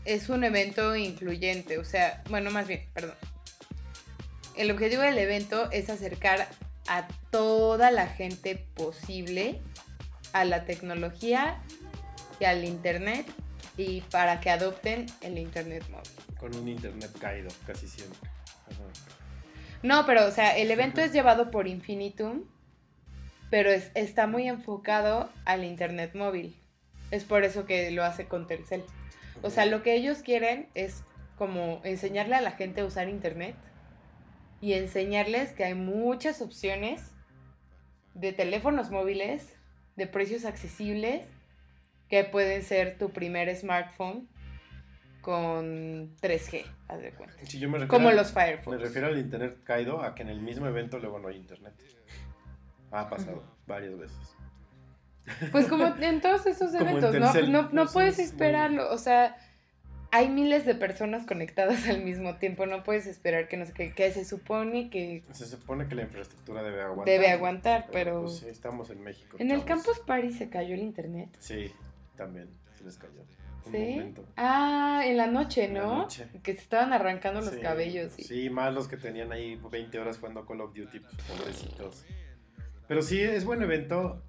es 0.06 0.30
un 0.30 0.44
evento 0.44 0.96
incluyente, 0.96 1.78
o 1.78 1.84
sea, 1.86 2.24
bueno, 2.30 2.52
más 2.52 2.68
bien, 2.68 2.88
perdón. 2.94 3.16
El 4.56 4.72
objetivo 4.72 5.02
del 5.02 5.18
evento 5.18 5.70
es 5.72 5.90
acercar 5.90 6.48
a 6.88 7.08
toda 7.32 7.92
la 7.92 8.08
gente 8.08 8.56
posible 8.76 9.62
a 10.34 10.46
la 10.46 10.66
tecnología 10.66 11.62
y 12.40 12.46
al 12.46 12.64
Internet 12.66 13.26
y 13.78 14.02
para 14.02 14.40
que 14.42 14.50
adopten 14.50 15.06
el 15.22 15.38
Internet 15.38 15.84
móvil. 15.90 16.12
Con 16.40 16.56
un 16.56 16.68
internet 16.68 17.12
caído, 17.20 17.50
casi 17.68 17.88
siempre. 17.88 18.18
Ajá. 18.68 18.82
No, 19.84 20.06
pero 20.06 20.26
o 20.26 20.32
sea, 20.32 20.58
el 20.58 20.70
evento 20.72 21.02
es 21.02 21.14
llevado 21.14 21.52
por 21.52 21.68
Infinitum, 21.68 22.44
pero 23.50 23.70
es- 23.72 23.92
está 23.96 24.28
muy 24.28 24.48
enfocado 24.48 25.30
al 25.46 25.64
Internet 25.64 26.16
móvil. 26.16 26.60
Es 27.12 27.24
por 27.26 27.44
eso 27.44 27.66
que 27.66 27.92
lo 27.92 28.04
hace 28.04 28.26
con 28.26 28.48
Telcel. 28.48 28.84
O 29.44 29.50
sea, 29.50 29.66
lo 29.66 29.84
que 29.84 29.94
ellos 29.96 30.20
quieren 30.20 30.68
es 30.76 31.04
como 31.38 31.82
enseñarle 31.84 32.36
a 32.36 32.42
la 32.42 32.52
gente 32.52 32.82
a 32.82 32.86
usar 32.86 33.08
Internet 33.10 33.56
y 34.62 34.74
enseñarles 34.74 35.52
que 35.54 35.64
hay 35.66 35.74
muchas 35.74 36.42
opciones 36.42 37.12
de 38.14 38.32
teléfonos 38.34 38.92
móviles, 38.92 39.56
de 39.96 40.08
precios 40.08 40.46
accesibles, 40.46 41.26
que 42.10 42.24
pueden 42.24 42.62
ser 42.64 42.98
tu 42.98 43.10
primer 43.12 43.54
smartphone 43.56 44.28
con 45.22 46.16
3G, 46.18 46.66
haz 46.88 47.02
de 47.02 47.12
cuenta. 47.12 47.36
Sí, 47.44 47.60
yo 47.60 47.70
me 47.70 47.78
refiero 47.78 47.88
Como 47.94 48.10
al- 48.10 48.16
los 48.16 48.32
Firefox. 48.34 48.78
Me 48.78 48.84
refiero 48.84 49.08
al 49.08 49.18
internet 49.18 49.60
caído 49.64 50.02
a 50.02 50.16
que 50.16 50.24
en 50.24 50.30
el 50.30 50.42
mismo 50.42 50.66
evento 50.68 51.00
luego 51.00 51.20
no 51.20 51.28
hay 51.28 51.38
internet. 51.38 51.74
Ha 52.92 53.10
pasado 53.10 53.44
varias 53.68 53.98
veces. 53.98 54.36
Pues 55.52 55.68
como 55.68 55.88
en 55.88 56.20
todos 56.22 56.46
esos 56.48 56.74
eventos, 56.74 57.14
¿no? 57.16 57.34
No, 57.48 57.70
no 57.72 57.86
puedes 57.88 58.20
esperarlo, 58.20 58.92
o 58.92 58.98
sea, 58.98 59.38
hay 60.12 60.30
miles 60.30 60.66
de 60.66 60.76
personas 60.76 61.26
conectadas 61.26 61.86
al 61.90 62.04
mismo 62.04 62.36
tiempo, 62.38 62.66
no 62.66 62.84
puedes 62.84 63.06
esperar 63.08 63.48
que 63.48 63.58
no 63.58 63.66
sé 63.66 63.74
qué, 63.74 63.94
que 63.94 64.12
se 64.12 64.26
supone 64.26 64.90
que 64.90 65.24
Se 65.32 65.46
supone 65.46 65.88
que 65.88 65.96
la 65.96 66.04
infraestructura 66.04 66.62
debe 66.64 66.82
aguantar. 66.82 67.06
Debe 67.06 67.30
aguantar, 67.30 67.88
pero- 67.92 68.22
pues 68.24 68.38
sí, 68.40 68.48
estamos 68.50 68.90
en 68.90 69.02
México. 69.04 69.38
en 69.40 69.52
el. 69.52 69.64
Campus 69.66 70.00
Party 70.00 70.32
se 70.32 70.50
cayó 70.50 70.74
el 70.76 70.82
internet. 70.82 71.30
Sí, 71.40 71.72
también 72.16 72.50
se 72.78 72.84
les 72.84 72.98
cayó. 72.98 73.22
Un 73.64 73.72
¿Sí? 73.74 73.78
momento. 73.78 74.26
Ah, 74.38 75.04
en 75.06 75.18
la 75.18 75.28
noche, 75.28 75.66
En 75.66 75.76
la 75.76 75.82
¿no? 75.84 75.98
noche. 76.00 76.28
Que 76.42 76.54
se 76.56 76.62
estaban 76.62 76.94
arrancando 76.94 77.42
los 77.42 77.52
Sí, 77.54 77.60
cabellos. 77.62 78.18
y- 78.18 78.24
Sí, 78.24 78.50
más 78.50 78.74
los 78.74 78.88
que 78.88 78.98
tenían 78.98 79.32
ahí 79.32 79.56
20 79.72 80.00
horas 80.00 80.18
jugando 80.18 80.46
Call 80.48 80.62
of 80.62 80.74
Duty, 80.74 81.00
pues 81.00 81.14
pobrecitos. 81.28 82.04
Pero 82.88 83.02
sí, 83.04 83.22
es 83.22 83.46
buen 83.46 83.62
evento. 83.62 84.24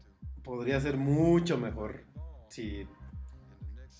Podría 0.44 0.78
ser 0.81 0.99
mucho 0.99 1.57
mejor 1.57 2.05
si 2.49 2.86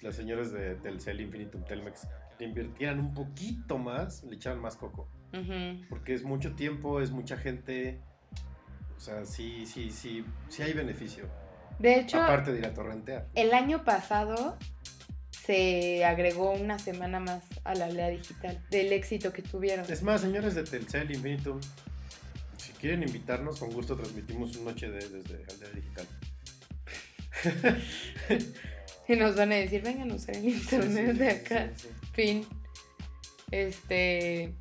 las 0.03 0.17
señores 0.17 0.53
de 0.53 0.75
Telcel 0.77 1.21
Infinitum 1.21 1.65
Telmex 1.65 2.09
le 2.39 2.47
invirtieran 2.47 2.99
un 2.99 3.15
poquito 3.15 3.79
más, 3.79 4.25
le 4.25 4.37
echaran 4.37 4.61
más 4.61 4.77
coco. 4.77 5.09
Porque 5.89 6.13
es 6.13 6.25
mucho 6.25 6.55
tiempo, 6.55 7.01
es 7.01 7.11
mucha 7.11 7.39
gente. 7.39 8.01
O 8.97 9.01
sea, 9.01 9.25
sí, 9.25 9.65
sí, 9.65 9.91
sí, 9.91 10.25
sí 10.49 10.63
hay 10.63 10.75
beneficio. 10.75 11.27
De 11.79 12.01
hecho, 12.01 12.21
Aparte 12.23 12.53
de 12.53 12.59
ir 12.59 12.67
a 12.67 12.75
torrentear. 12.75 13.29
el 13.35 13.55
año 13.55 13.83
pasado 13.83 14.59
se 15.31 16.05
agregó 16.05 16.53
una 16.53 16.79
semana 16.79 17.19
más 17.19 17.45
a 17.65 17.75
la 17.75 17.87
aldea 17.87 18.09
digital 18.11 18.63
del 18.71 18.93
éxito 18.93 19.33
que 19.33 19.43
tuvieron. 19.43 19.91
Es 19.91 20.03
más, 20.03 20.21
señores 20.21 20.55
de 20.55 20.65
Telcel 20.65 21.11
Infinitum, 21.11 21.61
si 22.59 22.73
quieren 22.73 23.03
invitarnos, 23.03 23.59
con 23.59 23.71
gusto 23.71 23.97
transmitimos 23.97 24.55
una 24.57 24.73
noche 24.73 24.91
de, 24.91 25.09
desde 25.09 25.45
Aldea 25.51 25.71
Digital. 25.75 26.07
Y 29.09 29.17
nos 29.17 29.37
van 29.37 29.53
a 29.53 29.57
decir, 29.57 29.83
vengan 29.83 30.11
a 30.11 30.15
usar 30.15 30.37
el 30.37 30.49
internet 30.49 31.17
de 31.17 31.31
acá. 31.31 31.71
Fin. 32.13 32.47
Este. 33.51 34.53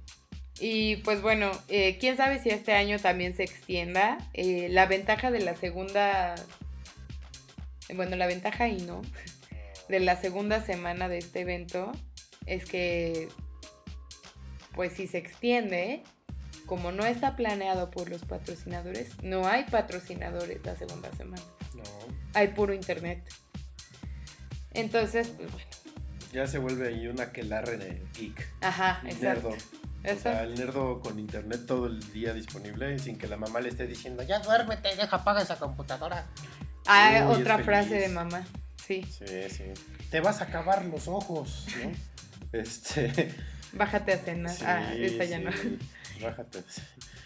Y 0.59 0.97
pues 0.97 1.21
bueno, 1.21 1.51
eh, 1.69 1.97
quién 1.99 2.17
sabe 2.17 2.39
si 2.39 2.49
este 2.49 2.73
año 2.73 2.99
también 2.99 3.35
se 3.35 3.43
extienda. 3.43 4.17
Eh, 4.33 4.67
la 4.69 4.85
ventaja 4.85 5.31
de 5.31 5.41
la 5.41 5.55
segunda. 5.55 6.35
Bueno, 7.93 8.15
la 8.15 8.27
ventaja 8.27 8.67
y 8.67 8.81
no. 8.81 9.01
De 9.89 9.99
la 9.99 10.15
segunda 10.15 10.63
semana 10.63 11.09
de 11.09 11.17
este 11.17 11.41
evento 11.41 11.91
es 12.45 12.65
que. 12.65 13.27
Pues 14.73 14.93
si 14.93 15.05
se 15.05 15.17
extiende, 15.17 16.01
como 16.65 16.93
no 16.93 17.05
está 17.05 17.35
planeado 17.35 17.91
por 17.91 18.09
los 18.09 18.23
patrocinadores, 18.23 19.21
no 19.21 19.45
hay 19.45 19.65
patrocinadores 19.65 20.65
la 20.65 20.77
segunda 20.77 21.11
semana. 21.17 21.43
No, 21.75 21.83
Hay 22.33 22.49
puro 22.49 22.73
internet. 22.73 23.21
Entonces, 24.74 25.30
pues 25.30 25.51
bueno. 25.51 25.67
ya 26.33 26.48
se 26.48 26.58
vuelve 26.58 26.88
ahí 26.88 27.08
una 27.08 27.24
aquelarre 27.24 27.77
de 27.77 28.01
geek. 28.17 28.48
Ajá, 28.61 29.01
exacto. 29.06 29.50
Nerdo. 29.50 29.58
O 30.03 30.19
sea, 30.19 30.43
el 30.43 30.56
nerdo 30.56 31.00
con 31.00 31.19
internet 31.19 31.66
todo 31.67 31.85
el 31.85 32.00
día 32.11 32.33
disponible 32.33 32.98
sin 32.98 33.17
que 33.17 33.27
la 33.27 33.38
mamá 33.38 33.59
le 33.59 33.69
esté 33.69 33.85
diciendo 33.85 34.24
ya. 34.24 34.40
Duérmete, 34.40 34.95
deja 34.95 35.17
apaga 35.17 35.41
esa 35.41 35.58
computadora. 35.58 36.25
Ah, 36.88 37.27
Uy, 37.30 37.41
otra 37.41 37.59
frase 37.59 37.95
de 37.95 38.09
mamá. 38.09 38.43
Sí. 38.75 39.03
Sí, 39.03 39.50
sí. 39.50 39.64
Te 40.09 40.19
vas 40.19 40.41
a 40.41 40.45
acabar 40.45 40.85
los 40.85 41.08
ojos, 41.08 41.67
¿no? 41.83 41.91
Este. 42.59 43.33
Bájate 43.74 44.11
a 44.11 44.17
cenar. 44.17 44.53
sí, 44.53 44.64
ah, 44.67 44.93
esa 44.93 45.24
ya 45.24 45.38
sí, 45.38 45.43
no. 46.19 46.27
Rájate. 46.27 46.59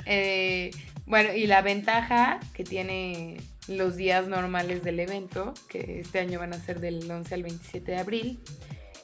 Eh, 0.06 0.72
bueno, 1.08 1.34
y 1.34 1.48
la 1.48 1.62
ventaja 1.62 2.40
que 2.54 2.64
tiene 2.64 3.38
los 3.68 3.96
días 3.96 4.28
normales 4.28 4.84
del 4.84 5.00
evento, 5.00 5.54
que 5.68 6.00
este 6.00 6.20
año 6.20 6.40
van 6.40 6.54
a 6.54 6.60
ser 6.60 6.80
del 6.80 7.10
11 7.10 7.34
al 7.34 7.44
27 7.44 7.92
de 7.92 7.98
abril, 7.98 8.40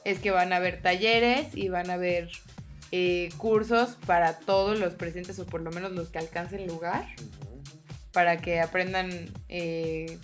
es 0.04 0.18
que 0.18 0.30
van 0.30 0.52
a 0.52 0.56
haber 0.56 0.82
talleres 0.82 1.54
y 1.54 1.68
van 1.68 1.90
a 1.90 1.94
haber 1.94 2.30
eh, 2.90 3.30
cursos 3.38 3.96
para 4.06 4.38
todos 4.38 4.78
los 4.78 4.94
presentes 4.94 5.38
o 5.38 5.46
por 5.46 5.62
lo 5.62 5.70
menos 5.70 5.92
los 5.92 6.10
que 6.10 6.18
alcancen 6.18 6.66
lugar, 6.66 7.06
para 8.12 8.38
que 8.38 8.60
aprendan, 8.60 9.10
eh, 9.48 10.18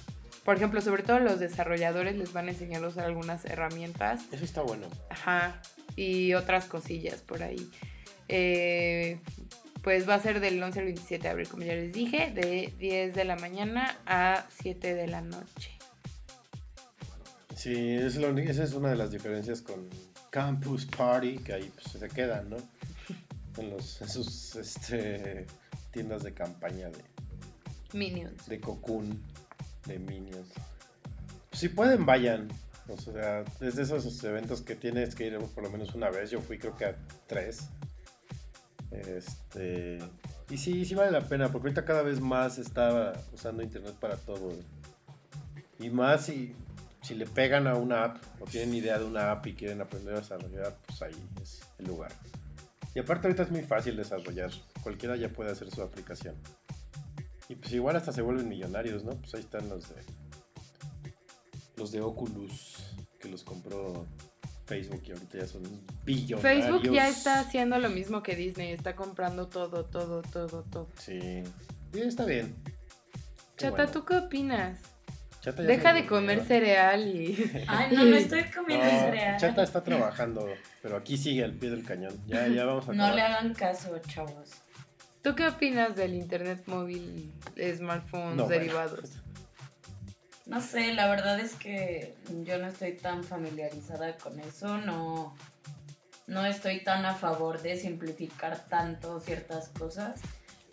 por 0.45 0.57
ejemplo, 0.57 0.81
sobre 0.81 1.03
todo 1.03 1.19
los 1.19 1.41
desarrolladores 1.41 2.17
les 2.17 2.33
van 2.33 2.49
a 2.49 2.51
enseñar 2.51 2.85
a 2.85 2.89
usar 2.89 3.07
algunas 3.07 3.45
herramientas 3.45 4.23
Eso 4.33 4.45
está 4.45 4.63
bueno. 4.63 4.87
Ajá, 5.11 5.61
y 5.97 6.35
otras 6.35 6.67
cosillas 6.67 7.23
por 7.23 7.43
ahí. 7.43 7.71
Eh, 8.29 9.19
pues 9.89 10.07
va 10.07 10.17
a 10.17 10.21
ser 10.21 10.41
del 10.41 10.63
11 10.63 10.81
al 10.81 10.85
27 10.85 11.23
de 11.23 11.29
abril, 11.31 11.49
como 11.49 11.63
ya 11.63 11.73
les 11.73 11.95
dije, 11.95 12.31
de 12.31 12.75
10 12.79 13.15
de 13.15 13.25
la 13.25 13.37
mañana 13.37 13.99
a 14.05 14.45
7 14.61 14.95
de 14.95 15.07
la 15.07 15.23
noche. 15.23 15.71
Sí, 17.57 17.95
es 17.95 18.17
lo 18.17 18.37
esa 18.37 18.65
es 18.65 18.75
una 18.75 18.91
de 18.91 18.97
las 18.97 19.13
diferencias 19.13 19.63
con 19.63 19.89
Campus 20.29 20.85
Party, 20.85 21.39
que 21.39 21.55
ahí 21.55 21.73
pues, 21.73 21.87
se 21.87 22.07
quedan, 22.11 22.51
¿no? 22.51 22.59
En, 23.57 23.71
los, 23.71 24.03
en 24.03 24.11
sus 24.11 24.57
este, 24.57 25.47
tiendas 25.91 26.23
de 26.23 26.35
campaña 26.35 26.91
de, 26.91 27.03
Minions. 27.95 28.47
de 28.47 28.61
Cocoon. 28.61 29.23
de 29.87 29.99
Minions. 29.99 30.51
Si 31.53 31.71
pueden, 31.71 32.05
vayan. 32.05 32.49
O 32.89 33.01
sea, 33.01 33.43
es 33.63 33.77
de 33.77 33.85
esos 33.85 34.23
eventos 34.23 34.61
que 34.61 34.75
tienes 34.75 35.15
que 35.15 35.29
ir 35.29 35.39
por 35.39 35.65
lo 35.65 35.71
menos 35.71 35.95
una 35.95 36.11
vez. 36.11 36.31
Yo 36.31 36.43
fui 36.43 36.59
creo 36.59 36.77
que 36.77 36.85
a 36.85 36.97
tres. 37.27 37.71
Este. 38.91 39.99
Y 40.51 40.57
sí, 40.57 40.85
sí 40.85 40.95
vale 40.95 41.11
la 41.11 41.21
pena, 41.21 41.51
porque 41.51 41.69
ahorita 41.69 41.85
cada 41.85 42.03
vez 42.03 42.21
más 42.21 42.59
está 42.59 43.13
usando 43.33 43.63
internet 43.63 43.95
para 44.01 44.17
todo. 44.17 44.53
Y 45.79 45.91
más 45.91 46.27
si, 46.27 46.55
si 47.03 47.15
le 47.15 47.27
pegan 47.27 47.67
a 47.67 47.75
una 47.75 48.05
app 48.05 48.17
o 48.41 48.45
tienen 48.47 48.75
idea 48.75 48.99
de 48.99 49.05
una 49.05 49.31
app 49.31 49.47
y 49.47 49.55
quieren 49.55 49.81
aprender 49.81 50.15
a 50.15 50.21
desarrollar, 50.21 50.77
pues 50.87 51.03
ahí 51.03 51.29
es 51.43 51.61
el 51.79 51.87
lugar. 51.87 52.13
Y 52.95 53.01
aparte 53.01 53.29
ahorita 53.29 53.45
es 53.45 53.51
muy 53.51 53.63
fácil 53.63 53.97
desarrollar. 53.97 54.51
Cualquiera 54.83 55.17
ya 55.17 55.29
puede 55.29 55.53
hacer 55.53 55.71
su 55.71 55.83
aplicación. 55.83 56.35
Y 57.49 57.55
pues 57.55 57.73
igual 57.73 57.97
hasta 57.97 58.13
se 58.13 58.23
vuelven 58.23 58.49
millonarios, 58.49 59.05
¿no? 59.05 59.13
Pues 59.13 59.35
ahí 59.35 59.41
están 59.41 59.69
los 59.69 59.89
de 59.89 60.03
los 61.77 61.93
de 61.93 62.01
Oculus 62.01 62.97
que 63.21 63.29
los 63.29 63.45
compró 63.45 64.07
Facebook 64.69 65.03
y 65.07 65.13
ahorita 65.13 65.39
ya 65.39 65.47
son 65.47 65.63
billonarios. 66.05 66.43
Facebook 66.43 66.93
ya 66.95 67.09
está 67.09 67.41
haciendo 67.41 67.79
lo 67.79 67.89
mismo 67.89 68.23
que 68.23 68.37
Disney, 68.37 68.73
está 68.73 68.95
comprando 68.95 69.49
todo, 69.49 69.87
todo, 69.87 70.23
todo, 70.23 70.63
todo. 70.65 70.89
Sí. 70.99 71.43
Está 71.95 72.25
bien. 72.27 72.55
Qué 73.57 73.65
Chata, 73.65 73.77
bueno. 73.77 73.91
¿tú 73.93 74.05
qué 74.05 74.17
opinas? 74.17 74.79
Chata 75.41 75.63
ya 75.63 75.69
Deja 75.69 75.93
de 75.95 76.07
comer 76.07 76.45
cereal 76.45 77.07
y... 77.09 77.65
Ay, 77.67 77.97
no, 77.97 78.05
no 78.05 78.17
estoy 78.25 78.45
comiendo 78.45 78.85
No, 78.85 78.91
cereal. 78.91 79.41
Chata 79.41 79.63
está 79.63 79.83
trabajando, 79.83 80.47
pero 80.83 80.97
aquí 80.97 81.17
sigue 81.17 81.45
al 81.45 81.55
pie 81.55 81.71
del 81.71 81.85
cañón. 81.85 82.15
Ya, 82.27 82.47
ya 82.49 82.65
vamos 82.67 82.89
a 82.89 82.93
No 82.93 83.05
acabar. 83.05 83.15
le 83.15 83.23
hagan 83.23 83.55
caso, 83.55 83.99
chavos. 84.07 84.51
¿Tú 85.23 85.35
qué 85.35 85.49
opinas 85.49 85.97
del 85.97 86.15
internet 86.15 86.63
móvil, 86.67 87.33
smartphones 87.77 88.37
No, 88.37 88.45
bueno. 88.47 88.73
No 90.49 90.63
sé, 90.63 90.95
la 90.95 91.09
verdad 91.09 91.39
es 91.39 91.55
que 91.55 92.15
yo 92.43 92.59
no 92.59 92.69
estoy 92.69 92.97
tan 92.97 93.23
familiarizada 93.23 94.17
con 94.17 94.41
eso, 94.41 94.79
no, 94.79 95.37
no 96.27 96.47
estoy 96.47 96.83
tan 96.83 97.05
a 97.05 97.15
favor 97.15 97.61
de 97.61 97.77
simplificar 97.77 98.67
tanto 98.67 99.21
ciertas 99.21 99.69
cosas. 99.69 100.21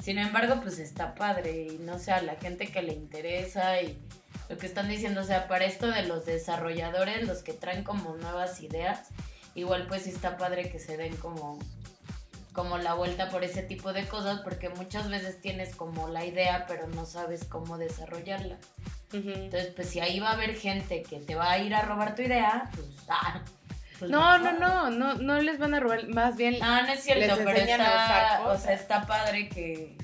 Sin 0.02 0.18
embargo, 0.18 0.62
pues 0.62 0.80
está 0.80 1.14
padre 1.14 1.68
y 1.74 1.78
no 1.80 2.00
sé, 2.00 2.14
a 2.14 2.22
la 2.22 2.36
gente 2.36 2.68
que 2.68 2.82
le 2.82 2.94
interesa 2.94 3.82
y 3.82 4.00
lo 4.48 4.58
que 4.58 4.66
están 4.66 4.88
diciendo, 4.88 5.20
o 5.20 5.24
sea, 5.26 5.50
para 5.50 5.66
esto 5.66 5.88
de 5.88 6.04
los 6.04 6.26
desarrolladores, 6.26 7.28
los 7.28 7.44
que 7.44 7.52
traen 7.52 7.84
como 7.84 8.16
nuevas 8.16 8.62
ideas, 8.62 9.10
igual 9.56 9.88
pues 9.88 10.08
está 10.08 10.38
padre 10.38 10.70
que 10.70 10.80
se 10.80 10.96
den 10.96 11.18
como 11.18 11.60
como 12.54 12.78
la 12.78 12.94
vuelta 12.94 13.30
por 13.30 13.44
ese 13.44 13.64
tipo 13.64 13.92
de 13.92 14.08
cosas 14.08 14.40
porque 14.40 14.70
muchas 14.70 15.10
veces 15.10 15.42
tienes 15.42 15.76
como 15.76 16.08
la 16.08 16.24
idea 16.24 16.66
pero 16.66 16.88
no 16.88 17.06
sabes 17.06 17.44
cómo 17.44 17.78
desarrollarla. 17.78 18.58
Entonces, 19.14 19.72
pues 19.76 19.90
si 19.90 20.00
ahí 20.00 20.20
va 20.20 20.32
a 20.32 20.34
haber 20.34 20.56
gente 20.56 21.04
que 21.04 21.20
te 21.20 21.36
va 21.36 21.52
a 21.52 21.60
ir 21.60 21.74
a 21.74 21.82
robar 21.82 22.16
tu 22.16 22.22
idea, 22.22 22.70
pues, 22.74 22.88
ah, 23.10 23.42
pues 24.00 24.12
No, 24.12 24.38
no, 24.40 24.52
no, 24.54 24.90
no, 24.90 25.16
no 25.16 25.42
les 25.42 25.58
van 25.58 25.74
a 25.74 25.80
robar, 25.80 26.08
más 26.10 26.36
bien 26.36 26.60
No, 26.60 26.82
no 26.82 26.92
es 26.92 27.04
cierto, 27.04 27.36
pero 27.38 27.58
está, 27.58 28.44
o 28.46 28.58
sea, 28.58 28.74
está 28.74 29.06
padre 29.06 29.48
que, 29.50 29.96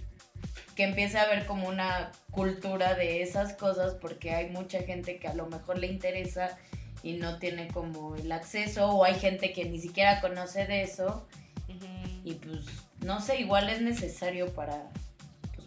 que 0.75 0.83
empiece 0.83 1.17
a 1.17 1.23
haber 1.23 1.45
como 1.45 1.67
una 1.67 2.11
cultura 2.31 2.93
de 2.93 3.21
esas 3.21 3.53
cosas 3.53 3.95
porque 3.95 4.33
hay 4.33 4.49
mucha 4.49 4.81
gente 4.83 5.17
que 5.17 5.27
a 5.27 5.33
lo 5.33 5.47
mejor 5.47 5.77
le 5.77 5.87
interesa 5.87 6.57
y 7.03 7.13
no 7.13 7.39
tiene 7.39 7.67
como 7.67 8.15
el 8.15 8.31
acceso 8.31 8.89
o 8.89 9.03
hay 9.03 9.15
gente 9.15 9.53
que 9.53 9.65
ni 9.65 9.79
siquiera 9.79 10.21
conoce 10.21 10.65
de 10.65 10.83
eso. 10.83 11.27
Y 12.23 12.35
pues 12.35 12.59
no 12.99 13.19
sé, 13.19 13.39
igual 13.39 13.69
es 13.69 13.81
necesario 13.81 14.53
para 14.53 14.83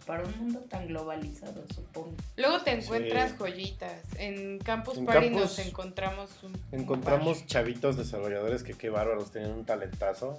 para 0.06 0.24
un 0.24 0.38
mundo 0.38 0.60
tan 0.68 0.86
globalizado, 0.86 1.64
supongo. 1.74 2.12
Luego 2.36 2.60
te 2.62 2.72
encuentras 2.72 3.30
Sí. 3.32 3.36
joyitas. 3.38 4.00
En 4.18 4.58
Campus 4.58 4.98
En 4.98 5.06
Party 5.06 5.26
Campus 5.30 5.40
nos 5.42 5.58
encontramos 5.60 6.30
un, 6.42 6.52
un 6.72 6.80
Encontramos 6.80 7.38
par. 7.38 7.46
chavitos 7.46 7.96
desarrolladores 7.96 8.62
que 8.62 8.74
qué 8.74 8.90
bárbaros, 8.90 9.30
tenían 9.30 9.52
un 9.52 9.64
talentazo 9.64 10.38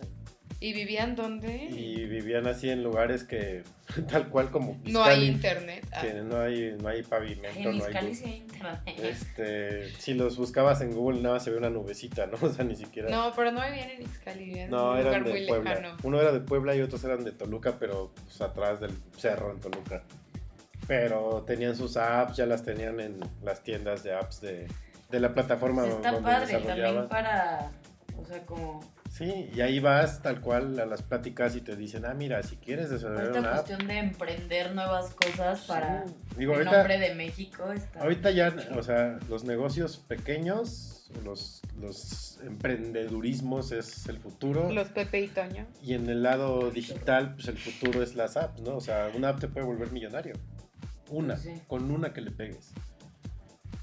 ¿Y 0.60 0.74
vivían 0.74 1.16
dónde? 1.16 1.66
y 1.66 2.06
vivían 2.06 2.48
así 2.48 2.70
en 2.70 2.82
lugares 2.84 3.24
que 3.24 3.64
tal 4.10 4.30
cual 4.30 4.52
como 4.52 4.80
no 4.86 5.04
hay 5.04 5.26
internet. 5.26 5.86
Ah. 5.92 6.02
que 6.02 6.14
no 6.14 6.40
hay, 6.40 6.76
no 6.82 6.88
hay 6.88 7.04
pavimento, 7.04 7.70
En 7.70 7.78
no 7.78 7.86
hay 7.86 8.16
sí 8.16 8.24
hay 8.26 8.36
internet. 8.38 8.80
Este, 8.98 9.90
si 10.00 10.14
los 10.14 10.38
buscabas 10.38 10.82
en 10.82 10.92
Google 10.92 11.22
nada 11.22 11.36
más 11.36 11.44
se 11.44 11.52
ve 11.52 11.58
una 11.58 11.70
nubecita, 11.70 12.28
¿no? 12.28 12.38
O 12.42 12.50
sea, 12.54 12.64
ni 12.64 12.76
siquiera 12.76 13.10
No, 13.10 13.34
pero 13.36 13.52
no 13.52 13.62
vivían 13.66 13.90
en 13.90 14.02
Izcali, 14.04 14.46
vivían 14.46 14.70
No, 14.70 14.98
en 14.98 15.06
un 15.06 15.08
eran 15.08 15.24
lugar 15.24 15.24
de 15.26 15.32
muy 15.32 15.48
Puebla. 15.48 15.76
lejano. 15.76 15.98
Uno 16.04 16.22
era 16.22 16.32
de 16.32 16.40
Puebla 16.40 16.76
y 16.76 16.82
otros 16.82 17.04
eran 17.04 17.24
de 17.24 17.32
Toluca, 17.32 17.76
pero 17.80 18.12
pues, 18.24 18.42
atrás 18.42 18.80
del 18.80 18.92
cerro 19.18 19.52
en 19.52 19.60
Toluca. 19.60 20.04
Pero 20.88 21.44
tenían 21.46 21.76
sus 21.76 21.98
apps, 21.98 22.38
ya 22.38 22.46
las 22.46 22.64
tenían 22.64 23.00
en 23.00 23.20
las 23.44 23.62
tiendas 23.64 24.04
de 24.04 24.14
apps 24.14 24.42
de, 24.42 24.68
de 25.10 25.20
la 25.20 25.34
plataforma 25.34 25.84
Pues 25.84 25.96
está 25.96 26.12
donde 26.12 26.30
padre 26.30 26.58
también 26.60 27.08
para, 27.08 27.72
o 28.18 28.26
sea, 28.26 28.46
como 28.46 28.80
Sí, 29.18 29.50
y 29.56 29.62
ahí 29.62 29.80
vas 29.80 30.22
tal 30.22 30.42
cual 30.42 30.78
a 30.78 30.86
las 30.86 31.02
pláticas 31.02 31.56
y 31.56 31.62
te 31.62 31.78
dicen, 31.78 32.06
ah, 32.06 32.14
mira, 32.14 32.44
si 32.44 32.58
quieres 32.58 32.90
desarrollar 32.90 33.28
esta 33.28 33.40
una 33.40 33.50
app. 33.52 33.56
cuestión 33.66 33.88
de 33.88 33.98
emprender 34.00 34.76
nuevas 34.76 35.12
cosas 35.14 35.62
para 35.68 36.06
Sí. 36.06 36.14
Digo, 36.38 36.52
el 36.54 36.58
ahorita, 36.68 36.78
nombre 36.78 37.00
de 37.00 37.16
México 37.16 37.72
está. 37.72 38.02
ahorita 38.02 38.32
ya, 38.32 38.54
o 38.78 38.84
sea, 38.84 39.18
los 39.30 39.46
negocios 39.46 39.98
pequeños, 40.06 41.10
los, 41.24 41.62
los 41.80 42.40
emprendedurismos 42.44 43.72
es 43.72 44.06
el 44.10 44.20
futuro. 44.20 44.70
Los 44.74 44.90
Pepe 44.90 45.22
y 45.22 45.28
Toño. 45.30 45.66
Y 45.82 45.94
en 45.94 46.10
el 46.10 46.22
lado 46.22 46.70
digital, 46.72 47.36
pues 47.36 47.48
el 47.48 47.58
futuro 47.58 48.04
es 48.04 48.16
las 48.16 48.36
apps, 48.36 48.62
¿no? 48.64 48.76
O 48.76 48.82
sea, 48.82 49.10
una 49.16 49.30
app 49.30 49.40
te 49.40 49.48
puede 49.48 49.66
volver 49.66 49.92
millonario. 49.94 50.34
Una, 51.10 51.38
Sí. 51.38 51.52
con 51.68 51.90
una 51.90 52.12
que 52.12 52.20
le 52.20 52.32
pegues. 52.32 52.74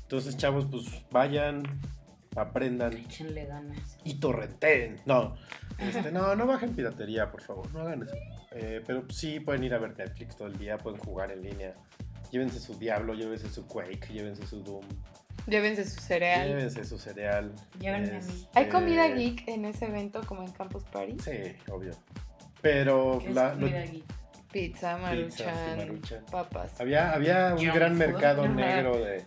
Entonces, 0.03 0.37
chavos, 0.37 0.67
pues 0.71 0.85
vayan, 1.11 1.63
aprendan 2.37 2.93
Échenle 2.95 3.47
ganas. 3.47 3.99
y 4.05 4.15
torrenten. 4.15 4.97
No, 5.07 5.35
este, 5.79 6.11
no, 6.13 6.35
no 6.37 6.47
bajen 6.47 6.75
piratería, 6.75 7.31
por 7.31 7.43
favor, 7.43 7.71
no 7.73 7.81
hagan 7.81 8.03
eso. 8.03 8.15
Eh, 8.53 8.83
pero 8.87 9.05
sí 9.11 9.41
pueden 9.41 9.65
ir 9.65 9.75
a 9.75 9.79
ver 9.79 9.97
Netflix 9.97 10.37
todo 10.37 10.49
el 10.49 10.59
día, 10.59 10.79
pueden 10.79 10.99
jugar 11.01 11.31
en 11.33 11.43
línea. 11.43 11.75
Llévense 12.31 12.61
su 12.61 12.79
Diablo, 12.79 13.15
llévense 13.15 13.49
su 13.51 13.67
Quake, 13.67 14.09
llévense 14.13 14.47
su 14.47 14.63
Doom, 14.63 14.85
Llévense 15.47 15.85
su 15.85 16.01
cereal. 16.01 16.49
llévense 16.49 16.85
su 16.85 16.99
cereal. 16.99 17.53
Llévenme 17.81 18.09
a 18.17 18.21
mí. 18.21 18.33
Este, 18.33 18.49
¿Hay 18.59 18.69
comida 18.69 19.09
geek 19.09 19.49
en 19.49 19.65
ese 19.65 19.87
evento 19.87 20.21
como 20.27 20.43
en 20.43 20.53
Campus 20.53 20.85
Party? 20.85 21.17
Sí, 21.19 21.57
obvio. 21.71 21.93
Pero 22.61 23.19
¿Qué 23.21 23.29
es 23.29 23.35
la- 23.35 23.55
lo- 23.55 23.61
comida 23.67 23.83
geek? 23.85 24.05
Pizza, 24.53 24.99
maruchan, 24.99 25.77
maruchan. 25.79 26.25
papas. 26.31 26.79
Había, 26.81 27.13
había 27.13 27.55
un 27.59 27.65
gran 27.75 27.93
food. 27.93 27.99
mercado 27.99 28.47
negro 28.49 28.99
de 28.99 29.25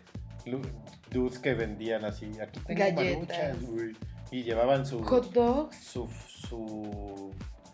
dudes 1.16 1.40
que 1.40 1.54
vendían 1.56 2.06
así. 2.06 2.30
Aquí 2.40 2.60
tengo 2.60 2.80
Galletas. 2.80 3.06
maruchas, 3.16 3.62
güey. 3.64 3.96
Y 4.32 4.44
llevaban 4.44 4.86
su, 4.86 5.02
Hot 5.04 5.32
dogs. 5.34 5.76
su, 5.78 6.08
su 6.28 7.32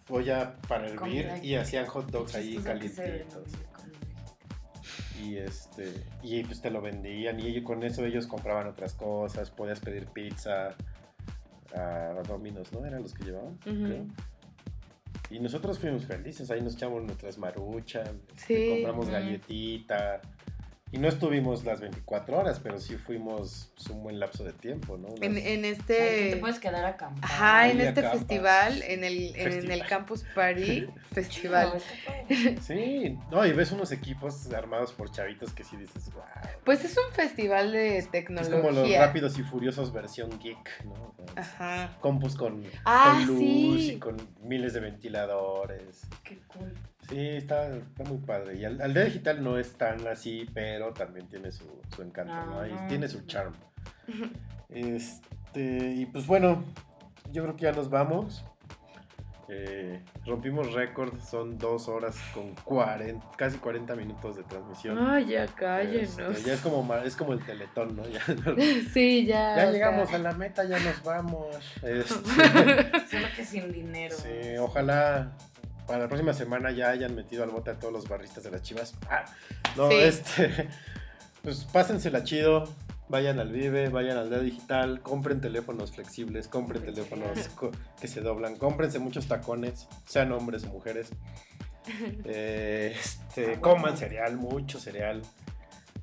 olla 0.10 0.56
para 0.68 0.86
hervir 0.86 1.00
Comida 1.00 1.38
y 1.44 1.56
hacían 1.56 1.86
hot 1.88 2.10
dogs 2.12 2.36
ahí 2.36 2.58
calientitos. 2.58 3.44
Y 5.24 5.38
este 5.38 5.94
y 6.24 6.44
pues 6.44 6.62
te 6.62 6.72
lo 6.72 6.82
vendían 6.82 7.40
y 7.40 7.62
con 7.64 7.84
eso 7.84 8.04
ellos 8.06 8.26
compraban 8.28 8.68
otras 8.68 8.94
cosas, 8.94 9.52
podías 9.52 9.80
pedir 9.80 10.08
pizza 10.08 10.76
a 11.76 12.22
Domino's, 12.28 12.72
¿no? 12.74 12.86
Eran 12.86 13.04
los 13.04 13.14
que 13.14 13.26
llevaban, 13.26 13.54
Ujú. 13.66 13.86
creo. 13.86 14.06
Y 15.30 15.40
nosotros 15.40 15.80
fuimos 15.80 16.06
felices, 16.06 16.52
ahí 16.52 16.60
nos 16.62 16.74
echamos 16.76 17.04
nuestras 17.04 17.38
maruchas, 17.38 18.10
Sí. 18.36 18.70
compramos 18.74 19.06
Ujú. 19.06 19.14
galletita. 19.14 20.22
Y 20.94 20.98
no 20.98 21.08
estuvimos 21.08 21.64
las 21.64 21.80
24 21.80 22.38
horas, 22.38 22.60
pero 22.60 22.78
sí 22.78 22.96
fuimos 22.98 23.72
pues, 23.76 23.88
un 23.90 24.04
buen 24.04 24.20
lapso 24.20 24.44
de 24.44 24.52
tiempo, 24.52 24.98
¿no? 24.98 25.08
En, 25.22 25.32
Unas- 25.32 25.46
en 25.46 25.62
que 25.62 25.70
este... 25.70 26.30
te 26.32 26.38
puedes 26.38 26.60
quedar 26.60 26.84
a 26.84 26.90
acampar. 26.90 27.24
Ajá, 27.24 27.70
en 27.70 27.80
Ahí 27.80 27.88
este 27.88 28.00
acampas. 28.02 28.20
festival, 28.20 28.84
en 28.84 29.04
el, 29.06 29.36
en 29.38 29.72
el 29.72 29.86
Campus 29.86 30.26
Party, 30.36 30.88
festival. 31.14 31.82
Sí, 32.62 33.18
no, 33.30 33.46
y 33.46 33.52
ves 33.54 33.72
unos 33.72 33.92
equipos 33.92 34.52
armados 34.54 34.92
por 34.94 35.12
chavitos 35.12 35.54
que 35.54 35.64
sí 35.64 35.76
dices, 35.78 36.12
wow. 36.14 36.24
Pues 36.66 36.84
es 36.86 36.96
un 36.98 37.14
festival 37.14 37.72
de 37.72 37.98
Es 37.98 38.12
tecnología. 38.12 38.58
como 38.62 38.72
los 38.72 38.98
rápidos 38.98 39.38
y 39.40 39.44
furiosos 39.44 39.92
versión 39.94 40.30
geek, 40.40 40.86
¿no? 40.86 41.14
Ajá. 41.36 41.98
compus 42.02 42.36
con, 42.36 42.66
Ah, 42.86 43.14
con 43.16 43.28
luz 43.28 43.40
sí. 43.40 43.92
y 43.94 44.00
con 44.00 44.18
miles 44.42 44.74
de 44.74 44.80
ventiladores. 44.82 46.02
Qué 46.24 46.38
cool. 46.48 46.74
Sí, 47.12 47.28
está, 47.28 47.68
está 47.76 48.04
muy 48.06 48.20
padre. 48.20 48.56
Y 48.56 48.64
al, 48.64 48.82
al 48.82 48.94
de 48.94 49.04
digital 49.06 49.44
no 49.44 49.58
es 49.58 49.74
tan 49.74 50.08
así, 50.08 50.48
pero 50.54 50.94
también 50.94 51.28
tiene 51.28 51.52
su, 51.52 51.66
su 51.94 52.02
encanto, 52.04 52.34
¿no? 52.46 52.62
Ahí 52.62 52.72
Ajá. 52.72 52.88
tiene 52.88 53.08
su 53.08 53.22
charm. 53.26 53.54
Este, 54.74 55.96
y 55.98 56.06
pues 56.06 56.26
bueno, 56.26 56.64
yo 57.30 57.44
creo 57.44 57.58
que 57.58 57.64
ya 57.64 57.74
nos 57.74 57.90
vamos. 57.90 58.46
Eh, 59.50 60.02
rompimos 60.26 60.72
récord, 60.72 61.20
son 61.20 61.58
dos 61.58 61.90
horas 61.90 62.16
con 62.34 62.56
40, 62.64 63.32
casi 63.36 63.58
40 63.58 63.96
minutos 63.98 64.38
de 64.38 64.44
transmisión. 64.44 64.98
Ay, 64.98 65.26
ya 65.26 65.46
cállenos. 65.48 66.18
Este, 66.18 66.44
ya 66.44 66.54
es 66.54 66.62
como, 66.62 66.96
es 66.96 67.18
como 67.18 67.34
el 67.34 67.44
teletón, 67.44 67.98
¿no? 67.98 68.04
Ya, 68.08 68.22
Sí, 68.94 69.26
ya. 69.26 69.58
ya 69.58 69.72
llegamos 69.72 70.08
sea, 70.08 70.20
a 70.20 70.22
la 70.22 70.32
meta, 70.32 70.64
ya 70.64 70.80
nos 70.80 71.04
vamos. 71.04 71.54
Este, 71.84 72.08
Solo 72.08 73.28
que 73.36 73.44
sin 73.44 73.74
dinero. 73.74 74.16
Sí, 74.16 74.56
ojalá 74.58 75.34
para 75.92 76.04
la 76.04 76.08
próxima 76.08 76.34
semana 76.34 76.72
ya 76.72 76.90
hayan 76.90 77.14
metido 77.16 77.44
al 77.44 77.50
bote 77.50 77.70
a 77.72 77.76
todos 77.78 77.94
los 77.94 78.08
barristas 78.08 78.44
de 78.46 78.52
las 78.52 78.62
chivas. 78.62 78.94
Ah, 79.10 79.26
no, 79.76 79.90
Sí. 79.90 79.96
este. 80.00 80.70
pues 81.44 81.66
pásensela 81.66 82.24
chido. 82.24 82.64
Vayan 83.10 83.40
al 83.40 83.52
Vive, 83.52 83.90
vayan 83.90 84.18
al 84.18 84.30
Día 84.30 84.40
Digital, 84.40 85.02
compren 85.02 85.42
teléfonos 85.42 85.92
flexibles, 85.92 86.48
compren 86.48 86.82
teléfonos 86.86 87.50
co- 87.56 87.72
que 88.00 88.08
se 88.08 88.22
doblan, 88.22 88.56
cómprense 88.56 89.00
muchos 89.00 89.28
tacones, 89.28 89.86
sean 90.08 90.32
hombres 90.32 90.64
o 90.64 90.68
mujeres. 90.68 91.10
Eh, 92.26 92.96
este, 92.98 93.60
coman 93.60 93.98
cereal, 93.98 94.38
mucho 94.38 94.80
cereal. 94.80 95.22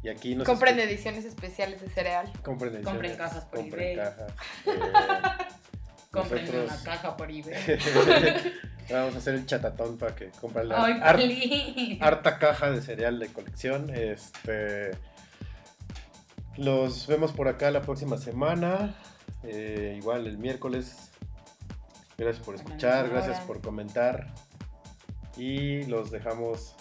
Y 0.03 0.09
aquí 0.11 0.35
nos 0.35 0.45
Compren 0.47 0.79
ediciones 0.81 1.25
especiales 1.25 1.81
de 1.81 1.89
cereal. 1.89 2.31
compren 2.43 2.75
ediciones, 2.75 2.93
Compren 2.93 3.17
cajas 3.17 3.45
por 3.47 3.61
compren 3.61 3.93
eBay. 3.93 3.97
cajas. 3.97 4.33
Eh, 4.67 4.71
Compren 6.11 6.45
nosotros- 6.47 6.71
una 6.73 6.83
caja 6.83 7.17
por 7.17 7.31
eBay. 7.31 7.55
Vamos 8.91 9.15
a 9.15 9.19
hacer 9.19 9.35
el 9.35 9.45
chatatón 9.45 9.99
para 9.99 10.15
que 10.15 10.31
compren 10.41 10.69
la 10.71 10.83
harta 12.01 12.39
caja 12.39 12.71
de 12.71 12.81
cereal 12.81 13.19
de 13.19 13.29
colección. 13.29 13.91
Este, 13.95 14.93
los 16.57 17.07
vemos 17.07 17.33
por 17.33 17.49
acá 17.49 17.71
la 17.71 17.83
próxima 17.83 18.17
semana. 18.17 18.95
Eh, 19.43 19.95
igual 19.99 20.27
el 20.27 20.39
miércoles. 20.39 20.97
Gracias 22.17 22.45
por 22.45 22.55
escuchar, 22.55 23.11
gracias 23.11 23.41
por 23.41 23.61
comentar. 23.61 24.35
Y 25.37 25.85
los 25.85 26.11
dejamos 26.11 26.75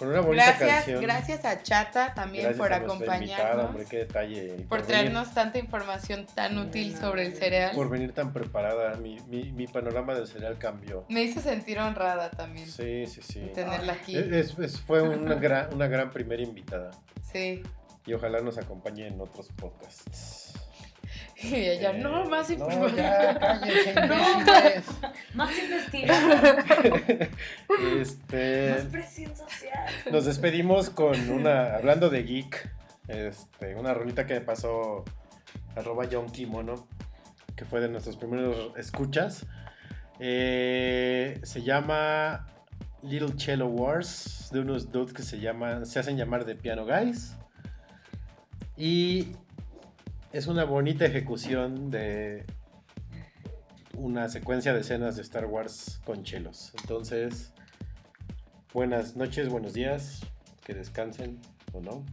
con 0.00 0.08
una 0.08 0.20
bonita 0.22 0.46
Gracias, 0.46 0.74
canción. 0.76 1.02
gracias 1.02 1.44
a 1.44 1.62
Chata 1.62 2.14
también 2.14 2.44
Gracias 2.44 2.58
por 2.58 2.72
a 2.72 2.78
nuestra 2.80 3.16
invitada, 3.18 3.42
acompañarnos. 3.42 3.66
hombre, 3.66 3.84
qué 3.88 3.96
detalle. 3.98 4.48
por 4.68 4.78
venir- 4.80 4.86
traernos 4.86 5.34
tanta 5.34 5.58
información 5.58 6.26
tan 6.34 6.56
útil 6.58 6.96
sobre 6.96 7.26
el 7.26 7.34
cereal. 7.34 7.72
por 7.74 7.90
venir 7.90 8.12
tan 8.12 8.32
preparada. 8.32 8.94
Mi, 8.96 9.18
mi- 9.28 9.52
mi 9.52 9.66
panorama 9.66 10.14
del 10.14 10.26
cereal 10.26 10.56
cambió. 10.58 11.04
Me 11.10 11.22
hizo 11.22 11.40
sentir 11.42 11.78
honrada 11.78 12.30
también 12.30 12.66
Sí, 12.66 13.06
sí, 13.06 13.20
sí. 13.22 13.50
tenerla 13.54 13.92
aquí. 13.92 14.16
Es- 14.16 14.58
es- 14.58 14.80
fue 14.80 15.02
una 15.02 15.34
gran, 15.34 15.72
una 15.74 15.86
gran 15.86 16.10
primera 16.10 16.42
invitada. 16.42 16.90
Sí. 17.30 17.62
Y 18.06 18.14
ojalá 18.14 18.40
nos 18.40 18.56
acompañe 18.56 19.06
en 19.06 19.20
otros 19.20 19.48
podcasts. 19.54 20.49
Y 21.42 21.54
ella, 21.54 21.90
Eh, 21.92 21.98
no, 22.02 22.24
más 22.28 22.48
no, 22.50 22.54
información. 22.54 22.96
ya, 22.96 23.38
cállense, 23.38 23.94
No. 24.06 25.10
Más 25.34 25.58
investigación. 25.58 27.28
Este, 28.00 28.70
Más 28.74 28.84
presión 28.86 29.36
social. 29.36 29.86
nos 30.10 30.24
despedimos 30.26 30.90
con 30.90 31.30
una, 31.30 31.76
hablando 31.76 32.10
de 32.10 32.22
geek, 32.24 32.70
este, 33.08 33.74
una 33.74 33.94
rolita 33.94 34.26
que 34.26 34.34
me 34.34 34.40
pasó 34.40 35.04
arroba 35.76 36.06
John 36.10 36.30
Kimono, 36.30 36.86
que 37.56 37.64
fue 37.64 37.80
de 37.80 37.88
nuestros 37.88 38.16
primeros 38.16 38.76
escuchas. 38.76 39.46
Eh, 40.18 41.40
se 41.42 41.62
llama 41.62 42.46
Little 43.02 43.34
Cello 43.36 43.66
Wars, 43.68 44.50
de 44.52 44.60
unos 44.60 44.90
dudes 44.92 45.12
que 45.14 45.22
se 45.22 45.40
llaman, 45.40 45.86
se 45.86 45.98
hacen 46.00 46.16
llamar 46.16 46.44
de 46.44 46.54
Piano 46.56 46.84
Guys. 46.84 47.34
Y 48.76 49.32
es 50.32 50.46
una 50.46 50.64
bonita 50.64 51.04
ejecución 51.04 51.90
de 51.90 52.44
una 53.94 54.28
secuencia 54.28 54.72
de 54.72 54.80
escenas 54.80 55.16
de 55.16 55.22
Star 55.22 55.46
Wars 55.46 56.00
con 56.04 56.22
chelos. 56.22 56.72
Entonces, 56.80 57.52
buenas 58.72 59.16
noches, 59.16 59.48
buenos 59.48 59.74
días, 59.74 60.20
que 60.64 60.74
descansen 60.74 61.40
o 61.72 61.80
no. 61.80 62.04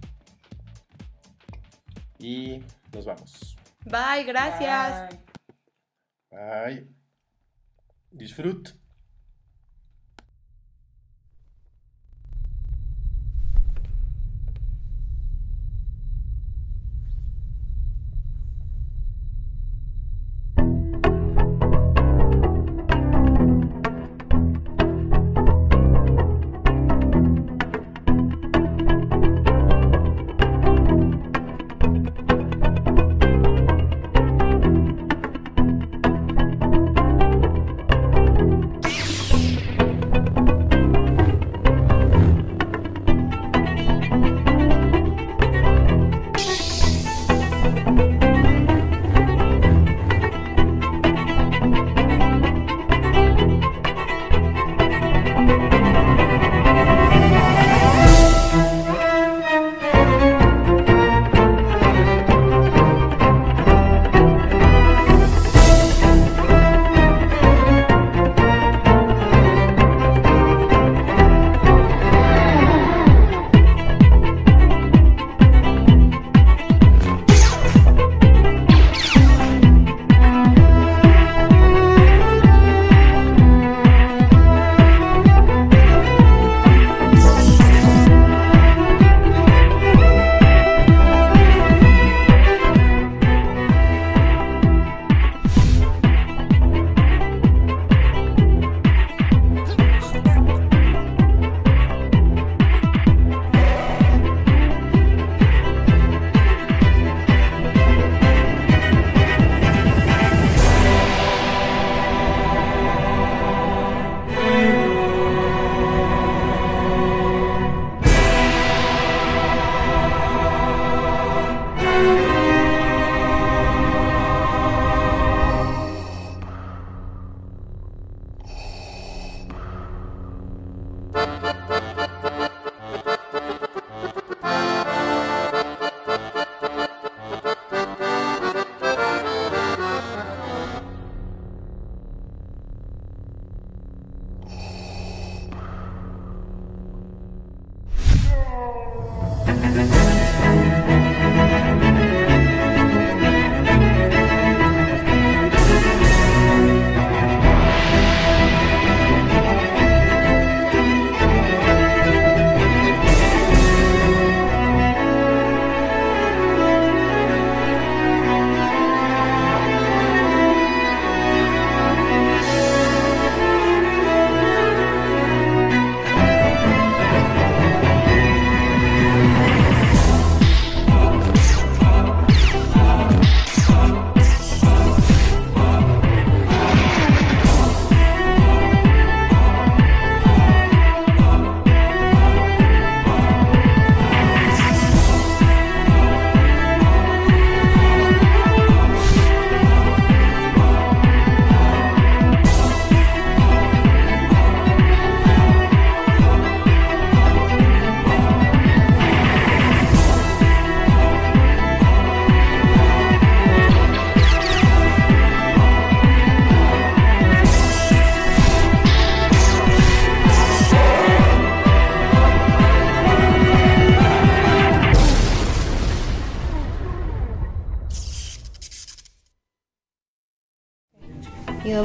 Y 2.18 2.64
nos 2.94 3.06
vamos. 3.06 3.56
Bye, 3.86 4.24
gracias. 4.26 5.18
Bye. 6.32 6.88
Disfrut. 8.12 8.70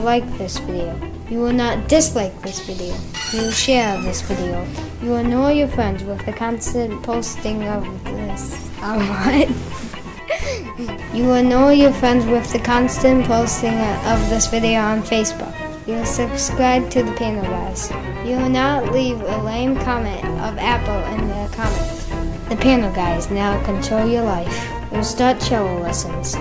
Like 0.02 0.26
this 0.38 0.58
video. 0.58 0.98
You 1.30 1.38
will 1.38 1.52
not 1.52 1.88
dislike 1.88 2.40
this 2.42 2.60
video. 2.60 2.94
You 3.32 3.46
will 3.46 3.52
share 3.52 4.00
this 4.02 4.20
video. 4.22 4.66
You 5.02 5.10
will 5.10 5.16
annoy 5.16 5.52
your 5.52 5.68
friends 5.68 6.04
with 6.04 6.24
the 6.26 6.32
constant 6.32 7.02
posting 7.02 7.64
of 7.64 7.84
this. 8.04 8.54
Of 8.82 8.98
what? 9.08 9.48
you 11.14 11.24
will 11.24 11.72
your 11.72 11.92
friends 11.92 12.26
with 12.26 12.52
the 12.52 12.58
constant 12.58 13.24
posting 13.26 13.78
of 13.78 14.28
this 14.28 14.48
video 14.48 14.80
on 14.80 15.02
Facebook. 15.02 15.54
You 15.86 15.94
will 15.94 16.06
subscribe 16.06 16.90
to 16.90 17.04
the 17.04 17.12
Panel 17.12 17.44
Guys. 17.44 17.90
You 18.24 18.36
will 18.36 18.48
not 18.48 18.92
leave 18.92 19.20
a 19.20 19.42
lame 19.44 19.76
comment 19.76 20.24
of 20.40 20.58
Apple 20.58 21.00
in 21.14 21.28
the 21.28 21.56
comments. 21.56 22.06
The 22.48 22.56
Panel 22.56 22.92
Guys 22.92 23.30
now 23.30 23.62
control 23.64 24.08
your 24.08 24.24
life. 24.24 24.68
You'll 24.92 25.04
start 25.04 25.40
cello 25.40 25.80
lessons. 25.80 26.34